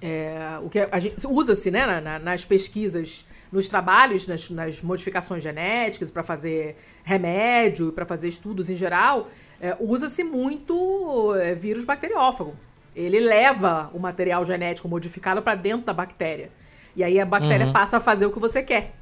é, 0.01 0.59
o 0.63 0.69
que 0.69 0.79
a 0.81 1.01
gente 1.01 1.27
usa-se 1.27 1.71
né, 1.71 1.87
na- 1.87 2.01
na- 2.01 2.19
nas 2.19 2.45
pesquisas, 2.45 3.25
nos 3.51 3.69
trabalhos, 3.69 4.27
nas, 4.27 4.51
nas 4.51 4.83
modificações 4.83 5.43
genéticas, 5.43 6.11
para 6.11 6.23
fazer 6.23 6.77
remédio, 7.05 7.93
para 7.93 8.05
fazer 8.05 8.29
estudos 8.29 8.69
em 8.69 8.77
geral, 8.77 9.29
é, 9.61 9.77
usa-se 9.81 10.23
muito 10.25 11.35
é, 11.37 11.55
vírus 11.55 11.85
bacteriófago. 11.85 12.55
Ele 12.95 13.21
leva 13.21 13.91
o 13.93 13.99
material 13.99 14.45
genético 14.45 14.89
modificado 14.89 15.43
para 15.43 15.55
dentro 15.55 15.87
da 15.87 15.93
bactéria. 15.93 16.51
E 16.95 17.05
aí 17.05 17.21
a 17.21 17.27
bactéria 17.27 17.67
Uhum. 17.67 17.73
passa 17.73 17.99
a 17.99 18.01
fazer 18.01 18.27
o 18.27 18.33
que 18.33 18.39
você 18.39 18.63
quer. 18.63 18.95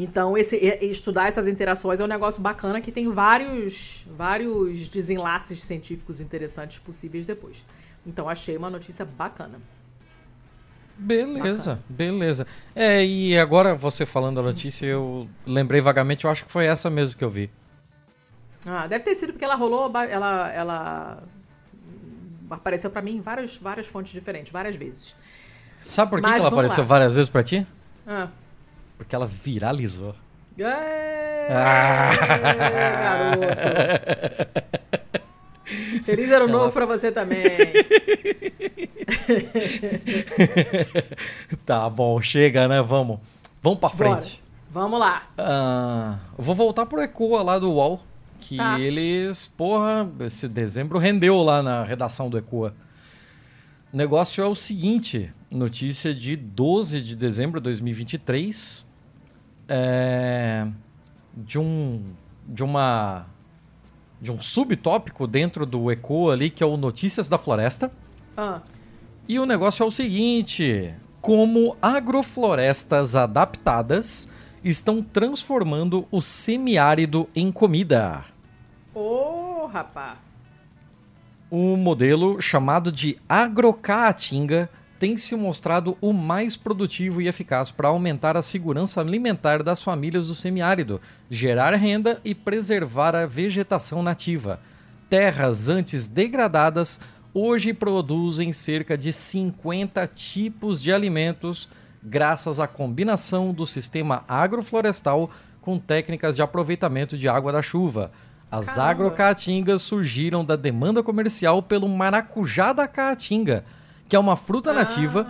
Então, 0.00 0.38
esse, 0.38 0.56
estudar 0.80 1.26
essas 1.26 1.48
interações 1.48 1.98
é 1.98 2.04
um 2.04 2.06
negócio 2.06 2.40
bacana 2.40 2.80
que 2.80 2.92
tem 2.92 3.10
vários, 3.10 4.06
vários 4.16 4.86
desenlaces 4.86 5.60
científicos 5.60 6.20
interessantes 6.20 6.78
possíveis 6.78 7.26
depois. 7.26 7.64
Então, 8.06 8.28
achei 8.28 8.56
uma 8.56 8.70
notícia 8.70 9.04
bacana. 9.04 9.60
Beleza, 10.96 11.80
beleza. 11.88 12.46
É, 12.76 13.04
e 13.04 13.36
agora 13.36 13.74
você 13.74 14.06
falando 14.06 14.38
a 14.38 14.42
notícia, 14.44 14.86
eu 14.86 15.28
lembrei 15.44 15.80
vagamente, 15.80 16.26
eu 16.26 16.30
acho 16.30 16.44
que 16.44 16.52
foi 16.52 16.66
essa 16.66 16.88
mesmo 16.88 17.18
que 17.18 17.24
eu 17.24 17.30
vi. 17.30 17.50
Ah, 18.64 18.86
deve 18.86 19.02
ter 19.02 19.16
sido 19.16 19.32
porque 19.32 19.44
ela 19.44 19.56
rolou, 19.56 19.90
ela, 20.08 20.52
ela 20.52 21.22
apareceu 22.48 22.88
pra 22.88 23.02
mim 23.02 23.16
em 23.16 23.20
várias, 23.20 23.56
várias 23.56 23.88
fontes 23.88 24.12
diferentes, 24.12 24.52
várias 24.52 24.76
vezes. 24.76 25.16
Sabe 25.88 26.08
por 26.08 26.20
que, 26.20 26.26
Mas 26.28 26.34
que 26.36 26.40
ela 26.40 26.48
apareceu 26.50 26.84
lá. 26.84 26.86
várias 26.86 27.16
vezes 27.16 27.28
pra 27.28 27.42
ti? 27.42 27.66
Ah. 28.06 28.28
Porque 28.98 29.14
ela 29.16 29.26
viralizou. 29.26 30.14
É, 30.58 31.48
Ah. 31.50 32.10
garoto. 32.92 33.46
Feliz 36.04 36.30
ano 36.32 36.48
novo 36.48 36.72
pra 36.72 36.86
você 36.86 37.12
também. 37.12 37.44
tá 41.64 41.88
bom, 41.88 42.20
chega, 42.20 42.68
né? 42.68 42.82
Vamos. 42.82 43.18
Vamos 43.62 43.78
pra 43.78 43.88
Bora. 43.88 44.20
frente. 44.20 44.42
Vamos 44.70 45.00
lá. 45.00 45.22
Ah, 45.36 46.18
vou 46.36 46.54
voltar 46.54 46.86
pro 46.86 47.00
Ecoa 47.02 47.42
lá 47.42 47.58
do 47.58 47.72
UOL. 47.72 48.00
Que 48.40 48.56
Tá. 48.56 48.78
eles, 48.78 49.48
porra, 49.48 50.08
esse 50.20 50.46
dezembro 50.48 50.98
rendeu 50.98 51.42
lá 51.42 51.60
na 51.62 51.82
redação 51.82 52.30
do 52.30 52.38
Ecoa. 52.38 52.72
O 53.92 53.96
negócio 53.96 54.42
é 54.42 54.46
o 54.46 54.54
seguinte: 54.54 55.32
notícia 55.50 56.14
de 56.14 56.36
12 56.36 57.02
de 57.02 57.16
dezembro 57.16 57.58
de 57.60 57.64
2023. 57.64 58.86
É, 59.68 60.66
de 61.36 61.58
um 61.58 62.02
de 62.46 62.64
uma 62.64 63.26
de 64.20 64.32
um 64.32 64.40
subtópico 64.40 65.26
dentro 65.26 65.66
do 65.66 65.90
ECO 65.90 66.30
ali 66.30 66.50
que 66.50 66.62
é 66.62 66.66
o 66.66 66.76
Notícias 66.76 67.28
da 67.28 67.38
Floresta. 67.38 67.90
Ah, 68.36 68.60
E 69.28 69.38
o 69.38 69.46
negócio 69.46 69.82
é 69.82 69.86
o 69.86 69.90
seguinte: 69.90 70.94
como 71.20 71.76
agroflorestas 71.82 73.14
adaptadas 73.14 74.28
estão 74.64 75.02
transformando 75.02 76.06
o 76.10 76.20
semiárido 76.20 77.28
em 77.34 77.52
comida. 77.52 78.24
ô, 78.94 79.66
rapá. 79.66 80.16
O 81.50 81.76
modelo 81.76 82.40
chamado 82.40 82.92
de 82.92 83.18
agrocaatinga 83.28 84.68
tem 84.98 85.16
se 85.16 85.36
mostrado 85.36 85.96
o 86.00 86.12
mais 86.12 86.56
produtivo 86.56 87.22
e 87.22 87.28
eficaz 87.28 87.70
para 87.70 87.88
aumentar 87.88 88.36
a 88.36 88.42
segurança 88.42 89.00
alimentar 89.00 89.62
das 89.62 89.80
famílias 89.80 90.28
do 90.28 90.34
semiárido, 90.34 91.00
gerar 91.30 91.74
renda 91.74 92.20
e 92.24 92.34
preservar 92.34 93.14
a 93.14 93.26
vegetação 93.26 94.02
nativa. 94.02 94.60
Terras 95.08 95.68
antes 95.68 96.08
degradadas 96.08 97.00
hoje 97.32 97.72
produzem 97.72 98.52
cerca 98.52 98.98
de 98.98 99.12
50 99.12 100.06
tipos 100.08 100.82
de 100.82 100.92
alimentos 100.92 101.68
graças 102.02 102.60
à 102.60 102.66
combinação 102.66 103.52
do 103.52 103.66
sistema 103.66 104.24
agroflorestal 104.26 105.30
com 105.60 105.78
técnicas 105.78 106.36
de 106.36 106.42
aproveitamento 106.42 107.16
de 107.16 107.28
água 107.28 107.52
da 107.52 107.62
chuva. 107.62 108.10
As 108.50 108.66
Caramba. 108.66 108.90
agrocaatingas 108.90 109.82
surgiram 109.82 110.44
da 110.44 110.56
demanda 110.56 111.02
comercial 111.02 111.62
pelo 111.62 111.88
maracujá 111.88 112.72
da 112.72 112.88
caatinga, 112.88 113.64
que 114.08 114.16
é 114.16 114.18
uma 114.18 114.36
fruta 114.36 114.72
nativa 114.72 115.26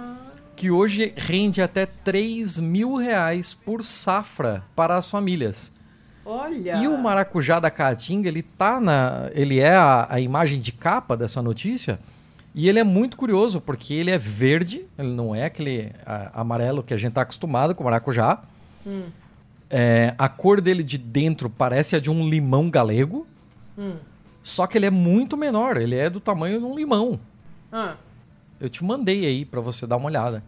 que 0.54 0.70
hoje 0.70 1.12
rende 1.16 1.60
até 1.62 1.86
3 1.86 2.58
mil 2.58 2.96
reais 2.96 3.54
por 3.54 3.82
safra 3.82 4.62
para 4.74 4.96
as 4.96 5.08
famílias. 5.10 5.72
Olha. 6.24 6.76
E 6.76 6.86
o 6.88 6.98
maracujá 6.98 7.58
da 7.58 7.70
Caatinga, 7.70 8.28
ele 8.28 8.42
tá 8.42 8.78
na. 8.80 9.30
Ele 9.32 9.58
é 9.60 9.74
a, 9.74 10.06
a 10.10 10.20
imagem 10.20 10.60
de 10.60 10.72
capa 10.72 11.16
dessa 11.16 11.40
notícia. 11.40 11.98
E 12.54 12.68
ele 12.68 12.78
é 12.78 12.84
muito 12.84 13.16
curioso, 13.16 13.60
porque 13.60 13.94
ele 13.94 14.10
é 14.10 14.18
verde, 14.18 14.84
ele 14.98 15.08
não 15.12 15.34
é 15.34 15.44
aquele 15.44 15.92
a- 16.04 16.40
amarelo 16.40 16.82
que 16.82 16.92
a 16.92 16.96
gente 16.96 17.12
tá 17.12 17.22
acostumado 17.22 17.74
com 17.74 17.82
o 17.82 17.84
maracujá. 17.84 18.40
Hum. 18.86 19.04
É, 19.70 20.14
a 20.18 20.28
cor 20.28 20.60
dele 20.60 20.82
de 20.82 20.98
dentro 20.98 21.48
parece 21.48 21.94
a 21.94 22.00
de 22.00 22.10
um 22.10 22.28
limão 22.28 22.68
galego. 22.68 23.26
Hum. 23.78 23.94
Só 24.42 24.66
que 24.66 24.76
ele 24.76 24.86
é 24.86 24.90
muito 24.90 25.36
menor, 25.36 25.76
ele 25.76 25.94
é 25.94 26.10
do 26.10 26.20
tamanho 26.20 26.58
de 26.58 26.64
um 26.64 26.74
limão. 26.74 27.20
Ah, 27.70 27.94
Eu 28.60 28.68
te 28.68 28.82
mandei 28.84 29.24
aí 29.26 29.44
pra 29.44 29.60
você 29.60 29.86
dar 29.86 29.96
uma 29.96 30.06
olhada. 30.06 30.42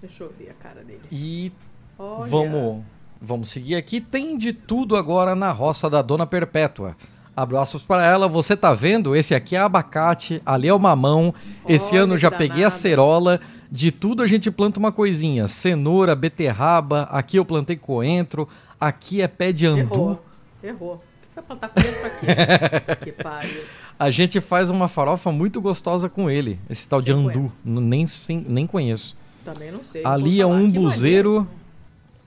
deixa 0.00 0.24
eu 0.24 0.32
ver 0.38 0.50
a 0.50 0.54
cara 0.62 0.82
dele. 0.82 1.02
E 1.10 1.52
Olha. 1.98 2.28
Vamos, 2.28 2.84
vamos 3.20 3.48
seguir 3.50 3.76
aqui. 3.76 4.00
Tem 4.00 4.36
de 4.36 4.52
tudo 4.52 4.96
agora 4.96 5.34
na 5.34 5.50
roça 5.52 5.88
da 5.88 6.02
Dona 6.02 6.26
Perpétua. 6.26 6.96
Abraços 7.36 7.82
para 7.82 8.04
ela. 8.06 8.28
Você 8.28 8.56
tá 8.56 8.72
vendo? 8.74 9.14
Esse 9.14 9.34
aqui 9.34 9.56
é 9.56 9.60
abacate, 9.60 10.40
ali 10.44 10.68
é 10.68 10.74
o 10.74 10.78
mamão. 10.78 11.34
Esse 11.68 11.94
Olha 11.94 12.04
ano 12.04 12.18
já 12.18 12.30
peguei 12.30 12.64
a 12.64 12.70
cerola. 12.70 13.40
De 13.70 13.90
tudo 13.90 14.22
a 14.22 14.26
gente 14.26 14.50
planta 14.50 14.78
uma 14.78 14.92
coisinha. 14.92 15.48
Cenoura, 15.48 16.14
beterraba. 16.14 17.02
Aqui 17.10 17.36
eu 17.36 17.44
plantei 17.44 17.76
coentro. 17.76 18.48
Aqui 18.80 19.20
é 19.22 19.26
pé 19.28 19.52
de 19.52 19.66
andu. 19.66 19.80
Errou. 19.80 20.24
Errou. 20.62 20.94
O 20.94 20.98
que 20.98 21.34
vai 21.34 21.44
plantar 21.44 21.68
coentro 21.68 22.00
pra 22.00 22.10
quê? 22.10 23.04
que 23.04 23.12
pariu. 23.12 23.62
A 23.98 24.10
gente 24.10 24.40
faz 24.40 24.70
uma 24.70 24.88
farofa 24.88 25.30
muito 25.30 25.60
gostosa 25.60 26.08
com 26.08 26.28
ele. 26.30 26.58
Esse 26.68 26.88
tal 26.88 27.00
de 27.00 27.12
andu. 27.12 27.52
Nem, 27.64 28.06
sem- 28.06 28.44
nem 28.48 28.66
conheço. 28.66 29.16
Também 29.44 29.70
não 29.70 29.84
sei. 29.84 30.02
Ali 30.04 30.40
é 30.40 30.46
um 30.46 30.70
Que 30.70 30.78
buzeiro. 30.78 31.46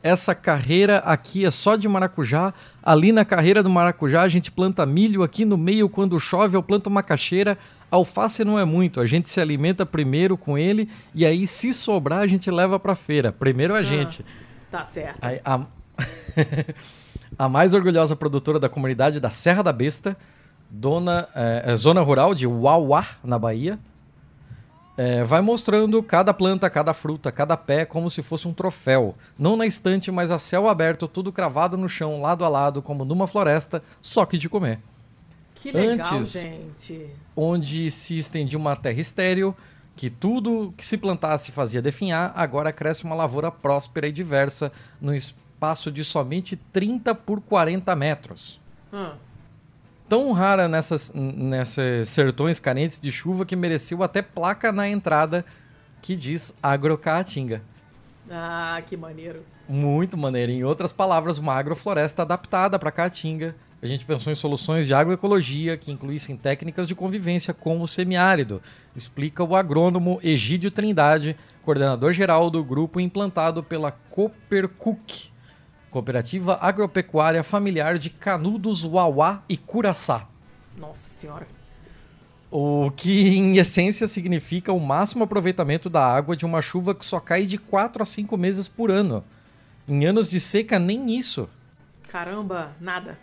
Essa 0.04 0.34
carreira 0.34 1.00
aqui 1.00 1.46
é 1.46 1.52
só 1.52 1.76
de 1.76 1.88
maracujá. 1.88 2.54
Ali 2.82 3.12
na 3.12 3.26
carreira 3.26 3.62
do 3.62 3.70
maracujá 3.70 4.22
a 4.22 4.28
gente 4.30 4.52
planta 4.52 4.86
milho. 4.86 5.24
Aqui 5.24 5.44
no 5.44 5.58
meio, 5.58 5.90
quando 5.90 6.18
chove, 6.20 6.56
eu 6.56 6.64
planto 6.64 6.90
macaxeira. 6.90 7.58
Alface 7.92 8.46
não 8.46 8.58
é 8.58 8.64
muito. 8.64 9.02
A 9.02 9.06
gente 9.06 9.28
se 9.30 9.42
alimenta 9.42 9.86
primeiro 9.86 10.38
com 10.38 10.58
ele 10.58 10.90
e 11.14 11.26
aí, 11.26 11.48
se 11.48 11.74
sobrar, 11.74 12.20
a 12.20 12.28
gente 12.28 12.50
leva 12.52 12.80
pra 12.80 12.96
feira. 12.96 13.32
Primeiro 13.32 13.74
a 13.76 13.82
gente. 13.84 14.24
Tá 14.72 14.84
certo. 14.84 15.18
Aí, 15.22 15.42
a... 15.44 15.66
a 17.38 17.50
mais 17.50 17.74
orgulhosa 17.74 18.16
produtora 18.16 18.60
da 18.60 18.70
comunidade 18.70 19.20
da 19.20 19.30
Serra 19.30 19.64
da 19.64 19.74
Besta, 19.74 20.18
dona, 20.70 21.28
é, 21.34 21.76
zona 21.76 22.02
rural 22.02 22.34
de 22.36 22.46
Uauá, 22.48 23.06
na 23.24 23.38
Bahia, 23.40 23.80
é, 24.98 25.24
vai 25.24 25.42
mostrando 25.42 26.02
cada 26.02 26.34
planta, 26.34 26.70
cada 26.70 26.94
fruta, 26.94 27.32
cada 27.32 27.56
pé 27.56 27.86
como 27.86 28.10
se 28.10 28.24
fosse 28.24 28.48
um 28.48 28.54
troféu. 28.54 29.16
Não 29.38 29.56
na 29.56 29.66
estante, 29.66 30.12
mas 30.12 30.32
a 30.32 30.40
céu 30.40 30.68
aberto, 30.68 31.08
tudo 31.08 31.32
cravado 31.32 31.78
no 31.78 31.88
chão, 31.88 32.20
lado 32.20 32.44
a 32.44 32.50
lado, 32.50 32.82
como 32.82 33.06
numa 33.06 33.28
floresta, 33.28 33.84
só 34.02 34.26
que 34.26 34.38
de 34.38 34.50
comer. 34.50 34.80
Que 35.56 35.72
legal, 35.72 36.16
Antes- 36.16 36.42
gente. 36.44 37.10
Onde 37.36 37.92
se 37.92 38.18
estendia 38.18 38.58
uma 38.58 38.76
terra 38.76 39.00
estéril, 39.00 39.56
que 39.96 40.10
tudo 40.10 40.74
que 40.76 40.86
se 40.86 40.98
plantasse 40.98 41.52
fazia 41.52 41.82
definhar, 41.82 42.32
agora 42.36 42.72
cresce 42.72 43.04
uma 43.04 43.16
lavoura 43.16 43.52
próspera 43.52 44.08
e 44.08 44.12
diversa 44.12 44.72
no 45.00 45.14
espaço 45.16 45.92
de 45.92 46.04
somente 46.04 46.56
30 46.56 47.14
por 47.14 47.42
40 47.42 47.96
metros. 47.96 48.60
Ah, 48.94 49.14
Tão 50.10 50.32
rara 50.32 50.68
nessas, 50.68 51.12
nessas 51.14 52.10
sertões 52.10 52.60
carentes 52.60 53.00
de 53.00 53.12
chuva 53.12 53.46
que 53.46 53.56
mereceu 53.56 54.04
até 54.04 54.22
placa 54.22 54.72
na 54.72 54.88
entrada 54.88 55.44
que 56.02 56.16
diz 56.16 56.56
Agrocaatinga. 56.64 57.62
Ah, 58.30 58.82
que 58.86 58.96
maneiro. 58.96 59.44
Muito 59.68 60.18
maneiro. 60.18 60.52
Em 60.52 60.64
outras 60.64 60.92
palavras, 60.92 61.38
uma 61.38 61.54
agrofloresta 61.54 62.22
adaptada 62.22 62.80
para 62.80 62.92
Caatinga. 62.92 63.56
A 63.82 63.86
gente 63.86 64.06
pensou 64.06 64.32
em 64.32 64.36
soluções 64.36 64.88
de 64.88 64.94
agroecologia 64.94 65.78
que 65.78 65.92
incluíssem 65.92 66.36
técnicas 66.36 66.88
de 66.88 66.96
convivência 66.96 67.54
com 67.54 67.82
o 67.82 67.88
semiárido, 67.88 68.62
explica 68.96 69.44
o 69.44 69.56
agrônomo 69.56 70.20
Egídio 70.24 70.72
Trindade, 70.72 71.38
coordenador 71.64 72.12
geral 72.12 72.50
do 72.50 72.64
grupo 72.64 73.00
implantado 73.00 73.62
pela 73.62 73.92
Coopercook, 73.92 75.32
Cooperativa 75.92 76.58
Agropecuária 76.62 77.44
Familiar 77.44 77.98
de 77.98 78.10
Canudos, 78.10 78.84
Uauá 78.84 79.42
e 79.48 79.56
Curaçá. 79.58 80.28
Nossa 80.78 81.10
senhora. 81.10 81.48
O 82.50 82.92
que, 82.96 83.36
em 83.36 83.58
essência, 83.58 84.08
significa 84.08 84.72
o 84.72 84.80
máximo 84.80 85.24
aproveitamento 85.24 85.90
da 85.90 86.06
água 86.06 86.36
de 86.36 86.46
uma 86.46 86.62
chuva 86.62 86.96
que 86.96 87.06
só 87.06 87.20
cai 87.20 87.46
de 87.46 87.58
4 87.58 88.02
a 88.02 88.06
5 88.06 88.38
meses 88.38 88.68
por 88.68 88.90
ano. 88.90 89.24
Em 89.88 90.06
anos 90.06 90.30
de 90.30 90.40
seca, 90.40 90.80
nem 90.80 91.18
isso. 91.18 91.50
Caramba, 92.10 92.72
nada. 92.80 93.18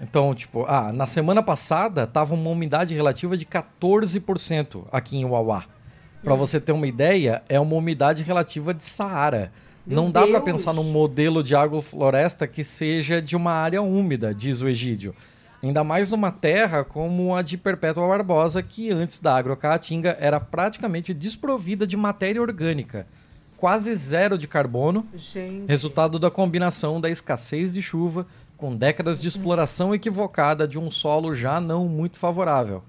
Então, 0.00 0.34
tipo, 0.34 0.64
ah, 0.66 0.92
na 0.92 1.06
semana 1.06 1.42
passada 1.42 2.06
tava 2.06 2.34
uma 2.34 2.50
umidade 2.50 2.94
relativa 2.94 3.36
de 3.36 3.44
14% 3.46 4.84
aqui 4.92 5.16
em 5.16 5.24
Uauá. 5.24 5.64
Pra 6.22 6.34
você 6.34 6.60
ter 6.60 6.72
uma 6.72 6.86
ideia, 6.86 7.42
é 7.48 7.58
uma 7.60 7.74
umidade 7.74 8.22
relativa 8.22 8.74
de 8.74 8.82
Saara. 8.84 9.52
Meu 9.86 10.02
Não 10.02 10.10
dá 10.10 10.22
pra 10.22 10.40
Deus! 10.40 10.44
pensar 10.44 10.72
num 10.72 10.90
modelo 10.90 11.42
de 11.42 11.54
agrofloresta 11.54 12.46
que 12.46 12.64
seja 12.64 13.22
de 13.22 13.36
uma 13.36 13.52
área 13.52 13.80
úmida, 13.80 14.34
diz 14.34 14.60
o 14.60 14.68
Egídio. 14.68 15.14
Ainda 15.62 15.82
mais 15.84 16.10
numa 16.10 16.30
terra 16.30 16.84
como 16.84 17.34
a 17.34 17.40
de 17.42 17.56
Perpétua 17.56 18.06
Barbosa, 18.06 18.62
que 18.62 18.90
antes 18.90 19.20
da 19.20 19.36
agrocaatinga 19.36 20.16
era 20.20 20.38
praticamente 20.40 21.14
desprovida 21.14 21.86
de 21.86 21.96
matéria 21.96 22.42
orgânica. 22.42 23.06
Quase 23.56 23.94
zero 23.94 24.36
de 24.36 24.46
carbono, 24.46 25.06
Gente. 25.14 25.66
resultado 25.66 26.18
da 26.18 26.30
combinação 26.30 27.00
da 27.00 27.08
escassez 27.08 27.72
de 27.72 27.80
chuva 27.80 28.26
com 28.56 28.76
décadas 28.76 29.20
de 29.20 29.28
exploração 29.28 29.94
equivocada 29.94 30.68
de 30.68 30.78
um 30.78 30.90
solo 30.90 31.34
já 31.34 31.60
não 31.60 31.88
muito 31.88 32.18
favorável. 32.18 32.82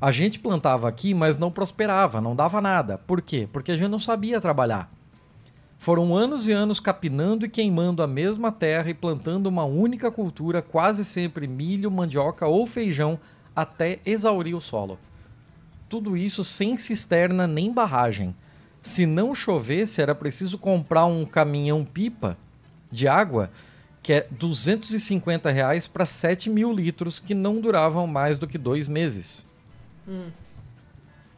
A 0.00 0.10
gente 0.10 0.38
plantava 0.38 0.88
aqui, 0.88 1.14
mas 1.14 1.38
não 1.38 1.50
prosperava, 1.50 2.20
não 2.20 2.36
dava 2.36 2.60
nada. 2.60 2.98
Por 2.98 3.20
quê? 3.22 3.48
Porque 3.52 3.72
a 3.72 3.76
gente 3.76 3.90
não 3.90 3.98
sabia 3.98 4.40
trabalhar. 4.40 4.90
Foram 5.78 6.14
anos 6.14 6.48
e 6.48 6.52
anos 6.52 6.80
capinando 6.80 7.46
e 7.46 7.48
queimando 7.48 8.02
a 8.02 8.06
mesma 8.06 8.50
terra 8.50 8.90
e 8.90 8.94
plantando 8.94 9.46
uma 9.46 9.64
única 9.64 10.10
cultura, 10.10 10.60
quase 10.60 11.04
sempre 11.04 11.46
milho, 11.46 11.90
mandioca 11.90 12.46
ou 12.46 12.66
feijão, 12.66 13.18
até 13.54 14.00
exaurir 14.04 14.56
o 14.56 14.60
solo. 14.60 14.98
Tudo 15.88 16.16
isso 16.16 16.44
sem 16.44 16.76
cisterna 16.76 17.46
nem 17.46 17.72
barragem. 17.72 18.34
Se 18.82 19.06
não 19.06 19.34
chovesse, 19.34 20.02
era 20.02 20.14
preciso 20.14 20.58
comprar 20.58 21.06
um 21.06 21.24
caminhão-pipa 21.24 22.36
de 22.90 23.06
água, 23.06 23.50
que 24.02 24.12
é 24.12 24.26
250 24.30 25.50
reais 25.50 25.86
para 25.86 26.04
7 26.04 26.50
mil 26.50 26.72
litros, 26.72 27.20
que 27.20 27.34
não 27.34 27.60
duravam 27.60 28.06
mais 28.06 28.36
do 28.36 28.46
que 28.46 28.58
dois 28.58 28.88
meses. 28.88 29.46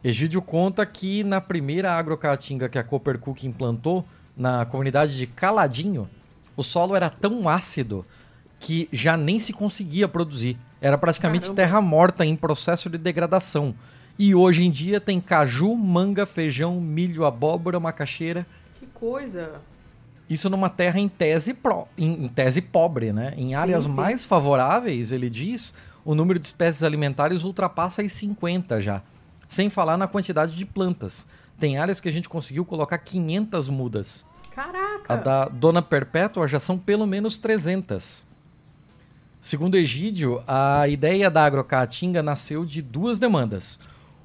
Egídio 0.03 0.41
conta 0.41 0.85
que 0.85 1.23
na 1.23 1.39
primeira 1.39 1.93
agrocaatinga 1.93 2.67
que 2.67 2.79
a 2.79 2.83
Coopercook 2.83 3.45
implantou, 3.45 4.05
na 4.41 4.65
comunidade 4.65 5.15
de 5.15 5.27
Caladinho, 5.27 6.09
o 6.57 6.63
solo 6.63 6.95
era 6.95 7.11
tão 7.11 7.47
ácido 7.47 8.03
que 8.59 8.89
já 8.91 9.15
nem 9.15 9.39
se 9.39 9.53
conseguia 9.53 10.07
produzir. 10.07 10.57
Era 10.81 10.97
praticamente 10.97 11.43
Caramba. 11.43 11.55
terra 11.55 11.79
morta 11.79 12.25
em 12.25 12.35
processo 12.35 12.89
de 12.89 12.97
degradação. 12.97 13.75
E 14.17 14.33
hoje 14.33 14.63
em 14.63 14.71
dia 14.71 14.99
tem 14.99 15.21
caju, 15.21 15.75
manga, 15.75 16.25
feijão, 16.25 16.81
milho, 16.81 17.23
abóbora, 17.23 17.79
macaxeira. 17.79 18.45
Que 18.79 18.87
coisa. 18.87 19.61
Isso 20.27 20.49
numa 20.49 20.69
terra 20.69 20.99
em 20.99 21.07
tese, 21.07 21.53
pro, 21.53 21.87
em, 21.95 22.25
em 22.25 22.27
tese 22.27 22.61
pobre, 22.61 23.13
né? 23.13 23.35
Em 23.37 23.53
áreas 23.53 23.83
sim. 23.83 23.91
mais 23.91 24.23
favoráveis, 24.23 25.11
ele 25.11 25.29
diz, 25.29 25.75
o 26.03 26.15
número 26.15 26.39
de 26.39 26.47
espécies 26.47 26.83
alimentares 26.83 27.43
ultrapassa 27.43 28.01
as 28.01 28.11
50 28.11 28.81
já. 28.81 29.03
Sem 29.47 29.69
falar 29.69 29.97
na 29.97 30.07
quantidade 30.07 30.55
de 30.55 30.65
plantas. 30.65 31.27
Tem 31.59 31.77
áreas 31.77 31.99
que 31.99 32.09
a 32.09 32.11
gente 32.11 32.27
conseguiu 32.27 32.65
colocar 32.65 32.97
500 32.97 33.69
mudas. 33.69 34.25
Caraca! 34.53 35.13
A 35.13 35.15
da 35.15 35.45
Dona 35.45 35.81
Perpétua 35.81 36.47
já 36.47 36.59
são 36.59 36.77
pelo 36.77 37.05
menos 37.07 37.37
300. 37.37 38.25
Segundo 39.39 39.75
Egídio, 39.75 40.43
a 40.47 40.87
ideia 40.87 41.29
da 41.31 41.43
agrocaatinga 41.45 42.21
nasceu 42.21 42.63
de 42.63 42.81
duas 42.81 43.17
demandas. 43.17 43.79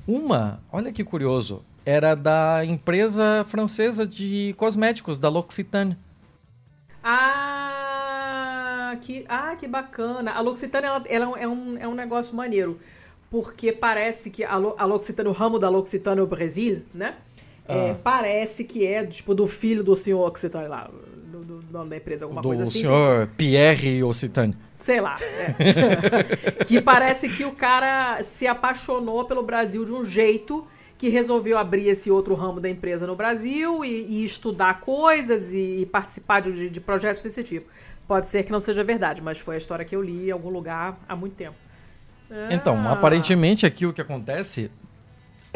Uma, 0.07 0.61
olha 0.71 0.93
que 0.93 1.03
curioso, 1.03 1.65
era 1.85 2.15
da 2.15 2.65
empresa 2.65 3.45
francesa 3.49 4.07
de 4.07 4.55
cosméticos, 4.59 5.19
da 5.19 5.29
L'Occitane. 5.29 5.97
Ah, 7.03 8.97
que, 9.01 9.25
ah, 9.29 9.57
que 9.57 9.67
bacana. 9.67 10.33
A 10.33 10.41
L'Occitane 10.41 10.87
ela, 10.87 11.03
ela 11.07 11.39
é, 11.39 11.49
um, 11.49 11.77
é 11.79 11.89
um 11.89 11.95
negócio 11.95 12.35
maneiro. 12.35 12.79
Porque 13.31 13.73
parece 13.73 14.31
que 14.31 14.45
a, 14.45 14.57
Lo- 14.57 14.75
a 14.79 14.85
L'Occitane, 14.85 15.29
o 15.29 15.33
ramo 15.33 15.59
da 15.59 15.69
L'Occitane 15.69 16.21
no 16.21 16.27
Brasil, 16.27 16.83
né? 16.95 17.15
É, 17.69 17.91
Ah. 17.91 17.97
parece 18.03 18.65
que 18.65 18.87
é 18.87 19.05
tipo 19.05 19.35
do 19.35 19.47
filho 19.47 19.83
do 19.83 19.95
senhor 19.97 20.27
Occitane 20.27 20.69
lá, 20.69 20.89
do, 21.33 21.39
do 21.45 21.63
dono 21.63 21.91
da 21.91 21.97
empresa, 21.97 22.25
alguma 22.25 22.41
do 22.43 22.49
coisa 22.49 22.63
assim. 22.65 22.81
senhor 22.81 23.29
Pierre 23.37 24.03
Occitane. 24.05 24.57
Sei 24.75 25.01
lá. 25.01 25.17
é. 25.21 26.65
que 26.65 26.81
parece 26.81 27.29
que 27.29 27.45
o 27.45 27.53
cara 27.53 28.23
se 28.23 28.47
apaixonou 28.47 29.25
pelo 29.25 29.43
Brasil 29.43 29.85
de 29.85 29.93
um 29.93 30.05
jeito 30.05 30.67
que 30.99 31.09
resolveu 31.09 31.59
abrir 31.59 31.89
esse 31.89 32.11
outro 32.11 32.35
ramo 32.35 32.59
da 32.61 32.71
empresa 32.71 33.07
no 33.07 33.15
Brasil 33.17 33.85
e, 33.85 33.89
e 34.05 34.25
estudar 34.25 34.81
coisas 34.81 35.53
e, 35.53 35.81
e 35.81 35.87
participar 35.87 36.41
de, 36.41 36.71
de 36.71 36.81
projetos 36.81 37.23
desse 37.23 37.43
tipo. 37.43 37.69
Pode 38.09 38.27
ser 38.29 38.45
que 38.45 38.53
não 38.53 38.61
seja 38.61 38.83
verdade, 38.85 39.21
mas 39.21 39.39
foi 39.39 39.57
a 39.57 39.59
história 39.59 39.85
que 39.85 39.95
eu 39.95 40.01
li 40.01 40.29
em 40.29 40.31
algum 40.31 40.49
lugar 40.49 40.99
há 41.09 41.15
muito 41.17 41.35
tempo. 41.35 41.57
Então, 42.51 42.77
Ah. 42.79 42.93
aparentemente 42.93 43.67
aqui 43.67 43.85
o 43.87 43.93
que 43.93 44.01
acontece 44.01 44.71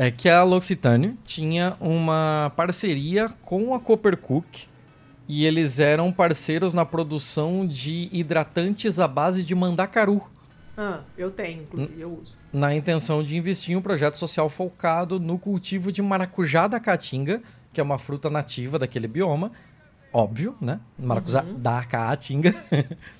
é 0.03 0.11
que 0.11 0.31
a 0.31 0.43
L'Occitane 0.43 1.19
tinha 1.27 1.77
uma 1.79 2.51
parceria 2.57 3.29
com 3.43 3.75
a 3.75 3.79
Coppercook 3.81 4.67
e 5.29 5.45
eles 5.45 5.79
eram 5.79 6.11
parceiros 6.11 6.73
na 6.73 6.87
produção 6.87 7.67
de 7.67 8.09
hidratantes 8.11 8.99
à 8.99 9.07
base 9.07 9.45
de 9.45 9.55
mandacaru, 9.55 10.23
Ah, 10.75 11.01
eu 11.19 11.31
tenho, 11.31 11.65
inclusive, 11.65 12.01
eu 12.01 12.19
uso. 12.23 12.35
na 12.51 12.75
intenção 12.75 13.23
de 13.23 13.37
investir 13.37 13.75
em 13.75 13.77
um 13.77 13.83
projeto 13.83 14.17
social 14.17 14.49
focado 14.49 15.21
no 15.21 15.39
cultivo 15.39 15.93
de 15.93 16.01
maracujá 16.01 16.67
da 16.67 16.81
caatinga, 16.81 17.43
que 17.71 17.79
é 17.79 17.85
uma 17.85 17.99
fruta 17.99 18.31
nativa 18.31 18.79
daquele 18.79 19.07
bioma, 19.07 19.53
óbvio, 20.11 20.57
né? 20.63 20.81
Maracujá 20.99 21.43
da 21.59 21.85
caatinga. 21.85 22.55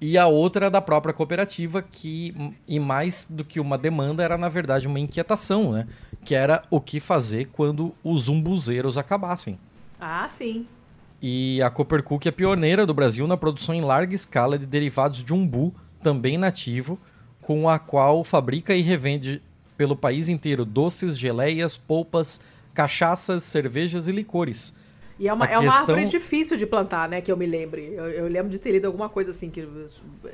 E 0.00 0.16
a 0.16 0.26
outra 0.26 0.66
é 0.66 0.70
da 0.70 0.80
própria 0.80 1.12
cooperativa, 1.12 1.82
que, 1.82 2.54
e 2.68 2.78
mais 2.78 3.26
do 3.28 3.44
que 3.44 3.58
uma 3.58 3.76
demanda, 3.76 4.22
era 4.22 4.38
na 4.38 4.48
verdade 4.48 4.86
uma 4.86 5.00
inquietação, 5.00 5.72
né? 5.72 5.88
Que 6.24 6.34
era 6.34 6.62
o 6.70 6.80
que 6.80 7.00
fazer 7.00 7.46
quando 7.46 7.92
os 8.04 8.28
umbuzeiros 8.28 8.96
acabassem. 8.96 9.58
Ah, 10.00 10.26
sim. 10.28 10.66
E 11.20 11.60
a 11.62 11.68
Coppercook 11.68 12.28
é 12.28 12.30
pioneira 12.30 12.86
do 12.86 12.94
Brasil 12.94 13.26
na 13.26 13.36
produção 13.36 13.74
em 13.74 13.80
larga 13.80 14.14
escala 14.14 14.56
de 14.56 14.66
derivados 14.66 15.24
de 15.24 15.34
umbu, 15.34 15.74
também 16.00 16.38
nativo, 16.38 16.96
com 17.42 17.68
a 17.68 17.78
qual 17.78 18.22
fabrica 18.22 18.74
e 18.74 18.82
revende 18.82 19.42
pelo 19.76 19.96
país 19.96 20.28
inteiro 20.28 20.64
doces, 20.64 21.18
geleias, 21.18 21.76
polpas, 21.76 22.40
cachaças, 22.72 23.42
cervejas 23.42 24.06
e 24.06 24.12
licores. 24.12 24.74
E 25.18 25.26
é 25.28 25.32
uma, 25.32 25.46
A 25.46 25.48
é 25.50 25.58
uma 25.58 25.64
questão- 25.64 25.80
árvore 25.80 26.04
difícil 26.04 26.56
de 26.56 26.64
plantar, 26.66 27.08
né? 27.08 27.20
Que 27.20 27.30
eu 27.32 27.36
me 27.36 27.44
lembre. 27.46 27.92
Eu, 27.94 28.08
eu 28.08 28.28
lembro 28.28 28.48
de 28.50 28.58
ter 28.58 28.70
lido 28.72 28.86
alguma 28.86 29.08
coisa 29.08 29.32
assim, 29.32 29.50
que 29.50 29.66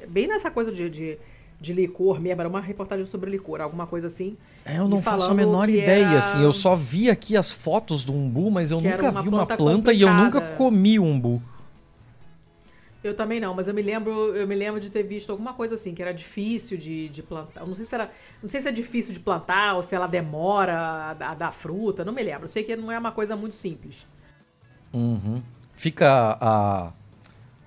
bem 0.09 0.27
nessa 0.27 0.51
coisa 0.51 0.71
de, 0.71 0.91
de, 0.91 1.19
de 1.61 1.73
licor 1.73 2.21
mesmo, 2.21 2.41
era 2.43 2.49
uma 2.49 2.61
reportagem 2.61 3.05
sobre 3.07 3.31
licor, 3.31 3.61
alguma 3.63 3.87
coisa 3.87 4.07
assim. 4.09 4.37
É, 4.65 4.79
eu 4.79 4.87
não 4.89 5.01
faço 5.01 5.31
a 5.31 5.35
menor 5.35 5.69
ideia, 5.71 6.05
era- 6.07 6.19
assim. 6.19 6.43
Eu 6.43 6.53
só 6.53 6.75
vi 6.77 7.09
aqui 7.09 7.35
as 7.37 7.51
fotos 7.51 8.05
do 8.05 8.13
umbu, 8.13 8.51
mas 8.51 8.71
eu 8.71 8.79
Que 8.79 8.89
nunca 8.91 9.09
uma 9.11 9.23
vi 9.23 9.29
uma 9.29 9.39
planta 9.47 9.57
planta 9.57 9.93
e 9.93 10.03
eu 10.03 10.13
nunca 10.13 10.41
comi 10.57 10.99
umbu. 10.99 11.41
Eu 13.03 13.15
também 13.15 13.39
não, 13.39 13.53
mas 13.55 13.69
eu 13.69 13.75
me 13.75 13.83
lembro, 13.83 14.35
eu 14.35 14.47
me 14.49 14.55
lembro 14.55 14.81
de 14.81 14.89
ter 14.89 15.03
visto 15.03 15.31
alguma 15.31 15.53
coisa 15.53 15.75
assim, 15.75 15.95
que 15.95 16.01
era 16.01 16.13
difícil 16.13 16.79
de, 16.79 17.11
de 17.11 17.23
plantar. 17.23 17.61
Eu 17.61 17.67
não 17.67 17.77
sei 17.77 17.85
se 17.85 17.95
era. 17.95 18.11
Não 18.43 18.49
sei 18.49 18.63
se 18.63 18.69
é 18.69 18.73
difícil 18.73 19.13
de 19.13 19.21
plantar 19.21 19.75
ou 19.77 19.83
se 19.83 19.95
ela 19.95 20.07
demora 20.07 20.75
a, 20.75 21.11
a 21.11 21.35
dar 21.35 21.53
fruta, 21.53 22.03
não 22.03 22.15
me 22.15 22.23
lembro. 22.23 22.45
Eu 22.45 22.49
sei 22.49 22.63
que 22.63 22.75
não 22.75 22.91
é 22.91 22.99
uma 22.99 23.13
coisa 23.13 23.37
muito 23.37 23.55
simples. 23.57 24.07
Uhum. 24.95 25.43
Fica 25.75 26.39
a 26.41 26.93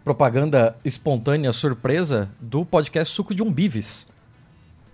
propaganda 0.04 0.76
espontânea, 0.86 1.52
surpresa, 1.52 2.30
do 2.40 2.66
podcast 2.66 3.14
Suco 3.14 3.36
de 3.36 3.44
Umbives. 3.44 4.08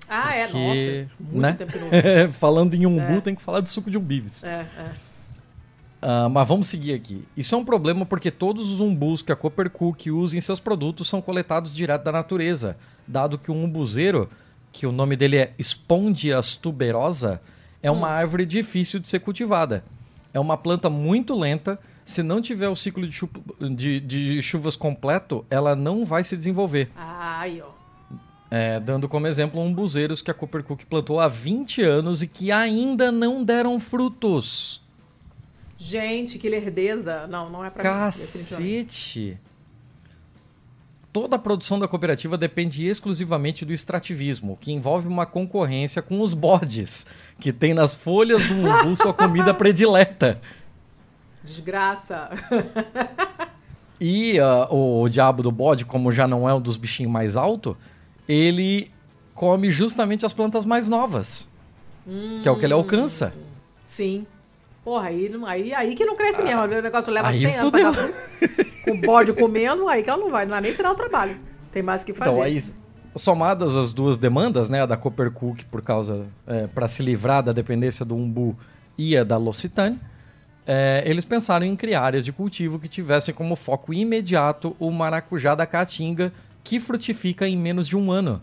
Ah, 0.09 0.35
é, 0.35 0.41
nossa. 0.43 1.09
Muito 1.19 1.39
né? 1.39 1.57
não 1.59 2.27
vi. 2.27 2.33
Falando 2.33 2.73
em 2.73 2.85
umbu, 2.85 3.01
É. 3.01 3.21
tem 3.21 3.35
que 3.35 3.41
falar 3.41 3.61
de 3.61 3.69
suco 3.69 3.89
de 3.89 3.97
umbives. 3.97 4.43
É, 4.43 4.65
é. 4.77 4.91
Ah, 6.01 6.27
mas 6.29 6.47
vamos 6.47 6.67
seguir 6.67 6.93
aqui. 6.93 7.23
Isso 7.37 7.55
é 7.55 7.57
um 7.57 7.63
problema 7.63 8.05
porque 8.05 8.29
todos 8.29 8.69
os 8.69 8.79
umbus 8.79 9.21
que 9.21 9.31
a 9.31 9.35
Coppercook 9.35 10.11
usa 10.11 10.37
em 10.37 10.41
seus 10.41 10.59
produtos 10.59 11.07
são 11.07 11.21
coletados 11.21 11.73
direto 11.73 12.03
da 12.03 12.11
natureza, 12.11 12.75
dado 13.07 13.37
que 13.37 13.49
o 13.49 13.53
umbuzeiro, 13.55 14.29
que 14.71 14.85
o 14.85 14.91
nome 14.91 15.15
dele 15.15 15.37
é 15.37 15.53
Spondias 15.57 16.55
tuberosa, 16.55 17.41
é 17.81 17.89
uma 17.89 18.09
árvore 18.09 18.45
difícil 18.45 18.99
de 18.99 19.07
ser 19.07 19.19
cultivada. 19.19 19.83
É 20.33 20.39
uma 20.39 20.57
planta 20.57 20.89
muito 20.89 21.37
lenta. 21.37 21.79
Se 22.05 22.21
não 22.21 22.41
tiver 22.41 22.67
o 22.69 22.75
ciclo 22.75 23.07
de, 23.07 23.13
chu- 23.13 23.29
de- 23.75 23.99
de 23.99 24.41
chuvas 24.41 24.75
completo, 24.75 25.45
ela 25.49 25.75
não 25.75 26.03
vai 26.05 26.23
se 26.23 26.35
desenvolver. 26.35 26.89
Ah, 26.95 27.39
aí, 27.41 27.61
ó. 27.61 27.69
É, 28.51 28.79
dando 28.79 29.09
como 29.09 29.25
exemplo 29.25 29.59
umbuzeiros 29.61 30.21
que 30.21 30.29
a 30.29 30.33
Coppercook 30.33 30.85
plantou 30.85 31.19
há 31.19 31.27
20 31.27 31.81
anos 31.81 32.21
e 32.21 32.27
que 32.27 32.51
ainda 32.51 33.11
não 33.11 33.43
deram 33.43 33.79
frutos. 33.79 34.79
Gente, 35.77 36.37
que 36.37 36.47
lerdeza. 36.47 37.25
Não, 37.27 37.49
não 37.49 37.65
é 37.65 37.69
pra 37.69 37.83
mim. 37.83 37.89
definitivamente. 38.09 38.85
Cacete! 38.85 39.37
Toda 41.11 41.35
a 41.35 41.39
produção 41.39 41.77
da 41.79 41.87
cooperativa 41.87 42.37
depende 42.37 42.87
exclusivamente 42.87 43.63
do 43.65 43.71
extrativismo, 43.73 44.57
que 44.59 44.71
envolve 44.71 45.07
uma 45.07 45.27
concorrência 45.27 46.01
com 46.01 46.19
os 46.21 46.33
bodes, 46.33 47.05
que 47.39 47.53
tem 47.53 47.71
nas 47.73 47.93
folhas 47.93 48.43
do 48.47 48.55
umbu 48.55 48.95
sua 48.95 49.13
comida 49.13 49.53
predileta. 49.55 50.41
Desgraça. 51.43 52.29
E 54.05 54.37
ah, 54.37 54.67
o, 54.69 55.07
diabo 55.07 55.41
do 55.41 55.49
bode, 55.49 55.85
como 55.85 56.11
já 56.11 56.27
não 56.27 56.49
é 56.49 56.53
um 56.53 56.59
dos 56.59 56.75
bichinhos 56.75 57.09
mais 57.09 57.37
alto, 57.37 57.77
ele 58.27 58.91
come 59.33 59.71
justamente 59.71 60.25
as 60.25 60.33
plantas 60.33 60.65
mais 60.65 60.89
novas, 60.89 61.47
que 62.41 62.49
é 62.49 62.51
o 62.51 62.59
que 62.59 62.65
ele 62.65 62.73
alcança. 62.73 63.33
Sim. 63.85 64.27
Porra, 64.83 65.07
aí, 65.07 65.31
aí, 65.45 65.73
aí 65.73 65.95
que 65.95 66.03
não 66.03 66.17
cresce 66.17 66.43
mesmo. 66.43 66.63
O 66.63 66.67
negócio 66.67 67.13
leva 67.13 67.29
aí 67.29 67.39
100 67.39 67.55
anos 67.55 67.71
pra 67.71 67.93
fruto. 67.93 68.13
Com 68.83 68.91
o 68.91 68.99
bode 68.99 69.31
comendo, 69.31 69.87
aí 69.87 70.03
que 70.03 70.09
ela 70.09 70.19
não 70.19 70.29
vai. 70.29 70.43
Não 70.43 70.51
vai 70.51 70.59
nem 70.59 70.73
será 70.73 70.91
o 70.91 70.95
trabalho. 70.95 71.37
Tem 71.71 71.81
mais 71.81 72.01
o 72.01 72.05
que 72.05 72.11
fazer. 72.11 72.29
Então, 72.29 72.43
aí, 72.43 72.59
somadas 73.15 73.77
as 73.77 73.93
duas 73.93 74.17
demandas, 74.17 74.69
né, 74.69 74.81
a 74.81 74.85
da 74.85 74.97
Coppercook 74.97 75.63
por 75.65 75.81
causa 75.81 76.25
para 76.75 76.89
se 76.89 77.01
livrar 77.01 77.41
da 77.41 77.53
dependência 77.53 78.03
do 78.03 78.15
umbu 78.15 78.57
e 78.97 79.15
a 79.15 79.23
da 79.23 79.37
L'Occitane, 79.37 79.97
é, 80.65 81.03
eles 81.05 81.25
pensaram 81.25 81.65
em 81.65 81.75
criar 81.75 82.03
áreas 82.03 82.25
de 82.25 82.31
cultivo 82.31 82.79
que 82.79 82.87
tivessem 82.87 83.33
como 83.33 83.55
foco 83.55 83.93
imediato 83.93 84.75
o 84.79 84.91
maracujá 84.91 85.55
da 85.55 85.65
caatinga, 85.65 86.31
que 86.63 86.79
frutifica 86.79 87.47
em 87.47 87.57
menos 87.57 87.87
de 87.87 87.97
um 87.97 88.11
ano, 88.11 88.41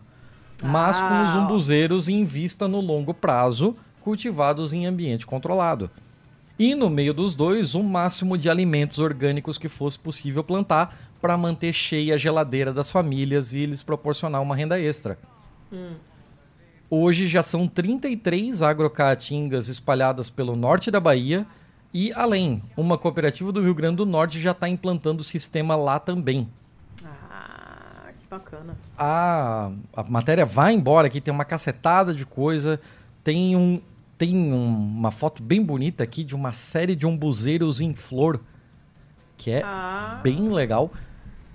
mas 0.63 1.01
com 1.01 1.23
os 1.25 1.31
Ah, 1.31 1.39
umbuzeiros 1.39 2.09
em 2.09 2.25
vista 2.25 2.69
no 2.69 2.81
longo 2.81 3.15
prazo, 3.15 3.75
cultivados 4.03 4.75
em 4.75 4.87
ambiente 4.87 5.27
controlado. 5.27 5.91
E 6.59 6.75
no 6.75 6.91
meio 6.91 7.15
dos 7.15 7.35
dois, 7.35 7.75
o 7.75 7.83
máximo 7.83 8.37
de 8.37 8.51
alimentos 8.51 8.99
orgânicos 8.99 9.57
que 9.57 9.69
fosse 9.69 9.99
possível 9.99 10.45
plantar 10.45 10.95
para 11.19 11.35
manter 11.39 11.73
cheia 11.73 12.15
a 12.15 12.19
geladeira 12.19 12.71
das 12.71 12.91
famílias 12.91 13.55
e 13.55 13.65
lhes 13.65 13.83
proporcionar 13.83 14.43
uma 14.43 14.55
renda 14.55 14.79
extra. 14.79 15.19
Hoje 16.91 17.27
já 17.27 17.43
são 17.43 17.67
33 17.67 18.63
agrocaatingas 18.63 19.69
espalhadas 19.69 20.29
pelo 20.29 20.55
norte 20.55 20.91
da 20.91 21.01
Bahia 21.01 21.47
e, 21.93 22.13
além, 22.13 22.63
uma 22.77 22.97
cooperativa 22.97 23.51
do 23.53 23.61
Rio 23.63 23.75
Grande 23.75 23.97
do 23.97 24.07
Norte 24.07 24.41
já 24.41 24.53
está 24.53 24.69
implantando 24.69 25.23
o 25.23 25.25
sistema 25.25 25.75
lá 25.77 25.99
também. 25.99 26.49
Ah, 27.05 28.11
que 28.19 28.27
bacana. 28.29 28.77
A, 28.97 29.71
a 29.97 30.03
matéria 30.05 30.45
vai 30.47 30.73
embora 30.73 31.07
aqui, 31.09 31.21
tem 31.21 31.33
uma 31.33 31.45
cacetada 31.45 32.15
de 32.15 32.25
coisa. 32.25 32.81
Tem, 33.25 33.57
um, 33.57 33.81
tem 34.17 34.37
um- 34.37 34.67
uma 34.99 35.11
foto 35.11 35.43
bem 35.43 35.63
bonita 35.63 36.03
aqui 36.05 36.23
de 36.25 36.35
uma 36.35 36.53
série 36.53 36.95
de 36.95 37.07
umbuzeiros 37.07 37.81
em 37.81 37.95
flor, 37.95 38.41
que 39.37 39.51
é 39.51 39.63
Ah, 39.65 40.21
bem 40.23 40.49
legal. 40.49 40.91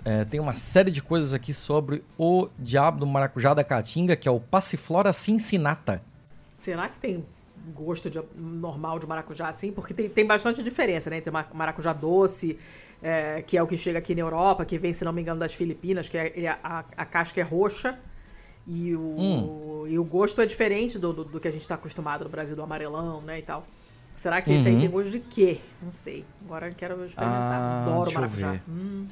É, 0.03 0.23
tem 0.23 0.39
uma 0.39 0.53
série 0.53 0.91
de 0.91 1.01
coisas 1.01 1.33
aqui 1.33 1.51
sobre 1.53 2.03
o 2.17 2.47
diabo 2.59 2.99
do 2.99 3.07
maracujá 3.07 3.53
da 3.55 3.63
caatinga, 3.63 4.15
que 4.15 4.27
é 4.27 4.31
o 4.31 4.39
Passiflora 4.39 5.11
cincinata. 5.11 6.01
será 6.53 6.87
que 6.89 6.97
tem 6.99 7.23
gosto 7.73 8.09
de, 8.09 8.21
normal 8.35 8.99
de 8.99 9.07
maracujá, 9.07 9.49
assim, 9.49 9.71
porque 9.71 9.93
tem, 9.93 10.09
tem 10.09 10.25
bastante 10.25 10.61
diferença, 10.61 11.09
né? 11.09 11.21
Tem 11.21 11.33
maracujá 11.53 11.93
doce, 11.93 12.59
é, 13.01 13.41
que 13.41 13.57
é 13.57 13.63
o 13.63 13.67
que 13.67 13.77
chega 13.77 13.99
aqui 13.99 14.13
na 14.13 14.21
Europa, 14.21 14.65
que 14.65 14.77
vem, 14.77 14.93
se 14.93 15.05
não 15.05 15.13
me 15.13 15.21
engano, 15.21 15.39
das 15.39 15.53
Filipinas, 15.53 16.09
que 16.09 16.17
é, 16.17 16.59
a, 16.63 16.85
a 16.95 17.05
casca 17.05 17.39
é 17.39 17.43
roxa. 17.43 17.97
E 18.67 18.95
o, 18.95 18.99
hum. 18.99 19.85
e 19.87 19.99
o 19.99 20.03
gosto 20.03 20.41
é 20.41 20.45
diferente 20.45 20.97
do, 20.97 21.13
do, 21.13 21.23
do 21.23 21.39
que 21.39 21.47
a 21.47 21.51
gente 21.51 21.61
está 21.61 21.75
acostumado 21.75 22.23
no 22.23 22.29
Brasil, 22.31 22.55
do 22.55 22.63
amarelão, 22.63 23.21
né, 23.21 23.37
e 23.37 23.43
tal. 23.43 23.65
Será 24.15 24.41
que 24.41 24.49
uhum. 24.49 24.57
esse 24.57 24.67
aí 24.69 24.73
uhum. 24.73 24.81
tem 24.81 24.89
gosto 24.89 25.11
de 25.11 25.19
quê? 25.19 25.59
Não 25.81 25.93
sei. 25.93 26.25
Agora 26.45 26.67
eu 26.67 26.73
quero 26.73 27.05
experimentar. 27.05 27.61
Ah, 27.61 27.83
Adoro 27.83 28.13
maracujá. 28.13 28.59
Hum. 28.67 29.07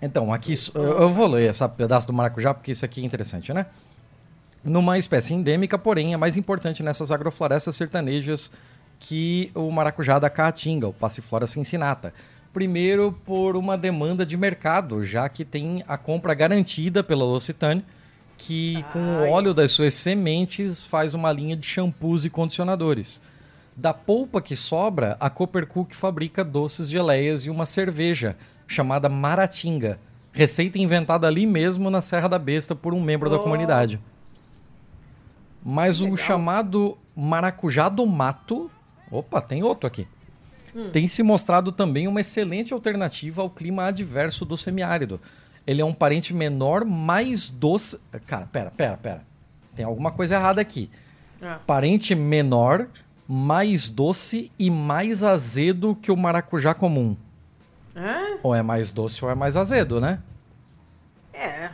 Então, 0.00 0.32
aqui 0.32 0.54
eu 0.74 1.08
vou 1.10 1.26
ler 1.26 1.50
esse 1.50 1.68
pedaço 1.70 2.06
do 2.06 2.12
maracujá 2.12 2.54
porque 2.54 2.70
isso 2.70 2.84
aqui 2.84 3.02
é 3.02 3.04
interessante, 3.04 3.52
né? 3.52 3.66
Numa 4.62 4.98
espécie 4.98 5.32
endêmica, 5.32 5.78
porém, 5.78 6.12
é 6.12 6.16
mais 6.16 6.36
importante 6.36 6.82
nessas 6.82 7.10
agroflorestas 7.10 7.74
sertanejas 7.74 8.52
que 8.98 9.50
o 9.54 9.70
maracujá 9.70 10.18
da 10.18 10.28
caatinga, 10.28 10.86
o 10.86 10.92
Passiflora 10.92 11.46
cincinata. 11.46 12.12
Primeiro, 12.52 13.18
por 13.24 13.56
uma 13.56 13.78
demanda 13.78 14.26
de 14.26 14.36
mercado, 14.36 15.02
já 15.02 15.28
que 15.28 15.44
tem 15.44 15.82
a 15.88 15.96
compra 15.96 16.34
garantida 16.34 17.02
pela 17.02 17.24
L'Occitane, 17.24 17.84
que 18.36 18.76
Ai. 18.76 18.92
com 18.92 18.98
o 18.98 19.30
óleo 19.30 19.54
das 19.54 19.70
suas 19.70 19.94
sementes 19.94 20.84
faz 20.84 21.14
uma 21.14 21.32
linha 21.32 21.56
de 21.56 21.66
shampoos 21.66 22.24
e 22.24 22.30
condicionadores. 22.30 23.22
Da 23.74 23.94
polpa 23.94 24.42
que 24.42 24.54
sobra, 24.54 25.16
a 25.20 25.30
Coppercook 25.30 25.96
fabrica 25.96 26.44
doces 26.44 26.90
geleias 26.90 27.46
e 27.46 27.50
uma 27.50 27.64
cerveja 27.64 28.36
chamada 28.66 29.08
Maratinga, 29.08 29.98
receita 30.32 30.78
inventada 30.78 31.26
ali 31.26 31.46
mesmo 31.46 31.88
na 31.88 32.00
Serra 32.00 32.28
da 32.28 32.38
Besta 32.38 32.74
por 32.74 32.92
um 32.92 33.00
membro 33.00 33.30
oh. 33.30 33.36
da 33.36 33.42
comunidade. 33.42 33.98
Mas 35.64 36.00
o 36.00 36.16
chamado 36.16 36.96
maracujá 37.14 37.88
do 37.88 38.06
mato, 38.06 38.70
opa, 39.10 39.40
tem 39.40 39.62
outro 39.62 39.86
aqui 39.86 40.06
hum. 40.74 40.90
tem 40.90 41.08
se 41.08 41.22
mostrado 41.22 41.72
também 41.72 42.08
uma 42.08 42.20
excelente 42.20 42.72
alternativa 42.72 43.42
ao 43.42 43.50
clima 43.50 43.86
adverso 43.86 44.44
do 44.44 44.56
semiárido. 44.56 45.20
Ele 45.66 45.80
é 45.80 45.84
um 45.84 45.92
parente 45.92 46.32
menor, 46.32 46.84
mais 46.84 47.48
doce. 47.48 48.00
Cara, 48.26 48.46
pera, 48.46 48.70
pera, 48.70 48.96
pera. 48.96 49.22
Tem 49.74 49.84
alguma 49.84 50.10
coisa 50.10 50.34
errada 50.34 50.60
aqui. 50.60 50.90
Ah. 51.40 51.58
Parente 51.66 52.14
menor, 52.14 52.86
mais 53.28 53.88
doce 53.88 54.50
e 54.58 54.70
mais 54.70 55.22
azedo 55.22 55.96
que 56.00 56.10
o 56.10 56.16
maracujá 56.16 56.74
comum. 56.74 57.16
É? 57.94 58.38
Ou 58.42 58.54
é 58.54 58.62
mais 58.62 58.90
doce 58.90 59.24
ou 59.24 59.30
é 59.30 59.34
mais 59.34 59.56
azedo, 59.56 60.00
né? 60.00 60.18
É. 61.32 61.70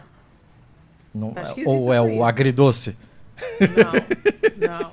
Não, 1.14 1.32
tá 1.32 1.54
ou 1.64 1.92
é 1.92 2.00
o 2.00 2.24
agridoce? 2.24 2.96
Não, 3.60 4.68
não. 4.68 4.92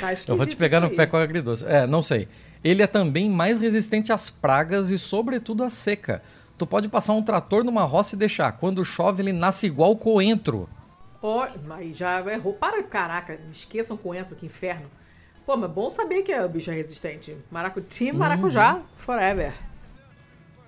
Tá 0.00 0.12
Eu 0.26 0.36
vou 0.36 0.46
te 0.46 0.56
pegar 0.56 0.80
no 0.80 0.90
pé 0.90 1.06
com 1.06 1.16
o 1.16 1.20
agridoce. 1.20 1.64
É, 1.66 1.86
não 1.86 2.02
sei 2.02 2.28
ele 2.66 2.82
é 2.82 2.86
também 2.86 3.30
mais 3.30 3.60
resistente 3.60 4.12
às 4.12 4.28
pragas 4.28 4.90
e, 4.90 4.98
sobretudo, 4.98 5.62
à 5.62 5.70
seca. 5.70 6.20
Tu 6.58 6.66
pode 6.66 6.88
passar 6.88 7.12
um 7.12 7.22
trator 7.22 7.62
numa 7.62 7.84
roça 7.84 8.16
e 8.16 8.18
deixar. 8.18 8.50
Quando 8.52 8.84
chove, 8.84 9.22
ele 9.22 9.32
nasce 9.32 9.66
igual 9.66 9.94
coentro. 9.94 10.68
Oh, 11.22 11.44
mas 11.64 11.96
já 11.96 12.20
errou. 12.32 12.54
Para, 12.54 12.82
caraca, 12.82 13.38
esqueçam 13.52 13.96
coentro, 13.96 14.34
que 14.34 14.46
inferno. 14.46 14.86
Pô, 15.46 15.56
mas 15.56 15.70
bom 15.70 15.88
saber 15.90 16.22
que 16.22 16.34
o 16.34 16.48
bicho 16.48 16.72
é 16.72 16.74
resistente. 16.74 17.36
Maracuti, 17.52 18.10
maracujá, 18.10 18.74
uhum. 18.74 18.82
forever. 18.96 19.52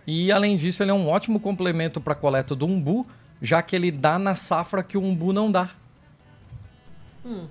E 0.06 0.30
além 0.30 0.56
disso, 0.56 0.84
ele 0.84 0.92
é 0.92 0.94
um 0.94 1.08
ótimo 1.08 1.40
complemento 1.40 2.00
para 2.00 2.12
a 2.12 2.16
coleta 2.16 2.54
do 2.54 2.64
umbu, 2.64 3.04
já 3.42 3.60
que 3.60 3.74
ele 3.74 3.90
dá 3.90 4.20
na 4.20 4.36
safra 4.36 4.84
que 4.84 4.96
o 4.96 5.02
umbu 5.02 5.32
não 5.32 5.50
dá. 5.50 5.70
Hum 7.28 7.46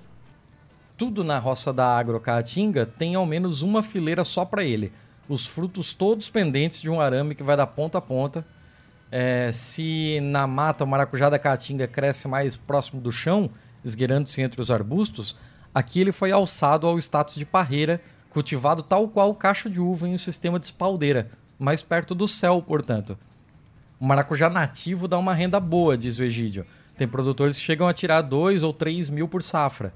tudo 0.98 1.22
na 1.22 1.38
roça 1.38 1.72
da 1.72 1.96
Agrocaatinga 1.96 2.84
tem 2.84 3.14
ao 3.14 3.24
menos 3.24 3.62
uma 3.62 3.84
fileira 3.84 4.24
só 4.24 4.44
para 4.44 4.64
ele. 4.64 4.92
Os 5.28 5.46
frutos 5.46 5.94
todos 5.94 6.28
pendentes 6.28 6.82
de 6.82 6.90
um 6.90 7.00
arame 7.00 7.36
que 7.36 7.42
vai 7.44 7.56
da 7.56 7.66
ponta 7.68 7.98
a 7.98 8.00
ponta. 8.00 8.44
É, 9.10 9.50
se 9.52 10.18
na 10.20 10.44
mata 10.46 10.82
o 10.82 10.86
maracujá 10.86 11.30
da 11.30 11.38
caatinga 11.38 11.86
cresce 11.86 12.26
mais 12.26 12.56
próximo 12.56 13.00
do 13.00 13.12
chão, 13.12 13.48
esgueirando-se 13.84 14.42
entre 14.42 14.60
os 14.60 14.72
arbustos, 14.72 15.36
aqui 15.72 16.00
ele 16.00 16.10
foi 16.10 16.32
alçado 16.32 16.84
ao 16.84 16.98
status 16.98 17.36
de 17.36 17.46
parreira, 17.46 18.02
cultivado 18.28 18.82
tal 18.82 19.06
qual 19.06 19.30
o 19.30 19.34
cacho 19.36 19.70
de 19.70 19.80
uva 19.80 20.08
em 20.08 20.14
um 20.14 20.18
sistema 20.18 20.58
de 20.58 20.64
espaldeira, 20.64 21.30
mais 21.58 21.80
perto 21.80 22.12
do 22.12 22.26
céu, 22.26 22.60
portanto. 22.60 23.16
O 24.00 24.04
maracujá 24.04 24.50
nativo 24.50 25.06
dá 25.06 25.16
uma 25.16 25.32
renda 25.32 25.60
boa, 25.60 25.96
diz 25.96 26.18
o 26.18 26.24
Egídio. 26.24 26.66
Tem 26.98 27.06
produtores 27.06 27.56
que 27.56 27.64
chegam 27.64 27.86
a 27.86 27.94
tirar 27.94 28.22
2 28.22 28.64
ou 28.64 28.72
3 28.72 29.08
mil 29.08 29.28
por 29.28 29.40
safra. 29.40 29.94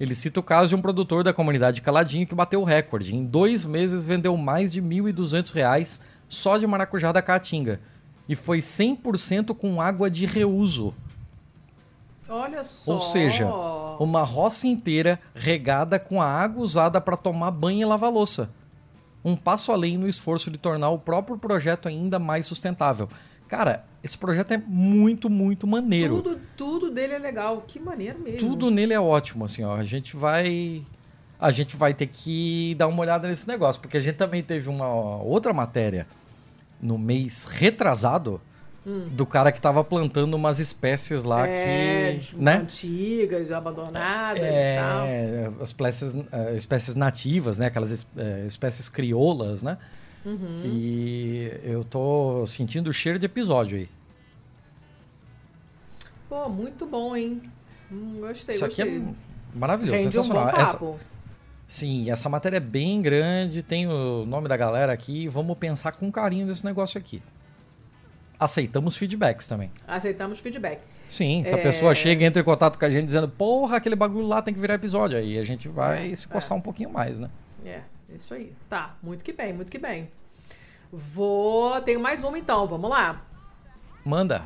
Ele 0.00 0.16
cita 0.16 0.40
o 0.40 0.42
caso 0.42 0.70
de 0.70 0.74
um 0.74 0.82
produtor 0.82 1.22
da 1.22 1.32
comunidade 1.32 1.80
Caladinho 1.80 2.26
que 2.26 2.34
bateu 2.34 2.60
o 2.60 2.64
recorde. 2.64 3.14
Em 3.14 3.24
dois 3.24 3.64
meses 3.64 4.04
vendeu 4.04 4.36
mais 4.36 4.72
de 4.72 4.80
R$ 4.80 4.86
1.200 4.86 6.00
só 6.28 6.58
de 6.58 6.66
maracujá 6.66 7.12
da 7.12 7.22
Caatinga. 7.22 7.80
E 8.28 8.34
foi 8.34 8.58
100% 8.58 9.54
com 9.54 9.80
água 9.80 10.10
de 10.10 10.26
reuso. 10.26 10.92
Olha 12.28 12.64
só. 12.64 12.94
Ou 12.94 13.00
seja, 13.00 13.46
uma 14.00 14.24
roça 14.24 14.66
inteira 14.66 15.20
regada 15.32 16.00
com 16.00 16.20
a 16.20 16.26
água 16.26 16.64
usada 16.64 17.00
para 17.00 17.16
tomar 17.16 17.52
banho 17.52 17.82
e 17.82 17.84
lavar 17.84 18.10
louça. 18.10 18.50
Um 19.24 19.36
passo 19.36 19.70
além 19.70 19.96
no 19.96 20.08
esforço 20.08 20.50
de 20.50 20.58
tornar 20.58 20.90
o 20.90 20.98
próprio 20.98 21.38
projeto 21.38 21.88
ainda 21.88 22.18
mais 22.18 22.46
sustentável. 22.46 23.08
Cara, 23.50 23.84
esse 24.00 24.16
projeto 24.16 24.52
é 24.52 24.62
muito, 24.64 25.28
muito 25.28 25.66
maneiro. 25.66 26.22
Tudo, 26.22 26.40
tudo 26.56 26.90
dele 26.92 27.14
é 27.14 27.18
legal. 27.18 27.64
Que 27.66 27.80
maneiro 27.80 28.22
mesmo. 28.22 28.38
Tudo 28.38 28.70
nele 28.70 28.94
é 28.94 29.00
ótimo, 29.00 29.44
assim, 29.44 29.64
ó. 29.64 29.74
A 29.74 29.82
gente 29.82 30.16
vai. 30.16 30.82
A 31.36 31.50
gente 31.50 31.76
vai 31.76 31.92
ter 31.92 32.06
que 32.06 32.76
dar 32.78 32.86
uma 32.86 33.00
olhada 33.00 33.26
nesse 33.26 33.48
negócio, 33.48 33.80
porque 33.80 33.96
a 33.96 34.00
gente 34.00 34.14
também 34.14 34.40
teve 34.40 34.68
uma 34.68 34.88
outra 35.20 35.52
matéria 35.52 36.06
no 36.80 36.96
mês 36.96 37.44
retrasado 37.44 38.40
hum. 38.86 39.08
do 39.10 39.26
cara 39.26 39.50
que 39.50 39.58
estava 39.58 39.82
plantando 39.82 40.34
umas 40.34 40.60
espécies 40.60 41.24
lá 41.24 41.48
é, 41.48 42.20
que. 42.20 42.36
Né? 42.36 42.58
Antigas, 42.58 43.50
abandonadas 43.50 44.44
é, 44.44 44.76
e 44.76 44.80
tal. 44.80 45.62
As 45.62 45.68
espécies, 45.70 46.14
uh, 46.14 46.54
espécies 46.54 46.94
nativas, 46.94 47.58
né? 47.58 47.66
Aquelas 47.66 48.02
uh, 48.02 48.46
espécies 48.46 48.88
crioulas, 48.88 49.64
né? 49.64 49.76
Uhum. 50.24 50.62
E 50.64 51.52
eu 51.62 51.82
tô 51.82 52.46
sentindo 52.46 52.90
o 52.90 52.92
cheiro 52.92 53.18
de 53.18 53.26
episódio 53.26 53.78
aí. 53.78 53.88
Pô, 56.28 56.48
muito 56.48 56.86
bom, 56.86 57.16
hein? 57.16 57.40
Hum, 57.90 58.18
gostei, 58.20 58.54
Isso 58.54 58.66
gostei. 58.66 58.84
aqui 58.84 58.96
é 58.96 59.58
maravilhoso, 59.58 59.96
Rende 59.96 60.12
sensacional. 60.12 60.46
Um 60.46 60.60
essa, 60.60 60.94
sim, 61.66 62.10
essa 62.10 62.28
matéria 62.28 62.58
é 62.58 62.60
bem 62.60 63.02
grande, 63.02 63.62
tem 63.62 63.88
o 63.88 64.24
nome 64.26 64.46
da 64.46 64.56
galera 64.56 64.92
aqui. 64.92 65.26
Vamos 65.26 65.56
pensar 65.58 65.92
com 65.92 66.10
carinho 66.12 66.46
nesse 66.46 66.64
negócio 66.64 66.98
aqui. 66.98 67.22
Aceitamos 68.38 68.96
feedbacks 68.96 69.46
também. 69.46 69.70
Aceitamos 69.86 70.38
feedback. 70.38 70.80
Sim, 71.08 71.42
se 71.44 71.52
é... 71.52 71.58
a 71.58 71.58
pessoa 71.58 71.92
chega 71.92 72.22
e 72.22 72.26
entra 72.26 72.40
em 72.40 72.44
contato 72.44 72.78
com 72.78 72.84
a 72.84 72.90
gente 72.90 73.06
dizendo, 73.06 73.28
porra, 73.28 73.78
aquele 73.78 73.96
bagulho 73.96 74.26
lá 74.26 74.40
tem 74.40 74.54
que 74.54 74.60
virar 74.60 74.74
episódio, 74.74 75.18
aí 75.18 75.36
a 75.36 75.42
gente 75.42 75.68
vai 75.68 76.12
é, 76.12 76.14
se 76.14 76.28
coçar 76.28 76.56
é. 76.56 76.58
um 76.58 76.62
pouquinho 76.62 76.90
mais, 76.90 77.18
né? 77.18 77.28
É. 77.66 77.80
Isso 78.14 78.34
aí. 78.34 78.52
Tá, 78.68 78.96
muito 79.02 79.24
que 79.24 79.32
bem, 79.32 79.52
muito 79.52 79.70
que 79.70 79.78
bem. 79.78 80.10
Vou. 80.92 81.80
Tenho 81.82 82.00
mais 82.00 82.22
uma 82.22 82.38
então, 82.38 82.66
vamos 82.66 82.90
lá. 82.90 83.24
Manda. 84.04 84.44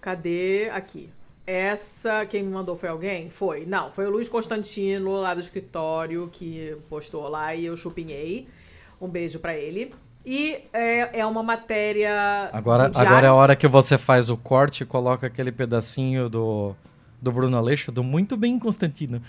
Cadê? 0.00 0.70
Aqui. 0.70 1.10
Essa, 1.46 2.26
quem 2.26 2.42
me 2.42 2.52
mandou 2.52 2.76
foi 2.76 2.88
alguém? 2.88 3.30
Foi. 3.30 3.64
Não, 3.66 3.90
foi 3.90 4.06
o 4.06 4.10
Luiz 4.10 4.28
Constantino, 4.28 5.12
lá 5.20 5.34
do 5.34 5.40
escritório, 5.40 6.28
que 6.32 6.76
postou 6.88 7.28
lá 7.28 7.54
e 7.54 7.64
eu 7.64 7.76
chupinhei. 7.76 8.48
Um 9.00 9.08
beijo 9.08 9.38
para 9.38 9.56
ele. 9.56 9.94
E 10.24 10.58
é, 10.72 11.20
é 11.20 11.26
uma 11.26 11.42
matéria. 11.42 12.50
Agora, 12.52 12.90
agora 12.92 13.26
é 13.26 13.30
a 13.30 13.34
hora 13.34 13.54
que 13.54 13.68
você 13.68 13.96
faz 13.96 14.28
o 14.28 14.36
corte 14.36 14.82
e 14.82 14.86
coloca 14.86 15.26
aquele 15.26 15.52
pedacinho 15.52 16.28
do 16.28 16.74
do 17.20 17.32
Bruno 17.32 17.56
Aleixo, 17.56 17.90
do 17.90 18.04
Muito 18.04 18.36
Bem 18.36 18.58
Constantino. 18.58 19.22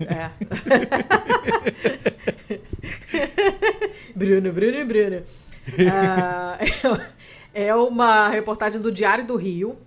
É. 0.00 0.30
Bruno, 4.14 4.52
Bruno, 4.52 4.84
Bruno. 4.86 5.22
Uh, 5.68 7.00
é 7.54 7.74
uma 7.74 8.28
reportagem 8.28 8.80
do 8.80 8.90
Diário 8.90 9.26
do 9.26 9.36
Rio. 9.36 9.78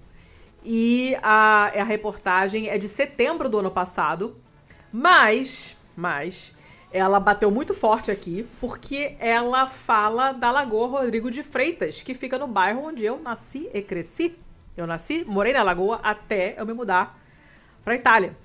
E 0.65 1.15
a, 1.21 1.65
a 1.79 1.83
reportagem 1.83 2.69
é 2.69 2.77
de 2.77 2.87
setembro 2.87 3.49
do 3.49 3.59
ano 3.59 3.71
passado. 3.71 4.37
Mas, 4.91 5.75
mas, 5.95 6.55
ela 6.91 7.19
bateu 7.19 7.49
muito 7.49 7.73
forte 7.73 8.11
aqui, 8.11 8.47
porque 8.61 9.15
ela 9.19 9.67
fala 9.67 10.31
da 10.31 10.51
Lagoa 10.51 10.87
Rodrigo 10.87 11.31
de 11.31 11.41
Freitas, 11.41 12.03
que 12.03 12.13
fica 12.13 12.37
no 12.37 12.47
bairro 12.47 12.85
onde 12.85 13.03
eu 13.03 13.19
nasci 13.19 13.69
e 13.73 13.81
cresci. 13.81 14.37
Eu 14.77 14.87
nasci, 14.87 15.25
morei 15.25 15.53
na 15.53 15.63
Lagoa 15.63 15.99
até 16.03 16.55
eu 16.57 16.65
me 16.65 16.73
mudar 16.73 17.19
para 17.83 17.95
Itália. 17.95 18.35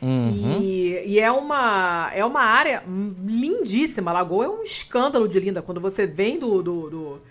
Uhum. 0.00 0.60
E, 0.60 1.02
e, 1.06 1.20
é, 1.20 1.30
uma, 1.30 2.10
é 2.14 2.24
uma 2.24 2.42
área 2.42 2.82
lindíssima. 3.24 4.10
A 4.10 4.14
Lagoa 4.14 4.44
é 4.44 4.48
um 4.48 4.62
escândalo 4.62 5.28
de 5.28 5.40
linda. 5.40 5.62
Quando 5.62 5.80
você 5.80 6.06
vem 6.06 6.38
do. 6.38 6.62
do, 6.62 6.90
do 6.90 7.22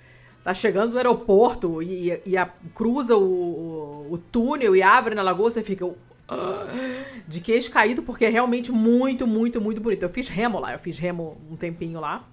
tá 0.43 0.53
chegando 0.53 0.91
do 0.91 0.97
aeroporto 0.97 1.81
e, 1.81 2.21
e 2.23 2.37
a, 2.37 2.47
cruza 2.75 3.17
o, 3.17 3.23
o, 3.23 4.13
o, 4.13 4.17
túnel 4.17 4.75
e 4.75 4.83
abre 4.83 5.15
na 5.15 5.23
lagoa, 5.23 5.49
você 5.49 5.63
fica. 5.63 5.89
De 7.27 7.39
queixo 7.39 7.69
caído, 7.69 8.01
porque 8.01 8.25
é 8.25 8.29
realmente 8.29 8.71
muito, 8.71 9.27
muito, 9.27 9.61
muito 9.61 9.79
bonito. 9.79 10.03
Eu 10.03 10.09
fiz 10.09 10.27
remo 10.27 10.59
lá, 10.59 10.73
eu 10.73 10.79
fiz 10.79 10.97
remo 10.97 11.37
um 11.51 11.55
tempinho 11.55 11.99
lá. 11.99 12.27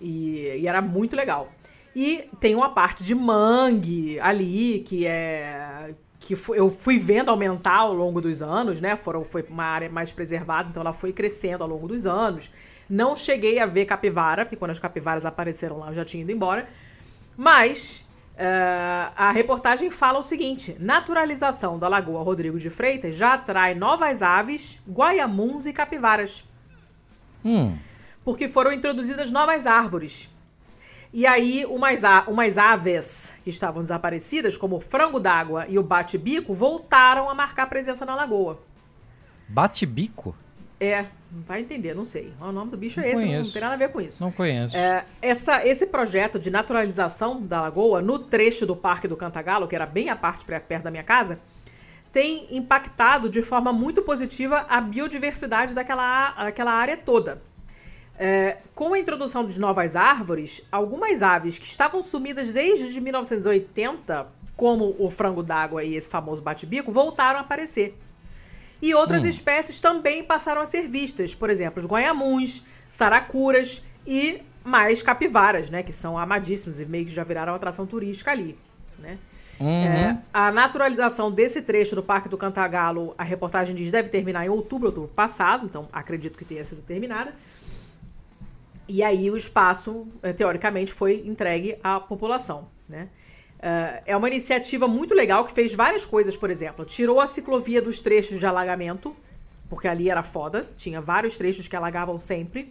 E, 0.00 0.56
e 0.58 0.68
era 0.68 0.80
muito 0.80 1.16
legal. 1.16 1.50
E 1.96 2.28
tem 2.40 2.54
uma 2.54 2.70
parte 2.70 3.04
de 3.04 3.14
mangue 3.14 4.18
ali, 4.20 4.84
que 4.86 5.06
é. 5.06 5.94
Que 6.24 6.34
eu 6.54 6.70
fui 6.70 6.98
vendo 6.98 7.28
aumentar 7.28 7.80
ao 7.80 7.92
longo 7.92 8.18
dos 8.18 8.40
anos, 8.40 8.80
né? 8.80 8.96
Foram, 8.96 9.22
foi 9.24 9.44
uma 9.46 9.64
área 9.64 9.90
mais 9.90 10.10
preservada, 10.10 10.70
então 10.70 10.80
ela 10.80 10.94
foi 10.94 11.12
crescendo 11.12 11.62
ao 11.62 11.68
longo 11.68 11.86
dos 11.86 12.06
anos. 12.06 12.50
Não 12.88 13.14
cheguei 13.14 13.58
a 13.58 13.66
ver 13.66 13.84
capivara, 13.84 14.46
porque 14.46 14.56
quando 14.56 14.70
as 14.70 14.78
capivaras 14.78 15.26
apareceram 15.26 15.78
lá 15.78 15.88
eu 15.88 15.94
já 15.94 16.04
tinha 16.04 16.22
ido 16.22 16.32
embora. 16.32 16.66
Mas 17.36 18.06
uh, 18.36 19.12
a 19.14 19.30
reportagem 19.32 19.90
fala 19.90 20.18
o 20.18 20.22
seguinte: 20.22 20.74
naturalização 20.80 21.78
da 21.78 21.88
Lagoa 21.88 22.22
Rodrigo 22.22 22.58
de 22.58 22.70
Freitas 22.70 23.14
já 23.14 23.34
atrai 23.34 23.74
novas 23.74 24.22
aves, 24.22 24.80
guaiamuns 24.88 25.66
e 25.66 25.74
capivaras. 25.74 26.42
Hum. 27.44 27.76
Porque 28.24 28.48
foram 28.48 28.72
introduzidas 28.72 29.30
novas 29.30 29.66
árvores. 29.66 30.33
E 31.16 31.28
aí, 31.28 31.64
umas, 31.66 32.00
umas 32.26 32.58
aves 32.58 33.32
que 33.44 33.48
estavam 33.48 33.80
desaparecidas, 33.80 34.56
como 34.56 34.74
o 34.74 34.80
frango 34.80 35.20
d'água 35.20 35.64
e 35.68 35.78
o 35.78 35.82
bate-bico, 35.82 36.52
voltaram 36.52 37.30
a 37.30 37.34
marcar 37.36 37.68
presença 37.68 38.04
na 38.04 38.16
lagoa. 38.16 38.60
Bate-bico? 39.46 40.34
É, 40.80 41.06
vai 41.30 41.60
entender, 41.60 41.94
não 41.94 42.04
sei. 42.04 42.32
O 42.40 42.50
nome 42.50 42.72
do 42.72 42.76
bicho 42.76 42.98
é 42.98 43.04
não 43.04 43.10
esse, 43.10 43.20
conheço. 43.20 43.44
não 43.44 43.52
tem 43.52 43.62
nada 43.62 43.74
a 43.74 43.78
ver 43.78 43.90
com 43.90 44.00
isso. 44.00 44.20
Não 44.20 44.32
conheço. 44.32 44.76
É, 44.76 45.04
essa, 45.22 45.64
esse 45.64 45.86
projeto 45.86 46.36
de 46.36 46.50
naturalização 46.50 47.40
da 47.40 47.60
lagoa, 47.60 48.02
no 48.02 48.18
trecho 48.18 48.66
do 48.66 48.74
Parque 48.74 49.06
do 49.06 49.16
Cantagalo, 49.16 49.68
que 49.68 49.76
era 49.76 49.86
bem 49.86 50.10
a 50.10 50.16
parte 50.16 50.44
perto 50.44 50.82
da 50.82 50.90
minha 50.90 51.04
casa, 51.04 51.38
tem 52.12 52.48
impactado 52.50 53.30
de 53.30 53.40
forma 53.40 53.72
muito 53.72 54.02
positiva 54.02 54.66
a 54.68 54.80
biodiversidade 54.80 55.74
daquela, 55.74 56.32
daquela 56.32 56.72
área 56.72 56.96
toda. 56.96 57.40
É, 58.18 58.58
com 58.74 58.94
a 58.94 58.98
introdução 58.98 59.46
de 59.46 59.58
novas 59.58 59.96
árvores, 59.96 60.62
algumas 60.70 61.22
aves 61.22 61.58
que 61.58 61.66
estavam 61.66 62.02
sumidas 62.02 62.52
desde 62.52 63.00
1980, 63.00 64.26
como 64.56 64.94
o 64.98 65.10
frango 65.10 65.42
d'água 65.42 65.82
e 65.82 65.96
esse 65.96 66.08
famoso 66.08 66.40
bate-bico, 66.40 66.92
voltaram 66.92 67.38
a 67.40 67.42
aparecer. 67.42 67.98
E 68.80 68.94
outras 68.94 69.24
hum. 69.24 69.28
espécies 69.28 69.80
também 69.80 70.22
passaram 70.22 70.60
a 70.60 70.66
ser 70.66 70.88
vistas, 70.88 71.34
por 71.34 71.50
exemplo, 71.50 71.82
os 71.82 71.88
guanhamuns, 71.88 72.64
saracuras 72.88 73.82
e 74.06 74.42
mais 74.62 75.02
capivaras, 75.02 75.68
né, 75.68 75.82
que 75.82 75.92
são 75.92 76.16
amadíssimos 76.16 76.80
e 76.80 76.86
meio 76.86 77.04
que 77.04 77.12
já 77.12 77.24
viraram 77.24 77.54
atração 77.54 77.86
turística 77.86 78.30
ali, 78.30 78.56
né? 78.98 79.18
Uhum. 79.60 79.68
É, 79.68 80.18
a 80.32 80.50
naturalização 80.50 81.30
desse 81.30 81.62
trecho 81.62 81.94
do 81.94 82.02
Parque 82.02 82.28
do 82.28 82.36
Cantagalo, 82.36 83.14
a 83.16 83.22
reportagem 83.22 83.74
diz, 83.74 83.90
deve 83.90 84.08
terminar 84.08 84.44
em 84.44 84.48
outubro 84.48 84.90
do 84.90 85.02
passado, 85.02 85.66
então 85.66 85.88
acredito 85.92 86.36
que 86.36 86.44
tenha 86.44 86.64
sido 86.64 86.82
terminada. 86.82 87.32
E 88.86 89.02
aí 89.02 89.30
o 89.30 89.36
espaço, 89.36 90.06
eh, 90.22 90.32
teoricamente, 90.32 90.92
foi 90.92 91.22
entregue 91.26 91.78
à 91.82 91.98
população, 91.98 92.68
né? 92.88 93.08
Uh, 93.64 94.02
é 94.04 94.14
uma 94.14 94.28
iniciativa 94.28 94.86
muito 94.86 95.14
legal 95.14 95.42
que 95.42 95.52
fez 95.52 95.74
várias 95.74 96.04
coisas, 96.04 96.36
por 96.36 96.50
exemplo. 96.50 96.84
Tirou 96.84 97.18
a 97.18 97.26
ciclovia 97.26 97.80
dos 97.80 97.98
trechos 97.98 98.38
de 98.38 98.44
alagamento, 98.44 99.16
porque 99.70 99.88
ali 99.88 100.10
era 100.10 100.22
foda, 100.22 100.68
tinha 100.76 101.00
vários 101.00 101.38
trechos 101.38 101.66
que 101.66 101.74
alagavam 101.74 102.18
sempre. 102.18 102.70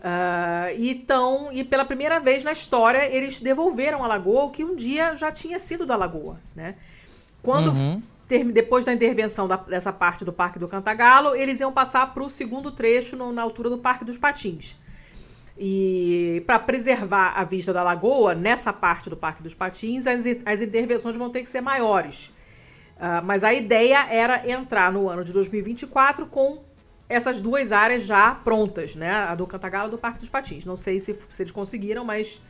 Uh, 0.00 0.76
e, 0.76 0.94
tão, 0.94 1.50
e 1.50 1.64
pela 1.64 1.86
primeira 1.86 2.20
vez 2.20 2.44
na 2.44 2.52
história, 2.52 3.08
eles 3.10 3.40
devolveram 3.40 4.04
a 4.04 4.06
lagoa 4.06 4.44
o 4.44 4.50
que 4.50 4.62
um 4.62 4.76
dia 4.76 5.16
já 5.16 5.32
tinha 5.32 5.58
sido 5.58 5.86
da 5.86 5.96
lagoa. 5.96 6.38
Né? 6.54 6.74
Quando, 7.42 7.70
uhum. 7.70 7.96
ter, 8.28 8.44
depois 8.44 8.84
da 8.84 8.92
intervenção 8.92 9.48
da, 9.48 9.56
dessa 9.56 9.90
parte 9.90 10.22
do 10.22 10.34
Parque 10.34 10.58
do 10.58 10.68
Cantagalo, 10.68 11.34
eles 11.34 11.60
iam 11.60 11.72
passar 11.72 12.12
para 12.12 12.22
o 12.22 12.28
segundo 12.28 12.70
trecho 12.70 13.16
no, 13.16 13.32
na 13.32 13.40
altura 13.40 13.70
do 13.70 13.78
Parque 13.78 14.04
dos 14.04 14.18
Patins. 14.18 14.76
E 15.56 16.42
para 16.46 16.58
preservar 16.58 17.34
a 17.36 17.44
vista 17.44 17.72
da 17.72 17.82
lagoa, 17.82 18.34
nessa 18.34 18.72
parte 18.72 19.08
do 19.08 19.16
Parque 19.16 19.42
dos 19.42 19.54
Patins, 19.54 20.06
as, 20.06 20.24
as 20.44 20.62
intervenções 20.62 21.16
vão 21.16 21.30
ter 21.30 21.42
que 21.42 21.48
ser 21.48 21.60
maiores. 21.60 22.32
Uh, 22.96 23.22
mas 23.24 23.44
a 23.44 23.52
ideia 23.52 24.06
era 24.10 24.48
entrar 24.48 24.92
no 24.92 25.08
ano 25.08 25.24
de 25.24 25.32
2024 25.32 26.26
com 26.26 26.62
essas 27.08 27.40
duas 27.40 27.70
áreas 27.70 28.02
já 28.02 28.34
prontas, 28.34 28.96
né? 28.96 29.10
A 29.10 29.34
do 29.34 29.46
Cantagalo 29.46 29.88
e 29.88 29.90
do 29.92 29.98
Parque 29.98 30.20
dos 30.20 30.28
Patins. 30.28 30.64
Não 30.64 30.76
sei 30.76 30.98
se, 30.98 31.16
se 31.30 31.42
eles 31.42 31.52
conseguiram, 31.52 32.04
mas 32.04 32.40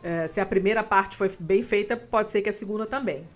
uh, 0.00 0.28
se 0.28 0.38
a 0.40 0.46
primeira 0.46 0.82
parte 0.82 1.16
foi 1.16 1.30
bem 1.38 1.62
feita, 1.62 1.96
pode 1.96 2.30
ser 2.30 2.42
que 2.42 2.50
a 2.50 2.52
segunda 2.52 2.84
também. 2.84 3.26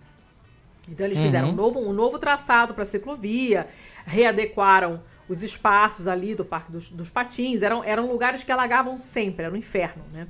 Então 0.91 1.07
eles 1.07 1.19
uhum. 1.19 1.25
fizeram 1.25 1.51
um 1.51 1.55
novo, 1.55 1.81
um 1.81 1.93
novo 1.93 2.19
traçado 2.19 2.75
para 2.75 2.83
a 2.83 2.87
ciclovia, 2.87 3.69
readequaram 4.07 5.01
os 5.29 5.43
espaços 5.43 6.09
ali 6.09 6.35
do 6.35 6.45
Parque 6.45 6.73
dos, 6.73 6.89
dos, 6.89 7.11
Patins 7.11 7.63
eram, 7.63 7.85
eram 7.85 8.11
lugares 8.11 8.43
que 8.43 8.51
alagavam 8.51 8.97
sempre, 8.97 9.45
era 9.45 9.55
um 9.55 9.57
inferno, 9.57 10.03
né? 10.13 10.27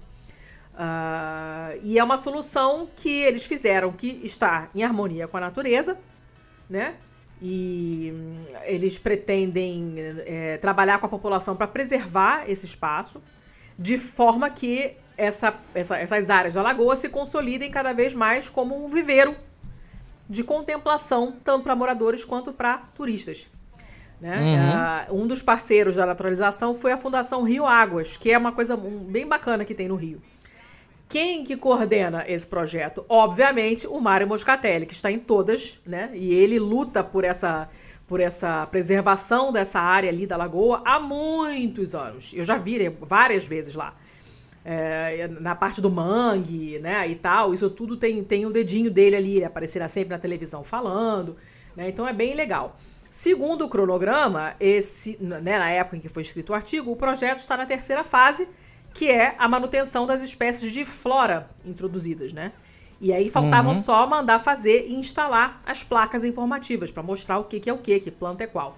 Uh, 0.75 1.81
e 1.83 1.99
é 1.99 2.05
uma 2.05 2.17
solução 2.17 2.89
que 2.97 3.23
eles 3.23 3.45
fizeram 3.45 3.91
que 3.91 4.21
está 4.23 4.69
em 4.75 4.85
harmonia 4.85 5.27
com 5.27 5.37
a 5.37 5.41
natureza, 5.41 5.99
né? 6.71 6.95
E 7.43 8.13
hum, 8.15 8.45
eles 8.65 8.99
pretendem 8.99 9.95
é, 10.27 10.57
trabalhar 10.59 10.99
com 10.99 11.07
a 11.07 11.09
população 11.09 11.57
para 11.57 11.67
preservar 11.67 12.49
esse 12.49 12.67
espaço, 12.67 13.23
de 13.79 13.99
forma 13.99 14.51
que 14.51 14.97
essa, 15.17 15.55
essa, 15.75 15.99
essas 15.99 16.31
áreas 16.31 16.55
da 16.55 16.63
lagoa 16.63 16.95
se 16.95 17.09
consolidem 17.09 17.71
cada 17.71 17.93
vez 17.93 18.15
mais 18.15 18.49
como 18.49 18.85
um 18.85 18.89
viveiro 18.89 19.37
de 20.29 20.45
contemplação, 20.45 21.37
tanto 21.43 21.65
para 21.65 21.75
moradores 21.75 22.25
quanto 22.25 22.53
para 22.53 22.79
turistas. 22.95 23.49
Né? 24.21 25.07
Uhum. 25.09 25.19
Uh, 25.19 25.23
um 25.23 25.27
dos 25.27 25.43
parceiros 25.43 25.97
da 25.97 26.05
naturalização 26.05 26.75
foi 26.75 26.93
a 26.93 26.97
Fundação 26.97 27.45
Rio 27.45 27.67
Águas, 27.67 28.17
que 28.17 28.33
é 28.33 28.39
uma 28.39 28.53
coisa 28.53 28.77
bem 28.77 29.27
bacana 29.27 29.65
que 29.65 29.75
tem 29.75 29.89
no 29.89 29.95
Rio. 29.95 30.21
Quem 31.09 31.43
que 31.43 31.57
coordena 31.57 32.25
esse 32.29 32.47
projeto? 32.47 33.05
Obviamente, 33.09 33.87
o 33.87 33.99
Mário 33.99 34.29
Moscatelli, 34.29 34.85
que 34.85 34.93
está 34.93 35.11
em 35.11 35.19
todas, 35.19 35.81
né? 35.87 36.11
E 36.13 36.35
ele 36.35 36.59
luta 36.59 37.03
por 37.03 37.25
essa, 37.25 37.69
por 38.07 38.21
essa 38.21 38.67
preservação 38.67 39.51
dessa 39.51 39.81
área 39.81 40.11
ali 40.11 40.27
da 40.27 40.37
lagoa 40.37 40.83
há 40.85 41.01
muitos 41.01 41.95
anos. 41.95 42.33
Eu 42.35 42.45
já 42.45 42.59
vi 42.59 42.91
várias 43.01 43.45
vezes 43.45 43.75
lá. 43.75 43.95
É, 44.65 45.29
na 45.41 45.55
parte 45.55 45.81
do 45.81 45.91
mangue, 45.91 46.79
né, 46.79 47.09
e 47.09 47.15
tal, 47.15 47.55
isso 47.55 47.71
tudo 47.71 47.97
tem, 47.97 48.23
tem 48.23 48.45
o 48.45 48.51
um 48.51 48.53
dedinho 48.53 48.91
dele 48.91 49.17
ali, 49.17 49.43
aparecerá 49.43 49.89
sempre 49.89 50.11
na 50.11 50.19
televisão 50.19 50.63
falando, 50.63 51.37
né, 51.75 51.89
então 51.89 52.07
é 52.07 52.13
bem 52.13 52.35
legal. 52.35 52.77
Segundo 53.11 53.65
o 53.65 53.69
cronograma, 53.69 54.55
esse, 54.61 55.17
né, 55.21 55.59
na 55.59 55.71
época 55.71 55.97
em 55.97 56.01
que 56.01 56.09
foi 56.09 56.23
escrito 56.23 56.51
o 56.51 56.55
artigo, 56.55 56.93
o 56.93 56.97
projeto 56.97 57.41
está 57.41 57.57
na 57.57 57.65
terceira 57.65 58.05
fase, 58.05 58.49
que 58.93 59.11
é 59.11 59.35
a 59.39 59.49
manutenção 59.49 60.07
das 60.07 60.23
espécies 60.23 60.71
de 60.73 60.85
flora 60.85 61.49
introduzidas, 61.65 62.33
né? 62.33 62.53
E 63.01 63.13
aí 63.13 63.31
faltavam 63.31 63.75
uhum. 63.75 63.83
só 63.83 64.07
mandar 64.07 64.41
fazer 64.41 64.87
e 64.89 64.95
instalar 64.95 65.63
as 65.65 65.85
placas 65.85 66.25
informativas 66.25 66.91
para 66.91 67.03
mostrar 67.03 67.39
o 67.39 67.45
que, 67.45 67.61
que 67.61 67.71
é 67.71 67.73
o 67.73 67.79
que, 67.79 67.99
que 68.01 68.11
planta 68.11 68.45
é 68.45 68.47
qual. 68.47 68.77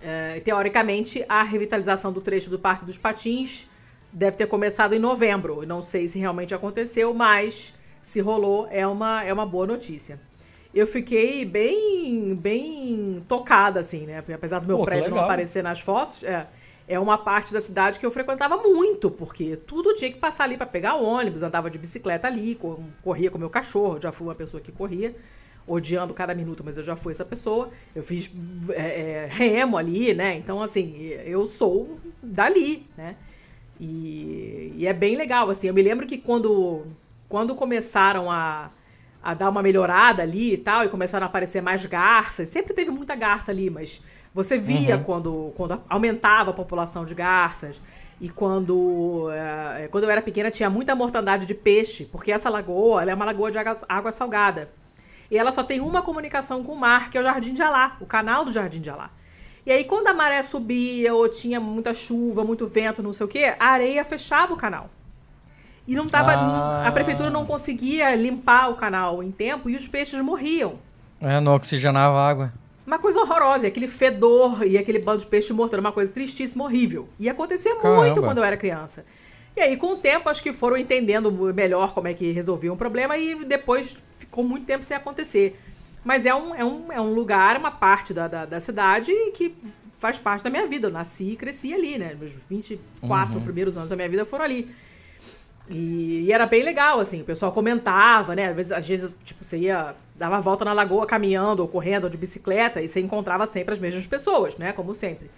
É, 0.00 0.40
teoricamente, 0.40 1.24
a 1.28 1.44
revitalização 1.44 2.12
do 2.12 2.20
trecho 2.20 2.50
do 2.50 2.58
Parque 2.58 2.84
dos 2.84 2.98
Patins 2.98 3.68
deve 4.12 4.36
ter 4.36 4.46
começado 4.48 4.94
em 4.94 4.98
novembro. 4.98 5.64
Não 5.64 5.80
sei 5.80 6.08
se 6.08 6.18
realmente 6.18 6.52
aconteceu, 6.54 7.14
mas 7.14 7.72
se 8.02 8.20
rolou, 8.20 8.66
é 8.68 8.84
uma, 8.84 9.22
é 9.22 9.32
uma 9.32 9.46
boa 9.46 9.66
notícia 9.66 10.20
eu 10.74 10.86
fiquei 10.86 11.44
bem, 11.44 12.34
bem 12.34 13.22
tocada, 13.28 13.80
assim, 13.80 14.06
né? 14.06 14.22
Porque 14.22 14.32
apesar 14.32 14.58
do 14.58 14.66
meu 14.66 14.78
Pô, 14.78 14.84
prédio 14.84 15.10
não 15.10 15.20
aparecer 15.20 15.62
nas 15.62 15.80
fotos, 15.80 16.22
é, 16.24 16.46
é 16.88 16.98
uma 16.98 17.18
parte 17.18 17.52
da 17.52 17.60
cidade 17.60 18.00
que 18.00 18.06
eu 18.06 18.10
frequentava 18.10 18.56
muito, 18.56 19.10
porque 19.10 19.56
tudo 19.56 19.94
tinha 19.94 20.10
que 20.10 20.18
passar 20.18 20.44
ali 20.44 20.56
para 20.56 20.66
pegar 20.66 20.94
ônibus, 20.94 21.42
andava 21.42 21.70
de 21.70 21.78
bicicleta 21.78 22.26
ali, 22.26 22.58
corria 23.02 23.30
com 23.30 23.38
meu 23.38 23.50
cachorro, 23.50 24.00
já 24.00 24.10
fui 24.10 24.26
uma 24.26 24.34
pessoa 24.34 24.60
que 24.62 24.72
corria, 24.72 25.14
odiando 25.66 26.14
cada 26.14 26.34
minuto, 26.34 26.62
mas 26.64 26.78
eu 26.78 26.82
já 26.82 26.96
fui 26.96 27.12
essa 27.12 27.24
pessoa. 27.24 27.70
Eu 27.94 28.02
fiz 28.02 28.30
é, 28.70 29.00
é, 29.00 29.26
remo 29.30 29.76
ali, 29.76 30.14
né? 30.14 30.34
Então, 30.36 30.62
assim, 30.62 30.96
eu 31.24 31.46
sou 31.46 31.98
dali, 32.22 32.86
né? 32.96 33.16
E, 33.78 34.72
e 34.76 34.86
é 34.86 34.92
bem 34.92 35.16
legal, 35.16 35.50
assim. 35.50 35.68
Eu 35.68 35.74
me 35.74 35.82
lembro 35.82 36.06
que 36.06 36.18
quando, 36.18 36.86
quando 37.28 37.54
começaram 37.54 38.30
a 38.30 38.70
a 39.22 39.34
dar 39.34 39.48
uma 39.48 39.62
melhorada 39.62 40.22
ali 40.22 40.54
e 40.54 40.56
tal, 40.56 40.84
e 40.84 40.88
começaram 40.88 41.24
a 41.24 41.28
aparecer 41.28 41.62
mais 41.62 41.84
garças. 41.86 42.48
Sempre 42.48 42.74
teve 42.74 42.90
muita 42.90 43.14
garça 43.14 43.52
ali, 43.52 43.70
mas 43.70 44.02
você 44.34 44.58
via 44.58 44.96
uhum. 44.96 45.04
quando, 45.04 45.52
quando 45.56 45.82
aumentava 45.88 46.50
a 46.50 46.54
população 46.54 47.04
de 47.04 47.14
garças. 47.14 47.80
E 48.20 48.28
quando, 48.28 49.28
uh, 49.28 49.88
quando 49.90 50.04
eu 50.04 50.10
era 50.10 50.22
pequena 50.22 50.50
tinha 50.50 50.70
muita 50.70 50.94
mortandade 50.94 51.44
de 51.44 51.54
peixe, 51.54 52.04
porque 52.04 52.30
essa 52.30 52.48
lagoa 52.48 53.02
é 53.04 53.14
uma 53.14 53.24
lagoa 53.24 53.50
de 53.50 53.58
água, 53.58 53.78
água, 53.88 54.12
salgada. 54.12 54.70
E 55.30 55.36
ela 55.36 55.50
só 55.50 55.62
tem 55.62 55.80
uma 55.80 56.02
comunicação 56.02 56.62
com 56.62 56.72
o 56.72 56.78
mar, 56.78 57.10
que 57.10 57.18
é 57.18 57.20
o 57.20 57.24
Jardim 57.24 57.54
de 57.54 57.62
Alá, 57.62 57.96
o 58.00 58.06
canal 58.06 58.44
do 58.44 58.52
Jardim 58.52 58.80
de 58.80 58.90
Alá. 58.90 59.10
E 59.64 59.70
aí, 59.70 59.84
quando 59.84 60.08
a 60.08 60.14
maré 60.14 60.42
subia 60.42 61.14
ou 61.14 61.28
tinha 61.28 61.60
muita 61.60 61.94
chuva, 61.94 62.44
muito 62.44 62.66
vento, 62.66 63.02
não 63.02 63.12
sei 63.12 63.26
o 63.26 63.28
quê, 63.28 63.54
a 63.58 63.66
areia 63.66 64.04
fechava 64.04 64.52
o 64.52 64.56
canal. 64.56 64.90
E 65.86 65.94
não 65.94 66.08
tava. 66.08 66.32
Ah. 66.32 66.86
A 66.86 66.92
prefeitura 66.92 67.30
não 67.30 67.44
conseguia 67.44 68.14
limpar 68.14 68.70
o 68.70 68.74
canal 68.74 69.22
em 69.22 69.30
tempo 69.30 69.68
e 69.68 69.76
os 69.76 69.88
peixes 69.88 70.20
morriam. 70.20 70.74
É, 71.20 71.40
não 71.40 71.54
oxigenava 71.54 72.18
a 72.18 72.28
água. 72.28 72.52
Uma 72.86 72.98
coisa 72.98 73.20
horrorosa, 73.20 73.66
aquele 73.66 73.86
fedor 73.86 74.66
e 74.66 74.76
aquele 74.76 74.98
bando 74.98 75.18
de 75.18 75.26
peixe 75.26 75.52
morto, 75.52 75.72
era 75.72 75.80
uma 75.80 75.92
coisa 75.92 76.12
tristíssima, 76.12 76.64
horrível. 76.64 77.08
E 77.18 77.28
acontecia 77.28 77.76
Caramba. 77.76 78.04
muito 78.04 78.20
quando 78.20 78.38
eu 78.38 78.44
era 78.44 78.56
criança. 78.56 79.04
E 79.56 79.60
aí, 79.60 79.76
com 79.76 79.92
o 79.92 79.96
tempo, 79.96 80.28
acho 80.28 80.42
que 80.42 80.52
foram 80.52 80.76
entendendo 80.76 81.30
melhor 81.54 81.92
como 81.94 82.08
é 82.08 82.14
que 82.14 82.32
resolviam 82.32 82.74
o 82.74 82.76
problema 82.76 83.16
e 83.16 83.44
depois 83.44 83.96
ficou 84.18 84.42
muito 84.42 84.66
tempo 84.66 84.82
sem 84.82 84.96
acontecer. 84.96 85.60
Mas 86.04 86.26
é 86.26 86.34
um, 86.34 86.54
é 86.54 86.64
um, 86.64 86.92
é 86.92 87.00
um 87.00 87.12
lugar, 87.12 87.56
uma 87.56 87.70
parte 87.70 88.12
da, 88.12 88.26
da, 88.26 88.44
da 88.44 88.58
cidade 88.58 89.12
que 89.34 89.54
faz 89.98 90.18
parte 90.18 90.42
da 90.42 90.50
minha 90.50 90.66
vida. 90.66 90.88
Eu 90.88 90.92
nasci 90.92 91.32
e 91.32 91.36
cresci 91.36 91.72
ali, 91.72 91.98
né? 91.98 92.16
Meus 92.18 92.32
24 92.50 93.40
primeiros 93.42 93.76
anos 93.76 93.90
da 93.90 93.94
minha 93.94 94.08
vida 94.08 94.24
foram 94.24 94.44
ali. 94.44 94.68
E, 95.68 96.24
e 96.26 96.32
era 96.32 96.46
bem 96.46 96.62
legal, 96.62 97.00
assim, 97.00 97.22
o 97.22 97.24
pessoal 97.24 97.52
comentava, 97.52 98.34
né? 98.34 98.48
Às 98.48 98.56
vezes, 98.56 98.72
às 98.72 98.86
vezes, 98.86 99.10
tipo, 99.24 99.44
você 99.44 99.58
ia, 99.58 99.94
dava 100.14 100.36
a 100.36 100.40
volta 100.40 100.64
na 100.64 100.72
lagoa 100.72 101.06
caminhando, 101.06 101.60
ou 101.60 101.68
correndo, 101.68 102.04
ou 102.04 102.10
de 102.10 102.18
bicicleta, 102.18 102.80
e 102.80 102.88
você 102.88 103.00
encontrava 103.00 103.46
sempre 103.46 103.74
as 103.74 103.80
mesmas 103.80 104.06
pessoas, 104.06 104.56
né? 104.56 104.72
Como 104.72 104.92
sempre. 104.92 105.30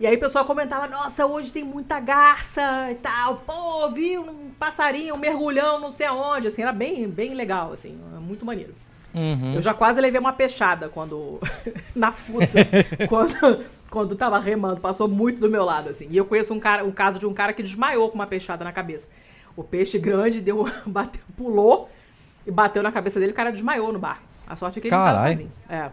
E 0.00 0.06
aí 0.06 0.16
o 0.16 0.20
pessoal 0.20 0.44
comentava, 0.44 0.88
nossa, 0.88 1.26
hoje 1.26 1.52
tem 1.52 1.62
muita 1.62 2.00
garça 2.00 2.90
e 2.90 2.96
tal, 2.96 3.36
pô, 3.36 3.88
vi 3.90 4.18
um 4.18 4.50
passarinho, 4.58 5.14
um 5.14 5.18
mergulhão, 5.18 5.78
não 5.78 5.90
sei 5.90 6.06
aonde, 6.06 6.48
assim, 6.48 6.62
era 6.62 6.72
bem, 6.72 7.06
bem 7.08 7.34
legal, 7.34 7.72
assim, 7.72 7.98
muito 8.20 8.44
maneiro. 8.44 8.74
Uhum. 9.14 9.54
Eu 9.54 9.62
já 9.62 9.74
quase 9.74 10.00
levei 10.00 10.18
uma 10.18 10.32
peixada 10.32 10.88
quando. 10.88 11.38
na 11.94 12.10
fuça. 12.10 12.58
quando, 13.08 13.64
quando 13.90 14.16
tava 14.16 14.38
remando. 14.38 14.80
Passou 14.80 15.06
muito 15.06 15.38
do 15.38 15.50
meu 15.50 15.64
lado, 15.64 15.90
assim. 15.90 16.08
E 16.10 16.16
eu 16.16 16.24
conheço 16.24 16.54
um, 16.54 16.60
cara, 16.60 16.84
um 16.84 16.92
caso 16.92 17.18
de 17.18 17.26
um 17.26 17.34
cara 17.34 17.52
que 17.52 17.62
desmaiou 17.62 18.08
com 18.08 18.14
uma 18.14 18.26
peixada 18.26 18.64
na 18.64 18.72
cabeça. 18.72 19.06
O 19.56 19.62
peixe 19.62 19.98
grande 19.98 20.40
deu, 20.40 20.66
bateu, 20.86 21.20
pulou 21.36 21.90
e 22.46 22.50
bateu 22.50 22.82
na 22.82 22.90
cabeça 22.92 23.20
dele, 23.20 23.32
o 23.32 23.34
cara 23.34 23.52
desmaiou 23.52 23.92
no 23.92 23.98
barco. 23.98 24.22
A 24.46 24.56
sorte 24.56 24.78
é 24.78 24.82
que 24.82 24.88
ele 24.88 24.96
não 24.96 25.04
tava 25.04 25.16
Carai. 25.18 25.32
sozinho. 25.32 25.52
É. 25.68 25.90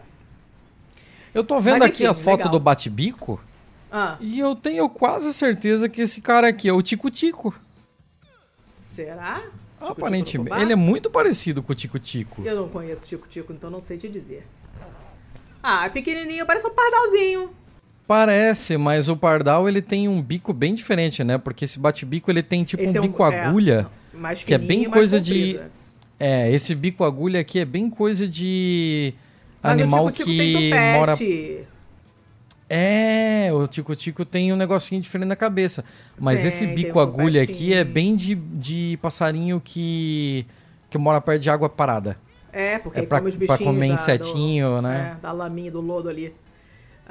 Eu 1.32 1.44
tô 1.44 1.60
vendo 1.60 1.78
Mas, 1.80 1.90
aqui 1.90 2.02
enfim, 2.02 2.06
as 2.10 2.18
fotos 2.18 2.50
do 2.50 2.58
Bate-Bico 2.58 3.40
Ah, 3.90 4.16
e 4.20 4.40
eu 4.40 4.54
tenho 4.56 4.88
quase 4.88 5.32
certeza 5.32 5.88
que 5.88 6.00
esse 6.02 6.20
cara 6.20 6.48
aqui 6.48 6.68
é 6.68 6.72
o 6.72 6.82
Tico 6.82 7.10
Tico. 7.10 7.54
será? 8.82 9.34
Tico-tico 9.34 9.86
do 9.86 9.92
Aparentemente. 9.92 10.60
Ele 10.60 10.72
é 10.72 10.76
muito 10.76 11.08
parecido 11.08 11.62
com 11.62 11.72
o 11.72 11.74
Tico 11.74 11.98
Tico. 11.98 12.42
Eu 12.44 12.56
não 12.56 12.68
conheço 12.68 13.06
Tico 13.06 13.26
Tico, 13.28 13.52
então 13.52 13.70
não 13.70 13.80
sei 13.80 13.96
te 13.96 14.08
dizer. 14.08 14.46
Ah, 15.62 15.86
é 15.86 15.88
pequenininho, 15.88 16.44
parece 16.44 16.66
um 16.66 16.70
pardalzinho. 16.74 17.50
Parece, 18.10 18.76
mas 18.76 19.08
o 19.08 19.16
Pardal 19.16 19.68
ele 19.68 19.80
tem 19.80 20.08
um 20.08 20.20
bico 20.20 20.52
bem 20.52 20.74
diferente, 20.74 21.22
né? 21.22 21.38
Porque 21.38 21.64
esse 21.64 21.78
Bate-Bico 21.78 22.28
ele 22.28 22.42
tem 22.42 22.64
tipo 22.64 22.82
Esse 22.82 22.90
um 22.90 22.92
tem 22.94 23.02
um- 23.02 23.04
bico 23.04 23.24
é. 23.24 23.40
agulha. 23.40 23.86
Que 24.44 24.52
é 24.54 24.58
bem 24.58 24.90
coisa 24.90 25.20
de- 25.20 25.52
comprido. 25.52 25.70
É, 26.18 26.50
esse 26.50 26.74
bico 26.74 27.04
agulha 27.04 27.38
aqui 27.38 27.60
é 27.60 27.64
bem 27.64 27.88
coisa 27.88 28.26
de 28.26 29.14
Mas 29.62 29.78
animal 29.80 30.06
o 30.06 30.10
Tico 30.10 30.24
Tico 30.28 30.36
tem 30.38 30.56
que 30.56 30.70
tupete. 30.70 30.98
mora 30.98 31.16
É, 32.68 33.48
o 33.52 33.66
Tico 33.68 33.94
Tico 33.94 34.24
tem 34.24 34.52
um 34.52 34.56
negocinho 34.56 35.00
diferente 35.00 35.28
na 35.28 35.36
cabeça. 35.36 35.84
Mas 36.18 36.40
Tem, 36.40 36.48
esse 36.48 36.66
tem 36.66 36.74
bico 36.74 36.98
um 36.98 37.02
agulha 37.02 37.40
aqui 37.44 37.72
é 37.72 37.84
bem 37.84 38.16
de, 38.16 38.34
de 38.34 38.98
passarinho 39.00 39.60
que, 39.64 40.44
que 40.90 40.98
mora 40.98 41.20
perto 41.20 41.42
de 41.42 41.48
água 41.48 41.68
parada. 41.68 42.18
É, 42.52 42.76
porque 42.80 42.98
É 42.98 43.02
pra, 43.06 43.18
come 43.18 43.28
os 43.30 43.36
pra 43.36 43.46
bichinhos 43.56 43.72
comer 43.72 43.86
da- 43.86 43.94
insetinho, 43.94 44.68
do, 44.76 44.82
né? 44.82 45.14
é, 45.16 45.20
da 45.22 45.30
laminha, 45.30 45.70
do 45.70 45.80
lodo 45.80 46.08
ali. 46.08 46.32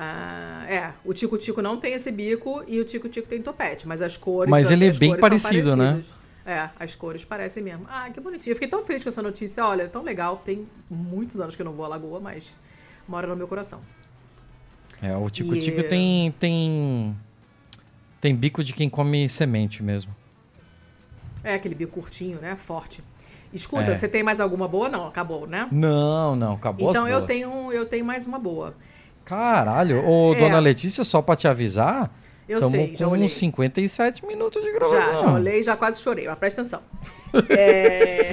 Ah, 0.01 0.65
é, 0.69 0.93
o 1.03 1.13
Tico 1.13 1.37
Tico 1.37 1.61
não 1.61 1.75
tem 1.77 1.91
esse 1.93 2.09
bico 2.09 2.63
e 2.65 2.79
o 2.79 2.85
Tico 2.85 3.09
Tico 3.09 3.27
tem 3.27 3.41
topete, 3.41 3.85
mas 3.85 4.01
as 4.01 4.15
cores... 4.15 4.49
Mas 4.49 4.71
ele 4.71 4.85
é 4.85 4.89
as 4.91 4.97
bem 4.97 5.17
parecido, 5.17 5.75
né? 5.75 6.01
É, 6.45 6.69
as 6.79 6.95
cores 6.95 7.25
parecem 7.25 7.61
mesmo. 7.61 7.85
Ah, 7.89 8.09
que 8.09 8.17
bonitinho. 8.21 8.51
Eu 8.53 8.55
fiquei 8.55 8.69
tão 8.69 8.85
feliz 8.85 9.03
com 9.03 9.09
essa 9.09 9.21
notícia. 9.21 9.63
Olha, 9.65 9.89
tão 9.89 10.01
legal. 10.01 10.37
Tem 10.43 10.65
muitos 10.89 11.41
anos 11.41 11.53
que 11.55 11.61
eu 11.61 11.65
não 11.65 11.73
vou 11.73 11.83
à 11.83 11.89
Lagoa, 11.89 12.19
mas 12.21 12.55
mora 13.07 13.27
no 13.27 13.35
meu 13.35 13.45
coração. 13.47 13.81
É, 15.01 15.15
o 15.15 15.29
Tico 15.29 15.53
E- 15.53 15.59
Tico 15.59 15.83
tem, 15.83 16.31
tem. 16.39 17.15
Tem 18.21 18.33
bico 18.33 18.63
de 18.63 18.71
quem 18.73 18.89
come 18.89 19.27
semente 19.29 19.83
mesmo. 19.83 20.15
É, 21.43 21.53
aquele 21.55 21.75
bico 21.75 21.91
curtinho, 21.91 22.39
né? 22.39 22.55
Forte. 22.55 23.03
Escuta, 23.53 23.91
É. 23.91 23.95
você 23.95 24.07
tem 24.07 24.23
mais 24.23 24.39
alguma 24.39 24.67
boa? 24.67 24.89
Não, 24.89 25.07
acabou, 25.07 25.45
né? 25.45 25.67
Não, 25.71 26.35
não, 26.35 26.53
acabou 26.53 26.89
então 26.89 27.07
eu 27.07 27.25
tenho, 27.25 27.71
eu 27.71 27.85
tenho 27.85 28.05
mais 28.05 28.25
uma 28.25 28.39
boa. 28.39 28.73
Caralho, 29.29 30.03
ô 30.09 30.33
É. 30.33 30.39
dona 30.39 30.57
Letícia, 30.59 31.03
só 31.03 31.21
pra 31.21 31.35
te 31.35 31.47
avisar, 31.47 32.11
Eu 32.47 32.57
estamos 32.57 32.75
sei, 32.75 32.95
já 32.97 33.05
com 33.07 33.13
uns 33.15 33.31
57 33.33 34.25
minutos 34.25 34.59
de 34.63 34.71
Já, 34.71 34.75
gravação. 34.79 35.19
já 35.21 35.33
olhei, 35.33 35.61
já 35.63 35.77
quase 35.77 36.01
chorei, 36.01 36.27
mas 36.27 36.37
presta 36.39 36.61
atenção. 36.61 36.81
É... 37.47 38.31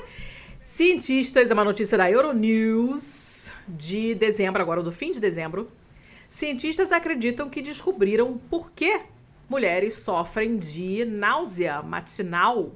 Cientistas, 0.60 1.50
é 1.50 1.54
uma 1.54 1.64
notícia 1.64 1.96
da 1.96 2.10
Euronews 2.10 3.50
de 3.66 4.14
dezembro, 4.14 4.60
agora 4.60 4.82
do 4.82 4.92
fim 4.92 5.12
de 5.12 5.18
dezembro. 5.18 5.70
Cientistas 6.28 6.92
acreditam 6.92 7.48
que 7.48 7.62
descobriram 7.62 8.36
por 8.50 8.70
que 8.72 9.00
mulheres 9.48 9.94
sofrem 9.94 10.58
de 10.58 11.06
náusea 11.06 11.80
matinal 11.82 12.70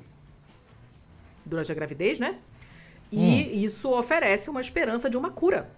durante 1.45 1.71
a 1.71 1.75
gravidez, 1.75 2.19
né? 2.19 2.37
E 3.11 3.63
isso 3.63 3.91
oferece 3.93 4.49
uma 4.49 4.63
esperança 4.63 5.11
de 5.11 5.19
uma 5.19 5.31
cura. 5.31 5.69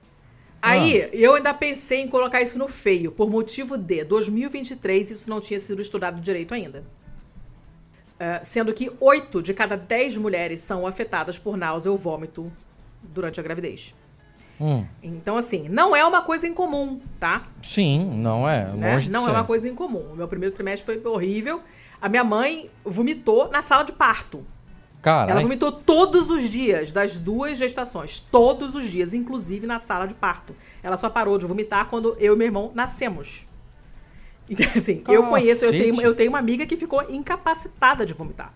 Aí, 0.70 1.08
eu 1.12 1.34
ainda 1.34 1.52
pensei 1.52 2.00
em 2.00 2.08
colocar 2.08 2.40
isso 2.42 2.58
no 2.58 2.68
feio, 2.68 3.12
por 3.12 3.28
motivo 3.30 3.76
de 3.76 4.04
2023 4.04 5.10
isso 5.10 5.28
não 5.30 5.40
tinha 5.40 5.60
sido 5.60 5.82
estudado 5.82 6.20
direito 6.20 6.54
ainda. 6.54 6.84
Ah, 8.18 8.40
sendo 8.42 8.72
que 8.72 8.90
8 9.00 9.42
de 9.42 9.52
cada 9.52 9.76
10 9.76 10.16
mulheres 10.16 10.60
são 10.60 10.86
afetadas 10.86 11.38
por 11.38 11.56
náusea 11.56 11.90
ou 11.90 11.98
vômito 11.98 12.50
durante 13.02 13.40
a 13.40 13.42
gravidez. 13.42 13.94
Hum, 14.60 14.86
Então, 15.02 15.36
assim, 15.36 15.68
não 15.68 15.96
é 15.96 16.04
uma 16.04 16.22
coisa 16.22 16.46
incomum, 16.46 17.00
tá? 17.18 17.48
sim, 17.62 18.04
não 18.16 18.48
é. 18.48 18.66
né? 18.72 18.92
Longe 18.94 19.10
Não 19.10 19.22
ser. 19.24 19.28
é 19.30 19.32
uma 19.32 19.44
coisa 19.44 19.68
incomum. 19.68 20.12
O 20.12 20.16
meu 20.16 20.28
primeiro 20.28 20.54
trimestre 20.54 21.00
foi 21.00 21.10
horrível. 21.10 21.60
A 22.00 22.08
minha 22.08 22.22
mãe 22.22 22.70
vomitou 22.84 23.50
na 23.50 23.62
sala 23.62 23.82
de 23.82 23.92
parto. 23.92 24.46
Ela 25.30 25.40
vomitou 25.42 25.70
todos 25.70 26.30
os 26.30 26.48
dias 26.48 26.90
das 26.90 27.16
duas 27.16 27.58
gestações. 27.58 28.20
Todos 28.20 28.74
os 28.74 28.90
dias, 28.90 29.12
inclusive 29.12 29.66
na 29.66 29.78
sala 29.78 30.06
de 30.06 30.14
parto. 30.14 30.54
Ela 30.82 30.96
só 30.96 31.10
parou 31.10 31.38
de 31.38 31.46
vomitar 31.46 31.86
quando 31.86 32.16
eu 32.18 32.34
e 32.34 32.36
meu 32.36 32.46
irmão 32.46 32.72
nascemos. 32.74 33.46
Então, 34.48 34.66
assim, 34.76 35.02
eu 35.08 35.24
conheço, 35.24 35.64
eu 35.64 35.70
Cacete. 35.72 35.90
tenho, 35.90 36.00
eu 36.02 36.14
tenho 36.14 36.30
uma 36.30 36.38
amiga 36.38 36.66
que 36.66 36.76
ficou 36.76 37.02
incapacitada 37.10 38.06
de 38.06 38.12
vomitar. 38.12 38.52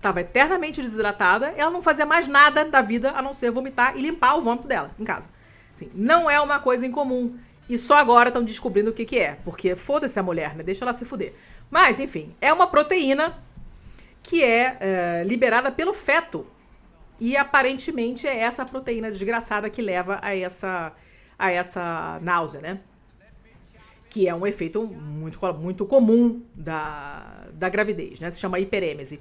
Tava 0.00 0.20
eternamente 0.20 0.82
desidratada, 0.82 1.54
ela 1.56 1.70
não 1.70 1.80
fazia 1.80 2.04
mais 2.04 2.28
nada 2.28 2.64
da 2.64 2.82
vida 2.82 3.12
a 3.12 3.22
não 3.22 3.32
ser 3.32 3.50
vomitar 3.50 3.96
e 3.96 4.02
limpar 4.02 4.36
o 4.36 4.42
vômito 4.42 4.68
dela 4.68 4.90
em 4.98 5.04
casa. 5.04 5.28
Assim, 5.74 5.90
não 5.94 6.30
é 6.30 6.40
uma 6.40 6.58
coisa 6.58 6.86
incomum. 6.86 7.36
E 7.68 7.78
só 7.78 7.96
agora 7.96 8.28
estão 8.28 8.44
descobrindo 8.44 8.90
o 8.90 8.92
que, 8.92 9.04
que 9.04 9.18
é. 9.18 9.38
Porque 9.44 9.74
foda-se 9.74 10.18
a 10.18 10.22
mulher, 10.22 10.54
né? 10.54 10.62
Deixa 10.62 10.84
ela 10.84 10.92
se 10.92 11.04
fuder. 11.04 11.32
Mas, 11.70 11.98
enfim, 11.98 12.34
é 12.40 12.52
uma 12.52 12.66
proteína 12.66 13.38
que 14.24 14.42
é, 14.42 14.76
é, 14.80 15.22
liberada 15.24 15.70
pelo 15.70 15.92
feto. 15.92 16.46
E 17.20 17.36
aparentemente 17.36 18.26
é 18.26 18.38
essa 18.38 18.64
proteína 18.64 19.10
desgraçada 19.10 19.70
que 19.70 19.80
leva 19.80 20.18
a 20.20 20.36
essa, 20.36 20.92
a 21.38 21.52
essa 21.52 22.18
náusea, 22.22 22.60
né? 22.60 22.80
Que 24.10 24.26
é 24.26 24.34
um 24.34 24.44
efeito 24.44 24.82
muito, 24.84 25.38
muito 25.54 25.86
comum 25.86 26.42
da, 26.54 27.46
da 27.52 27.68
gravidez, 27.68 28.18
né? 28.18 28.30
Se 28.32 28.40
chama 28.40 28.58
hiperêmese. 28.58 29.20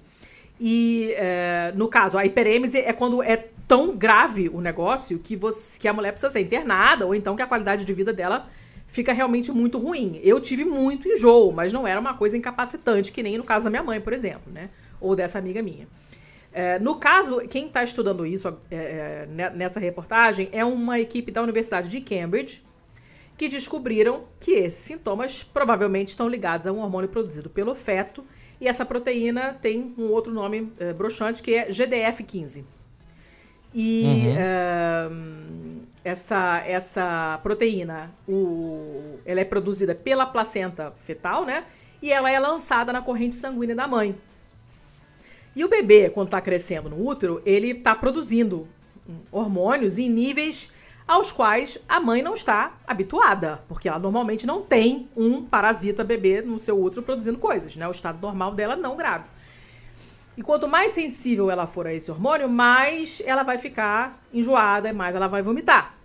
E 0.60 1.14
é, 1.18 1.74
no 1.76 1.88
caso, 1.88 2.18
a 2.18 2.26
hiperêmese 2.26 2.80
é 2.80 2.93
quando 2.93 3.22
é 3.22 3.49
tão 3.68 3.95
grave 3.95 4.49
o 4.49 4.62
negócio 4.62 5.20
que, 5.20 5.36
você, 5.36 5.80
que 5.80 5.88
a 5.88 5.93
mulher 5.93 6.12
precisa 6.12 6.32
ser 6.32 6.41
internada, 6.41 7.06
ou 7.06 7.14
então 7.14 7.36
que 7.36 7.41
a 7.41 7.47
qualidade 7.47 7.86
de 7.86 7.93
vida 7.93 8.14
dela 8.14 8.47
fica 8.88 9.12
realmente 9.12 9.51
muito 9.51 9.78
ruim. 9.78 10.20
Eu 10.24 10.39
tive 10.39 10.64
muito 10.64 11.08
enjoo, 11.08 11.51
mas 11.51 11.74
não 11.74 11.86
era 11.86 11.99
uma 11.99 12.14
coisa 12.14 12.38
incapacitante, 12.38 13.12
que 13.12 13.22
nem 13.22 13.38
no 13.38 13.43
caso 13.43 13.66
da 13.66 13.70
minha 13.70 13.84
mãe, 13.84 13.99
por 13.99 14.14
exemplo, 14.14 14.51
né? 14.51 14.70
Ou 15.04 15.16
dessa 15.16 15.38
amiga 15.38 15.62
minha. 15.62 15.88
É, 16.51 16.80
no 16.80 16.95
caso, 16.95 17.39
quem 17.47 17.68
está 17.68 17.84
estudando 17.84 18.26
isso 18.26 18.47
é, 18.72 18.76
é, 18.76 19.49
nessa 19.54 19.80
reportagem 19.80 20.49
é 20.51 20.64
uma 20.64 20.99
equipe 20.99 21.32
da 21.32 21.41
Universidade 21.41 21.89
de 21.89 21.99
Cambridge 21.99 22.64
que 23.38 23.49
descobriram 23.49 24.26
que 24.39 24.51
esses 24.51 24.80
sintomas 24.80 25.43
provavelmente 25.43 26.10
estão 26.10 26.28
ligados 26.28 26.68
a 26.68 26.72
um 26.72 26.80
hormônio 26.80 27.10
produzido 27.10 27.49
pelo 27.49 27.74
feto 27.74 28.24
e 28.62 28.68
essa 28.68 28.86
proteína 28.86 29.54
tem 29.54 29.93
um 29.97 30.12
outro 30.12 30.32
nome 30.32 30.72
é, 30.80 30.93
broxante 30.93 31.41
que 31.41 31.56
é 31.56 31.70
GDF15. 31.70 32.64
E 33.74 34.04
Uhum. 34.06 34.36
é, 34.38 35.10
essa, 36.04 36.62
essa 36.66 37.39
proteína, 37.41 38.12
o, 38.28 39.18
ela 39.26 39.39
é 39.39 39.45
produzida 39.45 39.95
pela 39.95 40.26
placenta 40.26 40.93
fetal, 41.04 41.45
né? 41.45 41.64
E 42.01 42.12
ela 42.12 42.32
é 42.32 42.39
lançada 42.39 42.93
na 42.93 43.01
corrente 43.01 43.36
sanguínea 43.36 43.76
da 43.76 43.88
mãe. 43.88 44.16
E 45.56 45.64
o 45.64 45.70
bebê, 45.70 46.10
quando 46.10 46.28
está 46.28 46.41
crescendo 46.41 46.89
no 46.89 47.06
útero, 47.06 47.41
ele 47.45 47.72
está 47.72 47.95
produzindo 47.95 48.68
hormônios 49.32 49.99
em 49.99 50.10
níveis 50.10 50.72
aos 51.08 51.32
quais 51.32 51.78
a 51.88 51.99
mãe 51.99 52.22
não 52.22 52.34
está 52.34 52.74
habituada, 52.88 53.62
porque 53.68 53.89
ela 53.89 53.99
normalmente 53.99 54.47
não 54.47 54.62
tem 54.62 55.08
um 55.16 55.43
parasita 55.43 56.04
bebê 56.04 56.41
no 56.41 56.58
seu 56.58 56.82
útero 56.82 57.04
produzindo 57.04 57.38
coisas, 57.38 57.76
né? 57.76 57.88
O 57.88 57.91
estado 57.91 58.20
normal 58.22 58.54
dela 58.54 58.76
não 58.76 58.95
grave. 58.95 59.26
E 60.36 60.41
quanto 60.41 60.68
mais 60.68 60.93
sensível 60.93 61.51
ela 61.51 61.68
for 61.68 61.86
a 61.86 61.93
esse 61.93 62.10
hormônio, 62.10 62.49
mais 62.49 63.22
ela 63.26 63.43
vai 63.43 63.58
ficar 63.58 64.24
enjoada, 64.34 64.91
mais 64.91 65.16
ela 65.16 65.28
vai 65.28 65.43
vomitar. 65.43 65.95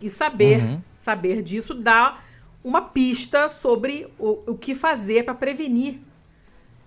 E 0.00 0.08
saber, 0.08 0.60
uhum. 0.60 0.82
saber 0.98 1.42
disso 1.42 1.74
dá 1.74 2.18
uma 2.64 2.82
pista 2.82 3.48
sobre 3.48 4.08
o, 4.18 4.52
o 4.52 4.56
que 4.56 4.74
fazer 4.74 5.24
para 5.24 5.34
prevenir 5.34 6.00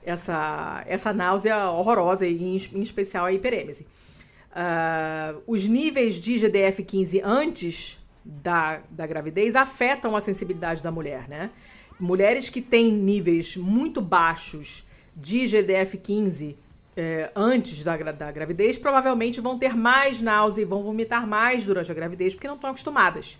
essa, 0.05 0.83
essa 0.87 1.13
náusea 1.13 1.69
horrorosa, 1.71 2.25
e 2.25 2.43
em, 2.43 2.55
em 2.55 2.81
especial 2.81 3.25
a 3.25 3.33
hiperêmese. 3.33 3.87
Uh, 4.51 5.41
os 5.47 5.67
níveis 5.67 6.19
de 6.19 6.35
GDF-15 6.35 7.21
antes 7.23 7.99
da, 8.23 8.81
da 8.89 9.07
gravidez 9.07 9.55
afetam 9.55 10.15
a 10.15 10.21
sensibilidade 10.21 10.81
da 10.81 10.91
mulher, 10.91 11.27
né? 11.27 11.49
Mulheres 11.99 12.49
que 12.49 12.61
têm 12.61 12.91
níveis 12.91 13.57
muito 13.57 14.01
baixos 14.01 14.83
de 15.15 15.43
GDF-15 15.45 16.55
eh, 16.95 17.31
antes 17.35 17.83
da, 17.83 17.97
da 17.97 18.31
gravidez 18.31 18.77
provavelmente 18.77 19.41
vão 19.41 19.57
ter 19.57 19.75
mais 19.75 20.21
náusea 20.21 20.61
e 20.61 20.65
vão 20.65 20.83
vomitar 20.83 21.25
mais 21.25 21.65
durante 21.65 21.91
a 21.91 21.95
gravidez 21.95 22.35
porque 22.35 22.47
não 22.47 22.55
estão 22.55 22.69
acostumadas. 22.69 23.37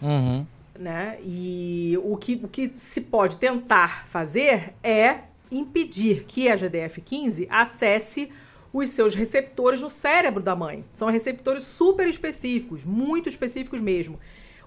Uhum. 0.00 0.46
Né? 0.78 1.18
E 1.22 1.98
o 2.04 2.16
que, 2.16 2.40
o 2.42 2.48
que 2.48 2.68
se 2.76 3.00
pode 3.00 3.36
tentar 3.36 4.06
fazer 4.08 4.74
é 4.82 5.20
impedir 5.50 6.24
que 6.24 6.48
a 6.48 6.56
GDF-15 6.56 7.46
acesse 7.50 8.30
os 8.72 8.90
seus 8.90 9.14
receptores 9.14 9.80
no 9.80 9.90
cérebro 9.90 10.42
da 10.42 10.54
mãe. 10.54 10.84
São 10.90 11.08
receptores 11.08 11.64
super 11.64 12.06
específicos, 12.06 12.84
muito 12.84 13.28
específicos 13.28 13.80
mesmo. 13.80 14.18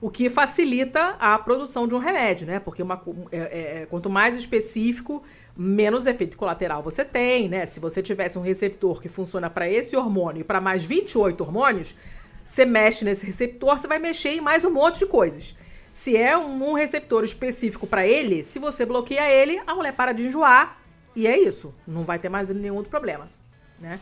O 0.01 0.09
que 0.09 0.29
facilita 0.29 1.15
a 1.19 1.38
produção 1.38 1.88
de 1.88 1.93
um 1.93 1.99
remédio, 1.99 2.47
né? 2.47 2.59
Porque 2.59 2.82
uma, 2.82 3.01
é, 3.32 3.38
é, 3.38 3.82
é 3.82 3.86
quanto 3.86 4.09
mais 4.09 4.36
específico, 4.36 5.23
menos 5.55 6.07
efeito 6.07 6.36
colateral 6.36 6.82
você 6.82 7.05
tem, 7.05 7.47
né? 7.47 7.67
Se 7.67 7.79
você 7.79 8.01
tivesse 8.01 8.39
um 8.39 8.41
receptor 8.41 8.99
que 8.99 9.07
funciona 9.07 9.49
para 9.49 9.69
esse 9.69 9.95
hormônio 9.95 10.41
e 10.41 10.43
para 10.43 10.59
mais 10.59 10.84
28 10.84 11.41
hormônios, 11.41 11.95
você 12.43 12.65
mexe 12.65 13.05
nesse 13.05 13.25
receptor, 13.25 13.79
você 13.79 13.88
vai 13.88 13.99
mexer 13.99 14.29
em 14.29 14.41
mais 14.41 14.65
um 14.65 14.71
monte 14.71 14.99
de 14.99 15.05
coisas. 15.05 15.55
Se 15.91 16.15
é 16.15 16.37
um, 16.37 16.71
receptor 16.71 17.25
específico 17.25 17.85
para 17.85 18.07
ele, 18.07 18.43
se 18.43 18.59
você 18.59 18.85
bloqueia 18.85 19.29
ele, 19.29 19.61
a 19.67 19.75
mulher 19.75 19.93
para 19.93 20.13
de 20.13 20.23
enjoar 20.23 20.81
e 21.13 21.27
é 21.27 21.37
isso. 21.37 21.75
Não 21.85 22.05
vai 22.05 22.17
ter 22.17 22.29
mais 22.29 22.49
nenhum 22.49 22.75
outro 22.75 22.89
problema. 22.89 23.27
Né? 23.77 23.99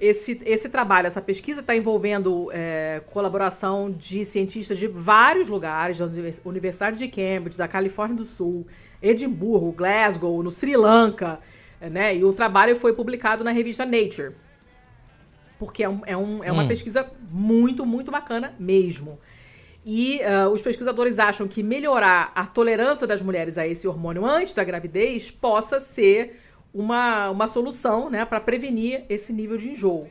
Esse, 0.00 0.40
esse 0.46 0.68
trabalho, 0.68 1.08
essa 1.08 1.20
pesquisa 1.20 1.60
está 1.60 1.74
envolvendo 1.74 2.48
é, 2.52 3.02
colaboração 3.10 3.90
de 3.90 4.24
cientistas 4.24 4.78
de 4.78 4.86
vários 4.86 5.48
lugares, 5.48 5.98
da 5.98 6.06
Universidade 6.44 6.96
de 6.96 7.08
Cambridge, 7.08 7.58
da 7.58 7.66
Califórnia 7.66 8.16
do 8.16 8.24
Sul, 8.24 8.64
Edimburgo, 9.02 9.72
Glasgow, 9.72 10.40
no 10.40 10.52
Sri 10.52 10.76
Lanka, 10.76 11.40
né? 11.80 12.14
E 12.14 12.22
o 12.22 12.32
trabalho 12.32 12.76
foi 12.76 12.92
publicado 12.92 13.42
na 13.42 13.50
revista 13.50 13.84
Nature. 13.84 14.34
Porque 15.58 15.82
é, 15.82 15.88
um, 15.88 16.00
é, 16.06 16.16
um, 16.16 16.44
é 16.44 16.52
uma 16.52 16.62
hum. 16.62 16.68
pesquisa 16.68 17.10
muito, 17.28 17.84
muito 17.84 18.12
bacana 18.12 18.54
mesmo. 18.56 19.18
E 19.90 20.20
uh, 20.20 20.50
os 20.50 20.60
pesquisadores 20.60 21.18
acham 21.18 21.48
que 21.48 21.62
melhorar 21.62 22.30
a 22.34 22.46
tolerância 22.46 23.06
das 23.06 23.22
mulheres 23.22 23.56
a 23.56 23.66
esse 23.66 23.88
hormônio 23.88 24.22
antes 24.22 24.52
da 24.52 24.62
gravidez 24.62 25.30
possa 25.30 25.80
ser 25.80 26.42
uma, 26.74 27.30
uma 27.30 27.48
solução 27.48 28.10
né, 28.10 28.22
para 28.26 28.38
prevenir 28.38 29.06
esse 29.08 29.32
nível 29.32 29.56
de 29.56 29.70
enjoo. 29.70 30.06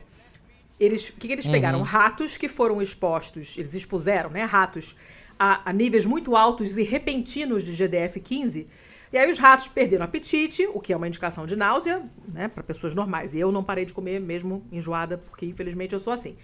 Eles, 0.80 1.10
o 1.10 1.12
que, 1.12 1.28
que 1.28 1.32
eles 1.32 1.46
uhum. 1.46 1.52
pegaram? 1.52 1.82
Ratos 1.82 2.36
que 2.36 2.48
foram 2.48 2.82
expostos, 2.82 3.56
eles 3.56 3.72
expuseram 3.72 4.30
né, 4.30 4.42
ratos 4.42 4.96
a, 5.38 5.70
a 5.70 5.72
níveis 5.72 6.04
muito 6.04 6.34
altos 6.34 6.76
e 6.76 6.82
repentinos 6.82 7.62
de 7.62 7.72
GDF-15. 7.72 8.66
E 9.12 9.16
aí 9.16 9.30
os 9.30 9.38
ratos 9.38 9.68
perderam 9.68 10.04
apetite, 10.04 10.66
o 10.74 10.80
que 10.80 10.92
é 10.92 10.96
uma 10.96 11.06
indicação 11.06 11.46
de 11.46 11.54
náusea, 11.54 12.02
né, 12.26 12.48
para 12.48 12.64
pessoas 12.64 12.96
normais. 12.96 13.32
E 13.32 13.38
eu 13.38 13.52
não 13.52 13.62
parei 13.62 13.84
de 13.84 13.94
comer 13.94 14.18
mesmo 14.18 14.66
enjoada, 14.72 15.18
porque 15.18 15.46
infelizmente 15.46 15.92
eu 15.92 16.00
sou 16.00 16.12
assim. 16.12 16.36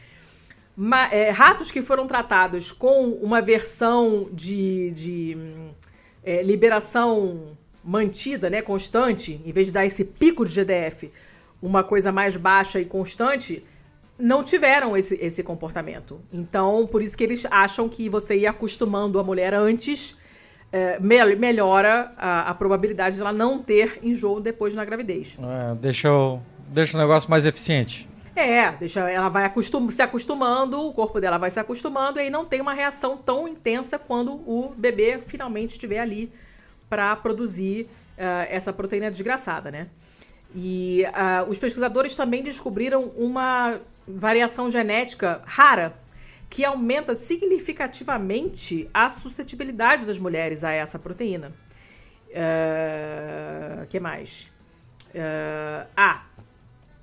Ma, 0.77 1.07
é, 1.13 1.31
ratos 1.31 1.71
que 1.71 1.83
foram 1.83 2.07
tratados 2.07 2.73
com 2.73 3.11
uma 3.11 3.41
versão 3.41 4.29
de, 4.33 4.91
de 4.91 5.37
é, 6.25 6.43
liberação 6.43 7.57
mantida, 7.85 8.49
né, 8.49 8.63
constante, 8.63 9.41
em 9.45 9.53
vez 9.53 9.67
de 9.67 9.73
dar 9.73 9.87
esse 9.87 10.05
pico 10.05 10.45
de 10.45 10.55
GDF, 10.55 11.13
uma 11.63 11.85
coisa 11.85 12.11
mais 12.11 12.37
baixa 12.37 12.81
e 12.81 12.85
constante, 12.85 13.63
não 14.19 14.43
tiveram 14.43 14.97
esse, 14.97 15.17
esse 15.21 15.43
comportamento. 15.43 16.21
Então, 16.33 16.87
por 16.87 17.03
isso 17.03 17.17
que 17.17 17.25
eles 17.25 17.47
acham 17.51 17.89
que 17.89 18.09
você 18.09 18.37
ir 18.37 18.47
acostumando 18.47 19.19
a 19.19 19.25
mulher 19.25 19.55
antes 19.55 20.17
é, 20.73 20.99
me 20.99 21.37
melhora 21.37 22.13
a, 22.17 22.51
a, 22.51 22.55
probabilidade 22.55 23.15
de 23.15 23.21
ela 23.21 23.33
não 23.33 23.59
ter 23.59 24.01
enjoo 24.03 24.41
depois 24.41 24.75
na 24.75 24.85
gravidez. 24.85 25.39
É, 25.41 25.75
deixa, 25.77 26.09
deixa 26.69 26.97
o 26.97 27.01
negócio 27.01 27.31
mais 27.31 27.47
eficiente. 27.47 28.09
É, 28.37 28.73
deixa, 28.73 29.09
ela 29.09 29.29
vai 29.29 29.45
acostum, 29.45 29.89
se 29.91 30.03
acostumando, 30.03 30.89
o 30.89 30.93
corpo 30.93 31.21
dela 31.21 31.39
vai 31.39 31.51
se 31.51 31.61
acostumando 31.61 32.19
e 32.19 32.23
aí 32.23 32.31
não 32.31 32.45
tem 32.45 32.61
uma 32.61 32.73
reação 32.73 33.17
tão 33.17 33.47
intensa 33.47 33.99
quando 33.99 34.33
o 34.33 34.75
bebê 34.77 35.21
finalmente 35.25 35.73
estiver 35.73 36.01
ali 36.01 36.33
para 36.89 37.15
produzir 37.15 37.83
uh, 38.19 38.47
essa 38.51 38.73
proteína 38.73 39.11
desgraçada, 39.11 39.71
né? 39.71 39.89
E 40.55 41.05
uh, 41.05 41.49
os 41.49 41.59
pesquisadores 41.59 42.15
também 42.17 42.43
descobriram 42.43 43.05
uma 43.17 43.81
variação 44.07 44.71
genética 44.71 45.41
rara 45.45 45.95
que 46.51 46.65
aumenta 46.65 47.15
significativamente 47.15 48.89
a 48.95 49.11
suscetibilidade 49.11 50.07
das 50.07 50.19
mulheres 50.19 50.63
a 50.63 50.71
essa 50.73 50.99
proteína. 50.99 51.53
O 52.29 53.83
uh, 53.83 53.87
que 53.87 53.99
mais? 53.99 54.53
Uh, 55.11 55.87
ah, 55.97 56.23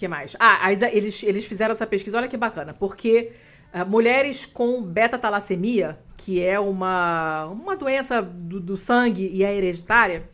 que 0.02 0.08
mais? 0.08 0.36
Ah, 0.40 0.72
eles, 0.72 1.22
eles 1.22 1.46
fizeram 1.46 1.74
essa 1.74 1.86
pesquisa, 1.86 2.18
olha 2.18 2.28
que 2.28 2.36
bacana, 2.36 2.74
porque 2.74 3.34
uh, 3.72 3.86
mulheres 3.88 4.48
com 4.48 4.82
beta-talassemia 4.82 6.00
que 6.18 6.44
é 6.44 6.60
uma, 6.60 7.46
uma 7.46 7.76
doença 7.76 8.20
do, 8.20 8.60
do 8.60 8.76
sangue 8.76 9.30
e 9.32 9.44
é 9.44 9.56
hereditária, 9.56 10.28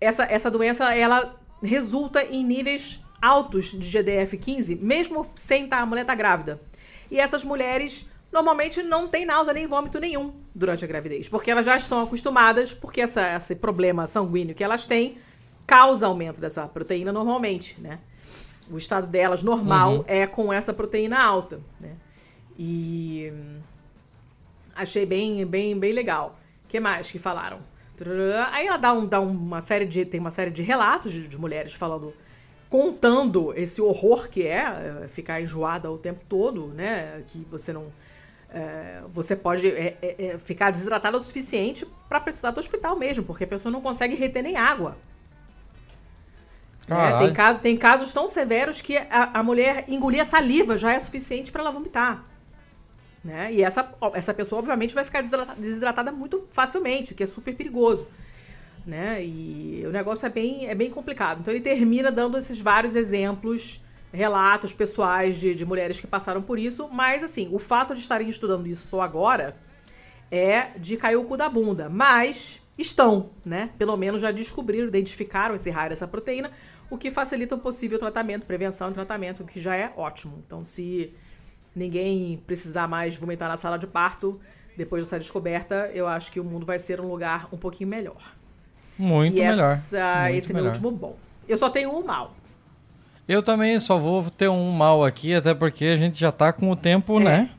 essa, 0.00 0.24
essa 0.24 0.50
doença 0.50 0.92
ela 0.92 1.40
resulta 1.62 2.24
em 2.24 2.44
níveis 2.44 3.00
altos 3.20 3.66
de 3.66 3.88
GDF-15, 3.88 4.80
mesmo 4.80 5.28
sem 5.36 5.64
estar, 5.64 5.78
a 5.78 5.86
mulher 5.86 6.04
tá 6.04 6.16
grávida. 6.16 6.60
E 7.08 7.20
essas 7.20 7.44
mulheres 7.44 8.10
normalmente 8.32 8.82
não 8.82 9.06
têm 9.06 9.24
náusea 9.24 9.54
nem 9.54 9.68
vômito 9.68 10.00
nenhum 10.00 10.34
durante 10.52 10.84
a 10.84 10.88
gravidez, 10.88 11.28
porque 11.28 11.52
elas 11.52 11.66
já 11.66 11.76
estão 11.76 12.02
acostumadas, 12.02 12.74
porque 12.74 13.00
essa, 13.00 13.36
esse 13.36 13.54
problema 13.54 14.08
sanguíneo 14.08 14.56
que 14.56 14.64
elas 14.64 14.86
têm 14.86 15.18
causa 15.68 16.06
aumento 16.06 16.40
dessa 16.40 16.66
proteína 16.66 17.12
normalmente, 17.12 17.80
né? 17.80 18.00
O 18.70 18.78
estado 18.78 19.06
delas 19.06 19.42
normal 19.42 19.98
uhum. 19.98 20.04
é 20.06 20.26
com 20.26 20.52
essa 20.52 20.72
proteína 20.72 21.20
alta, 21.20 21.60
né? 21.80 21.94
E 22.58 23.32
Achei 24.74 25.04
bem, 25.04 25.44
bem, 25.44 25.78
bem 25.78 25.92
legal. 25.92 26.38
O 26.64 26.68
que 26.68 26.80
mais 26.80 27.10
que 27.10 27.18
falaram? 27.18 27.58
Aí 28.50 28.66
ela 28.66 28.78
dá, 28.78 28.92
um, 28.92 29.06
dá 29.06 29.20
uma 29.20 29.60
série 29.60 29.84
de. 29.84 30.04
Tem 30.04 30.18
uma 30.18 30.30
série 30.30 30.50
de 30.50 30.62
relatos 30.62 31.12
de, 31.12 31.28
de 31.28 31.38
mulheres 31.38 31.74
falando. 31.74 32.12
Contando 32.68 33.52
esse 33.54 33.82
horror 33.82 34.30
que 34.30 34.46
é, 34.46 35.02
é 35.04 35.08
ficar 35.08 35.42
enjoada 35.42 35.90
o 35.90 35.98
tempo 35.98 36.20
todo, 36.26 36.68
né? 36.68 37.22
Que 37.28 37.46
você 37.50 37.72
não. 37.72 37.92
É, 38.48 39.02
você 39.12 39.36
pode 39.36 39.68
é, 39.68 39.96
é 40.00 40.38
ficar 40.38 40.70
desidratada 40.70 41.16
o 41.16 41.20
suficiente 41.20 41.86
para 42.08 42.20
precisar 42.20 42.50
do 42.50 42.60
hospital 42.60 42.98
mesmo, 42.98 43.24
porque 43.24 43.44
a 43.44 43.46
pessoa 43.46 43.70
não 43.70 43.80
consegue 43.80 44.14
reter 44.14 44.42
nem 44.42 44.56
água. 44.56 44.96
É, 46.88 47.18
tem, 47.18 47.32
caso, 47.32 47.58
tem 47.60 47.76
casos 47.76 48.12
tão 48.12 48.26
severos 48.26 48.80
que 48.80 48.96
a, 48.96 49.38
a 49.38 49.42
mulher 49.42 49.84
engolir 49.88 50.20
a 50.20 50.24
saliva 50.24 50.76
já 50.76 50.92
é 50.92 50.98
suficiente 50.98 51.52
para 51.52 51.62
ela 51.62 51.70
vomitar. 51.70 52.24
Né? 53.24 53.52
E 53.52 53.62
essa, 53.62 53.88
essa 54.14 54.34
pessoa, 54.34 54.58
obviamente, 54.58 54.94
vai 54.94 55.04
ficar 55.04 55.20
desidratada, 55.20 55.60
desidratada 55.60 56.12
muito 56.12 56.46
facilmente, 56.50 57.12
o 57.12 57.16
que 57.16 57.22
é 57.22 57.26
super 57.26 57.54
perigoso. 57.54 58.06
Né? 58.84 59.24
E 59.24 59.84
o 59.86 59.90
negócio 59.90 60.26
é 60.26 60.28
bem, 60.28 60.66
é 60.66 60.74
bem 60.74 60.90
complicado. 60.90 61.40
Então 61.40 61.54
ele 61.54 61.62
termina 61.62 62.10
dando 62.10 62.36
esses 62.36 62.60
vários 62.60 62.96
exemplos, 62.96 63.80
relatos 64.12 64.74
pessoais 64.74 65.38
de, 65.38 65.54
de 65.54 65.64
mulheres 65.64 66.00
que 66.00 66.06
passaram 66.06 66.42
por 66.42 66.58
isso, 66.58 66.88
mas 66.92 67.22
assim, 67.22 67.48
o 67.52 67.58
fato 67.58 67.94
de 67.94 68.00
estarem 68.00 68.28
estudando 68.28 68.66
isso 68.66 68.88
só 68.88 69.00
agora 69.00 69.56
é 70.30 70.70
de 70.76 70.96
cair 70.96 71.16
o 71.16 71.24
cu 71.24 71.36
da 71.36 71.48
bunda. 71.48 71.88
Mas 71.88 72.60
estão, 72.76 73.30
né? 73.44 73.70
Pelo 73.78 73.96
menos 73.96 74.20
já 74.20 74.30
descobriram, 74.30 74.88
identificaram 74.88 75.54
esse 75.54 75.70
raio 75.70 75.90
dessa 75.90 76.08
proteína, 76.08 76.50
o 76.92 76.98
que 76.98 77.10
facilita 77.10 77.54
um 77.54 77.58
possível 77.58 77.98
tratamento, 77.98 78.44
prevenção 78.44 78.90
e 78.90 78.92
tratamento, 78.92 79.42
o 79.42 79.46
que 79.46 79.58
já 79.58 79.74
é 79.74 79.90
ótimo. 79.96 80.42
Então, 80.46 80.62
se 80.62 81.10
ninguém 81.74 82.42
precisar 82.46 82.86
mais 82.86 83.16
vomitar 83.16 83.48
na 83.48 83.56
sala 83.56 83.78
de 83.78 83.86
parto 83.86 84.38
depois 84.76 85.02
dessa 85.02 85.18
descoberta, 85.18 85.90
eu 85.94 86.06
acho 86.06 86.30
que 86.30 86.38
o 86.38 86.44
mundo 86.44 86.66
vai 86.66 86.78
ser 86.78 87.00
um 87.00 87.08
lugar 87.08 87.48
um 87.50 87.56
pouquinho 87.56 87.88
melhor. 87.88 88.34
Muito 88.98 89.38
e 89.38 89.40
melhor. 89.40 89.72
Essa, 89.72 90.24
Muito 90.24 90.36
esse 90.36 90.52
é 90.52 90.54
meu 90.54 90.66
último 90.66 90.90
bom. 90.90 91.16
Eu 91.48 91.56
só 91.56 91.70
tenho 91.70 91.96
um 91.96 92.04
mal. 92.04 92.34
Eu 93.26 93.42
também 93.42 93.80
só 93.80 93.96
vou 93.96 94.28
ter 94.28 94.50
um 94.50 94.70
mal 94.70 95.02
aqui, 95.02 95.34
até 95.34 95.54
porque 95.54 95.86
a 95.86 95.96
gente 95.96 96.20
já 96.20 96.30
tá 96.30 96.52
com 96.52 96.70
o 96.70 96.76
tempo, 96.76 97.18
é. 97.20 97.24
né? 97.24 97.50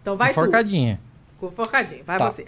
Então 0.00 0.16
vai 0.16 0.32
Forcadinha. 0.32 0.98
Com 1.38 1.50
forcadinha. 1.50 2.02
Vai 2.04 2.16
tá. 2.16 2.30
você. 2.30 2.46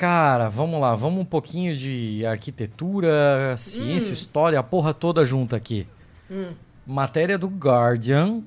Cara, 0.00 0.48
vamos 0.48 0.80
lá. 0.80 0.94
Vamos 0.94 1.20
um 1.20 1.26
pouquinho 1.26 1.76
de 1.76 2.24
arquitetura, 2.24 3.54
ciência, 3.58 4.12
hum. 4.12 4.14
história, 4.14 4.58
a 4.58 4.62
porra 4.62 4.94
toda 4.94 5.26
junta 5.26 5.56
aqui. 5.56 5.86
Hum. 6.30 6.54
Matéria 6.86 7.36
do 7.36 7.48
Guardian 7.48 8.42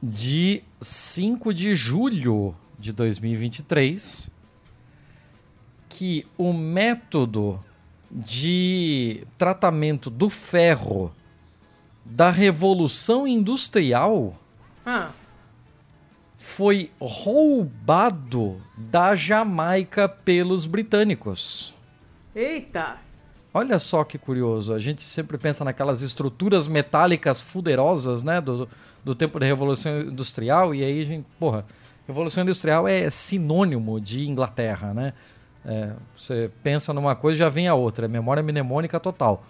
de 0.00 0.62
5 0.80 1.52
de 1.52 1.74
julho 1.74 2.54
de 2.78 2.92
2023 2.92 4.30
que 5.88 6.24
o 6.38 6.52
método 6.52 7.60
de 8.08 9.26
tratamento 9.36 10.08
do 10.08 10.30
ferro 10.30 11.12
da 12.04 12.30
Revolução 12.30 13.26
Industrial 13.26 14.32
Ah, 14.86 15.10
foi 16.44 16.90
roubado 17.00 18.60
da 18.76 19.14
Jamaica 19.14 20.06
pelos 20.06 20.66
britânicos. 20.66 21.72
eita. 22.36 22.98
Olha 23.52 23.78
só 23.78 24.04
que 24.04 24.18
curioso, 24.18 24.74
a 24.74 24.78
gente 24.78 25.00
sempre 25.00 25.38
pensa 25.38 25.64
naquelas 25.64 26.02
estruturas 26.02 26.68
metálicas 26.68 27.40
fuderosas, 27.40 28.22
né, 28.22 28.40
do, 28.40 28.68
do 29.02 29.14
tempo 29.14 29.40
da 29.40 29.46
Revolução 29.46 30.02
Industrial, 30.02 30.74
e 30.74 30.84
aí 30.84 31.00
a 31.00 31.04
gente, 31.04 31.26
porra, 31.40 31.64
Revolução 32.06 32.42
Industrial 32.42 32.86
é 32.86 33.08
sinônimo 33.08 33.98
de 34.00 34.28
Inglaterra, 34.28 34.92
né? 34.92 35.12
É, 35.64 35.92
você 36.16 36.50
pensa 36.62 36.92
numa 36.92 37.16
coisa 37.16 37.38
já 37.38 37.48
vem 37.48 37.68
a 37.68 37.74
outra, 37.74 38.04
é 38.04 38.08
memória 38.08 38.42
mnemônica 38.42 39.00
total. 39.00 39.46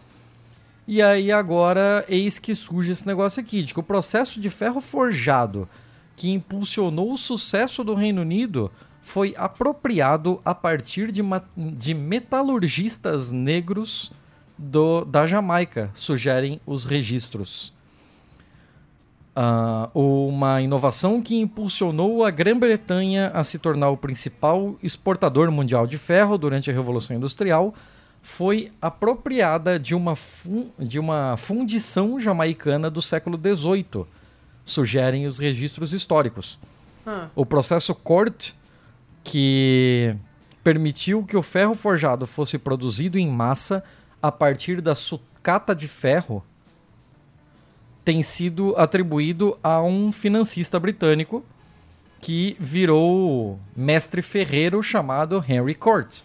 E 0.86 1.02
aí 1.02 1.32
agora, 1.32 2.04
eis 2.08 2.38
que 2.38 2.54
surge 2.54 2.92
esse 2.92 3.06
negócio 3.06 3.40
aqui, 3.40 3.62
de 3.62 3.74
que 3.74 3.80
o 3.80 3.82
processo 3.82 4.40
de 4.40 4.48
ferro 4.48 4.80
forjado 4.80 5.68
que 6.16 6.30
impulsionou 6.30 7.12
o 7.12 7.16
sucesso 7.16 7.82
do 7.82 7.94
Reino 7.94 8.22
Unido 8.22 8.70
foi 9.00 9.34
apropriado 9.36 10.40
a 10.44 10.54
partir 10.54 11.12
de, 11.12 11.22
de 11.56 11.92
metalurgistas 11.92 13.30
negros 13.30 14.10
do, 14.56 15.04
da 15.04 15.26
Jamaica, 15.26 15.90
sugerem 15.94 16.60
os 16.66 16.84
registros. 16.84 17.74
Ah, 19.36 19.90
uma 19.92 20.62
inovação 20.62 21.20
que 21.20 21.36
impulsionou 21.36 22.24
a 22.24 22.30
Grã-Bretanha 22.30 23.32
a 23.34 23.42
se 23.42 23.58
tornar 23.58 23.90
o 23.90 23.96
principal 23.96 24.76
exportador 24.82 25.50
mundial 25.50 25.86
de 25.86 25.98
ferro 25.98 26.38
durante 26.38 26.70
a 26.70 26.72
Revolução 26.72 27.16
Industrial 27.16 27.74
foi 28.22 28.70
apropriada 28.80 29.78
de 29.78 29.94
uma, 29.94 30.14
de 30.78 30.98
uma 30.98 31.36
fundição 31.36 32.18
jamaicana 32.18 32.88
do 32.88 33.02
século 33.02 33.38
XVIII, 33.38 34.06
sugerem 34.64 35.26
os 35.26 35.38
registros 35.38 35.92
históricos. 35.92 36.58
Ah, 37.06 37.28
O 37.34 37.44
processo 37.44 37.94
Cort, 37.94 38.52
que 39.22 40.14
permitiu 40.62 41.22
que 41.24 41.36
o 41.36 41.42
ferro 41.42 41.74
forjado 41.74 42.26
fosse 42.26 42.56
produzido 42.58 43.18
em 43.18 43.28
massa 43.28 43.84
a 44.22 44.32
partir 44.32 44.80
da 44.80 44.94
sucata 44.94 45.74
de 45.74 45.86
ferro, 45.86 46.42
tem 48.04 48.22
sido 48.22 48.74
atribuído 48.76 49.58
a 49.62 49.82
um 49.82 50.10
financista 50.12 50.78
britânico 50.80 51.44
que 52.20 52.56
virou 52.58 53.58
mestre 53.76 54.22
ferreiro 54.22 54.82
chamado 54.82 55.44
Henry 55.46 55.74
Cort. 55.74 56.22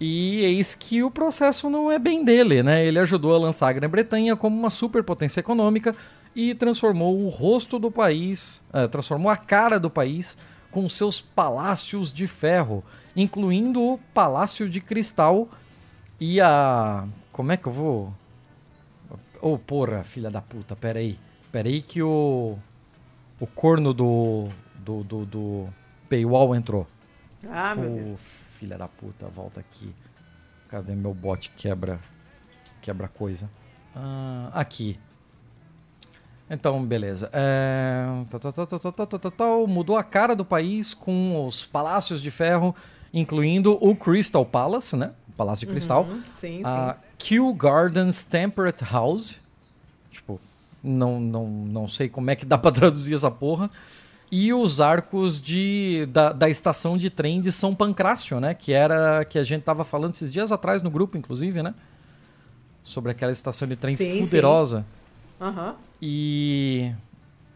E 0.00 0.40
eis 0.42 0.74
que 0.74 1.02
o 1.02 1.10
processo 1.10 1.68
não 1.68 1.92
é 1.92 1.98
bem 1.98 2.24
dele, 2.24 2.62
né? 2.62 2.84
Ele 2.86 2.98
ajudou 2.98 3.34
a 3.34 3.38
lançar 3.38 3.68
a 3.68 3.72
Grã-Bretanha 3.74 4.34
como 4.34 4.58
uma 4.58 4.70
superpotência 4.70 5.40
econômica 5.40 5.94
e 6.34 6.54
transformou 6.54 7.18
o 7.20 7.28
rosto 7.28 7.78
do 7.78 7.90
país, 7.90 8.62
eh, 8.72 8.86
transformou 8.88 9.30
a 9.30 9.36
cara 9.36 9.78
do 9.80 9.90
país 9.90 10.38
com 10.70 10.88
seus 10.88 11.20
palácios 11.20 12.12
de 12.12 12.26
ferro, 12.26 12.84
incluindo 13.16 13.82
o 13.82 13.98
Palácio 14.14 14.68
de 14.68 14.80
Cristal 14.80 15.48
e 16.20 16.40
a. 16.40 17.06
Como 17.32 17.50
é 17.52 17.56
que 17.56 17.66
eu 17.66 17.72
vou. 17.72 18.14
Ô, 19.42 19.58
porra, 19.58 20.04
filha 20.04 20.30
da 20.30 20.40
puta, 20.40 20.76
peraí. 20.76 21.18
Peraí 21.50 21.82
que 21.82 22.02
o. 22.02 22.56
O 23.40 23.46
corno 23.46 23.92
do. 23.92 24.48
Do, 24.76 25.02
do, 25.04 25.26
do 25.26 25.68
Paywall 26.08 26.54
entrou. 26.54 26.86
ah 27.48 27.74
meu 27.74 27.90
Ô, 27.90 27.94
Deus. 27.94 28.20
filha 28.58 28.78
da 28.78 28.88
puta, 28.88 29.26
volta 29.28 29.60
aqui. 29.60 29.94
Cadê 30.68 30.94
meu 30.94 31.12
bot 31.12 31.50
quebra 31.56 31.98
quebra 32.80 33.08
coisa? 33.08 33.50
Ah, 33.94 34.50
aqui. 34.54 34.98
Então, 36.50 36.84
beleza. 36.84 37.30
É... 37.32 38.04
Tá, 38.28 38.38
tá, 38.40 39.30
tá, 39.30 39.46
Mudou 39.68 39.96
a 39.96 40.02
cara 40.02 40.34
do 40.34 40.44
país 40.44 40.92
com 40.92 41.46
os 41.46 41.64
palácios 41.64 42.20
de 42.20 42.28
ferro, 42.28 42.74
incluindo 43.14 43.78
o 43.80 43.94
Crystal 43.94 44.44
Palace, 44.44 44.96
né? 44.96 45.12
Palácio 45.36 45.64
de 45.64 45.72
Cristal. 45.72 46.02
Uhum, 46.02 46.22
sim, 46.32 46.60
a 46.64 46.94
sim. 46.94 47.00
Kew 47.16 47.54
Gardens 47.54 48.24
Temperate 48.24 48.84
House. 48.84 49.40
Tipo, 50.10 50.40
não, 50.82 51.20
não, 51.20 51.46
não 51.46 51.88
sei 51.88 52.08
como 52.08 52.30
é 52.30 52.36
que 52.36 52.44
dá 52.44 52.58
pra 52.58 52.72
traduzir 52.72 53.14
essa 53.14 53.30
porra. 53.30 53.70
E 54.32 54.52
os 54.52 54.80
arcos 54.80 55.40
de, 55.40 56.06
da, 56.12 56.32
da 56.32 56.48
estação 56.48 56.98
de 56.98 57.10
trem 57.10 57.40
de 57.40 57.50
São 57.50 57.74
Pancrácio, 57.74 58.38
né? 58.40 58.54
Que 58.54 58.72
era 58.72 59.24
que 59.24 59.38
a 59.38 59.44
gente 59.44 59.62
tava 59.62 59.84
falando 59.84 60.12
esses 60.12 60.32
dias 60.32 60.52
atrás 60.52 60.82
no 60.82 60.90
grupo, 60.90 61.16
inclusive, 61.16 61.62
né? 61.62 61.74
Sobre 62.82 63.12
aquela 63.12 63.32
estação 63.32 63.66
de 63.66 63.76
trem 63.76 63.94
sim, 63.94 64.20
fuderosa. 64.20 64.80
Sim 64.80 64.99
Aham. 65.40 65.74
E 66.00 66.92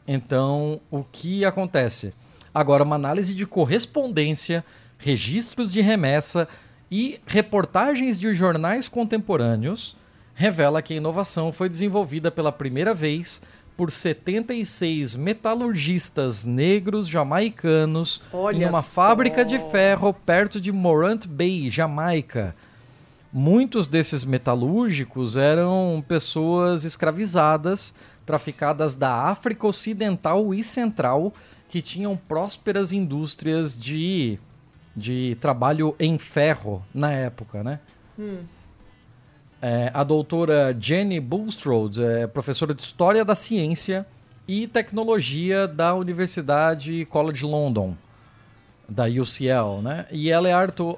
então 0.07 0.80
o 0.91 1.05
que 1.05 1.45
acontece? 1.45 2.14
Agora, 2.55 2.85
uma 2.85 2.97
análise 2.97 3.35
de 3.35 3.47
correspondência, 3.47 4.64
registros 4.97 5.72
de 5.72 5.80
remessa 5.80 6.49
e 6.91 7.18
reportagens 7.26 8.20
de 8.20 8.32
jornais 8.32 8.89
contemporâneos 8.89 9.97
revela 10.35 10.82
que 10.82 10.95
a 10.95 10.97
inovação 10.97 11.53
foi 11.53 11.68
desenvolvida 11.68 12.30
pela 12.30 12.53
primeira 12.53 12.95
vez 12.95 13.43
por 13.76 13.91
76 13.91 15.16
metalurgistas 15.16 16.45
negros 16.45 17.09
jamaicanos 17.09 18.22
Olha 18.32 18.64
em 18.64 18.68
uma 18.68 18.82
só. 18.82 18.89
fábrica 18.89 19.45
de 19.45 19.59
ferro 19.59 20.12
perto 20.12 20.61
de 20.61 20.70
Morant 20.70 21.26
Bay, 21.26 21.68
Jamaica. 21.68 22.55
Muitos 23.37 23.89
desses 23.89 24.22
metalúrgicos 24.22 25.37
eram 25.37 26.05
pessoas 26.07 26.85
escravizadas, 26.85 27.93
traficadas 28.24 28.95
da 28.95 29.12
África 29.12 29.66
Ocidental 29.66 30.55
e 30.55 30.62
Central, 30.62 31.35
que 31.68 31.82
tinham 31.82 32.16
prósperas 32.16 32.93
indústrias 32.93 33.76
de, 33.76 34.39
de 34.95 35.37
trabalho 35.41 35.97
em 35.99 36.16
ferro 36.16 36.87
na 36.95 37.11
época, 37.11 37.64
né? 37.64 37.80
É, 39.61 39.91
a 39.93 40.05
doutora 40.05 40.76
Jenny 40.78 41.18
Bulstrode 41.18 42.05
é 42.05 42.28
professora 42.28 42.72
de 42.72 42.82
História 42.82 43.24
da 43.24 43.35
Ciência 43.35 44.07
e 44.47 44.68
Tecnologia 44.68 45.66
da 45.66 45.93
Universidade 45.93 47.05
College 47.07 47.45
London, 47.45 47.96
da 48.88 49.07
UCL, 49.07 49.83
né? 49.83 50.07
E 50.13 50.30
ela 50.30 50.49
é 50.49 50.53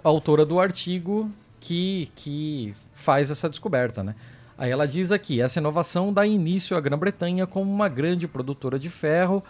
autora 0.04 0.44
do 0.44 0.60
artigo 0.60 1.32
que, 1.66 2.12
que 2.14 2.74
faz 2.92 3.28
essa 3.28 3.50
descoberta, 3.50 4.04
né? 4.04 4.14
Aí 4.56 4.70
ela 4.70 4.86
diz 4.86 5.10
aqui, 5.10 5.40
essa 5.40 5.58
inovação 5.58 6.12
dá 6.12 6.24
início 6.24 6.76
à 6.76 6.80
Grã-Bretanha 6.80 7.44
como 7.44 7.70
uma 7.70 7.88
grande 7.88 8.28
produtora 8.28 8.78
de 8.78 8.88
ferro 8.88 9.42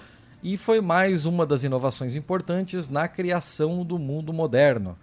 e 0.42 0.56
foi 0.56 0.80
mais 0.80 1.26
uma 1.26 1.44
das 1.44 1.62
inovações 1.62 2.16
importantes 2.16 2.88
na 2.88 3.06
criação 3.06 3.84
do 3.84 3.98
mundo 3.98 4.32
moderno. 4.32 4.96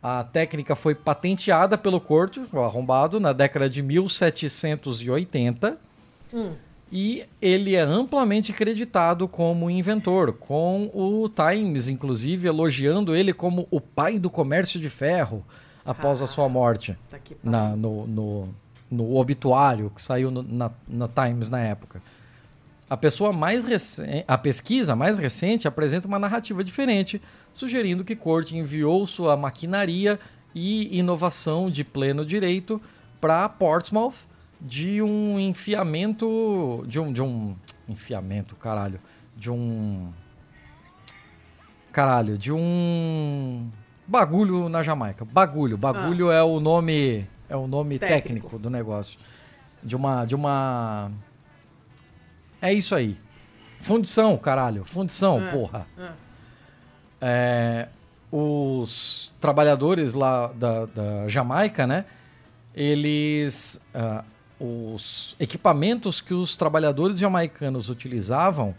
A 0.00 0.22
técnica 0.22 0.76
foi 0.76 0.94
patenteada 0.94 1.76
pelo 1.76 2.00
Corto, 2.00 2.46
o 2.52 2.60
arrombado, 2.60 3.18
na 3.18 3.32
década 3.32 3.68
de 3.68 3.82
1780 3.82 5.76
e 6.92 7.24
ele 7.42 7.74
é 7.74 7.80
amplamente 7.80 8.52
creditado 8.52 9.26
como 9.26 9.68
inventor, 9.68 10.32
com 10.34 10.88
o 10.94 11.28
Times, 11.28 11.88
inclusive, 11.88 12.46
elogiando 12.46 13.16
ele 13.16 13.32
como 13.32 13.66
o 13.72 13.80
pai 13.80 14.20
do 14.20 14.30
comércio 14.30 14.78
de 14.78 14.88
ferro 14.88 15.44
após 15.84 16.22
a 16.22 16.26
sua 16.26 16.48
morte 16.48 16.96
Tá 17.10 17.18
na- 17.42 17.76
no, 17.76 18.06
no, 18.06 18.48
no 18.90 19.16
obituário 19.16 19.90
que 19.94 20.00
saiu 20.00 20.30
no, 20.30 20.42
na, 20.42 20.70
na 20.88 21.08
Times 21.08 21.50
na 21.50 21.60
época. 21.60 22.00
A 22.88 22.96
pessoa 22.96 23.32
mais 23.32 23.64
recente, 23.64 24.24
a 24.28 24.36
pesquisa 24.38 24.94
mais 24.94 25.18
recente 25.18 25.66
apresenta 25.66 26.06
uma 26.06 26.18
narrativa 26.18 26.62
diferente, 26.62 27.20
sugerindo 27.52 28.04
que 28.04 28.14
Cort 28.14 28.52
enviou 28.52 29.06
sua 29.06 29.36
maquinaria 29.36 30.20
e 30.54 30.96
inovação 30.98 31.70
de 31.70 31.82
pleno 31.82 32.24
direito 32.24 32.80
para 33.20 33.48
Portsmouth 33.48 34.14
de 34.60 35.02
um 35.02 35.40
enfiamento 35.40 36.84
de 36.86 37.00
um 37.00 37.12
de 37.12 37.20
um 37.22 37.56
enfiamento, 37.88 38.54
caralho, 38.54 39.00
de 39.36 39.50
um 39.50 40.12
caralho, 41.92 42.36
de 42.38 42.52
um 42.52 43.68
bagulho 44.06 44.68
na 44.68 44.82
Jamaica. 44.82 45.24
Bagulho, 45.24 45.76
bagulho 45.76 46.30
é 46.30 46.42
o 46.42 46.60
nome 46.60 47.26
é 47.48 47.56
o 47.56 47.66
nome 47.66 47.96
Ah. 47.96 47.98
Técnico. 48.00 48.22
técnico 48.48 48.58
do 48.58 48.70
negócio. 48.70 49.18
De 49.82 49.94
uma 49.96 50.24
de 50.24 50.34
uma 50.34 51.10
é 52.60 52.72
isso 52.72 52.94
aí. 52.94 53.16
Fundição, 53.78 54.36
caralho. 54.38 54.84
Fundição, 54.84 55.46
É, 55.46 55.50
porra. 55.50 55.86
é. 55.98 56.08
É, 57.20 57.88
os 58.32 59.32
trabalhadores 59.40 60.14
lá 60.14 60.48
da, 60.48 60.86
da 60.86 61.28
Jamaica, 61.28 61.86
né? 61.86 62.04
Eles. 62.74 63.84
ah, 63.94 64.24
os 64.58 65.34
equipamentos 65.40 66.20
que 66.20 66.32
os 66.32 66.56
trabalhadores 66.56 67.18
jamaicanos 67.18 67.88
utilizavam 67.90 68.74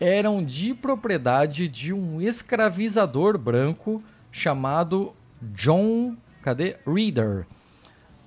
eram 0.00 0.42
de 0.42 0.72
propriedade 0.74 1.68
de 1.68 1.92
um 1.92 2.20
escravizador 2.20 3.36
branco 3.36 4.02
chamado 4.30 5.12
John, 5.54 6.16
cadê? 6.42 6.76
Reader, 6.86 7.46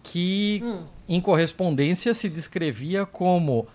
que 0.03 0.63
em 1.07 1.19
correspondência 1.19 2.13
se 2.13 2.29
descrevia 2.29 3.05
como 3.05 3.67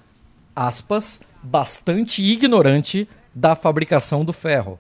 aspas, 0.55 1.21
bastante 1.43 2.23
ignorante 2.23 3.07
da 3.35 3.55
fabricação 3.55 4.25
do 4.25 4.33
ferro. 4.33 4.79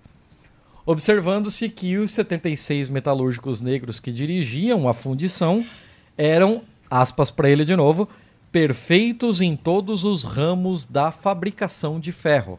Observando-se 0.86 1.68
que 1.68 1.98
os 1.98 2.12
76 2.12 2.88
metalúrgicos 2.88 3.60
negros 3.60 4.00
que 4.00 4.10
dirigiam 4.10 4.88
a 4.88 4.94
fundição 4.94 5.64
eram, 6.16 6.62
aspas 6.90 7.30
para 7.30 7.50
ele 7.50 7.64
de 7.64 7.76
novo, 7.76 8.08
perfeitos 8.50 9.40
em 9.40 9.54
todos 9.54 10.04
os 10.04 10.22
ramos 10.22 10.84
da 10.84 11.10
fabricação 11.10 12.00
de 12.00 12.12
ferro. 12.12 12.58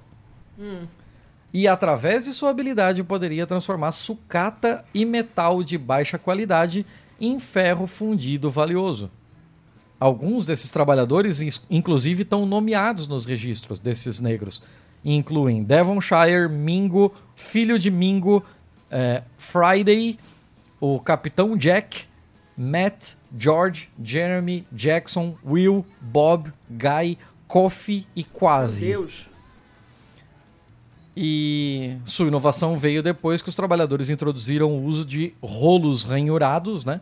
E 1.57 1.67
através 1.67 2.25
de 2.25 2.33
sua 2.33 2.51
habilidade 2.51 3.03
poderia 3.03 3.47
transformar 3.47 3.91
sucata 3.91 4.85
e 4.93 5.03
metal 5.03 5.63
de 5.63 5.75
baixa 5.75 6.15
qualidade 6.15 6.85
em 7.19 7.39
ferro 7.39 7.87
fundido 7.87 8.51
valioso. 8.51 9.09
Alguns 9.99 10.45
desses 10.45 10.69
trabalhadores, 10.69 11.41
inclusive, 11.67 12.21
estão 12.21 12.45
nomeados 12.45 13.07
nos 13.07 13.25
registros 13.25 13.79
desses 13.79 14.19
negros. 14.19 14.61
Incluem 15.03 15.63
Devonshire, 15.63 16.47
Mingo, 16.47 17.11
Filho 17.35 17.79
de 17.79 17.89
Mingo, 17.89 18.45
eh, 18.91 19.23
Friday, 19.39 20.19
o 20.79 20.99
Capitão 20.99 21.57
Jack, 21.57 22.05
Matt, 22.55 23.15
George, 23.35 23.89
Jeremy, 23.99 24.63
Jackson, 24.71 25.35
Will, 25.43 25.83
Bob, 25.99 26.53
Guy, 26.69 27.17
Coffee 27.47 28.05
e 28.15 28.21
Meu 28.21 28.29
Quasi. 28.31 28.85
Deus. 28.85 29.27
E 31.19 31.97
sua 32.05 32.27
inovação 32.27 32.77
veio 32.77 33.01
depois 33.01 33.41
que 33.41 33.49
os 33.49 33.55
trabalhadores 33.55 34.07
introduziram 34.07 34.71
o 34.71 34.85
uso 34.85 35.03
de 35.03 35.33
rolos 35.41 36.03
ranhurados 36.03 36.85
né, 36.85 37.01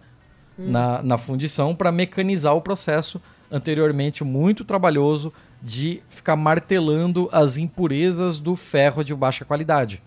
na, 0.58 1.04
na 1.04 1.18
fundição 1.18 1.76
para 1.76 1.92
mecanizar 1.92 2.56
o 2.56 2.62
processo 2.62 3.22
anteriormente 3.52 4.24
muito 4.24 4.64
trabalhoso 4.64 5.34
de 5.62 6.02
ficar 6.08 6.38
martelando 6.38 7.28
as 7.30 7.58
impurezas 7.58 8.40
do 8.40 8.56
ferro 8.56 9.04
de 9.04 9.14
baixa 9.14 9.44
qualidade. 9.44 10.02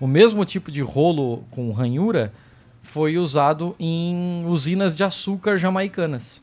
O 0.00 0.06
mesmo 0.06 0.42
tipo 0.46 0.72
de 0.72 0.80
rolo 0.80 1.44
com 1.50 1.70
ranhura 1.70 2.32
foi 2.80 3.18
usado 3.18 3.76
em 3.78 4.46
usinas 4.46 4.96
de 4.96 5.04
açúcar 5.04 5.58
jamaicanas. 5.58 6.42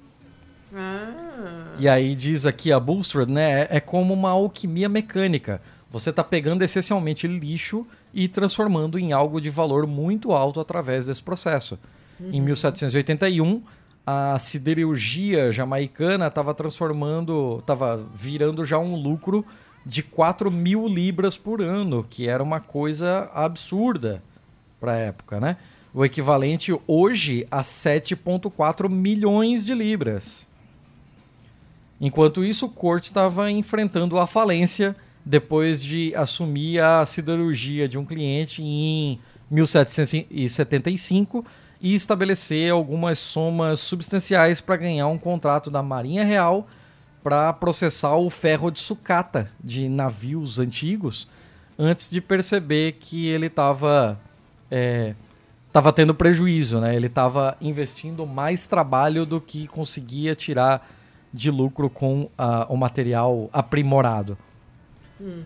Ah. 0.71 1.31
E 1.79 1.89
aí 1.89 2.13
diz 2.13 2.45
aqui 2.45 2.71
a 2.71 2.79
Bulstrode, 2.79 3.31
né? 3.31 3.65
É 3.71 3.79
como 3.79 4.13
uma 4.13 4.29
alquimia 4.29 4.87
mecânica. 4.87 5.59
Você 5.91 6.09
está 6.09 6.23
pegando 6.23 6.63
essencialmente 6.63 7.27
lixo 7.27 7.85
e 8.13 8.29
transformando 8.29 8.97
em 8.97 9.11
algo 9.11 9.41
de 9.41 9.49
valor 9.49 9.85
muito 9.85 10.31
alto 10.31 10.59
através 10.61 11.07
desse 11.07 11.21
processo. 11.21 11.77
Em 12.31 12.39
1781, 12.39 13.61
a 14.07 14.39
siderurgia 14.39 15.51
jamaicana 15.51 16.27
estava 16.27 16.53
transformando, 16.53 17.57
estava 17.59 17.97
virando 18.15 18.63
já 18.63 18.79
um 18.79 18.95
lucro 18.95 19.45
de 19.85 20.01
4 20.01 20.49
mil 20.49 20.87
libras 20.87 21.35
por 21.35 21.61
ano, 21.61 22.05
que 22.09 22.27
era 22.27 22.41
uma 22.41 22.59
coisa 22.59 23.29
absurda 23.33 24.23
para 24.79 24.93
a 24.93 24.97
época, 24.97 25.39
né? 25.39 25.57
O 25.93 26.05
equivalente 26.05 26.73
hoje 26.87 27.45
a 27.51 27.61
7,4 27.61 28.87
milhões 28.87 29.65
de 29.65 29.73
libras. 29.73 30.47
Enquanto 31.99 32.45
isso, 32.45 32.67
o 32.67 32.69
Corte 32.69 33.05
estava 33.05 33.51
enfrentando 33.51 34.17
a 34.17 34.25
falência 34.25 34.95
depois 35.25 35.83
de 35.83 36.13
assumir 36.15 36.79
a 36.81 37.05
siderurgia 37.05 37.87
de 37.87 37.97
um 37.97 38.05
cliente 38.05 38.61
em 38.63 39.19
1775 39.49 41.45
e 41.79 41.95
estabelecer 41.95 42.71
algumas 42.71 43.19
somas 43.19 43.79
substanciais 43.79 44.61
para 44.61 44.77
ganhar 44.77 45.07
um 45.07 45.17
contrato 45.17 45.71
da 45.71 45.81
Marinha 45.81 46.23
Real 46.23 46.67
para 47.23 47.53
processar 47.53 48.15
o 48.15 48.29
ferro 48.29 48.71
de 48.71 48.79
sucata 48.79 49.49
de 49.63 49.87
navios 49.87 50.59
antigos 50.59 51.27
antes 51.77 52.09
de 52.09 52.21
perceber 52.21 52.93
que 52.93 53.27
ele 53.27 53.47
estava 53.47 54.19
estava 55.67 55.91
tendo 55.91 56.13
prejuízo, 56.13 56.79
né? 56.79 56.95
Ele 56.95 57.07
estava 57.07 57.57
investindo 57.59 58.25
mais 58.25 58.67
trabalho 58.67 59.25
do 59.25 59.41
que 59.41 59.67
conseguia 59.67 60.35
tirar 60.35 60.87
de 61.33 61.49
lucro 61.49 61.89
com 61.89 62.29
o 62.69 62.77
material 62.77 63.49
aprimorado. 63.51 64.37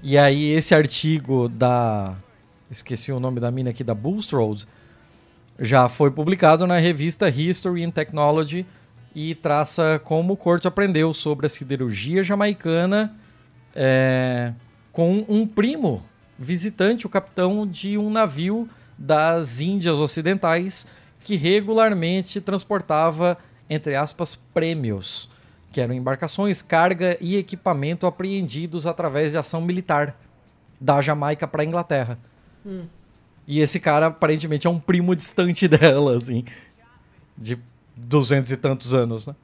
E 0.02 0.18
aí 0.18 0.52
esse 0.52 0.73
artigo 0.73 1.49
da 1.49 2.15
esqueci 2.69 3.11
o 3.11 3.19
nome 3.19 3.39
da 3.39 3.52
mina 3.52 3.69
aqui 3.69 3.84
da 3.84 3.93
Bulstrode 3.93 4.68
já 5.60 5.88
foi 5.88 6.11
publicado 6.11 6.65
na 6.68 6.77
revista 6.77 7.30
History 7.30 7.84
and 7.84 7.91
Technology 7.91 8.65
e 9.15 9.34
traça 9.34 10.02
como 10.03 10.34
o 10.34 10.38
Corte 10.38 10.68
aprendeu 10.68 11.14
sobre 11.14 11.45
a 11.45 11.49
siderurgia 11.49 12.22
jamaicana 12.22 13.15
é, 13.73 14.53
com 14.91 15.26
um 15.27 15.47
primo 15.47 16.03
visitante, 16.38 17.06
o 17.06 17.10
capitão 17.10 17.65
de 17.65 17.97
um 17.97 18.10
navio 18.10 18.68
das 18.97 19.60
Índias 19.61 19.97
Ocidentais 19.97 20.85
que 21.23 21.35
regularmente 21.35 22.39
transportava, 22.39 23.38
entre 23.69 23.95
aspas, 23.95 24.35
prêmios, 24.53 25.30
que 25.76 25.81
eram 25.81 25.93
embarcações, 25.93 26.61
carga 26.61 27.18
e 27.19 27.35
equipamento 27.35 28.07
apreendidos 28.07 28.88
através 28.88 29.34
de 29.34 29.38
ação 29.38 29.60
militar 29.60 30.18
da 30.80 31.02
Jamaica 31.02 31.45
para 31.45 31.64
a 31.64 31.65
Inglaterra. 31.65 32.18
E 33.45 33.60
esse 33.60 33.77
cara 33.81 34.07
aparentemente 34.07 34.65
é 34.65 34.69
um 34.69 34.80
primo 34.80 35.14
distante 35.14 35.68
dela, 35.68 36.15
assim, 36.15 36.45
de 37.38 37.60
duzentos 37.93 38.53
e 38.53 38.57
tantos 38.57 38.93
anos, 38.93 39.27
né? 39.27 39.35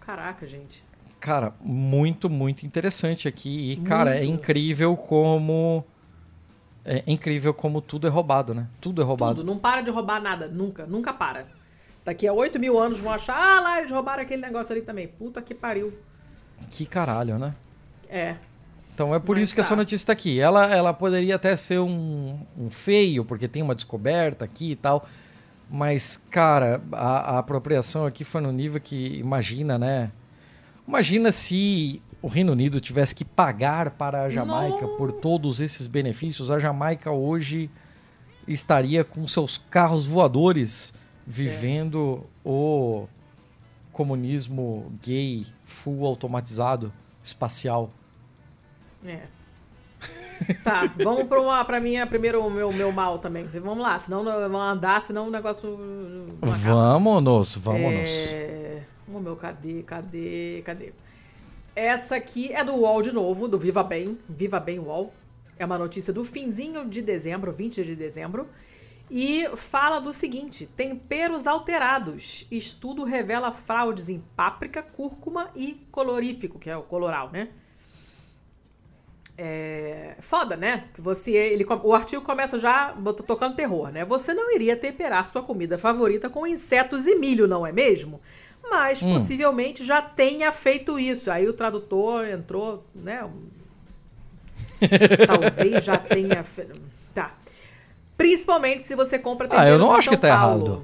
Caraca, 0.00 0.44
gente. 0.44 0.84
Cara, 1.20 1.54
muito, 1.60 2.28
muito 2.28 2.66
interessante 2.66 3.28
aqui. 3.28 3.70
E, 3.70 3.76
cara, 3.76 4.16
é 4.16 4.24
incrível 4.24 4.96
como. 4.96 5.84
É 6.84 7.04
incrível 7.06 7.54
como 7.54 7.80
tudo 7.80 8.08
é 8.08 8.10
roubado, 8.10 8.52
né? 8.52 8.66
Tudo 8.80 9.00
é 9.00 9.04
roubado. 9.04 9.36
Tudo. 9.36 9.46
Não 9.46 9.58
para 9.58 9.80
de 9.80 9.92
roubar 9.92 10.20
nada. 10.20 10.48
Nunca. 10.48 10.86
Nunca 10.86 11.12
para. 11.12 11.46
Daqui 12.06 12.28
a 12.28 12.32
8 12.32 12.60
mil 12.60 12.78
anos 12.78 13.00
vão 13.00 13.12
achar, 13.12 13.36
ah, 13.36 13.60
lá 13.60 13.78
eles 13.80 13.90
roubaram 13.90 14.22
aquele 14.22 14.40
negócio 14.40 14.72
ali 14.72 14.80
também. 14.80 15.08
Puta 15.08 15.42
que 15.42 15.52
pariu. 15.52 15.92
Que 16.70 16.86
caralho, 16.86 17.36
né? 17.36 17.52
É. 18.08 18.36
Então 18.94 19.12
é 19.12 19.18
por 19.18 19.34
Mas 19.34 19.42
isso 19.42 19.54
que 19.56 19.60
essa 19.60 19.70
tá. 19.70 19.76
notícia 19.76 19.96
está 19.96 20.12
aqui. 20.12 20.38
Ela, 20.38 20.72
ela 20.72 20.94
poderia 20.94 21.34
até 21.34 21.56
ser 21.56 21.80
um, 21.80 22.38
um 22.56 22.70
feio, 22.70 23.24
porque 23.24 23.48
tem 23.48 23.60
uma 23.60 23.74
descoberta 23.74 24.44
aqui 24.44 24.70
e 24.70 24.76
tal. 24.76 25.04
Mas, 25.68 26.16
cara, 26.30 26.80
a, 26.92 27.34
a 27.34 27.38
apropriação 27.40 28.06
aqui 28.06 28.22
foi 28.22 28.40
no 28.40 28.52
nível 28.52 28.80
que, 28.80 29.18
imagina, 29.18 29.76
né? 29.76 30.12
Imagina 30.86 31.32
se 31.32 32.00
o 32.22 32.28
Reino 32.28 32.52
Unido 32.52 32.80
tivesse 32.80 33.16
que 33.16 33.24
pagar 33.24 33.90
para 33.90 34.22
a 34.22 34.30
Jamaica 34.30 34.86
por 34.96 35.10
todos 35.10 35.60
esses 35.60 35.88
benefícios. 35.88 36.52
A 36.52 36.58
Jamaica 36.60 37.10
hoje 37.10 37.68
estaria 38.46 39.02
com 39.02 39.26
seus 39.26 39.58
carros 39.58 40.06
voadores 40.06 40.94
vivendo 41.26 42.24
o 42.44 43.06
comunismo 43.92 44.92
gay, 45.02 45.46
full 45.64 46.06
automatizado, 46.06 46.92
espacial. 47.22 47.90
É. 49.04 49.20
Tá, 50.62 50.92
vamos 51.02 51.26
pra, 51.26 51.40
uma, 51.40 51.64
pra 51.64 51.80
minha, 51.80 52.06
primeiro 52.06 52.44
o 52.46 52.50
meu, 52.50 52.70
meu 52.72 52.92
mal 52.92 53.18
também. 53.18 53.44
Vamos 53.46 53.78
lá, 53.78 53.98
senão 53.98 54.22
não- 54.22 54.32
vamos 54.38 54.60
andar, 54.60 55.00
senão 55.00 55.28
o 55.28 55.30
negócio. 55.30 55.76
Vamos, 56.40 57.56
vamos. 57.56 58.32
É... 58.34 58.82
O 59.08 59.18
meu, 59.18 59.34
cadê, 59.36 59.82
cadê, 59.82 60.62
cadê? 60.64 60.92
Essa 61.74 62.16
aqui 62.16 62.52
é 62.52 62.62
do 62.62 62.74
UOL 62.74 63.00
de 63.02 63.12
novo, 63.12 63.48
do 63.48 63.58
Viva 63.58 63.82
Bem, 63.82 64.18
Viva 64.28 64.60
Bem 64.60 64.78
UOL. 64.78 65.12
É 65.58 65.64
uma 65.64 65.78
notícia 65.78 66.12
do 66.12 66.22
finzinho 66.24 66.86
de 66.86 67.00
dezembro, 67.00 67.50
20 67.52 67.82
de 67.82 67.96
dezembro. 67.96 68.46
E 69.10 69.48
fala 69.56 70.00
do 70.00 70.12
seguinte: 70.12 70.66
temperos 70.76 71.46
alterados. 71.46 72.46
Estudo 72.50 73.04
revela 73.04 73.52
fraudes 73.52 74.08
em 74.08 74.20
páprica, 74.36 74.82
cúrcuma 74.82 75.50
e 75.54 75.86
colorífico, 75.92 76.58
que 76.58 76.68
é 76.70 76.76
o 76.76 76.82
coloral, 76.82 77.30
né? 77.30 77.50
É 79.38 80.16
foda, 80.20 80.56
né? 80.56 80.84
Você, 80.96 81.32
ele, 81.32 81.64
o 81.84 81.94
artigo 81.94 82.22
começa 82.22 82.58
já 82.58 82.94
tocando 83.26 83.54
terror, 83.54 83.90
né? 83.90 84.02
Você 84.04 84.32
não 84.32 84.50
iria 84.54 84.74
temperar 84.76 85.30
sua 85.30 85.42
comida 85.42 85.76
favorita 85.76 86.30
com 86.30 86.46
insetos 86.46 87.06
e 87.06 87.14
milho, 87.16 87.46
não 87.46 87.66
é 87.66 87.70
mesmo? 87.70 88.18
Mas 88.70 89.02
Hum. 89.02 89.12
possivelmente 89.12 89.84
já 89.84 90.00
tenha 90.00 90.50
feito 90.52 90.98
isso. 90.98 91.30
Aí 91.30 91.46
o 91.46 91.52
tradutor 91.52 92.26
entrou, 92.26 92.82
né? 92.94 93.28
Talvez 95.24 95.84
já 95.84 95.98
tenha. 95.98 96.42
fe- 96.44 96.66
Tá. 96.66 96.74
Principalmente 98.16 98.84
se 98.84 98.94
você 98.94 99.18
compra 99.18 99.48
Ah, 99.50 99.68
eu 99.68 99.78
não 99.78 99.92
acho 99.92 100.08
que 100.10 100.16
tá 100.16 100.36
Paulo. 100.36 100.66
errado. 100.66 100.82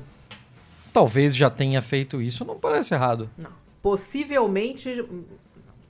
Talvez 0.93 1.35
já 1.35 1.49
tenha 1.49 1.81
feito 1.81 2.21
isso, 2.21 2.45
não 2.45 2.59
parece 2.59 2.93
errado. 2.95 3.31
Não. 3.39 3.51
Possivelmente. 3.83 5.05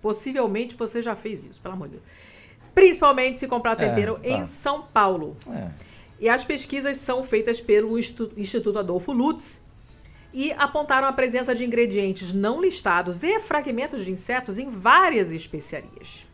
Possivelmente 0.00 0.74
você 0.76 1.02
já 1.02 1.14
fez 1.16 1.44
isso, 1.44 1.60
pelo 1.60 1.74
amor 1.74 1.88
de 1.88 1.94
Deus. 1.94 2.04
Principalmente 2.74 3.38
se 3.38 3.46
comprar 3.48 3.76
tempero 3.76 4.18
É, 4.22 4.30
tá. 4.32 4.38
em 4.38 4.46
São 4.46 4.82
Paulo. 4.82 5.36
É. 5.50 5.68
E 6.20 6.28
as 6.28 6.44
pesquisas 6.44 6.96
são 6.96 7.22
feitas 7.24 7.60
pelo 7.60 7.98
Institu- 7.98 8.32
Instituto 8.36 8.78
Adolfo 8.78 9.12
Lutz 9.12 9.60
e 10.32 10.52
apontaram 10.52 11.06
a 11.08 11.12
presença 11.12 11.54
de 11.54 11.64
ingredientes 11.64 12.32
não 12.32 12.60
listados 12.62 13.22
e 13.22 13.38
fragmentos 13.40 14.04
de 14.04 14.12
insetos 14.12 14.58
em 14.58 14.70
várias 14.70 15.32
especiarias. 15.32 16.24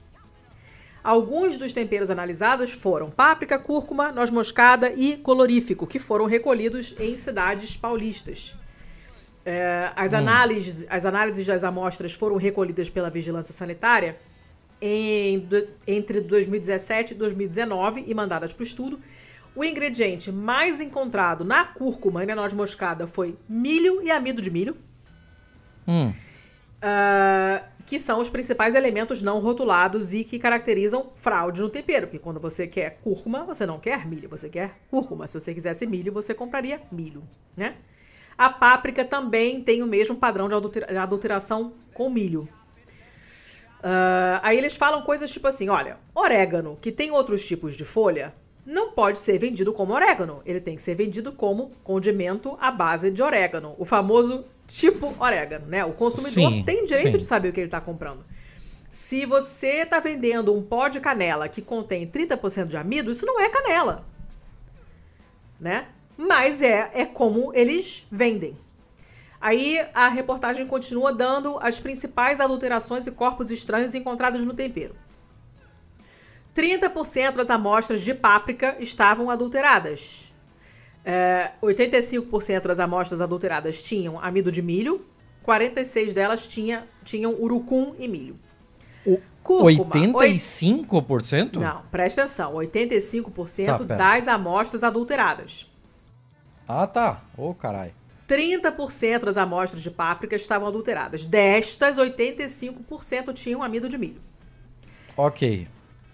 Alguns 1.12 1.56
dos 1.56 1.72
temperos 1.72 2.10
analisados 2.10 2.72
foram 2.72 3.08
páprica, 3.10 3.58
cúrcuma, 3.58 4.12
noz 4.12 4.28
moscada 4.28 4.92
e 4.94 5.16
colorífico, 5.16 5.86
que 5.86 5.98
foram 5.98 6.26
recolhidos 6.26 6.94
em 7.00 7.16
cidades 7.16 7.78
paulistas. 7.78 8.54
É, 9.42 9.90
as, 9.96 10.12
análises, 10.12 10.86
as 10.90 11.06
análises 11.06 11.46
das 11.46 11.64
amostras 11.64 12.12
foram 12.12 12.36
recolhidas 12.36 12.90
pela 12.90 13.08
Vigilância 13.08 13.54
Sanitária 13.54 14.18
em 14.82 15.38
do- 15.38 15.66
entre 15.86 16.20
2017 16.20 17.12
e 17.14 17.16
2019 17.16 18.04
e 18.06 18.12
mandadas 18.14 18.52
para 18.52 18.62
o 18.62 18.66
estudo. 18.66 19.00
O 19.56 19.64
ingrediente 19.64 20.30
mais 20.30 20.78
encontrado 20.78 21.42
na 21.42 21.64
cúrcuma 21.64 22.22
e 22.22 22.26
na 22.26 22.34
noz 22.34 22.52
moscada 22.52 23.06
foi 23.06 23.34
milho 23.48 24.02
e 24.02 24.10
amido 24.10 24.42
de 24.42 24.50
milho, 24.50 24.76
Hum. 25.88 26.12
ah, 26.82 27.62
que 27.88 27.98
são 27.98 28.20
os 28.20 28.28
principais 28.28 28.74
elementos 28.74 29.22
não 29.22 29.38
rotulados 29.38 30.12
e 30.12 30.22
que 30.22 30.38
caracterizam 30.38 31.06
fraude 31.16 31.62
no 31.62 31.70
tempero. 31.70 32.06
Porque 32.06 32.18
quando 32.18 32.38
você 32.38 32.66
quer 32.66 32.98
cúrcuma, 33.02 33.44
você 33.44 33.64
não 33.64 33.80
quer 33.80 34.06
milho, 34.06 34.28
você 34.28 34.46
quer 34.50 34.76
cúrcuma. 34.90 35.26
Se 35.26 35.40
você 35.40 35.54
quisesse 35.54 35.86
milho, 35.86 36.12
você 36.12 36.34
compraria 36.34 36.82
milho, 36.92 37.22
né? 37.56 37.76
A 38.36 38.50
páprica 38.50 39.06
também 39.06 39.62
tem 39.62 39.82
o 39.82 39.86
mesmo 39.86 40.14
padrão 40.14 40.48
de 40.48 40.54
adultera- 40.54 40.86
de 40.86 40.98
adulteração 40.98 41.72
com 41.94 42.10
milho. 42.10 42.46
Ah, 43.82 44.38
aí 44.42 44.58
eles 44.58 44.76
falam 44.76 45.00
coisas 45.00 45.30
tipo 45.30 45.48
assim: 45.48 45.70
olha, 45.70 45.96
orégano, 46.14 46.76
que 46.82 46.92
tem 46.92 47.10
outros 47.10 47.42
tipos 47.46 47.74
de 47.74 47.86
folha, 47.86 48.34
não 48.66 48.92
pode 48.92 49.18
ser 49.18 49.38
vendido 49.38 49.72
como 49.72 49.94
orégano. 49.94 50.42
Ele 50.44 50.60
tem 50.60 50.76
que 50.76 50.82
ser 50.82 50.94
vendido 50.94 51.32
como 51.32 51.72
condimento 51.82 52.54
à 52.60 52.70
base 52.70 53.10
de 53.10 53.22
orégano. 53.22 53.74
O 53.78 53.86
famoso 53.86 54.44
tipo 54.68 55.14
orégano, 55.18 55.66
né? 55.66 55.84
O 55.84 55.92
consumidor 55.92 56.52
Sim, 56.52 56.62
tem 56.62 56.84
direito 56.84 57.12
sim. 57.12 57.18
de 57.18 57.24
saber 57.24 57.48
o 57.48 57.52
que 57.52 57.58
ele 57.58 57.66
está 57.66 57.80
comprando. 57.80 58.24
Se 58.90 59.26
você 59.26 59.82
está 59.82 59.98
vendendo 59.98 60.54
um 60.54 60.62
pó 60.62 60.88
de 60.88 61.00
canela 61.00 61.48
que 61.48 61.60
contém 61.60 62.06
30% 62.06 62.66
de 62.66 62.76
amido, 62.76 63.10
isso 63.10 63.26
não 63.26 63.40
é 63.40 63.48
canela. 63.48 64.06
Né? 65.58 65.88
Mas 66.16 66.62
é, 66.62 66.90
é 66.94 67.04
como 67.04 67.52
eles 67.54 68.06
vendem. 68.10 68.56
Aí 69.40 69.84
a 69.94 70.08
reportagem 70.08 70.66
continua 70.66 71.12
dando 71.12 71.58
as 71.60 71.78
principais 71.78 72.40
adulterações 72.40 73.06
e 73.06 73.10
corpos 73.10 73.50
estranhos 73.50 73.94
encontrados 73.94 74.44
no 74.44 74.54
tempero. 74.54 74.94
30% 76.56 77.36
das 77.36 77.50
amostras 77.50 78.00
de 78.00 78.12
páprica 78.12 78.76
estavam 78.80 79.30
adulteradas. 79.30 80.27
É, 81.10 81.52
85% 81.62 82.66
das 82.66 82.78
amostras 82.78 83.22
adulteradas 83.22 83.80
tinham 83.80 84.20
amido 84.20 84.52
de 84.52 84.60
milho, 84.60 85.06
46 85.42 86.12
delas 86.12 86.46
tinha, 86.46 86.86
tinham 87.02 87.32
urucum 87.32 87.94
e 87.98 88.06
milho. 88.06 88.38
O 89.06 89.18
Cúrcuma, 89.42 89.94
85%? 89.94 91.56
Não, 91.56 91.80
presta 91.90 92.24
atenção, 92.24 92.52
85% 92.52 93.86
Tá, 93.86 93.96
das 93.96 94.28
amostras 94.28 94.84
adulteradas. 94.84 95.66
Ah, 96.68 96.86
tá. 96.86 97.22
Ô, 97.38 97.54
caralho. 97.54 97.94
30% 98.28 99.20
das 99.24 99.38
amostras 99.38 99.80
de 99.80 99.90
páprica 99.90 100.36
estavam 100.36 100.68
adulteradas. 100.68 101.24
Destas, 101.24 101.96
85% 101.96 103.32
tinham 103.32 103.62
amido 103.62 103.88
de 103.88 103.96
milho. 103.96 104.20
Ok. 105.16 105.66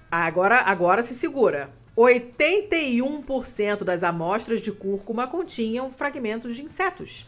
Agora, 0.09 0.61
agora 0.61 1.03
se 1.03 1.15
segura. 1.15 1.71
81% 1.97 3.85
das 3.85 4.03
amostras 4.03 4.61
de 4.61 4.73
cúrcuma 4.73 5.27
continham 5.27 5.91
fragmentos 5.91 6.55
de 6.57 6.63
insetos. 6.63 7.27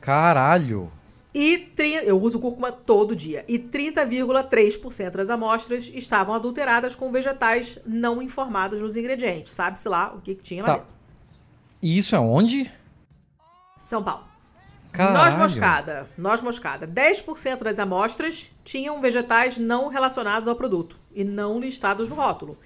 Caralho. 0.00 0.90
E 1.34 1.56
tri- 1.58 1.94
eu 2.06 2.20
uso 2.20 2.38
cúrcuma 2.38 2.70
todo 2.70 3.16
dia. 3.16 3.44
E 3.48 3.58
30,3% 3.58 5.10
das 5.12 5.30
amostras 5.30 5.90
estavam 5.94 6.34
adulteradas 6.34 6.94
com 6.94 7.10
vegetais 7.10 7.78
não 7.86 8.20
informados 8.20 8.80
nos 8.80 8.96
ingredientes. 8.96 9.52
Sabe-se 9.52 9.88
lá 9.88 10.12
o 10.14 10.20
que, 10.20 10.34
que 10.34 10.42
tinha 10.42 10.62
lá 10.62 10.66
Tá. 10.68 10.74
dentro. 10.78 10.88
E 11.80 11.96
isso 11.98 12.14
é 12.14 12.18
onde? 12.20 12.70
São 13.80 14.02
Paulo. 14.02 14.24
Caralho. 14.92 15.24
Noz 15.24 15.34
moscada. 15.38 16.08
Noz 16.18 16.42
moscada. 16.42 16.86
10% 16.86 17.64
das 17.64 17.78
amostras 17.78 18.50
tinham 18.62 19.00
vegetais 19.00 19.56
não 19.56 19.88
relacionados 19.88 20.46
ao 20.46 20.54
produto 20.54 20.98
e 21.14 21.24
não 21.24 21.58
listados 21.58 22.10
no 22.10 22.14
rótulo. 22.14 22.58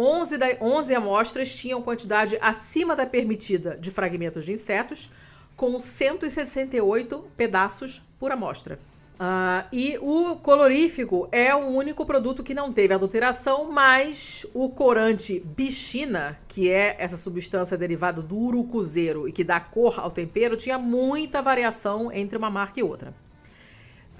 11, 0.00 0.38
da, 0.38 0.46
11 0.60 0.94
amostras 0.94 1.52
tinham 1.54 1.82
quantidade 1.82 2.38
acima 2.40 2.94
da 2.94 3.04
permitida 3.04 3.76
de 3.76 3.90
fragmentos 3.90 4.44
de 4.44 4.52
insetos, 4.52 5.10
com 5.56 5.78
168 5.80 7.24
pedaços 7.36 8.02
por 8.20 8.30
amostra. 8.30 8.78
Ah, 9.20 9.66
e 9.72 9.98
o 10.00 10.36
colorífico 10.36 11.28
é 11.32 11.52
o 11.52 11.66
único 11.66 12.06
produto 12.06 12.44
que 12.44 12.54
não 12.54 12.72
teve 12.72 12.94
adulteração, 12.94 13.68
mas 13.72 14.46
o 14.54 14.68
corante 14.68 15.40
bichina, 15.44 16.38
que 16.46 16.70
é 16.70 16.94
essa 17.00 17.16
substância 17.16 17.76
derivada 17.76 18.22
do 18.22 18.36
urucuzeiro 18.36 19.28
e 19.28 19.32
que 19.32 19.42
dá 19.42 19.58
cor 19.58 19.98
ao 19.98 20.12
tempero, 20.12 20.56
tinha 20.56 20.78
muita 20.78 21.42
variação 21.42 22.12
entre 22.12 22.38
uma 22.38 22.48
marca 22.48 22.78
e 22.78 22.82
outra. 22.84 23.12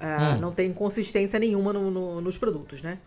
Ah, 0.01 0.35
Hum. 0.37 0.41
Não 0.41 0.53
tem 0.53 0.73
consistência 0.73 1.39
nenhuma 1.39 1.73
no- 1.73 1.91
no- 1.93 2.21
nos 2.21 2.37
produtos, 2.37 2.83
né? 2.83 2.99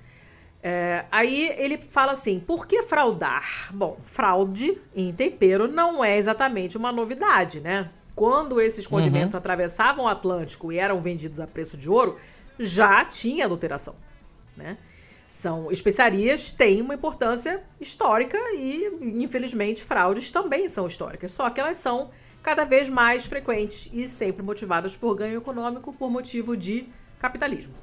É, 0.63 1.05
aí 1.11 1.53
ele 1.57 1.77
fala 1.77 2.11
assim: 2.11 2.39
por 2.39 2.67
que 2.67 2.83
fraudar? 2.83 3.69
Bom, 3.73 3.97
fraude 4.05 4.77
em 4.95 5.11
tempero 5.11 5.67
não 5.67 6.03
é 6.03 6.17
exatamente 6.17 6.77
uma 6.77 6.91
novidade, 6.91 7.59
né? 7.59 7.89
Quando 8.13 8.61
esses 8.61 8.85
condimentos 8.85 9.33
atravessavam 9.33 10.05
o 10.05 10.07
Atlântico 10.07 10.71
e 10.71 10.77
eram 10.77 11.01
vendidos 11.01 11.39
a 11.39 11.47
preço 11.47 11.77
de 11.77 11.89
ouro, 11.89 12.17
já 12.59 13.03
tinha 13.05 13.45
adulteração, 13.45 13.95
né? 14.55 14.77
São 15.27 15.71
especiarias 15.71 16.51
têm 16.51 16.81
uma 16.81 16.93
importância 16.93 17.63
histórica 17.79 18.37
e, 18.53 19.23
infelizmente, 19.23 19.81
fraudes 19.81 20.29
também 20.29 20.67
são 20.67 20.85
históricas, 20.85 21.31
só 21.31 21.49
que 21.49 21.59
elas 21.59 21.77
são 21.77 22.11
cada 22.43 22.65
vez 22.65 22.89
mais 22.89 23.25
frequentes 23.25 23.89
e 23.93 24.07
sempre 24.07 24.43
motivadas 24.43 24.95
por 24.95 25.15
ganho 25.15 25.37
econômico 25.37 25.93
por 25.93 26.09
motivo 26.11 26.57
de 26.57 26.85
capitalismo. 27.17 27.73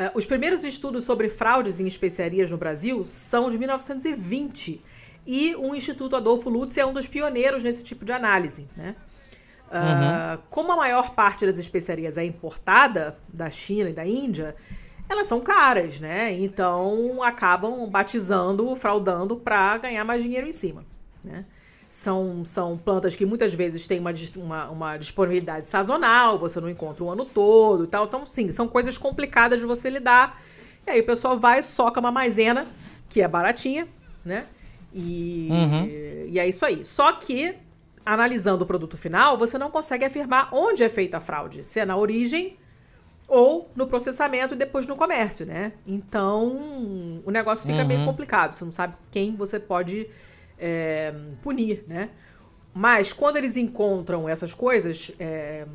Eh, 0.00 0.10
os 0.14 0.24
primeiros 0.24 0.64
estudos 0.64 1.04
sobre 1.04 1.28
fraudes 1.28 1.78
em 1.78 1.86
especiarias 1.86 2.48
no 2.48 2.56
Brasil 2.56 3.04
são 3.04 3.50
de 3.50 3.58
1920 3.58 4.82
e 5.26 5.54
o 5.56 5.74
Instituto 5.74 6.16
Adolfo 6.16 6.48
Lutz 6.48 6.78
é 6.78 6.86
um 6.86 6.94
dos 6.94 7.06
pioneiros 7.06 7.62
nesse 7.62 7.84
tipo 7.84 8.02
de 8.02 8.10
análise. 8.10 8.66
Né? 8.74 8.96
Ah, 9.70 10.38
Como 10.48 10.72
a 10.72 10.76
maior 10.76 11.10
parte 11.10 11.44
das 11.44 11.58
especiarias 11.58 12.16
é 12.16 12.24
importada 12.24 13.18
da 13.28 13.50
China 13.50 13.90
e 13.90 13.92
da 13.92 14.06
Índia, 14.06 14.56
elas 15.06 15.26
são 15.26 15.38
caras, 15.40 16.00
né? 16.00 16.32
Então 16.32 17.22
acabam 17.22 17.86
batizando, 17.86 18.74
fraudando 18.76 19.36
para 19.36 19.76
ganhar 19.76 20.04
mais 20.04 20.22
dinheiro 20.22 20.48
em 20.48 20.52
cima. 20.52 20.82
Né? 21.22 21.44
São, 21.92 22.44
são 22.44 22.78
plantas 22.78 23.16
que 23.16 23.26
muitas 23.26 23.52
vezes 23.52 23.84
têm 23.84 23.98
uma, 23.98 24.12
uma, 24.36 24.70
uma 24.70 24.96
disponibilidade 24.96 25.66
sazonal, 25.66 26.38
você 26.38 26.60
não 26.60 26.70
encontra 26.70 27.02
o 27.02 27.10
ano 27.10 27.24
todo 27.24 27.82
e 27.82 27.86
tal. 27.88 28.04
Então, 28.04 28.24
sim, 28.24 28.52
são 28.52 28.68
coisas 28.68 28.96
complicadas 28.96 29.58
de 29.58 29.66
você 29.66 29.90
lidar. 29.90 30.40
E 30.86 30.90
aí 30.90 31.00
o 31.00 31.04
pessoal 31.04 31.36
vai, 31.40 31.64
soca 31.64 31.98
uma 31.98 32.12
maisena, 32.12 32.68
que 33.08 33.20
é 33.20 33.26
baratinha, 33.26 33.88
né? 34.24 34.46
E, 34.94 35.48
Uhum. 35.50 35.84
e 36.32 36.38
é 36.38 36.48
isso 36.48 36.64
aí. 36.64 36.84
Só 36.84 37.10
que, 37.14 37.54
analisando 38.06 38.62
o 38.62 38.66
produto 38.68 38.96
final, 38.96 39.36
você 39.36 39.58
não 39.58 39.68
consegue 39.68 40.04
afirmar 40.04 40.48
onde 40.52 40.84
é 40.84 40.88
feita 40.88 41.16
a 41.16 41.20
fraude. 41.20 41.64
Se 41.64 41.80
é 41.80 41.84
na 41.84 41.96
origem 41.96 42.56
ou 43.26 43.68
no 43.74 43.88
processamento 43.88 44.54
e 44.54 44.56
depois 44.56 44.86
no 44.86 44.94
comércio, 44.94 45.44
né? 45.44 45.72
Então, 45.84 47.20
o 47.26 47.30
negócio 47.32 47.66
fica 47.66 47.84
meio 47.84 47.98
Uhum. 48.00 48.06
complicado. 48.06 48.54
Você 48.54 48.64
não 48.64 48.72
sabe 48.72 48.94
quem 49.10 49.34
você 49.34 49.58
pode 49.58 50.08
é, 50.60 51.14
punir, 51.42 51.84
né? 51.88 52.10
Mas 52.72 53.12
quando 53.12 53.36
eles 53.36 53.56
encontram 53.56 54.28
essas 54.28 54.54
coisas 54.54 55.10
é, 55.18 55.66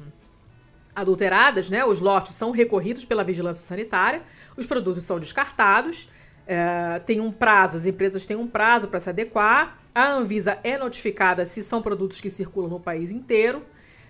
adulteradas, 0.95 1.69
né? 1.69 1.83
Os 1.83 1.99
lotes 1.99 2.35
são 2.35 2.51
recorridos 2.51 3.03
pela 3.03 3.23
vigilância 3.23 3.65
sanitária, 3.65 4.21
os 4.55 4.65
produtos 4.65 5.03
são 5.03 5.19
descartados, 5.19 6.09
é, 6.47 6.99
tem 6.99 7.19
um 7.19 7.31
prazo, 7.31 7.75
as 7.77 7.85
empresas 7.85 8.25
têm 8.25 8.37
um 8.37 8.47
prazo 8.47 8.87
para 8.87 8.99
se 8.99 9.09
adequar, 9.09 9.79
a 9.93 10.11
Anvisa 10.11 10.59
é 10.63 10.77
notificada 10.77 11.45
se 11.45 11.63
são 11.63 11.81
produtos 11.81 12.21
que 12.21 12.29
circulam 12.29 12.69
no 12.69 12.79
país 12.79 13.11
inteiro, 13.11 13.63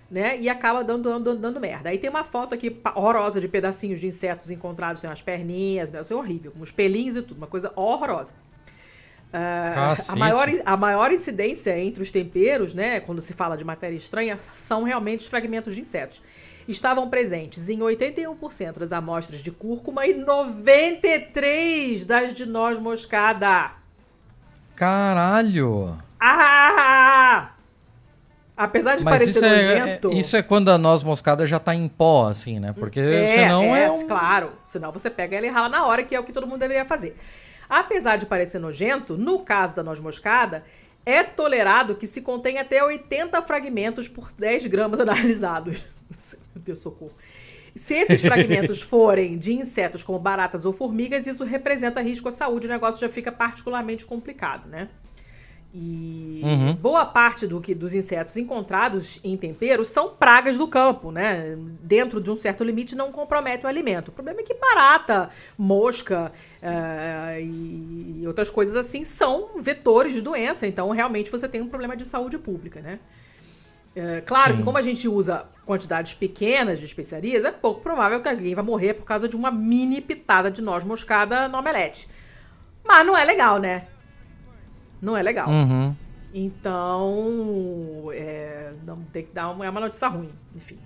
né? 0.08 0.38
E 0.38 0.48
acaba 0.48 0.84
dando, 0.84 1.18
dando, 1.18 1.36
dando 1.36 1.60
merda. 1.60 1.88
Aí 1.88 1.98
tem 1.98 2.08
uma 2.08 2.22
foto 2.22 2.54
aqui 2.54 2.80
horrorosa 2.94 3.40
de 3.40 3.48
pedacinhos 3.48 3.98
de 3.98 4.06
insetos 4.06 4.50
encontrados, 4.50 5.00
tem 5.00 5.10
umas 5.10 5.22
perninhas, 5.22 5.90
né? 5.90 6.00
Isso 6.00 6.12
é 6.12 6.16
horrível, 6.16 6.52
uns 6.60 6.70
pelinhos 6.70 7.16
e 7.16 7.22
tudo, 7.22 7.38
uma 7.38 7.46
coisa 7.48 7.72
horrorosa. 7.74 8.34
Ah, 9.32 9.94
a, 10.08 10.16
maior, 10.16 10.48
a 10.64 10.76
maior 10.76 11.12
incidência 11.12 11.78
entre 11.78 12.02
os 12.02 12.10
temperos, 12.10 12.72
né, 12.74 13.00
quando 13.00 13.20
se 13.20 13.32
fala 13.34 13.56
de 13.56 13.64
matéria 13.64 13.96
estranha, 13.96 14.38
são 14.54 14.82
realmente 14.84 15.20
os 15.20 15.26
fragmentos 15.26 15.74
de 15.74 15.80
insetos. 15.80 16.22
estavam 16.66 17.08
presentes 17.10 17.68
em 17.68 17.78
81% 17.80 18.78
das 18.78 18.92
amostras 18.92 19.40
de 19.40 19.50
cúrcuma 19.50 20.06
e 20.06 20.14
93% 20.24 22.04
das 22.06 22.32
de 22.34 22.46
noz 22.46 22.78
moscada. 22.78 23.72
Caralho! 24.74 25.96
Ah! 26.18 27.50
Apesar 28.56 28.96
de 28.96 29.04
Mas 29.04 29.20
parecer 29.20 29.30
isso 29.30 29.44
é, 29.44 29.78
nojento... 29.80 30.10
é- 30.10 30.14
isso 30.14 30.36
é 30.36 30.42
quando 30.42 30.70
a 30.70 30.78
noz 30.78 31.02
moscada 31.02 31.44
já 31.46 31.58
tá 31.58 31.74
em 31.74 31.86
pó, 31.88 32.26
assim, 32.28 32.58
né? 32.58 32.72
Porque 32.72 33.00
É, 33.00 33.34
senão 33.42 33.76
é, 33.76 33.84
é, 33.84 33.90
um... 33.90 34.06
claro. 34.08 34.52
Senão 34.64 34.90
você 34.92 35.10
pega 35.10 35.36
ela 35.36 35.46
e 35.46 35.50
rala 35.50 35.68
na 35.68 35.84
hora, 35.84 36.02
que 36.02 36.14
é 36.14 36.20
o 36.20 36.24
que 36.24 36.32
todo 36.32 36.46
mundo 36.46 36.60
deveria 36.60 36.84
fazer. 36.86 37.16
Apesar 37.68 38.16
de 38.16 38.26
parecer 38.26 38.58
nojento, 38.58 39.16
no 39.16 39.40
caso 39.40 39.74
da 39.76 39.82
noz 39.82 40.00
moscada, 40.00 40.64
é 41.04 41.22
tolerado 41.22 41.94
que 41.94 42.06
se 42.06 42.20
contém 42.22 42.58
até 42.58 42.82
80 42.82 43.40
fragmentos 43.42 44.08
por 44.08 44.32
10 44.32 44.66
gramas 44.66 44.98
analisados. 45.00 45.84
Meu 46.54 46.64
Deus, 46.64 46.80
socorro. 46.80 47.12
Se 47.74 47.94
esses 47.94 48.20
fragmentos 48.20 48.80
forem 48.82 49.36
de 49.36 49.52
insetos 49.52 50.02
como 50.02 50.18
baratas 50.18 50.64
ou 50.64 50.72
formigas, 50.72 51.26
isso 51.26 51.44
representa 51.44 52.00
risco 52.00 52.28
à 52.28 52.30
saúde. 52.30 52.66
O 52.66 52.70
negócio 52.70 53.00
já 53.00 53.08
fica 53.08 53.30
particularmente 53.30 54.04
complicado, 54.04 54.68
né? 54.68 54.88
E 55.74 56.40
Uhum. 56.42 56.74
boa 56.74 57.04
parte 57.04 57.46
do 57.46 57.60
que 57.60 57.74
dos 57.74 57.94
insetos 57.94 58.36
encontrados 58.38 59.20
em 59.22 59.36
temperos 59.36 59.88
são 59.88 60.08
pragas 60.08 60.56
do 60.56 60.66
campo, 60.66 61.10
né? 61.10 61.54
Dentro 61.82 62.18
de 62.18 62.30
um 62.30 62.36
certo 62.36 62.64
limite 62.64 62.94
não 62.94 63.12
compromete 63.12 63.66
o 63.66 63.68
alimento. 63.68 64.08
O 64.08 64.12
problema 64.12 64.40
é 64.40 64.42
que 64.42 64.54
barata, 64.54 65.28
mosca 65.58 66.32
eh, 66.62 67.42
e 67.42 68.24
outras 68.26 68.50
coisas 68.50 68.76
assim 68.76 69.04
são 69.04 69.50
vetores 69.60 70.12
de 70.12 70.20
doença. 70.20 70.66
Então, 70.66 70.90
realmente, 70.90 71.30
você 71.30 71.48
tem 71.48 71.60
um 71.60 71.68
problema 71.68 71.96
de 71.96 72.04
saúde 72.04 72.38
pública, 72.38 72.80
né? 72.80 72.98
É, 73.94 74.20
claro 74.20 74.52
Sim. 74.52 74.58
que 74.58 74.62
como 74.62 74.76
a 74.76 74.82
gente 74.82 75.08
usa 75.08 75.46
quantidades 75.64 76.12
pequenas 76.12 76.78
de 76.78 76.84
especiarias, 76.84 77.46
é 77.46 77.50
pouco 77.50 77.80
provável 77.80 78.20
que 78.20 78.28
alguém 78.28 78.54
vai 78.54 78.62
morrer 78.62 78.92
por 78.92 79.06
causa 79.06 79.26
de 79.26 79.34
uma 79.34 79.50
mini 79.50 80.02
pitada 80.02 80.50
de 80.50 80.60
noz 80.60 80.84
moscada 80.84 81.48
no 81.48 81.58
omelete. 81.58 82.06
Mas 82.84 83.06
não 83.06 83.16
é 83.16 83.24
legal, 83.24 83.58
né? 83.58 83.86
Não 85.00 85.16
é 85.16 85.22
legal. 85.22 85.48
Uhum. 85.48 85.96
Então, 86.34 88.10
é, 88.12 88.74
não 88.84 89.00
tem 89.04 89.24
que 89.24 89.32
dar 89.32 89.48
uma, 89.48 89.64
é 89.64 89.70
uma 89.70 89.80
notícia 89.80 90.08
ruim, 90.08 90.30
enfim. 90.54 90.78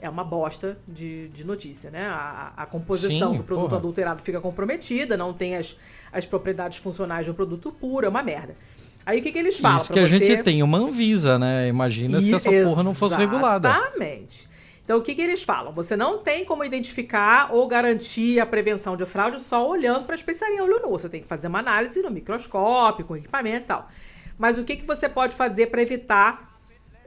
É 0.00 0.08
uma 0.08 0.24
bosta 0.24 0.78
de, 0.88 1.28
de 1.28 1.44
notícia, 1.44 1.90
né? 1.90 2.06
A, 2.06 2.52
a 2.56 2.66
composição 2.66 3.32
Sim, 3.32 3.38
do 3.38 3.44
produto 3.44 3.66
porra. 3.66 3.76
adulterado 3.78 4.22
fica 4.22 4.40
comprometida, 4.40 5.16
não 5.16 5.32
tem 5.32 5.56
as, 5.56 5.76
as 6.12 6.24
propriedades 6.24 6.78
funcionais 6.78 7.26
de 7.26 7.30
um 7.30 7.34
produto 7.34 7.70
puro, 7.70 8.06
é 8.06 8.08
uma 8.08 8.22
merda. 8.22 8.56
Aí 9.04 9.18
o 9.20 9.22
que, 9.22 9.32
que 9.32 9.38
eles 9.38 9.58
falam? 9.58 9.76
Isso 9.76 9.92
que 9.92 9.98
a 9.98 10.06
você? 10.06 10.18
gente 10.18 10.42
tem 10.42 10.62
uma 10.62 10.78
Anvisa, 10.78 11.38
né? 11.38 11.68
Imagina 11.68 12.20
se 12.20 12.30
E- 12.32 12.34
essa 12.34 12.50
porra 12.50 12.82
não 12.82 12.94
fosse 12.94 13.16
regulada. 13.16 13.68
Exatamente. 13.68 14.48
Então, 14.84 14.98
o 14.98 15.02
que, 15.02 15.14
que 15.14 15.22
eles 15.22 15.42
falam? 15.42 15.72
Você 15.72 15.96
não 15.96 16.18
tem 16.18 16.44
como 16.44 16.64
identificar 16.64 17.50
ou 17.52 17.68
garantir 17.68 18.40
a 18.40 18.46
prevenção 18.46 18.96
de 18.96 19.06
fraude 19.06 19.38
só 19.38 19.68
olhando 19.68 20.04
para 20.04 20.14
a 20.14 20.16
especiaria 20.16 20.64
olho 20.64 20.80
nu. 20.82 20.90
Você 20.90 21.08
tem 21.08 21.20
que 21.22 21.28
fazer 21.28 21.46
uma 21.46 21.60
análise 21.60 22.02
no 22.02 22.10
microscópio, 22.10 23.04
com 23.04 23.16
equipamento 23.16 23.56
e 23.64 23.66
tal. 23.68 23.88
Mas 24.36 24.58
o 24.58 24.64
que, 24.64 24.76
que 24.76 24.84
você 24.86 25.08
pode 25.08 25.34
fazer 25.34 25.66
para 25.66 25.80
evitar 25.80 26.49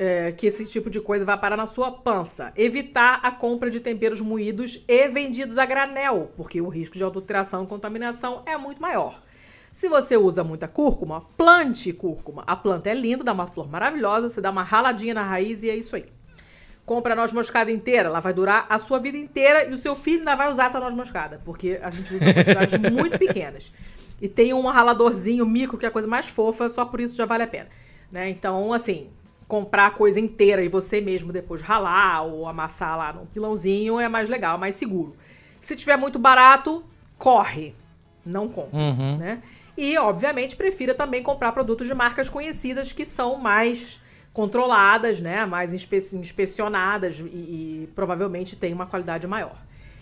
é, 0.03 0.33
que 0.33 0.45
esse 0.45 0.69
tipo 0.69 0.89
de 0.89 0.99
coisa 0.99 1.23
vá 1.23 1.37
parar 1.37 1.55
na 1.55 1.65
sua 1.65 1.89
pança? 1.89 2.51
Evitar 2.57 3.21
a 3.23 3.31
compra 3.31 3.71
de 3.71 3.79
temperos 3.79 4.19
moídos 4.19 4.83
e 4.85 5.07
vendidos 5.07 5.57
a 5.57 5.65
granel, 5.65 6.29
porque 6.35 6.59
o 6.59 6.67
risco 6.67 6.97
de 6.97 7.03
adulteração 7.05 7.63
e 7.63 7.67
contaminação 7.67 8.43
é 8.45 8.57
muito 8.57 8.81
maior. 8.81 9.21
Se 9.71 9.87
você 9.87 10.17
usa 10.17 10.43
muita 10.43 10.67
cúrcuma, 10.67 11.21
plante 11.37 11.93
cúrcuma. 11.93 12.43
A 12.45 12.53
planta 12.53 12.89
é 12.89 12.93
linda, 12.93 13.23
dá 13.23 13.31
uma 13.31 13.47
flor 13.47 13.69
maravilhosa, 13.69 14.29
você 14.29 14.41
dá 14.41 14.51
uma 14.51 14.61
raladinha 14.61 15.13
na 15.13 15.23
raiz 15.23 15.63
e 15.63 15.69
é 15.69 15.75
isso 15.75 15.95
aí. 15.95 16.05
Compra 16.85 17.13
a 17.13 17.15
noz 17.15 17.31
moscada 17.31 17.71
inteira, 17.71 18.09
ela 18.09 18.19
vai 18.19 18.33
durar 18.33 18.65
a 18.69 18.77
sua 18.77 18.99
vida 18.99 19.17
inteira 19.17 19.65
e 19.69 19.73
o 19.73 19.77
seu 19.77 19.95
filho 19.95 20.19
ainda 20.19 20.35
vai 20.35 20.51
usar 20.51 20.65
essa 20.65 20.81
noz 20.81 20.93
moscada, 20.93 21.39
porque 21.45 21.79
a 21.81 21.89
gente 21.89 22.13
usa 22.13 22.33
quantidades 22.33 22.77
muito 22.91 23.17
pequenas. 23.17 23.71
E 24.21 24.27
tem 24.27 24.53
um 24.53 24.67
raladorzinho 24.67 25.45
micro, 25.45 25.77
que 25.77 25.85
é 25.85 25.87
a 25.87 25.91
coisa 25.91 26.09
mais 26.09 26.27
fofa, 26.27 26.67
só 26.67 26.83
por 26.83 26.99
isso 26.99 27.15
já 27.15 27.25
vale 27.25 27.43
a 27.43 27.47
pena. 27.47 27.69
Né? 28.11 28.29
Então, 28.29 28.73
assim, 28.73 29.09
comprar 29.53 29.85
a 29.85 29.91
coisa 29.91 30.19
inteira 30.19 30.63
e 30.63 30.67
você 30.67 30.99
mesmo 30.99 31.31
depois 31.31 31.61
ralar 31.61 32.23
ou 32.23 32.47
amassar 32.47 32.97
lá 32.97 33.13
num 33.13 33.27
pilãozinho 33.27 33.99
é 33.99 34.09
mais 34.09 34.27
legal, 34.27 34.57
mais 34.57 34.73
seguro. 34.73 35.15
Se 35.61 35.75
tiver 35.75 35.95
muito 35.95 36.17
barato, 36.17 36.83
corre. 37.19 37.75
Não 38.25 38.47
compre, 38.47 38.75
Uhum. 38.75 39.17
né? 39.19 39.43
E, 39.77 39.95
obviamente, 39.95 40.55
prefira 40.55 40.95
também 40.95 41.21
comprar 41.21 41.51
produtos 41.51 41.85
de 41.85 41.93
marcas 41.93 42.29
conhecidas 42.29 42.91
que 42.91 43.05
são 43.05 43.37
mais 43.37 44.01
controladas, 44.33 45.21
né? 45.21 45.45
Mais 45.45 45.71
inspe 45.71 45.97
inspecionadas 45.97 47.19
e, 47.19 47.23
e 47.23 47.89
provavelmente 47.93 48.55
tem 48.55 48.73
uma 48.73 48.87
qualidade 48.87 49.27
maior. 49.27 49.57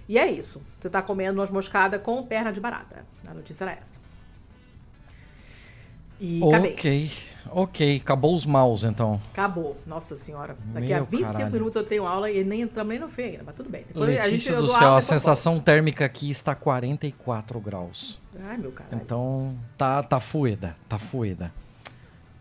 E 0.08 0.18
é 0.18 0.32
isso. 0.32 0.62
Você 0.80 0.90
tá 0.90 1.02
comendo 1.02 1.36
noz 1.36 1.52
moscada 1.52 2.00
com 2.00 2.24
perna 2.26 2.54
de 2.54 2.62
barata. 2.62 3.06
A 3.28 3.34
notícia 3.34 3.66
era 3.66 3.74
essa. 3.74 4.00
E 6.22 6.42
acabei. 6.48 7.12
Ok. 7.50 7.98
Acabou 7.98 8.36
os 8.36 8.46
maus, 8.46 8.84
então. 8.84 9.20
Acabou. 9.32 9.78
Nossa 9.86 10.16
senhora. 10.16 10.56
Daqui 10.74 10.94
a 10.94 10.98
Meu 10.98 11.06
25 11.06 11.34
caralho. 11.34 11.52
minutos 11.54 11.76
eu 11.76 11.84
tenho 11.84 12.06
aula 12.06 12.30
e 12.30 12.44
nem 12.44 12.62
entramos 12.62 12.90
nem 12.90 13.00
no 13.00 13.10
fim 13.10 13.24
ainda, 13.24 13.44
mas 13.46 13.56
tudo 13.56 13.70
bem. 13.70 13.84
Depois 13.88 14.08
Letícia 14.08 14.52
eu 14.52 14.60
do 14.60 14.68
dou 14.68 14.76
céu, 14.76 14.96
a 14.96 15.02
sensação 15.02 15.60
térmica 15.60 16.06
aqui 16.06 16.30
está 16.30 16.54
44 16.56 17.60
graus. 17.60 18.20
Ai, 18.44 18.58
meu 18.58 18.72
caralho. 18.72 19.02
Então, 19.04 19.56
tá, 19.78 20.02
tá 20.04 20.20
fueda, 20.20 20.76
tá 20.88 20.98
fueda. 20.98 21.52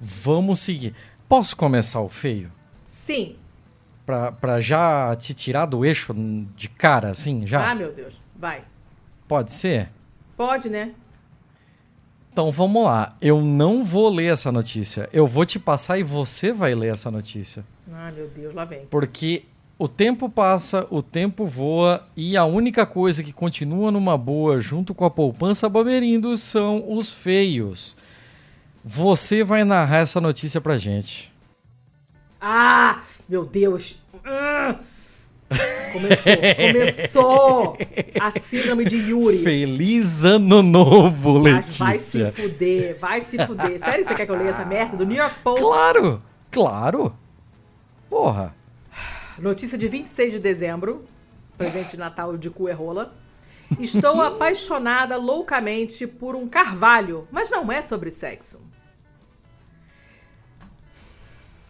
Vamos 0.00 0.60
seguir. 0.60 0.94
Posso 1.28 1.56
começar 1.56 2.00
o 2.00 2.08
feio? 2.08 2.50
Sim. 2.88 3.36
Pra, 4.06 4.32
pra 4.32 4.60
já 4.60 5.14
te 5.16 5.34
tirar 5.34 5.66
do 5.66 5.84
eixo 5.84 6.12
de 6.56 6.68
cara, 6.68 7.10
assim, 7.10 7.46
já? 7.46 7.70
Ah, 7.70 7.74
meu 7.74 7.92
Deus. 7.92 8.14
Vai. 8.34 8.64
Pode 9.28 9.52
ser? 9.52 9.88
Pode, 10.36 10.68
né? 10.70 10.92
Então 12.40 12.50
vamos 12.50 12.84
lá. 12.84 13.14
Eu 13.20 13.42
não 13.42 13.84
vou 13.84 14.08
ler 14.08 14.32
essa 14.32 14.50
notícia. 14.50 15.10
Eu 15.12 15.26
vou 15.26 15.44
te 15.44 15.58
passar 15.58 15.98
e 15.98 16.02
você 16.02 16.54
vai 16.54 16.74
ler 16.74 16.90
essa 16.90 17.10
notícia. 17.10 17.62
Ah, 17.92 18.10
meu 18.10 18.28
Deus, 18.28 18.54
lá 18.54 18.64
vem. 18.64 18.86
Porque 18.86 19.42
o 19.78 19.86
tempo 19.86 20.26
passa, 20.26 20.86
o 20.88 21.02
tempo 21.02 21.44
voa 21.44 22.02
e 22.16 22.38
a 22.38 22.46
única 22.46 22.86
coisa 22.86 23.22
que 23.22 23.30
continua 23.30 23.90
numa 23.90 24.16
boa 24.16 24.58
junto 24.58 24.94
com 24.94 25.04
a 25.04 25.10
poupança 25.10 25.68
Bamerindo 25.68 26.34
são 26.38 26.90
os 26.90 27.12
feios. 27.12 27.94
Você 28.82 29.44
vai 29.44 29.62
narrar 29.62 29.98
essa 29.98 30.18
notícia 30.18 30.62
pra 30.62 30.78
gente. 30.78 31.30
Ah, 32.40 33.02
meu 33.28 33.44
Deus. 33.44 34.00
Ah. 34.24 34.76
Começou, 35.92 36.36
começou 36.56 37.78
a 38.20 38.30
síndrome 38.38 38.84
de 38.84 38.96
Yuri. 38.96 39.42
Feliz 39.42 40.24
ano 40.24 40.62
novo, 40.62 41.40
Mas 41.40 41.76
vai 41.76 41.96
se 41.96 42.18
Letícia. 42.18 42.42
fuder, 42.42 42.98
vai 43.00 43.20
se 43.20 43.46
fuder. 43.46 43.78
Sério 43.78 44.04
você 44.04 44.14
quer 44.14 44.26
que 44.26 44.30
eu 44.32 44.36
leia 44.36 44.50
essa 44.50 44.64
merda? 44.64 44.96
Do 44.96 45.04
New 45.04 45.16
York 45.16 45.40
Post. 45.42 45.60
Claro, 45.60 46.22
claro. 46.50 47.12
Porra. 48.08 48.54
Notícia 49.38 49.76
de 49.76 49.88
26 49.88 50.32
de 50.32 50.38
dezembro. 50.38 51.04
Presente 51.58 51.90
de 51.90 51.96
Natal 51.96 52.36
de 52.38 52.48
cu 52.50 52.68
é 52.68 52.72
rola. 52.72 53.12
Estou 53.78 54.20
apaixonada 54.22 55.16
loucamente 55.16 56.06
por 56.06 56.36
um 56.36 56.48
carvalho, 56.48 57.26
mas 57.32 57.50
não 57.50 57.70
é 57.72 57.82
sobre 57.82 58.10
sexo. 58.12 58.60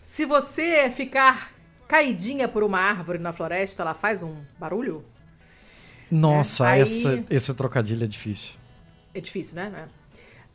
Se 0.03 0.27
você 0.27 0.91
ficar 0.91 1.53
caidinha 1.95 2.47
por 2.47 2.63
uma 2.63 2.79
árvore 2.79 3.19
na 3.19 3.33
floresta, 3.33 3.83
ela 3.83 3.95
faz 3.95 4.23
um 4.23 4.37
barulho? 4.57 5.05
Nossa, 6.09 6.69
É, 6.69 6.73
aí- 6.75 6.81
essa, 6.83 7.25
esse 7.29 7.53
trocadilho 7.53 8.05
é 8.05 8.07
difícil. 8.07 8.53
É 9.13 9.21
difícil, 9.21 9.57
né? 9.57 9.89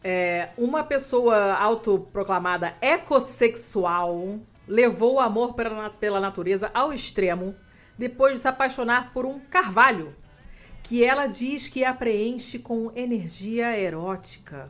É, 0.02 0.50
uma 0.58 0.82
pessoa 0.86 1.54
autoproclamada 1.56 2.74
ecossexual 2.80 4.40
levou 4.66 5.16
o 5.16 5.20
amor 5.20 5.56
pela, 5.56 5.90
pela 5.90 6.22
natureza 6.22 6.72
ao 6.74 6.94
extremo 6.94 7.54
depois 7.98 8.36
de 8.36 8.40
se 8.40 8.48
apaixonar 8.48 9.12
por 9.12 9.26
um 9.26 9.38
carvalho 9.40 10.16
que 10.84 11.04
ela 11.04 11.28
diz 11.28 11.68
que 11.68 11.84
a 11.84 11.94
preenche 11.94 12.60
com 12.60 12.92
energia 12.96 13.78
erótica. 13.78 14.70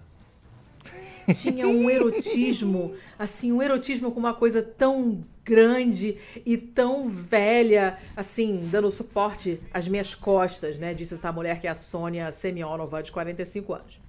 Tinha 1.34 1.68
um 1.68 1.90
erotismo, 1.90 2.94
assim, 3.18 3.52
um 3.52 3.62
erotismo 3.62 4.12
com 4.12 4.20
uma 4.20 4.34
coisa 4.34 4.62
tão 4.62 5.24
grande 5.44 6.18
e 6.46 6.58
tão 6.58 7.08
velha, 7.08 7.98
assim, 8.16 8.68
dando 8.72 8.90
suporte 8.92 9.60
às 9.74 9.88
minhas 9.88 10.16
costas, 10.16 10.78
né? 10.78 10.94
Disse 10.94 11.14
essa 11.14 11.32
mulher 11.32 11.60
que 11.60 11.68
é 11.68 11.70
a 11.70 11.76
Sônia 11.76 12.32
Semionova, 12.32 13.02
de 13.02 13.12
45 13.12 13.74
anos. 13.74 14.00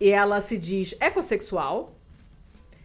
E 0.00 0.10
ela 0.10 0.40
se 0.40 0.58
diz 0.58 0.94
ecossexual, 1.00 1.94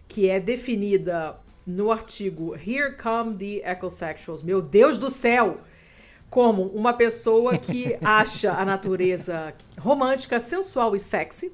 que 0.08 0.30
é 0.30 0.40
definida 0.40 1.36
no 1.66 1.92
artigo 1.92 2.56
Here 2.56 2.96
Come 2.96 3.36
the 3.38 3.72
Ecosexuals. 3.72 4.44
Meu 4.44 4.62
Deus 4.62 4.98
do 4.98 5.10
céu! 5.10 5.60
Como 6.30 6.64
uma 6.68 6.94
pessoa 6.94 7.58
que 7.58 7.96
acha 8.02 8.54
a 8.54 8.66
natureza 8.66 9.54
romântica, 9.78 10.40
sensual 10.40 10.96
e 10.96 11.00
sexy. 11.00 11.52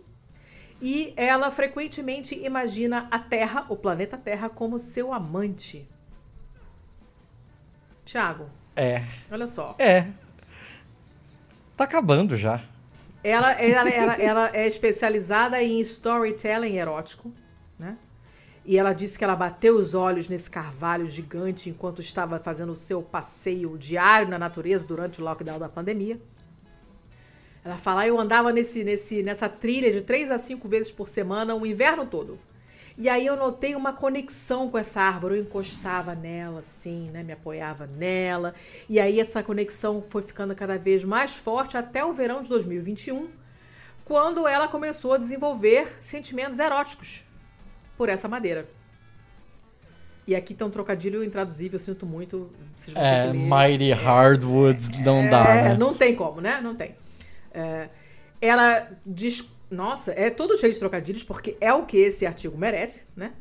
E 0.81 1.13
ela 1.17 1.51
frequentemente 1.51 2.35
imagina 2.35 3.07
a 3.11 3.19
Terra, 3.19 3.65
o 3.69 3.75
planeta 3.75 4.17
Terra, 4.17 4.49
como 4.49 4.79
seu 4.79 5.13
amante. 5.13 5.85
Tiago, 8.05 8.49
É. 8.75 9.03
Olha 9.29 9.45
só. 9.45 9.75
É. 9.77 10.07
Tá 11.77 11.83
acabando 11.83 12.35
já. 12.35 12.63
Ela, 13.23 13.51
ela, 13.51 13.89
ela, 13.89 14.13
ela 14.15 14.49
é 14.53 14.65
especializada 14.65 15.61
em 15.61 15.79
storytelling 15.81 16.77
erótico, 16.77 17.31
né? 17.77 17.97
E 18.65 18.77
ela 18.77 18.93
disse 18.93 19.17
que 19.17 19.23
ela 19.23 19.35
bateu 19.35 19.77
os 19.77 19.93
olhos 19.93 20.29
nesse 20.29 20.49
carvalho 20.49 21.07
gigante 21.07 21.69
enquanto 21.69 22.01
estava 22.01 22.39
fazendo 22.39 22.71
o 22.71 22.75
seu 22.75 23.01
passeio 23.01 23.77
diário 23.77 24.27
na 24.29 24.37
natureza 24.37 24.85
durante 24.85 25.21
o 25.21 25.23
lockdown 25.23 25.59
da 25.59 25.67
pandemia. 25.67 26.19
Ela 27.63 27.77
fala, 27.77 28.07
eu 28.07 28.19
andava 28.19 28.51
nesse, 28.51 28.83
nesse, 28.83 29.21
nessa 29.21 29.49
trilha 29.49 29.91
de 29.91 30.01
três 30.01 30.31
a 30.31 30.37
cinco 30.37 30.67
vezes 30.67 30.91
por 30.91 31.07
semana 31.07 31.55
o 31.55 31.65
inverno 31.65 32.05
todo. 32.05 32.39
E 32.97 33.07
aí 33.07 33.25
eu 33.25 33.37
notei 33.37 33.75
uma 33.75 33.93
conexão 33.93 34.69
com 34.69 34.77
essa 34.77 34.99
árvore. 34.99 35.35
Eu 35.37 35.41
encostava 35.43 36.13
nela, 36.13 36.59
assim, 36.59 37.09
né? 37.11 37.23
Me 37.23 37.31
apoiava 37.31 37.87
nela. 37.87 38.53
E 38.89 38.99
aí 38.99 39.21
essa 39.21 39.41
conexão 39.41 40.03
foi 40.09 40.21
ficando 40.21 40.53
cada 40.53 40.77
vez 40.77 41.05
mais 41.05 41.31
forte 41.31 41.77
até 41.77 42.03
o 42.03 42.11
verão 42.11 42.41
de 42.41 42.49
2021, 42.49 43.29
quando 44.03 44.45
ela 44.45 44.67
começou 44.67 45.13
a 45.13 45.17
desenvolver 45.17 45.97
sentimentos 46.01 46.59
eróticos 46.59 47.23
por 47.97 48.09
essa 48.09 48.27
madeira. 48.27 48.67
E 50.27 50.35
aqui 50.35 50.53
tem 50.53 50.67
um 50.67 50.69
trocadilho 50.69 51.23
intraduzível, 51.23 51.77
eu 51.77 51.79
sinto 51.79 52.05
muito. 52.05 52.51
Vocês 52.75 52.93
vão 52.93 53.01
é, 53.01 53.33
Mighty 53.33 53.93
Hardwoods 53.93 54.89
não 54.99 55.21
é, 55.21 55.29
dá, 55.29 55.43
né? 55.43 55.77
Não 55.77 55.95
tem 55.95 56.15
como, 56.15 56.41
né? 56.41 56.59
Não 56.61 56.75
tem. 56.75 56.95
É, 57.53 57.89
ela 58.41 58.89
diz 59.05 59.49
nossa, 59.69 60.11
é 60.11 60.29
todo 60.29 60.57
cheio 60.57 60.73
de 60.73 60.79
trocadilhos, 60.79 61.23
porque 61.23 61.55
é 61.61 61.71
o 61.71 61.85
que 61.85 61.97
esse 61.97 62.25
artigo 62.25 62.57
merece, 62.57 63.03
né? 63.15 63.33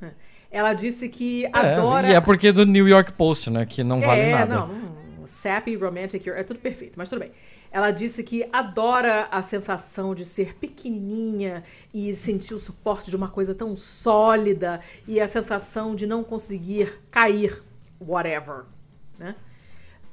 Ela 0.51 0.73
disse 0.75 1.09
que 1.09 1.47
é, 1.47 1.51
adora. 1.53 2.09
E 2.09 2.15
é 2.15 2.21
porque 2.21 2.49
é 2.49 2.53
do 2.53 2.65
New 2.65 2.89
York 2.89 3.13
Post, 3.13 3.51
né? 3.51 3.67
Que 3.67 3.83
não 3.83 4.01
vale 4.01 4.21
é, 4.21 4.33
nada. 4.33 4.55
Não, 4.55 4.69
não. 4.69 5.27
Sappy, 5.27 5.77
romantic, 5.77 6.27
é 6.27 6.43
tudo 6.43 6.59
perfeito, 6.59 6.95
mas 6.97 7.09
tudo 7.09 7.21
bem. 7.21 7.33
Ela 7.71 7.91
disse 7.91 8.23
que 8.23 8.49
adora 8.51 9.29
a 9.31 9.43
sensação 9.43 10.15
de 10.15 10.25
ser 10.25 10.55
pequenininha 10.55 11.63
e 11.93 12.15
sentir 12.15 12.55
o 12.55 12.59
suporte 12.59 13.11
de 13.11 13.17
uma 13.17 13.29
coisa 13.29 13.55
tão 13.55 13.77
sólida 13.77 14.81
e 15.07 15.21
a 15.21 15.29
sensação 15.29 15.95
de 15.95 16.07
não 16.07 16.25
conseguir 16.25 16.99
cair, 17.11 17.63
whatever, 18.01 18.65
né? 19.19 19.35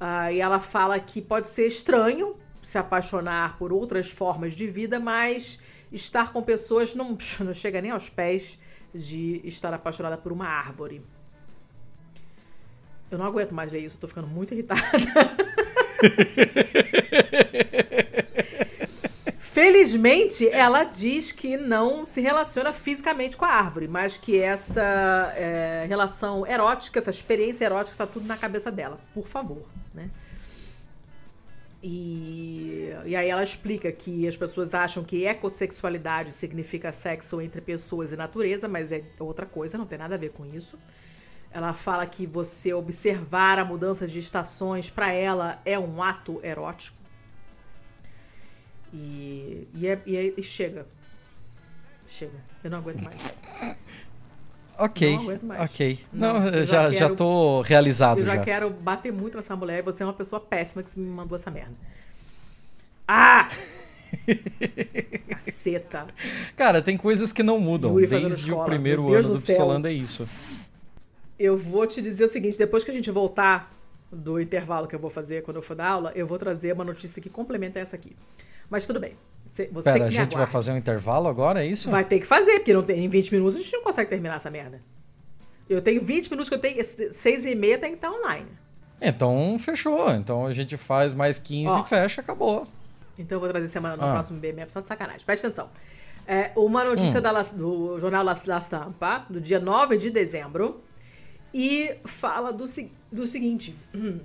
Uh, 0.01 0.33
e 0.33 0.41
ela 0.41 0.59
fala 0.59 0.99
que 0.99 1.21
pode 1.21 1.47
ser 1.47 1.67
estranho 1.67 2.35
se 2.65 2.79
apaixonar 2.79 3.57
por 3.59 3.71
outras 3.71 4.09
formas 4.09 4.53
de 4.53 4.65
vida, 4.65 4.99
mas 4.99 5.61
estar 5.91 6.33
com 6.33 6.41
pessoas 6.41 6.95
não, 6.95 7.15
não 7.39 7.53
chega 7.53 7.79
nem 7.79 7.91
aos 7.91 8.09
pés 8.09 8.57
de 8.93 9.39
estar 9.43 9.71
apaixonada 9.71 10.17
por 10.17 10.31
uma 10.31 10.47
árvore. 10.47 11.01
Eu 13.11 13.19
não 13.19 13.25
aguento 13.25 13.53
mais 13.53 13.71
ler 13.71 13.81
isso, 13.81 13.97
eu 13.97 14.01
tô 14.01 14.07
ficando 14.07 14.27
muito 14.27 14.55
irritada. 14.55 14.81
Felizmente, 19.37 20.49
ela 20.49 20.83
diz 20.83 21.31
que 21.31 21.55
não 21.55 22.03
se 22.03 22.19
relaciona 22.19 22.73
fisicamente 22.73 23.37
com 23.37 23.45
a 23.45 23.49
árvore, 23.49 23.87
mas 23.87 24.17
que 24.17 24.39
essa 24.41 24.81
é, 25.37 25.85
relação 25.87 26.47
erótica, 26.47 26.99
essa 26.99 27.11
experiência 27.11 27.63
erótica, 27.63 27.91
está 27.91 28.07
tudo 28.07 28.25
na 28.25 28.35
cabeça 28.35 28.71
dela. 28.71 28.99
Por 29.13 29.27
favor, 29.27 29.65
né? 29.93 30.09
E, 31.87 32.89
e 33.05 33.15
aí 33.15 33.29
ela 33.29 33.43
explica 33.43 33.91
que 33.91 34.27
as 34.27 34.35
pessoas 34.35 34.73
acham 34.73 35.03
que 35.03 35.23
ecossexualidade 35.23 36.31
significa 36.31 36.91
sexo 36.91 37.39
entre 37.39 37.61
pessoas 37.61 38.11
e 38.11 38.15
natureza, 38.15 38.67
mas 38.67 38.91
é 38.91 39.03
outra 39.19 39.45
coisa, 39.45 39.77
não 39.77 39.85
tem 39.85 39.99
nada 39.99 40.15
a 40.15 40.17
ver 40.17 40.31
com 40.31 40.43
isso. 40.47 40.79
Ela 41.51 41.75
fala 41.75 42.07
que 42.07 42.25
você 42.25 42.73
observar 42.73 43.59
a 43.59 43.63
mudança 43.63 44.07
de 44.07 44.17
estações 44.17 44.89
para 44.89 45.11
ela 45.11 45.61
é 45.63 45.77
um 45.77 46.01
ato 46.01 46.39
erótico. 46.43 46.97
E, 48.91 49.67
e, 49.75 49.87
é, 49.87 50.01
e, 50.07 50.17
é, 50.17 50.33
e 50.35 50.41
chega. 50.41 50.87
Chega. 52.07 52.43
Eu 52.63 52.71
não 52.71 52.79
aguento 52.79 53.03
mais. 53.03 53.21
Ok, 54.77 55.17
ok. 55.59 55.99
Não, 56.11 56.39
não 56.39 56.51
já, 56.51 56.63
já, 56.63 56.81
quero, 56.83 56.97
já 56.97 57.09
tô 57.15 57.61
realizado. 57.61 58.19
Eu 58.19 58.25
já, 58.25 58.35
já, 58.35 58.43
quero 58.43 58.69
bater 58.69 59.11
muito 59.11 59.37
nessa 59.37 59.55
mulher 59.55 59.79
e 59.79 59.81
você 59.81 60.03
é 60.03 60.05
uma 60.05 60.13
pessoa 60.13 60.39
péssima 60.39 60.83
que 60.83 60.99
me 60.99 61.07
mandou 61.07 61.35
essa 61.35 61.49
merda. 61.49 61.73
Ah! 63.07 63.49
Caceta. 65.29 66.07
Cara, 66.55 66.81
tem 66.81 66.97
coisas 66.97 67.31
que 67.31 67.43
não 67.43 67.59
mudam. 67.59 67.91
Yuri 67.91 68.07
Desde 68.07 68.53
o 68.53 68.63
primeiro 68.63 69.13
ano 69.13 69.29
do, 69.29 69.33
do 69.39 69.41
Pistolando 69.41 69.87
é 69.87 69.93
isso. 69.93 70.27
Eu 71.37 71.57
vou 71.57 71.85
te 71.85 72.01
dizer 72.01 72.25
o 72.25 72.27
seguinte: 72.27 72.57
depois 72.57 72.83
que 72.83 72.91
a 72.91 72.93
gente 72.93 73.11
voltar 73.11 73.71
do 74.11 74.39
intervalo 74.39 74.87
que 74.87 74.95
eu 74.95 74.99
vou 74.99 75.09
fazer 75.09 75.43
quando 75.43 75.57
eu 75.57 75.63
for 75.63 75.75
dar 75.75 75.89
aula, 75.89 76.11
eu 76.15 76.25
vou 76.25 76.39
trazer 76.39 76.73
uma 76.73 76.83
notícia 76.83 77.21
que 77.21 77.29
complementa 77.29 77.79
essa 77.79 77.95
aqui. 77.95 78.15
Mas 78.69 78.85
tudo 78.85 78.99
bem. 78.99 79.15
Você, 79.55 79.69
você 79.71 79.93
Pera, 79.93 80.07
a 80.07 80.09
gente 80.09 80.17
aguarde. 80.17 80.35
vai 80.35 80.45
fazer 80.47 80.73
um 80.73 80.77
intervalo 80.77 81.29
agora, 81.29 81.63
é 81.63 81.65
isso? 81.65 81.89
Vai 81.89 82.03
ter 82.03 82.19
que 82.19 82.25
fazer, 82.25 82.55
porque 82.55 82.73
não 82.73 82.83
tem, 82.83 83.05
em 83.05 83.07
20 83.07 83.31
minutos 83.31 83.55
a 83.55 83.61
gente 83.61 83.71
não 83.71 83.83
consegue 83.83 84.09
terminar 84.09 84.35
essa 84.35 84.51
merda. 84.51 84.81
Eu 85.69 85.81
tenho 85.81 86.03
20 86.03 86.29
minutos 86.29 86.49
que 86.49 86.55
eu 86.55 86.59
tenho. 86.59 86.83
6 86.83 87.45
e 87.45 87.55
meia 87.55 87.77
tem 87.77 87.91
que 87.91 87.95
estar 87.95 88.11
online. 88.11 88.47
Então, 88.99 89.55
fechou. 89.57 90.11
Então 90.11 90.45
a 90.45 90.51
gente 90.51 90.75
faz 90.75 91.13
mais 91.13 91.39
15 91.39 91.73
Ó, 91.73 91.79
e 91.79 91.87
fecha, 91.87 92.19
acabou. 92.19 92.67
Então 93.17 93.37
eu 93.37 93.39
vou 93.39 93.47
trazer 93.47 93.69
semana 93.69 93.95
no 93.95 94.03
ah. 94.03 94.11
próximo 94.15 94.41
BMF 94.41 94.69
só 94.73 94.81
de 94.81 94.87
sacanagem. 94.87 95.25
Presta 95.25 95.47
atenção. 95.47 95.69
É, 96.27 96.51
uma 96.57 96.83
notícia 96.83 97.19
hum. 97.19 97.23
da, 97.23 97.41
do 97.41 97.97
jornal 97.97 98.25
La, 98.25 98.35
La 98.47 98.59
Stampa, 98.59 99.25
do 99.29 99.39
dia 99.39 99.61
9 99.61 99.95
de 99.95 100.09
dezembro, 100.09 100.83
e 101.53 101.95
fala 102.03 102.51
do, 102.51 102.65
do 103.09 103.25
seguinte: 103.25 103.73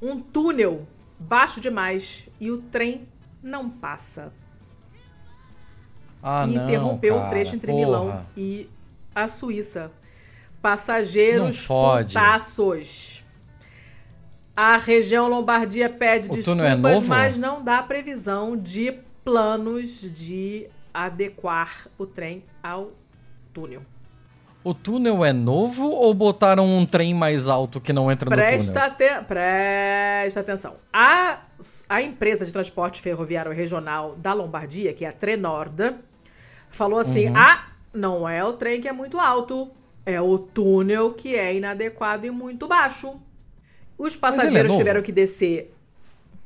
um 0.00 0.20
túnel 0.20 0.86
baixo 1.18 1.60
demais 1.60 2.28
e 2.38 2.52
o 2.52 2.58
trem 2.58 3.04
não 3.48 3.68
passa. 3.68 4.32
Ah, 6.22 6.46
e 6.48 6.54
não, 6.54 6.64
interrompeu 6.64 7.14
cara, 7.14 7.26
o 7.26 7.28
trecho 7.30 7.54
entre 7.56 7.72
porra. 7.72 7.84
Milão 7.84 8.26
e 8.36 8.68
a 9.14 9.26
Suíça. 9.28 9.90
Passageiros 10.60 11.66
putaços. 11.66 13.22
A 14.56 14.76
região 14.76 15.28
Lombardia 15.28 15.88
pede 15.88 16.28
o 16.28 16.34
desculpas, 16.34 17.04
é 17.04 17.06
mas 17.06 17.38
não 17.38 17.62
dá 17.62 17.80
previsão 17.80 18.56
de 18.56 18.92
planos 19.22 20.00
de 20.00 20.68
adequar 20.92 21.86
o 21.96 22.04
trem 22.04 22.42
ao 22.60 22.90
túnel. 23.52 23.82
O 24.64 24.74
túnel 24.74 25.24
é 25.24 25.32
novo 25.32 25.88
ou 25.88 26.12
botaram 26.12 26.66
um 26.66 26.84
trem 26.84 27.14
mais 27.14 27.48
alto 27.48 27.80
que 27.80 27.92
não 27.92 28.10
entra 28.10 28.28
presta 28.28 28.66
no 28.66 28.72
túnel? 28.72 28.90
Te 28.90 29.24
presta 29.24 30.40
atenção. 30.40 30.74
A, 30.92 31.40
a 31.88 32.02
empresa 32.02 32.44
de 32.44 32.52
transporte 32.52 33.00
ferroviário 33.00 33.52
regional 33.52 34.16
da 34.16 34.32
Lombardia, 34.32 34.92
que 34.92 35.04
é 35.04 35.08
a 35.08 35.12
Trenord, 35.12 35.94
falou 36.70 36.98
assim: 36.98 37.28
uhum. 37.28 37.36
ah, 37.36 37.68
não 37.92 38.28
é 38.28 38.44
o 38.44 38.52
trem 38.52 38.80
que 38.80 38.88
é 38.88 38.92
muito 38.92 39.18
alto, 39.18 39.70
é 40.04 40.20
o 40.20 40.38
túnel 40.38 41.12
que 41.12 41.36
é 41.36 41.54
inadequado 41.54 42.26
e 42.26 42.30
muito 42.30 42.66
baixo. 42.66 43.14
Os 43.96 44.14
é 44.14 44.18
passageiros 44.18 44.72
é 44.72 44.76
tiveram 44.76 45.02
que 45.02 45.12
descer 45.12 45.74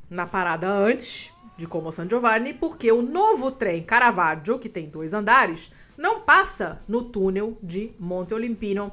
na 0.09 0.26
parada 0.26 0.68
antes 0.68 1.32
de 1.56 1.66
Como 1.66 1.93
San 1.93 2.09
Giovanni, 2.09 2.55
porque 2.55 2.90
o 2.90 3.02
novo 3.02 3.51
trem 3.51 3.82
Caravaggio, 3.82 4.59
que 4.59 4.68
tem 4.68 4.89
dois 4.89 5.14
andares, 5.14 5.72
não 5.97 6.20
passa 6.20 6.81
no 6.89 7.02
túnel 7.02 7.56
de 7.62 7.93
Monte 7.98 8.35
Olimpino. 8.35 8.93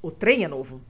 O 0.00 0.10
trem 0.10 0.44
é 0.44 0.48
novo. 0.48 0.80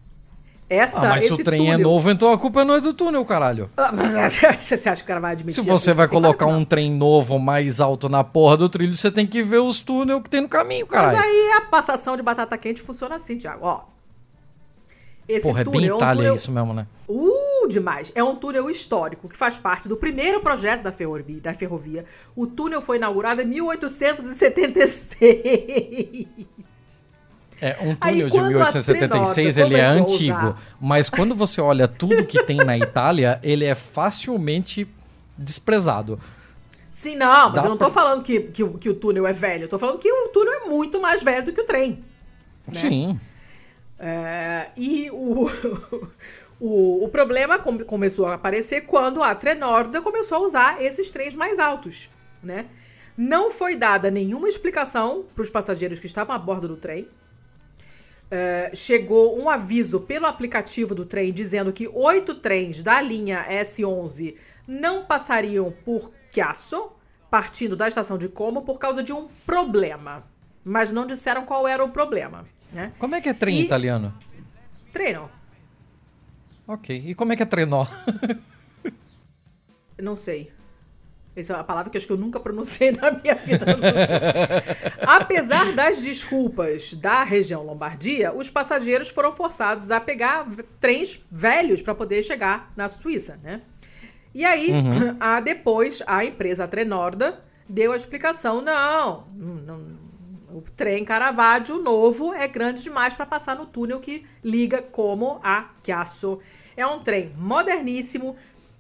Essa, 0.68 1.00
ah, 1.00 1.08
mas 1.10 1.24
se 1.24 1.32
o 1.32 1.36
trem 1.36 1.68
é 1.68 1.72
túnel... 1.72 1.80
é 1.80 1.82
novo, 1.82 2.10
então 2.10 2.32
a 2.32 2.38
culpa 2.38 2.64
não 2.64 2.74
é 2.74 2.80
do 2.80 2.94
túnel, 2.94 3.22
caralho. 3.26 3.70
Ah, 3.76 3.92
mas 3.92 4.12
você 4.58 4.88
acha 4.88 4.96
que 4.96 5.02
o 5.02 5.06
cara 5.06 5.20
vai 5.20 5.32
admitir? 5.32 5.62
Se 5.62 5.68
você 5.68 5.92
vai 5.92 6.08
colocar 6.08 6.46
um 6.46 6.64
trem 6.64 6.90
novo 6.90 7.38
mais 7.38 7.78
alto 7.78 8.08
na 8.08 8.24
porra 8.24 8.56
do 8.56 8.70
trilho, 8.70 8.96
você 8.96 9.10
tem 9.10 9.26
que 9.26 9.42
ver 9.42 9.58
os 9.58 9.82
túneis 9.82 10.22
que 10.22 10.30
tem 10.30 10.40
no 10.40 10.48
caminho, 10.48 10.86
caralho. 10.86 11.18
Mas 11.18 11.26
aí 11.26 11.52
a 11.58 11.60
passação 11.62 12.16
de 12.16 12.22
batata 12.22 12.56
quente 12.56 12.80
funciona 12.80 13.16
assim, 13.16 13.36
Thiago. 13.36 13.66
Ó, 13.66 13.82
esse 15.28 15.46
Porra, 15.46 15.60
é 15.60 15.64
bem 15.64 15.84
Itália 15.84 15.92
é 15.92 15.94
um 15.94 16.16
túnel... 16.16 16.34
isso 16.34 16.50
mesmo, 16.50 16.74
né? 16.74 16.86
Uh, 17.08 17.68
demais. 17.68 18.10
É 18.14 18.22
um 18.22 18.34
túnel 18.34 18.68
histórico 18.68 19.26
que 19.28 19.36
faz 19.36 19.56
parte 19.58 19.88
do 19.88 19.96
primeiro 19.96 20.40
projeto 20.40 20.82
da 20.82 20.92
ferrovia. 20.92 21.40
Da 21.40 21.54
ferrovia. 21.54 22.04
O 22.34 22.46
túnel 22.46 22.82
foi 22.82 22.96
inaugurado 22.96 23.42
em 23.42 23.46
1876. 23.46 26.26
É, 27.60 27.76
um 27.80 27.94
túnel 27.94 27.98
Aí, 28.00 28.30
de 28.30 28.40
1876 28.40 29.56
ele 29.56 29.76
é 29.76 29.84
antigo, 29.84 30.56
mas 30.80 31.08
quando 31.08 31.32
você 31.32 31.60
olha 31.60 31.86
tudo 31.86 32.24
que 32.24 32.42
tem 32.42 32.56
na 32.56 32.76
Itália, 32.76 33.38
ele 33.40 33.64
é 33.64 33.76
facilmente 33.76 34.88
desprezado. 35.38 36.18
Sim, 36.90 37.14
não, 37.14 37.50
mas 37.50 37.54
Dá 37.54 37.62
eu 37.62 37.70
não 37.70 37.76
tô 37.76 37.84
pra... 37.84 37.94
falando 37.94 38.22
que, 38.22 38.40
que, 38.40 38.68
que, 38.68 38.88
o 38.88 38.94
túnel 38.94 39.28
é 39.28 39.32
velho, 39.32 39.64
eu 39.64 39.68
tô 39.68 39.78
falando 39.78 39.98
que 39.98 40.10
o 40.10 40.28
túnel 40.28 40.54
é 40.54 40.60
muito 40.68 41.00
mais 41.00 41.22
velho 41.22 41.44
do 41.44 41.52
que 41.52 41.60
o 41.60 41.64
trem. 41.64 42.02
Né? 42.66 42.80
Sim. 42.80 43.20
É, 44.04 44.70
e 44.76 45.08
o, 45.12 45.46
o, 46.58 47.04
o 47.04 47.08
problema 47.08 47.56
começou 47.60 48.26
a 48.26 48.34
aparecer 48.34 48.80
quando 48.80 49.22
a 49.22 49.32
Trenorda 49.32 50.02
começou 50.02 50.38
a 50.38 50.40
usar 50.40 50.82
esses 50.82 51.08
trens 51.08 51.36
mais 51.36 51.60
altos, 51.60 52.10
né? 52.42 52.66
Não 53.16 53.52
foi 53.52 53.76
dada 53.76 54.10
nenhuma 54.10 54.48
explicação 54.48 55.24
para 55.32 55.42
os 55.42 55.50
passageiros 55.50 56.00
que 56.00 56.06
estavam 56.06 56.34
a 56.34 56.38
bordo 56.38 56.66
do 56.66 56.76
trem. 56.76 57.06
é, 58.28 58.70
chegou 58.74 59.38
um 59.38 59.48
aviso 59.48 60.00
pelo 60.00 60.26
aplicativo 60.26 60.94
do 60.94 61.04
trem 61.04 61.32
dizendo 61.32 61.72
que 61.72 61.86
oito 61.86 62.34
trens 62.34 62.82
da 62.82 63.00
linha 63.00 63.46
S11 63.48 64.34
não 64.66 65.04
passariam 65.04 65.72
por 65.84 66.10
Chiasso, 66.32 66.90
partindo 67.30 67.76
da 67.76 67.86
estação 67.86 68.16
de 68.18 68.28
Como, 68.28 68.62
por 68.62 68.78
causa 68.78 69.02
de 69.02 69.12
um 69.12 69.28
problema. 69.46 70.24
Mas 70.64 70.90
não 70.90 71.06
disseram 71.06 71.44
qual 71.44 71.68
era 71.68 71.84
o 71.84 71.90
problema. 71.90 72.46
Né? 72.72 72.92
Como 72.98 73.14
é 73.14 73.20
que 73.20 73.28
é 73.28 73.34
trem 73.34 73.58
E- 73.58 73.62
italiano? 73.62 74.14
Treno. 74.92 75.30
Ok. 76.66 77.02
E 77.06 77.14
como 77.14 77.32
é 77.32 77.36
que 77.36 77.42
é 77.42 77.46
trenó? 77.46 77.86
Não 80.00 80.16
sei. 80.16 80.50
Essa 81.34 81.54
é 81.54 81.56
uma 81.56 81.64
palavra 81.64 81.90
que 81.90 81.96
eu 81.96 81.98
acho 81.98 82.06
que 82.06 82.12
eu 82.12 82.16
nunca 82.18 82.38
pronunciei 82.38 82.92
na 82.92 83.10
minha 83.10 83.34
vida. 83.34 83.64
Apesar 85.06 85.72
das 85.72 86.00
desculpas 86.00 86.92
da 86.94 87.24
região 87.24 87.62
Lombardia, 87.62 88.32
os 88.34 88.50
passageiros 88.50 89.08
foram 89.08 89.32
forçados 89.32 89.90
a 89.90 89.98
pegar 90.00 90.46
trens 90.78 91.24
velhos 91.30 91.80
para 91.80 91.94
poder 91.94 92.22
chegar 92.22 92.70
na 92.76 92.88
Suíça, 92.88 93.38
né? 93.42 93.62
E 94.34 94.44
aí, 94.44 94.70
a, 95.20 95.40
depois, 95.40 96.02
a 96.06 96.22
empresa 96.24 96.68
Trenorda 96.68 97.40
deu 97.66 97.92
a 97.92 97.96
explicação: 97.96 98.60
não, 98.60 99.26
não- 99.34 100.01
o 100.54 100.62
trem 100.76 101.04
Caravaggio 101.04 101.78
novo 101.78 102.32
é 102.32 102.46
grande 102.46 102.82
demais 102.82 103.14
para 103.14 103.26
passar 103.26 103.56
no 103.56 103.66
túnel 103.66 104.00
que 104.00 104.26
liga 104.44 104.82
como 104.82 105.40
a 105.42 105.70
Chiasso. 105.82 106.40
É 106.76 106.86
um 106.86 107.00
trem 107.00 107.32
moderníssimo, 107.36 108.36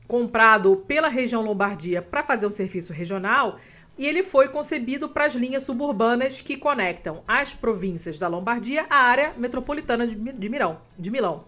comprado 0.06 0.76
pela 0.86 1.08
região 1.08 1.42
Lombardia 1.42 2.02
para 2.02 2.22
fazer 2.22 2.46
um 2.46 2.50
serviço 2.50 2.92
regional, 2.92 3.58
e 3.96 4.06
ele 4.06 4.22
foi 4.22 4.48
concebido 4.48 5.08
para 5.08 5.26
as 5.26 5.34
linhas 5.34 5.62
suburbanas 5.62 6.40
que 6.40 6.56
conectam 6.56 7.22
as 7.26 7.52
províncias 7.52 8.18
da 8.18 8.28
Lombardia 8.28 8.86
à 8.88 8.96
área 8.96 9.34
metropolitana 9.36 10.06
de, 10.06 10.14
de 10.14 10.48
Milão. 10.48 10.78
De 10.98 11.10
Milão. 11.10 11.44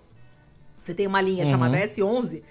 Você 0.81 0.95
tem 0.95 1.07
uma 1.07 1.21
linha 1.21 1.47
chamada 1.47 1.79
S11, 1.79 2.43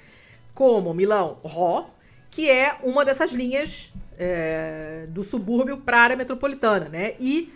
como 0.54 0.94
Milão-Ró, 0.94 1.90
que 2.32 2.50
é 2.50 2.78
uma 2.82 3.06
dessas 3.06 3.32
linhas 3.32 3.94
é, 4.18 5.06
do 5.10 5.24
subúrbio 5.24 5.78
para 5.78 5.98
a 5.98 6.02
área 6.02 6.16
metropolitana, 6.16 6.90
né? 6.90 7.14
E 7.20 7.54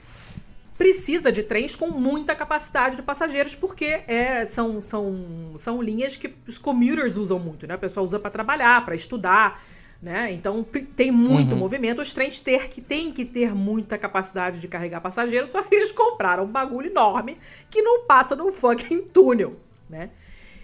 precisa 0.77 1.31
de 1.31 1.41
trens 1.41 1.75
com 1.75 1.87
muita 1.87 2.35
capacidade 2.35 2.95
de 2.95 3.01
passageiros, 3.01 3.55
porque 3.55 4.01
é, 4.07 4.45
são, 4.45 4.79
são, 4.79 5.53
são 5.57 5.81
linhas 5.81 6.15
que 6.15 6.33
os 6.47 6.57
commuters 6.57 7.17
usam 7.17 7.39
muito, 7.39 7.65
né? 7.65 7.75
O 7.75 7.79
pessoal 7.79 8.05
usa 8.05 8.19
para 8.19 8.29
trabalhar, 8.29 8.85
para 8.85 8.93
estudar, 8.93 9.63
né? 10.01 10.31
Então 10.31 10.63
tem 10.95 11.11
muito 11.11 11.55
movimento. 11.55 12.01
Os 12.01 12.13
trens 12.13 12.39
ter 12.39 12.69
que 12.69 12.79
tem 12.79 13.11
que 13.11 13.25
ter 13.25 13.55
muita 13.55 13.97
capacidade 13.97 14.59
de 14.59 14.67
carregar 14.67 15.01
passageiros, 15.01 15.49
só 15.51 15.63
que 15.63 15.73
eles 15.73 15.91
compraram 15.91 16.43
um 16.43 16.51
bagulho 16.51 16.91
enorme 16.91 17.37
que 17.69 17.81
não 17.81 18.05
passa 18.05 18.35
no 18.35 18.51
fucking 18.51 19.01
túnel, 19.01 19.57
né? 19.89 20.11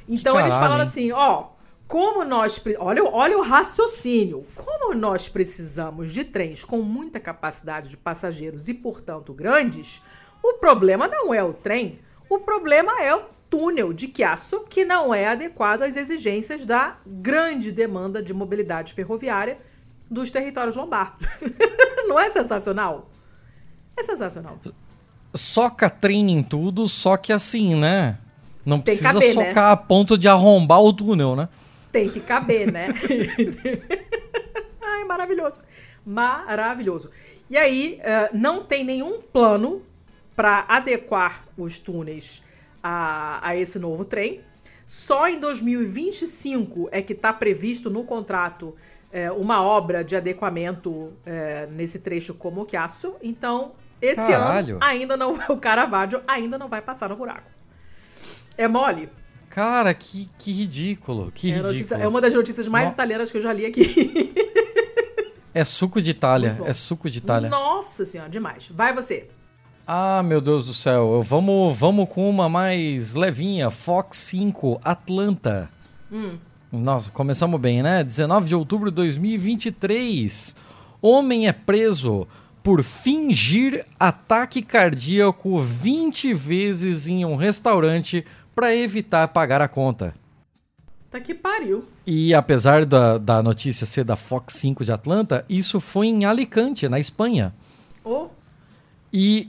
Então 0.07 0.40
eles 0.40 0.53
caralho, 0.53 0.64
falaram 0.64 0.84
hein? 0.84 0.90
assim, 0.90 1.11
ó, 1.11 1.48
como 1.88 2.23
nós. 2.23 2.61
Olha, 2.80 3.03
o- 3.03 3.14
olha 3.14 3.38
o 3.38 3.41
raciocínio. 3.43 4.45
Como 4.55 4.93
nós 4.95 5.30
precisamos 5.30 6.11
de 6.11 6.23
trens 6.23 6.64
com 6.64 6.81
muita 6.81 7.19
capacidade 7.19 7.89
de 7.89 7.97
passageiros 7.97 8.68
e, 8.68 8.73
portanto, 8.73 9.34
grandes, 9.34 10.01
o 10.41 10.53
problema 10.55 11.07
não 11.07 11.34
é 11.34 11.43
o 11.43 11.53
trem, 11.53 11.99
o 12.30 12.39
problema 12.39 13.01
é 13.01 13.14
o 13.15 13.23
túnel 13.49 13.93
de 13.93 14.11
Chiasso, 14.14 14.61
que 14.61 14.84
não 14.84 15.14
é 15.14 15.27
adequado 15.27 15.84
às 15.84 15.95
exigências 15.95 16.65
da 16.65 16.97
grande 17.05 17.72
demanda 17.72 18.22
de 18.23 18.34
mobilidade 18.34 18.93
ferroviária 18.93 19.60
dos 20.10 20.31
territórios 20.31 20.76
lombardos. 20.76 21.27
não 22.07 22.19
é 22.19 22.31
sensacional? 22.31 23.10
É 23.95 24.03
sensacional. 24.03 24.57
Soca 25.35 25.89
trem 25.89 26.31
em 26.31 26.41
tudo, 26.43 26.89
só 26.89 27.15
que 27.18 27.31
assim, 27.31 27.76
né? 27.76 28.18
Não 28.65 28.77
Tem 28.80 28.95
precisa 28.97 29.14
caber, 29.14 29.35
né? 29.35 29.47
socar 29.49 29.72
a 29.72 29.77
ponto 29.77 30.18
de 30.18 30.27
arrombar 30.27 30.81
o 30.81 30.93
túnel, 30.93 31.35
né? 31.35 31.49
Tem 31.94 32.10
que 32.10 32.20
caber, 32.20 32.72
né? 32.72 32.88
Ai, 34.82 35.03
maravilhoso. 35.06 35.61
Maravilhoso. 36.06 37.11
E 37.49 37.56
aí, 37.56 37.99
eh, 38.02 38.30
não 38.34 38.64
tem 38.64 38.84
nenhum 38.84 39.22
plano 39.22 39.84
para 40.36 40.65
adequar 40.68 41.45
os 41.56 41.78
túneis 41.78 42.41
a, 42.82 43.48
a 43.48 43.56
esse 43.56 43.78
novo 43.78 44.03
trem. 44.03 44.41
Só 44.88 45.28
em 45.30 45.40
2025 45.40 46.90
é 46.91 47.02
que 47.02 47.14
está 47.14 47.32
previsto 47.32 47.91
no 47.91 48.03
contrato 48.03 48.76
eh, 49.11 49.32
uma 49.32 49.64
obra 49.64 50.03
de 50.03 50.15
adequamento 50.15 51.14
eh, 51.24 51.68
nesse 51.72 51.99
trecho 51.99 52.34
como 52.34 52.64
o 52.64 52.68
Chiasso. 52.68 53.15
Então, 53.22 53.74
esse 54.02 54.32
Caralho. 54.32 54.78
ano 54.78 54.84
ainda 54.84 55.15
não 55.15 55.34
o 55.48 55.57
Caravaggio 55.57 56.22
ainda 56.28 56.57
não 56.57 56.68
vai 56.68 56.82
passar 56.82 57.10
no 57.10 57.15
buraco. 57.15 57.49
É 58.57 58.68
mole? 58.68 59.10
Cara, 59.53 59.93
que, 59.93 60.27
que 60.39 60.51
ridículo, 60.51 61.31
que 61.31 61.45
É, 61.47 61.51
ridículo. 61.51 61.73
notícia- 61.73 61.95
é 61.95 62.07
uma 62.07 62.19
das 62.19 62.34
notícias 62.34 62.67
mais 62.67 62.88
No- 62.88 62.93
italianas 62.93 63.31
que 63.31 63.38
eu 63.38 63.41
já 63.41 63.53
li 63.53 63.65
aqui. 63.67 64.34
É 65.55 65.63
suco 65.63 66.01
de 66.01 66.09
Itália, 66.09 66.59
é 66.65 66.73
suco 66.73 67.07
de 67.07 67.19
Itália. 67.19 67.47
Nossa 67.47 68.03
senhora, 68.05 68.27
demais. 68.27 68.67
Vai 68.73 68.91
você. 68.91 69.27
Ah, 69.85 70.23
meu 70.23 70.41
Deus 70.41 70.65
do 70.65 70.73
céu. 70.73 71.21
Vamos, 71.21 71.77
vamos 71.77 72.09
com 72.09 72.27
uma 72.27 72.49
mais 72.49 73.13
levinha. 73.13 73.69
Fox 73.69 74.17
5, 74.17 74.80
Atlanta. 74.84 75.69
Nossa, 76.71 77.11
começamos 77.11 77.61
bem, 77.61 77.84
né? 77.84 78.03
19 78.03 78.47
de 78.47 78.55
outubro 78.55 78.89
de 78.89 78.95
2023. 78.95 80.55
Homem 80.99 81.47
é 81.47 81.53
preso 81.53 82.27
por 82.63 82.81
fingir 82.81 83.85
ataque 83.99 84.63
cardíaco 84.63 85.59
20 85.59 86.34
vezes 86.34 87.07
em 87.07 87.25
um 87.25 87.35
restaurante 87.35 88.25
para 88.55 88.75
evitar 88.75 89.27
pagar 89.30 89.61
a 89.61 89.67
conta. 89.67 90.13
Tá 91.09 91.19
que 91.19 91.34
pariu. 91.34 91.85
E 92.07 92.34
apesar 92.34 92.85
da, 92.85 93.17
da 93.17 93.43
notícia 93.43 93.85
ser 93.85 94.03
da 94.03 94.15
Fox 94.15 94.55
5 94.55 94.84
de 94.84 94.91
Atlanta, 94.91 95.45
isso 95.47 95.80
foi 95.80 96.07
em 96.07 96.25
Alicante, 96.25 96.89
na 96.89 96.99
Espanha. 96.99 97.53
Ô, 98.03 98.27
E 99.11 99.47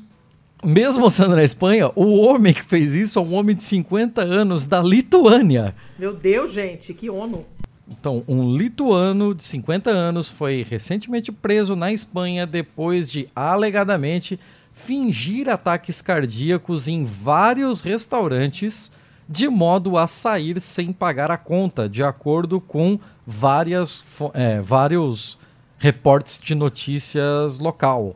mesmo 0.63 1.09
sendo 1.11 1.37
na 1.37 1.43
Espanha, 1.43 1.91
o 1.95 2.19
homem 2.19 2.53
que 2.53 2.63
fez 2.63 2.95
isso 2.95 3.19
é 3.19 3.23
um 3.23 3.35
homem 3.35 3.57
de 3.57 3.65
50 3.65 4.21
anos 4.23 4.67
da 4.67 4.81
Lituânia. 4.81 5.75
meu 5.99 6.15
Deus, 6.15 6.53
gente, 6.53 6.93
que 6.93 7.09
ONU. 7.09 7.45
Então, 7.89 8.25
um 8.27 8.55
lituano 8.55 9.35
de 9.35 9.45
50 9.45 9.91
anos 9.91 10.29
foi 10.29 10.63
recentemente 10.69 11.31
preso 11.31 11.77
na 11.77 11.93
Espanha 11.93 12.47
depois 12.47 13.11
de 13.11 13.29
alegadamente 13.35 14.41
fingir 14.75 15.49
ataques 15.49 16.03
cardíacos 16.03 16.89
em 16.89 17.05
vários 17.05 17.81
restaurantes 17.81 18.91
de 19.27 19.49
modo 19.49 19.97
a 19.97 20.07
sair 20.07 20.61
sem 20.61 20.93
pagar 20.93 21.31
a 21.31 21.39
conta, 21.39 21.89
de 21.89 22.03
acordo 22.03 22.61
com 22.61 22.99
várias, 23.27 24.05
é, 24.35 24.61
vários 24.61 25.39
reportes 25.79 26.39
de 26.39 26.55
notícias 26.55 27.59
local. 27.59 28.15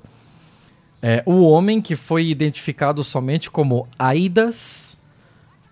É, 1.01 1.23
o 1.25 1.43
homem 1.43 1.81
que 1.81 1.97
foi 1.97 2.27
identificado 2.27 3.03
somente 3.03 3.51
como 3.51 3.89
Aidas, 3.99 4.99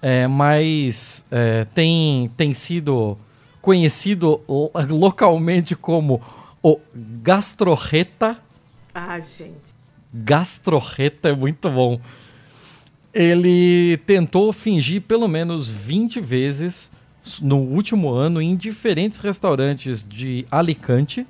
é, 0.00 0.26
mas 0.26 1.26
é, 1.30 1.66
tem, 1.74 2.30
tem 2.36 2.54
sido 2.54 3.18
conhecido 3.60 4.40
lo- 4.48 4.70
localmente 4.88 5.74
como 5.74 6.22
o 6.62 6.80
Gastrorreta. 6.94 8.38
Ah, 8.94 9.18
gente. 9.18 9.75
Gastrorreta 10.12 11.28
é 11.28 11.34
muito 11.34 11.68
bom. 11.68 12.00
Ele 13.12 13.98
tentou 14.06 14.52
fingir 14.52 15.02
pelo 15.02 15.26
menos 15.26 15.70
20 15.70 16.20
vezes 16.20 16.92
no 17.40 17.56
último 17.56 18.12
ano 18.12 18.40
em 18.40 18.54
diferentes 18.54 19.18
restaurantes 19.18 20.06
de 20.06 20.46
Alicante, 20.50 21.26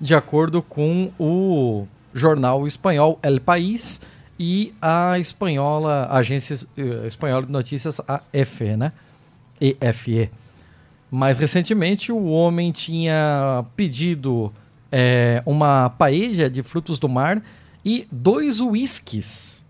de 0.00 0.14
acordo 0.14 0.62
com 0.62 1.10
o 1.18 1.86
jornal 2.12 2.66
espanhol 2.66 3.18
El 3.22 3.40
País 3.40 4.00
e 4.38 4.72
a 4.80 5.18
espanhola 5.18 6.08
agência 6.10 6.66
eh, 6.76 7.06
espanhola 7.06 7.46
de 7.46 7.52
notícias 7.52 8.00
AF, 8.06 8.76
né? 8.76 8.92
EFE. 9.60 10.30
Mais 11.10 11.38
recentemente, 11.38 12.10
o 12.10 12.26
homem 12.26 12.72
tinha 12.72 13.64
pedido 13.76 14.52
é, 14.90 15.42
uma 15.46 15.90
paella 15.90 16.50
de 16.50 16.62
frutos 16.62 16.98
do 16.98 17.08
mar 17.08 17.42
e 17.84 18.06
dois 18.10 18.60
uísques 18.60 19.64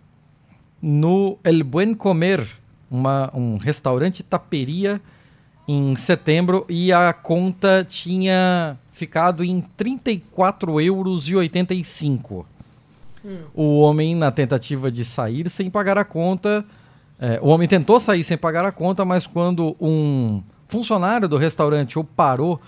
no 0.81 1.39
El 1.43 1.65
Buen 1.65 1.95
Comer, 1.95 2.47
uma- 2.91 3.31
um 3.35 3.57
restaurante 3.57 4.23
taperia 4.23 5.01
em 5.67 5.97
setembro 5.97 6.65
e 6.69 6.93
a 6.93 7.13
conta 7.13 7.85
tinha 7.89 8.77
ficado 8.93 9.43
em 9.43 9.61
34 9.77 10.81
euros 10.81 11.29
e 11.29 11.35
85. 11.35 12.47
O 13.55 13.79
homem, 13.79 14.15
na 14.15 14.31
tentativa 14.31 14.91
de 14.91 15.03
sair 15.05 15.49
sem 15.51 15.71
pagar 15.71 15.97
a 15.97 16.05
conta, 16.05 16.63
é, 17.19 17.39
o 17.41 17.49
homem 17.49 17.67
tentou 17.67 17.99
sair 17.99 18.23
sem 18.23 18.37
pagar 18.37 18.67
a 18.67 18.71
conta, 18.73 19.03
mas 19.05 19.27
quando 19.27 19.75
um 19.81 20.43
funcionário 20.69 21.27
do 21.27 21.39
restaurante 21.39 21.99
o 21.99 22.05
parou 22.05 22.61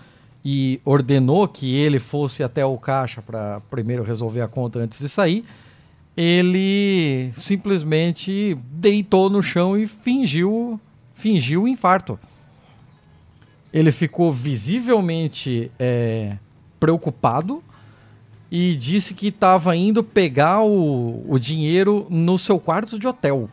e 0.48 0.80
ordenou 0.84 1.48
que 1.48 1.74
ele 1.74 1.98
fosse 1.98 2.40
até 2.40 2.64
o 2.64 2.78
caixa 2.78 3.20
para 3.20 3.60
primeiro 3.68 4.04
resolver 4.04 4.42
a 4.42 4.46
conta 4.46 4.78
antes 4.78 5.00
de 5.00 5.08
sair, 5.08 5.44
ele 6.16 7.32
simplesmente 7.36 8.56
deitou 8.70 9.28
no 9.28 9.42
chão 9.42 9.76
e 9.76 9.88
fingiu, 9.88 10.80
fingiu 11.16 11.64
um 11.64 11.66
infarto. 11.66 12.16
Ele 13.72 13.90
ficou 13.90 14.30
visivelmente 14.30 15.68
é, 15.80 16.36
preocupado 16.78 17.60
e 18.48 18.76
disse 18.76 19.14
que 19.14 19.26
estava 19.26 19.74
indo 19.74 20.04
pegar 20.04 20.62
o, 20.62 21.24
o 21.28 21.40
dinheiro 21.40 22.06
no 22.08 22.38
seu 22.38 22.60
quarto 22.60 23.00
de 23.00 23.08
hotel. 23.08 23.50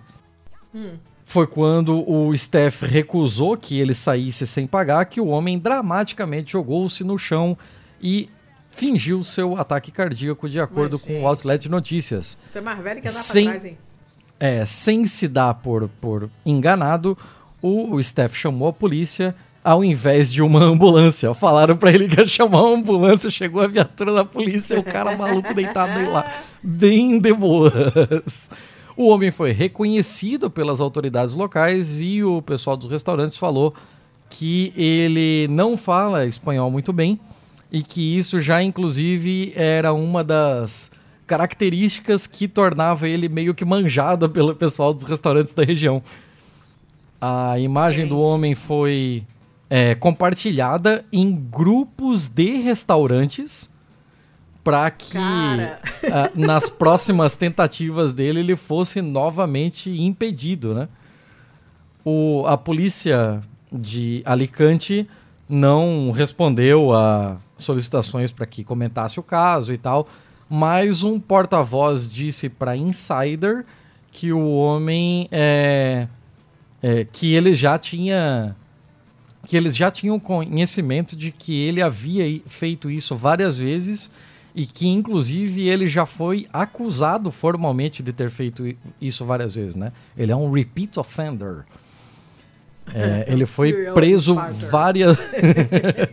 Hum. 0.75 0.91
Foi 1.33 1.47
quando 1.47 2.07
o 2.07 2.37
Steph 2.37 2.83
recusou 2.83 3.57
que 3.57 3.79
ele 3.79 3.95
saísse 3.95 4.45
sem 4.45 4.67
pagar 4.67 5.03
que 5.05 5.19
o 5.19 5.25
homem 5.25 5.57
dramaticamente 5.57 6.51
jogou-se 6.51 7.03
no 7.03 7.17
chão 7.17 7.57
e 7.99 8.29
fingiu 8.69 9.23
seu 9.23 9.57
ataque 9.57 9.91
cardíaco, 9.91 10.47
de 10.47 10.59
acordo 10.59 10.91
Mas, 10.91 11.01
com 11.01 11.13
gente, 11.13 11.23
o 11.23 11.27
Outlet 11.27 11.67
Notícias. 11.67 12.37
Você 12.47 12.59
é 12.59 12.61
mais 12.61 12.77
velho 12.83 13.01
que 13.01 13.07
andar 13.07 13.17
sem, 13.17 13.45
pra 13.45 13.53
trás, 13.53 13.65
hein? 13.65 13.77
É, 14.39 14.63
sem 14.63 15.07
se 15.07 15.27
dar 15.27 15.55
por, 15.55 15.89
por 15.99 16.29
enganado, 16.45 17.17
o, 17.59 17.95
o 17.95 18.03
Steph 18.03 18.35
chamou 18.35 18.67
a 18.67 18.73
polícia 18.73 19.35
ao 19.63 19.83
invés 19.83 20.31
de 20.31 20.43
uma 20.43 20.61
ambulância. 20.63 21.33
Falaram 21.33 21.75
para 21.75 21.91
ele 21.91 22.07
que 22.07 22.19
ia 22.19 22.27
chamar 22.27 22.61
uma 22.61 22.77
ambulância, 22.77 23.31
chegou 23.31 23.63
a 23.63 23.67
viatura 23.67 24.13
da 24.13 24.23
polícia, 24.23 24.79
o 24.79 24.83
cara 24.83 25.17
maluco 25.17 25.51
deitado 25.51 26.11
lá, 26.11 26.31
bem 26.61 27.17
de 27.17 27.33
boas. 27.33 28.51
O 28.95 29.07
homem 29.07 29.31
foi 29.31 29.51
reconhecido 29.51 30.49
pelas 30.49 30.79
autoridades 30.79 31.33
locais 31.33 31.99
e 31.99 32.23
o 32.23 32.41
pessoal 32.41 32.77
dos 32.77 32.89
restaurantes 32.89 33.37
falou 33.37 33.73
que 34.29 34.73
ele 34.75 35.47
não 35.49 35.75
fala 35.75 36.25
espanhol 36.25 36.69
muito 36.69 36.93
bem 36.93 37.19
e 37.71 37.81
que 37.81 38.17
isso 38.17 38.39
já 38.39 38.61
inclusive 38.61 39.51
era 39.55 39.93
uma 39.93 40.23
das 40.23 40.91
características 41.25 42.27
que 42.27 42.47
tornava 42.47 43.07
ele 43.07 43.27
meio 43.27 43.55
que 43.55 43.65
manjado 43.65 44.29
pelo 44.29 44.55
pessoal 44.55 44.93
dos 44.93 45.03
restaurantes 45.03 45.53
da 45.53 45.63
região. 45.63 46.03
A 47.19 47.57
imagem 47.57 48.03
Gente. 48.03 48.09
do 48.09 48.19
homem 48.19 48.53
foi 48.53 49.23
é, 49.69 49.95
compartilhada 49.95 51.03
em 51.11 51.33
grupos 51.33 52.27
de 52.27 52.57
restaurantes 52.57 53.72
para 54.63 54.89
que 54.89 55.17
uh, 55.17 56.31
nas 56.33 56.69
próximas 56.69 57.35
tentativas 57.35 58.13
dele 58.13 58.39
ele 58.39 58.55
fosse 58.55 59.01
novamente 59.01 59.89
impedido, 59.89 60.73
né? 60.73 60.87
O, 62.05 62.45
a 62.47 62.57
polícia 62.57 63.41
de 63.71 64.21
Alicante 64.25 65.07
não 65.47 66.11
respondeu 66.11 66.93
a 66.93 67.37
solicitações 67.57 68.31
para 68.31 68.45
que 68.45 68.63
comentasse 68.63 69.19
o 69.19 69.23
caso 69.23 69.73
e 69.73 69.77
tal, 69.77 70.07
mas 70.49 71.03
um 71.03 71.19
porta-voz 71.19 72.11
disse 72.11 72.49
para 72.49 72.75
Insider 72.75 73.65
que 74.11 74.31
o 74.31 74.53
homem 74.55 75.27
é, 75.31 76.07
é, 76.81 77.05
que 77.11 77.33
ele 77.33 77.53
já 77.53 77.77
tinha 77.77 78.55
que 79.45 79.57
eles 79.57 79.75
já 79.75 79.91
tinham 79.91 80.17
conhecimento 80.19 81.17
de 81.17 81.31
que 81.31 81.61
ele 81.63 81.81
havia 81.81 82.41
feito 82.45 82.89
isso 82.89 83.15
várias 83.15 83.57
vezes 83.57 84.09
e 84.55 84.65
que 84.65 84.87
inclusive 84.87 85.67
ele 85.67 85.87
já 85.87 86.05
foi 86.05 86.47
acusado 86.53 87.31
formalmente 87.31 88.03
de 88.03 88.13
ter 88.13 88.29
feito 88.29 88.63
isso 89.01 89.25
várias 89.25 89.55
vezes, 89.55 89.75
né? 89.75 89.91
Ele 90.17 90.31
é 90.31 90.35
um 90.35 90.51
repeat 90.51 90.99
offender. 90.99 91.65
É, 92.93 93.25
ele 93.31 93.45
foi 93.45 93.91
preso 93.93 94.35
várias 94.69 95.17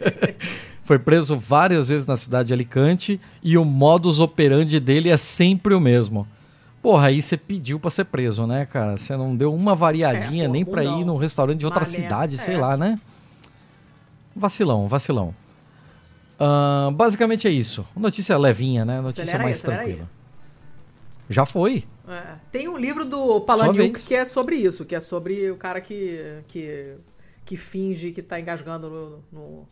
foi 0.83 0.99
preso 0.99 1.37
várias 1.37 1.89
vezes 1.89 2.07
na 2.07 2.17
cidade 2.17 2.49
de 2.49 2.53
Alicante 2.53 3.21
e 3.43 3.59
o 3.59 3.65
modus 3.65 4.19
operandi 4.19 4.81
dele 4.81 5.11
é 5.11 5.17
sempre 5.17 5.75
o 5.75 5.81
mesmo. 5.81 6.27
Porra, 6.83 7.09
aí 7.09 7.21
você 7.21 7.37
pediu 7.37 7.79
para 7.79 7.91
ser 7.91 8.05
preso, 8.07 8.47
né, 8.47 8.65
cara? 8.65 8.97
Você 8.97 9.15
não 9.15 9.37
deu 9.37 9.53
uma 9.53 9.75
variadinha 9.75 10.47
é, 10.47 10.49
nem 10.49 10.65
para 10.65 10.83
ir 10.83 11.05
num 11.05 11.17
restaurante 11.17 11.59
de 11.59 11.67
outra 11.67 11.85
cidade, 11.85 12.39
sei 12.39 12.55
é. 12.55 12.59
lá, 12.59 12.77
né? 12.77 12.99
Vacilão, 14.35 14.89
vacilão. 14.89 15.35
Uh, 16.41 16.91
basicamente 16.93 17.47
é 17.47 17.51
isso. 17.51 17.87
Notícia 17.95 18.39
levinha, 18.39 18.85
né? 18.85 19.01
Notícia 19.01 19.25
acelera 19.25 19.45
mais 19.45 19.57
aí, 19.57 19.63
tranquila. 19.63 20.03
Aí. 20.03 20.21
Já 21.29 21.45
foi. 21.45 21.85
É. 22.09 22.37
Tem 22.51 22.69
um 22.69 22.77
livro 22.77 23.05
do 23.05 23.41
Palahniuk 23.43 24.05
que 24.05 24.15
é 24.15 24.25
sobre 24.25 24.57
isso, 24.57 24.85
que 24.85 24.95
é 24.97 25.01
sobre 25.01 25.51
o 25.51 25.57
cara 25.57 25.81
que, 25.81 26.43
que, 26.49 26.95
que 27.45 27.57
finge 27.57 28.11
que 28.11 28.23
tá 28.23 28.41
engasgando 28.41 28.91
no, 28.91 29.25
no, 29.31 29.69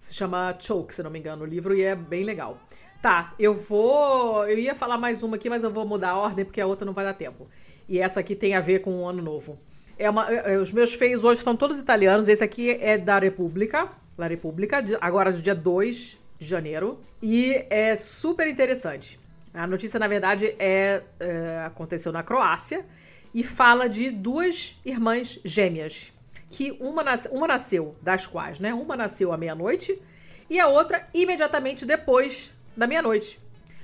Se 0.00 0.12
chama 0.12 0.54
Choke, 0.58 0.94
se 0.94 1.02
não 1.02 1.10
me 1.10 1.18
engano, 1.18 1.44
o 1.44 1.46
livro, 1.46 1.74
e 1.74 1.82
é 1.82 1.94
bem 1.94 2.24
legal. 2.24 2.58
Tá, 3.00 3.32
eu 3.38 3.54
vou. 3.54 4.46
Eu 4.46 4.58
ia 4.58 4.74
falar 4.74 4.98
mais 4.98 5.22
uma 5.22 5.36
aqui, 5.36 5.48
mas 5.48 5.62
eu 5.62 5.70
vou 5.70 5.86
mudar 5.86 6.10
a 6.10 6.16
ordem 6.16 6.44
porque 6.44 6.60
a 6.60 6.66
outra 6.66 6.84
não 6.84 6.92
vai 6.92 7.04
dar 7.04 7.14
tempo. 7.14 7.48
E 7.88 8.00
essa 8.00 8.20
aqui 8.20 8.34
tem 8.34 8.54
a 8.54 8.60
ver 8.60 8.80
com 8.80 9.02
o 9.02 9.08
ano 9.08 9.22
novo. 9.22 9.58
É 9.98 10.10
uma, 10.10 10.30
é, 10.30 10.54
é, 10.54 10.58
os 10.58 10.72
meus 10.72 10.92
feios 10.92 11.24
hoje 11.24 11.40
são 11.40 11.56
todos 11.56 11.78
italianos. 11.78 12.28
Esse 12.28 12.44
aqui 12.44 12.70
é 12.70 12.98
da 12.98 13.18
República. 13.18 13.88
La 14.16 14.26
República, 14.26 14.82
agora 15.00 15.32
dia 15.32 15.54
2 15.54 16.18
de 16.38 16.46
janeiro. 16.46 16.98
E 17.22 17.66
é 17.68 17.96
super 17.96 18.48
interessante. 18.48 19.20
A 19.52 19.66
notícia, 19.66 19.98
na 19.98 20.08
verdade, 20.08 20.54
é, 20.58 21.02
é, 21.18 21.62
aconteceu 21.64 22.12
na 22.12 22.22
Croácia 22.22 22.84
e 23.34 23.42
fala 23.42 23.88
de 23.88 24.10
duas 24.10 24.80
irmãs 24.84 25.38
gêmeas. 25.44 26.12
Que 26.50 26.72
uma, 26.80 27.02
nas, 27.02 27.26
uma 27.26 27.46
nasceu, 27.46 27.94
das 28.00 28.26
quais, 28.26 28.58
né? 28.58 28.72
Uma 28.72 28.96
nasceu 28.96 29.32
à 29.32 29.36
meia-noite 29.36 30.00
e 30.48 30.60
a 30.60 30.66
outra 30.66 31.08
imediatamente 31.12 31.84
depois 31.84 32.52
da 32.76 32.86
meia-noite. 32.86 33.40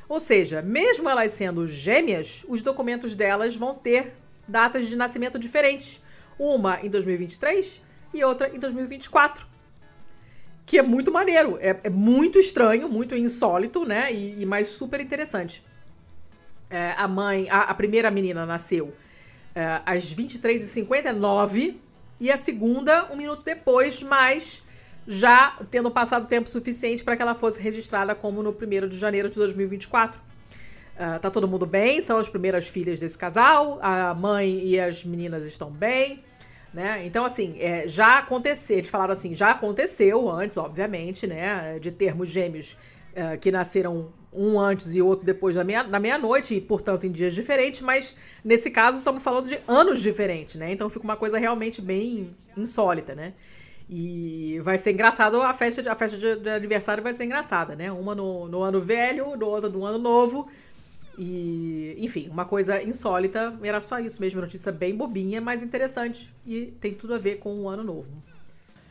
Ou 0.09 0.21
seja, 0.21 0.63
mesmo 0.63 1.09
elas 1.09 1.33
sendo 1.33 1.67
gêmeas, 1.67 2.45
os 2.49 2.63
documentos 2.63 3.15
delas 3.15 3.57
vão 3.57 3.75
ter 3.75 4.15
datas 4.47 4.87
de 4.87 4.97
nascimento 4.97 5.39
diferentes. 5.39 6.03
Uma 6.39 6.81
em 6.83 6.91
2023 6.91 7.81
e 8.13 8.23
outra 8.23 8.49
em 8.55 8.59
2024. 8.59 9.52
Que 10.65 10.79
é 10.79 10.83
muito 10.83 11.11
maneiro. 11.13 11.59
É, 11.61 11.79
é 11.85 11.91
muito 11.91 12.39
estranho, 12.39 12.89
muito 12.89 13.17
insólito, 13.17 13.85
né? 13.85 14.13
E, 14.13 14.43
e 14.43 14.47
mais 14.47 14.69
super 14.69 15.01
interessante. 15.01 15.63
É, 16.71 16.95
a 16.97 17.07
mãe, 17.07 17.49
a, 17.51 17.65
a, 17.65 17.75
primeira 17.75 18.11
menina 18.11 18.47
nasceu 18.47 18.95
é, 19.55 19.83
às 19.85 20.15
23h59 20.15 21.75
e 22.19 22.31
a 22.31 22.37
segunda 22.39 23.13
um 23.13 23.17
minuto 23.17 23.43
depois, 23.43 24.03
mas 24.03 24.63
já 25.07 25.57
tendo 25.71 25.91
passado 25.91 26.27
tempo 26.27 26.49
suficiente 26.49 27.05
para 27.05 27.17
que 27.17 27.23
ela 27.23 27.35
fosse 27.35 27.61
registrada 27.61 28.15
como 28.15 28.43
no 28.43 28.51
1 28.51 28.89
de 28.89 28.99
janeiro 28.99 29.29
de 29.29 29.35
2024. 29.35 30.19
Uh, 30.93 31.19
tá 31.21 31.31
todo 31.31 31.49
mundo 31.49 31.67
bem, 31.67 32.01
são 32.03 32.19
as 32.19 32.29
primeiras 32.29 32.69
filhas 32.69 33.01
desse 33.01 33.17
casal, 33.17 33.79
a 33.83 34.15
mãe 34.15 34.65
e 34.65 34.79
as 34.79 35.05
meninas 35.05 35.47
estão 35.47 35.71
bem, 35.71 36.23
né? 36.73 37.05
Então, 37.05 37.25
assim, 37.25 37.57
é, 37.59 37.87
já 37.87 38.19
aconteceu, 38.19 38.79
eles 38.79 38.91
falaram 38.91 39.13
assim, 39.13 39.35
já 39.35 39.51
aconteceu 39.51 40.31
antes, 40.31 40.57
obviamente, 40.57 41.27
né? 41.27 41.79
De 41.79 41.91
termos 41.91 42.29
gêmeos 42.29 42.77
uh, 43.13 43.39
que 43.39 43.51
nasceram 43.51 44.09
um 44.33 44.59
antes 44.59 44.97
e 44.97 45.03
outro 45.03 45.27
depois 45.27 45.57
da 45.57 45.63
meia-noite, 45.63 46.01
meia 46.55 46.59
e, 46.59 46.61
portanto, 46.61 47.07
em 47.07 47.13
dias 47.13 47.35
diferentes, 47.35 47.83
mas 47.83 48.17
nesse 48.43 48.71
caso 48.71 48.99
estamos 48.99 49.23
falando 49.23 49.47
de 49.47 49.59
anos 49.69 50.01
diferentes, 50.01 50.55
né? 50.55 50.73
Então 50.73 50.89
fica 50.89 51.05
uma 51.05 51.17
coisa 51.17 51.39
realmente 51.39 51.83
bem 51.83 52.35
insólita, 52.57 53.15
né? 53.15 53.35
E 53.91 54.59
vai 54.61 54.79
ser 54.79 54.93
engraçado 54.93 55.43
a 55.43 55.53
festa 55.53 55.83
de, 55.83 55.89
a 55.91 55.95
festa 55.95 56.17
de, 56.17 56.37
de 56.37 56.49
aniversário 56.49 57.03
vai 57.03 57.13
ser 57.13 57.25
engraçada, 57.25 57.77
né? 57.77 57.93
Uma 57.93 58.15
no, 58.15 58.49
no 58.49 58.63
ano 58.63 58.81
velho, 58.81 59.27
outra 59.39 59.69
no 59.69 59.85
ano 59.85 59.99
novo. 59.99 60.49
E, 61.19 61.95
enfim, 61.99 62.29
uma 62.31 62.45
coisa 62.45 62.83
insólita, 62.83 63.55
era 63.63 63.81
só 63.81 63.99
isso 63.99 64.21
mesmo, 64.21 64.41
notícia 64.41 64.73
bem 64.73 64.97
bobinha, 64.97 65.41
mas 65.41 65.63
interessante 65.63 66.33
e 66.47 66.67
tem 66.81 66.95
tudo 66.95 67.15
a 67.15 67.19
ver 67.19 67.39
com 67.39 67.55
o 67.63 67.69
ano 67.69 67.85
novo. 67.85 68.11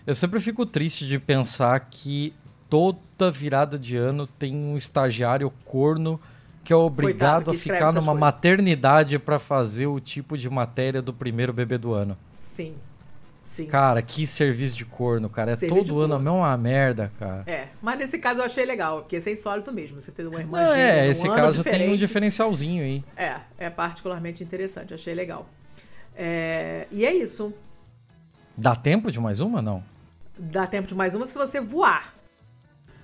Eu 0.06 0.16
sempre 0.16 0.40
fico 0.40 0.66
triste 0.66 1.06
de 1.08 1.20
pensar 1.20 1.80
que 1.80 2.34
toda 2.70 3.30
virada 3.32 3.78
de 3.78 3.98
ano 3.98 4.26
tem 4.26 4.56
um 4.56 4.78
estagiário 4.78 5.52
corno 5.66 6.20
que 6.64 6.72
é 6.72 6.76
obrigado 6.76 7.46
Coitado, 7.46 7.52
que 7.52 7.72
a 7.72 7.74
ficar 7.76 7.92
numa 7.92 8.14
maternidade 8.14 9.18
para 9.18 9.40
fazer 9.40 9.88
o 9.88 10.00
tipo 10.00 10.38
de 10.38 10.50
matéria 10.50 11.02
do 11.02 11.14
primeiro 11.14 11.52
bebê 11.52 11.78
do 11.78 11.94
ano. 11.94 12.16
Sim. 12.40 12.76
Sim. 13.52 13.66
Cara, 13.66 14.02
que 14.02 14.26
serviço 14.26 14.78
de 14.78 14.86
corno, 14.86 15.30
cara. 15.30 15.52
É 15.52 15.56
serviço 15.58 15.88
todo 15.88 16.00
ano 16.00 16.14
a 16.14 16.20
mesma 16.20 16.56
merda, 16.56 17.12
cara. 17.20 17.44
É, 17.46 17.68
mas 17.82 18.00
nesse 18.00 18.18
caso 18.18 18.40
eu 18.40 18.46
achei 18.46 18.64
legal, 18.64 19.00
porque 19.02 19.18
é 19.18 19.34
insólito 19.34 19.74
mesmo. 19.74 20.00
Você 20.00 20.10
ter 20.10 20.26
uma 20.26 20.40
irmã 20.40 20.64
Não, 20.64 20.74
É, 20.74 21.10
esse 21.10 21.30
um 21.30 21.36
caso 21.36 21.62
tem 21.62 21.92
um 21.92 21.98
diferencialzinho 21.98 22.82
aí. 22.82 23.04
É, 23.18 23.36
é 23.58 23.70
particularmente 23.70 24.42
interessante, 24.42 24.94
achei 24.94 25.14
legal. 25.14 25.50
É, 26.16 26.88
e 26.90 27.06
é 27.06 27.14
isso. 27.14 27.54
Dá 28.56 28.74
tempo 28.74 29.12
de 29.12 29.20
mais 29.20 29.42
uma, 29.42 29.62
não? 29.62 29.84
Dá 30.40 30.66
tempo 30.66 30.88
de 30.88 30.96
mais 30.96 31.14
uma 31.14 31.28
se 31.28 31.38
você 31.38 31.60
voar. 31.60 32.16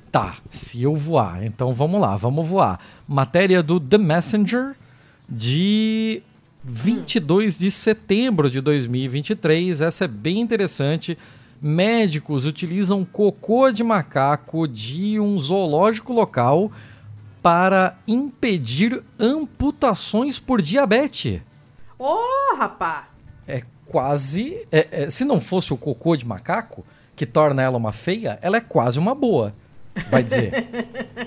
Tá, 0.09 0.37
se 0.49 0.81
eu 0.81 0.95
voar. 0.95 1.43
Então 1.43 1.73
vamos 1.73 1.99
lá, 1.99 2.15
vamos 2.15 2.47
voar. 2.47 2.79
Matéria 3.05 3.61
do 3.61 3.81
The 3.81 3.97
Messenger 3.97 4.77
de 5.27 6.23
22 6.69 7.57
de 7.57 7.71
setembro 7.71 8.49
de 8.49 8.59
2023. 8.59 9.79
Essa 9.79 10.03
é 10.03 10.07
bem 10.07 10.41
interessante. 10.41 11.17
Médicos 11.61 12.45
utilizam 12.45 13.05
cocô 13.05 13.71
de 13.71 13.83
macaco 13.83 14.67
de 14.67 15.17
um 15.17 15.39
zoológico 15.39 16.11
local 16.11 16.69
para 17.41 17.97
impedir 18.05 19.01
amputações 19.17 20.39
por 20.39 20.61
diabetes. 20.61 21.39
Ô, 21.97 22.17
oh, 22.17 22.55
rapá! 22.57 23.07
É 23.47 23.63
quase. 23.85 24.67
É, 24.69 24.87
é, 24.91 25.09
se 25.09 25.23
não 25.23 25.39
fosse 25.39 25.73
o 25.73 25.77
cocô 25.77 26.17
de 26.17 26.27
macaco, 26.27 26.85
que 27.15 27.25
torna 27.25 27.61
ela 27.63 27.77
uma 27.77 27.93
feia, 27.93 28.37
ela 28.41 28.57
é 28.57 28.61
quase 28.61 28.99
uma 28.99 29.15
boa. 29.15 29.53
Vai 30.09 30.21
dizer. 30.21 30.67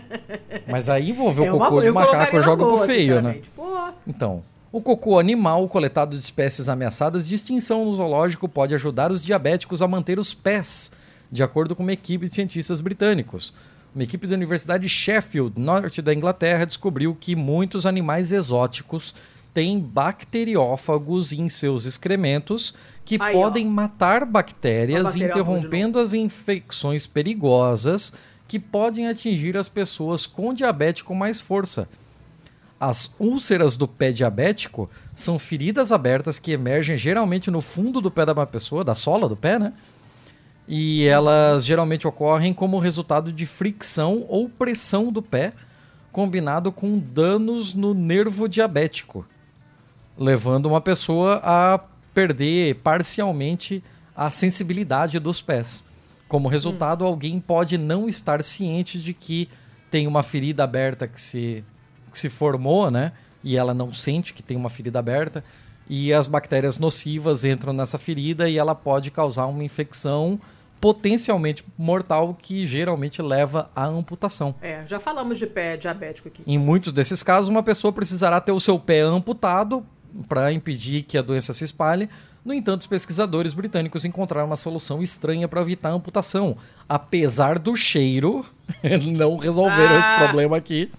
Mas 0.68 0.90
aí 0.90 1.10
envolver 1.10 1.46
é 1.46 1.52
o 1.52 1.58
cocô 1.58 1.80
de 1.80 1.90
macaco, 1.90 2.36
eu 2.36 2.42
jogo 2.42 2.64
boa, 2.64 2.76
pro 2.76 2.86
feio, 2.86 3.22
né? 3.22 3.38
Pô. 3.56 3.88
Então, 4.06 4.44
o 4.72 4.80
cocô 4.80 5.18
animal 5.18 5.68
coletado 5.68 6.10
de 6.10 6.22
espécies 6.22 6.68
ameaçadas 6.68 7.26
de 7.26 7.34
extinção 7.34 7.84
no 7.84 7.94
zoológico 7.94 8.48
pode 8.48 8.74
ajudar 8.74 9.10
os 9.10 9.24
diabéticos 9.24 9.82
a 9.82 9.88
manter 9.88 10.18
os 10.18 10.32
pés, 10.32 10.92
de 11.30 11.42
acordo 11.42 11.74
com 11.74 11.82
uma 11.82 11.92
equipe 11.92 12.26
de 12.26 12.34
cientistas 12.34 12.80
britânicos. 12.80 13.52
Uma 13.92 14.04
equipe 14.04 14.28
da 14.28 14.36
Universidade 14.36 14.84
de 14.84 14.88
Sheffield, 14.88 15.60
norte 15.60 16.00
da 16.00 16.14
Inglaterra, 16.14 16.64
descobriu 16.64 17.16
que 17.18 17.34
muitos 17.34 17.84
animais 17.84 18.32
exóticos 18.32 19.14
têm 19.52 19.80
bacteriófagos 19.80 21.32
em 21.32 21.48
seus 21.48 21.84
excrementos 21.84 22.72
que 23.04 23.18
Aí, 23.20 23.32
podem 23.32 23.66
ó. 23.66 23.70
matar 23.70 24.24
bactérias, 24.24 25.16
interrompendo 25.16 25.98
as 25.98 26.14
infecções 26.14 27.08
perigosas 27.08 28.12
que 28.46 28.60
podem 28.60 29.08
atingir 29.08 29.56
as 29.56 29.68
pessoas 29.68 30.24
com 30.26 30.54
diabetes 30.54 31.02
com 31.02 31.14
mais 31.14 31.40
força. 31.40 31.88
As 32.80 33.14
úlceras 33.18 33.76
do 33.76 33.86
pé 33.86 34.10
diabético 34.10 34.88
são 35.14 35.38
feridas 35.38 35.92
abertas 35.92 36.38
que 36.38 36.50
emergem 36.50 36.96
geralmente 36.96 37.50
no 37.50 37.60
fundo 37.60 38.00
do 38.00 38.10
pé 38.10 38.24
da 38.24 38.46
pessoa, 38.46 38.82
da 38.82 38.94
sola 38.94 39.28
do 39.28 39.36
pé, 39.36 39.58
né? 39.58 39.74
E 40.66 41.04
elas 41.06 41.66
geralmente 41.66 42.08
ocorrem 42.08 42.54
como 42.54 42.78
resultado 42.78 43.30
de 43.30 43.44
fricção 43.44 44.24
ou 44.28 44.48
pressão 44.48 45.12
do 45.12 45.20
pé, 45.20 45.52
combinado 46.10 46.72
com 46.72 46.98
danos 46.98 47.74
no 47.74 47.92
nervo 47.92 48.48
diabético, 48.48 49.26
levando 50.16 50.64
uma 50.64 50.80
pessoa 50.80 51.38
a 51.44 51.80
perder 52.14 52.76
parcialmente 52.76 53.84
a 54.16 54.30
sensibilidade 54.30 55.18
dos 55.18 55.42
pés. 55.42 55.84
Como 56.26 56.48
resultado, 56.48 57.04
hum. 57.04 57.08
alguém 57.08 57.40
pode 57.40 57.76
não 57.76 58.08
estar 58.08 58.42
ciente 58.42 58.98
de 58.98 59.12
que 59.12 59.50
tem 59.90 60.06
uma 60.06 60.22
ferida 60.22 60.64
aberta 60.64 61.06
que 61.06 61.20
se 61.20 61.62
que 62.10 62.18
se 62.18 62.28
formou, 62.28 62.90
né? 62.90 63.12
E 63.42 63.56
ela 63.56 63.72
não 63.72 63.92
sente 63.92 64.34
que 64.34 64.42
tem 64.42 64.56
uma 64.56 64.68
ferida 64.68 64.98
aberta. 64.98 65.42
E 65.88 66.12
as 66.12 66.26
bactérias 66.26 66.78
nocivas 66.78 67.44
entram 67.44 67.72
nessa 67.72 67.98
ferida 67.98 68.48
e 68.48 68.56
ela 68.56 68.74
pode 68.74 69.10
causar 69.10 69.46
uma 69.46 69.64
infecção 69.64 70.38
potencialmente 70.80 71.64
mortal 71.76 72.36
que 72.40 72.64
geralmente 72.64 73.20
leva 73.20 73.68
à 73.76 73.84
amputação. 73.84 74.54
É, 74.62 74.82
já 74.86 74.98
falamos 74.98 75.36
de 75.36 75.46
pé 75.46 75.76
diabético 75.76 76.28
aqui. 76.28 76.42
Em 76.46 76.56
muitos 76.58 76.92
desses 76.92 77.22
casos, 77.22 77.48
uma 77.48 77.62
pessoa 77.62 77.92
precisará 77.92 78.40
ter 78.40 78.52
o 78.52 78.60
seu 78.60 78.78
pé 78.78 79.00
amputado 79.00 79.84
para 80.26 80.52
impedir 80.52 81.02
que 81.02 81.18
a 81.18 81.22
doença 81.22 81.52
se 81.52 81.64
espalhe. 81.64 82.08
No 82.44 82.54
entanto, 82.54 82.80
os 82.82 82.86
pesquisadores 82.86 83.52
britânicos 83.52 84.04
encontraram 84.04 84.46
uma 84.46 84.56
solução 84.56 85.02
estranha 85.02 85.46
para 85.46 85.60
evitar 85.60 85.90
a 85.90 85.92
amputação. 85.92 86.56
Apesar 86.88 87.58
do 87.58 87.76
cheiro, 87.76 88.46
não 89.18 89.36
resolveram 89.36 89.96
ah. 89.96 90.00
esse 90.00 90.24
problema 90.24 90.56
aqui 90.56 90.90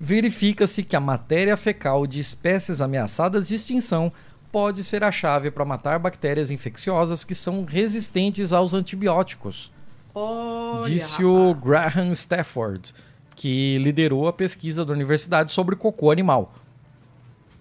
verifica-se 0.00 0.82
que 0.82 0.94
a 0.94 1.00
matéria 1.00 1.56
fecal 1.56 2.06
de 2.06 2.20
espécies 2.20 2.80
ameaçadas 2.80 3.48
de 3.48 3.56
extinção 3.56 4.12
pode 4.52 4.82
ser 4.84 5.04
a 5.04 5.12
chave 5.12 5.50
para 5.50 5.64
matar 5.64 5.98
bactérias 5.98 6.50
infecciosas 6.50 7.24
que 7.24 7.34
são 7.34 7.64
resistentes 7.64 8.52
aos 8.52 8.74
antibióticos. 8.74 9.70
Olha, 10.14 10.80
disse 10.88 11.24
o 11.24 11.54
Graham 11.54 12.12
Stafford, 12.12 12.94
que 13.36 13.78
liderou 13.78 14.26
a 14.26 14.32
pesquisa 14.32 14.84
da 14.84 14.92
universidade 14.92 15.52
sobre 15.52 15.76
cocô 15.76 16.10
animal. 16.10 16.54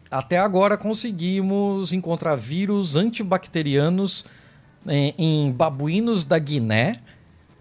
Até 0.09 0.39
agora 0.39 0.77
conseguimos 0.77 1.91
encontrar 1.91 2.35
vírus 2.35 2.95
antibacterianos 2.95 4.25
em, 4.87 5.13
em 5.17 5.51
babuínos 5.51 6.23
da 6.23 6.39
Guiné, 6.39 7.01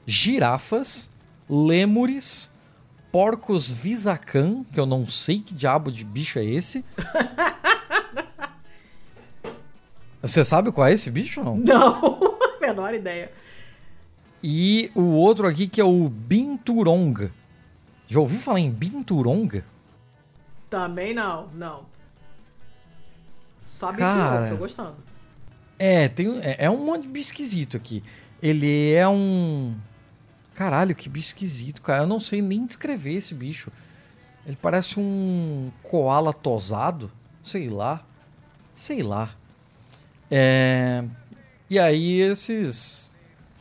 girafas, 0.07 1.11
lêmures 1.51 2.53
porcos 3.17 3.71
visacan, 3.71 4.63
que 4.65 4.79
eu 4.79 4.85
não 4.85 5.07
sei 5.07 5.41
que 5.41 5.55
diabo 5.55 5.91
de 5.91 6.05
bicho 6.05 6.39
é 6.39 6.45
esse. 6.45 6.85
Você 10.21 10.45
sabe 10.45 10.71
qual 10.71 10.87
é 10.87 10.93
esse 10.93 11.11
bicho 11.11 11.41
ou 11.41 11.47
não? 11.47 11.57
Não, 11.57 12.39
menor 12.61 12.93
ideia. 12.93 13.33
E 14.45 14.91
o 14.95 15.01
outro 15.01 15.49
aqui 15.49 15.67
que 15.67 15.81
é 15.81 15.85
o 15.85 16.11
Binturong. 16.11 17.31
Já 18.07 18.21
ouviu 18.21 18.39
falar 18.39 18.61
em 18.61 18.71
Binturong? 18.71 19.65
Também 20.69 21.15
não, 21.15 21.47
não. 21.55 21.87
Só 23.59 23.93
bicho 23.93 24.01
Cara, 24.01 24.41
novo, 24.41 24.51
tô 24.51 24.57
gostando. 24.59 24.97
É, 25.79 26.07
tem, 26.09 26.39
é, 26.43 26.67
é 26.67 26.71
um 26.71 26.85
monte 26.85 27.05
de 27.05 27.09
bicho 27.09 27.29
esquisito 27.29 27.79
aqui. 27.79 28.05
Ele 28.43 28.93
é 28.93 29.09
um 29.09 29.75
Caralho, 30.57 30.95
que 30.95 31.09
bicho 31.09 31.29
esquisito, 31.29 31.83
cara. 31.83 32.05
Eu 32.05 32.07
não 32.07 32.19
sei 32.19 32.41
nem 32.41 32.65
descrever 32.65 33.13
esse 33.13 33.35
bicho. 33.35 33.71
Ele 34.47 34.57
parece 34.61 34.99
um 34.99 35.71
koala 35.83 36.33
tosado. 36.33 37.13
Sei 37.43 37.69
lá. 37.69 38.03
Sei 38.75 39.03
lá. 39.03 39.31
É... 40.31 41.05
E 41.69 41.79
aí 41.79 42.21
esses... 42.23 43.15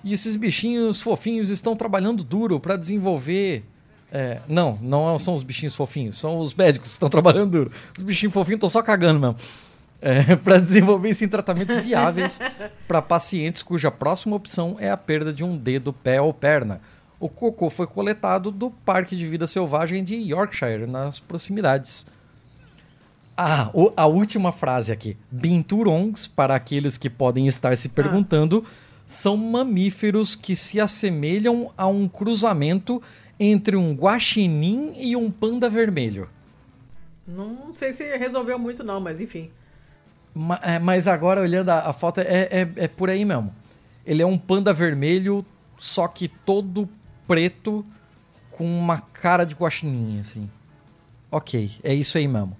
E 0.05 0.13
esses 0.13 0.35
bichinhos 0.35 1.01
fofinhos 1.01 1.49
estão 1.49 1.75
trabalhando 1.75 2.23
duro 2.23 2.59
para 2.61 2.77
desenvolver... 2.77 3.65
É... 4.09 4.39
Não, 4.47 4.79
não 4.81 5.19
são 5.19 5.35
os 5.35 5.43
bichinhos 5.43 5.75
fofinhos. 5.75 6.17
São 6.17 6.39
os 6.39 6.53
médicos 6.53 6.89
que 6.89 6.93
estão 6.93 7.09
trabalhando 7.09 7.51
duro. 7.51 7.71
Os 7.95 8.03
bichinhos 8.03 8.33
fofinhos 8.33 8.57
estão 8.57 8.69
só 8.69 8.81
cagando 8.81 9.19
mesmo. 9.19 9.35
É, 10.05 10.35
para 10.37 10.59
desenvolver 10.59 11.15
sim, 11.15 11.27
tratamentos 11.27 11.77
viáveis 11.77 12.39
para 12.87 13.01
pacientes 13.01 13.63
cuja 13.63 13.89
próxima 13.89 14.35
opção 14.35 14.77
é 14.79 14.91
a 14.91 14.95
perda 14.95 15.33
de 15.33 15.43
um 15.43 15.57
dedo, 15.57 15.91
pé 15.91 16.21
ou 16.21 16.31
perna. 16.31 16.79
O 17.19 17.27
cocô 17.27 17.71
foi 17.71 17.87
coletado 17.87 18.51
do 18.51 18.69
Parque 18.69 19.15
de 19.15 19.25
Vida 19.25 19.47
Selvagem 19.47 20.03
de 20.03 20.13
Yorkshire, 20.13 20.85
nas 20.85 21.17
proximidades. 21.17 22.05
Ah, 23.35 23.71
o, 23.73 23.91
a 23.97 24.05
última 24.05 24.51
frase 24.51 24.91
aqui. 24.91 25.17
Binturongs, 25.31 26.27
para 26.27 26.53
aqueles 26.53 26.99
que 26.99 27.09
podem 27.09 27.47
estar 27.47 27.75
se 27.75 27.89
perguntando, 27.89 28.63
ah. 28.63 28.69
são 29.07 29.35
mamíferos 29.35 30.35
que 30.35 30.55
se 30.55 30.79
assemelham 30.79 31.71
a 31.75 31.87
um 31.87 32.07
cruzamento 32.07 33.01
entre 33.39 33.75
um 33.75 33.95
guaxinim 33.95 34.93
e 34.97 35.15
um 35.15 35.31
panda 35.31 35.67
vermelho. 35.67 36.29
Não 37.27 37.73
sei 37.73 37.91
se 37.91 38.15
resolveu 38.17 38.59
muito 38.59 38.83
não, 38.83 39.01
mas 39.01 39.19
enfim. 39.19 39.49
É, 40.61 40.79
mas 40.79 41.07
agora, 41.07 41.41
olhando 41.41 41.69
a, 41.69 41.89
a 41.89 41.93
foto, 41.93 42.19
é, 42.19 42.47
é, 42.51 42.69
é, 42.75 42.87
por 42.87 43.09
aí 43.09 43.23
mesmo. 43.23 43.53
Ele 44.05 44.21
é 44.21 44.25
um 44.25 44.37
panda 44.37 44.73
vermelho, 44.73 45.45
só 45.77 46.07
que 46.07 46.27
todo 46.27 46.89
preto 47.27 47.85
com 48.51 48.65
uma 48.65 48.99
cara 48.99 49.45
de 49.45 49.55
guaxininha, 49.55 50.21
assim. 50.21 50.49
Ok, 51.31 51.71
é 51.83 51.93
isso 51.93 52.17
aí 52.17 52.27
mesmo. 52.27 52.55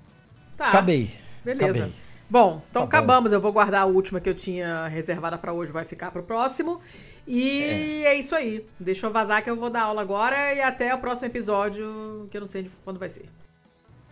Tá. 0.58 0.70
Acabei. 0.70 1.14
Beleza. 1.44 1.66
Acabei. 1.66 1.94
Bom, 2.30 2.62
então 2.70 2.82
tá 2.82 2.88
acabamos. 2.88 3.32
Bom. 3.32 3.38
Eu 3.38 3.42
vou 3.42 3.52
guardar 3.52 3.82
a 3.82 3.86
última 3.86 4.20
que 4.20 4.30
eu 4.30 4.34
tinha 4.34 4.88
reservada 4.88 5.38
para 5.38 5.54
hoje, 5.54 5.72
vai 5.72 5.86
ficar 5.86 6.12
para 6.12 6.22
o 6.22 6.24
próximo. 6.24 6.82
E 7.28 7.62
é. 7.62 8.06
é. 8.06 8.16
isso 8.16 8.36
aí. 8.36 8.66
Deixa 8.80 9.06
eu 9.08 9.12
vazar 9.12 9.44
que 9.44 9.50
eu 9.50 9.56
vou 9.56 9.70
dar 9.70 9.84
aula 9.84 10.02
agora 10.02 10.54
e 10.54 10.62
até 10.62 10.94
o 10.94 10.98
próximo 10.98 11.28
episódio, 11.28 12.28
que 12.32 12.38
eu 12.38 12.42
não 12.42 12.48
sei 12.48 12.70
quando 12.84 13.00
vai 13.00 13.10
ser. 13.10 13.26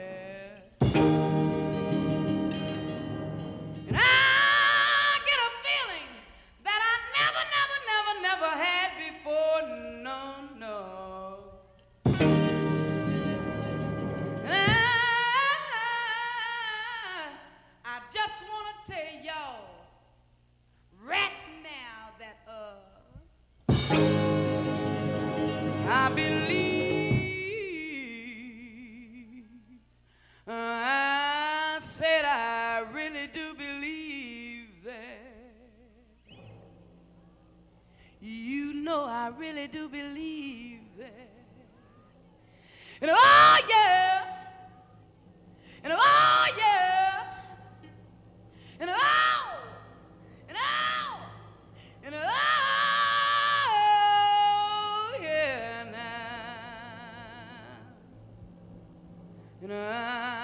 I 39.24 39.28
really 39.28 39.66
do 39.68 39.88
believe 39.88 40.82
that. 40.98 41.30
And 43.00 43.10
oh, 43.10 43.58
yeah, 43.70 44.24
And 45.82 45.94
oh, 45.96 46.46
yes. 46.58 47.34
And 48.80 48.90
oh, 48.90 49.56
and 50.46 50.58
oh, 50.60 51.20
and 52.04 52.14
oh, 52.14 52.28
yeah, 55.22 55.84
now. 55.90 56.02
And 59.62 59.72
oh. 59.72 60.43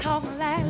talk 0.00 0.24
like 0.38 0.69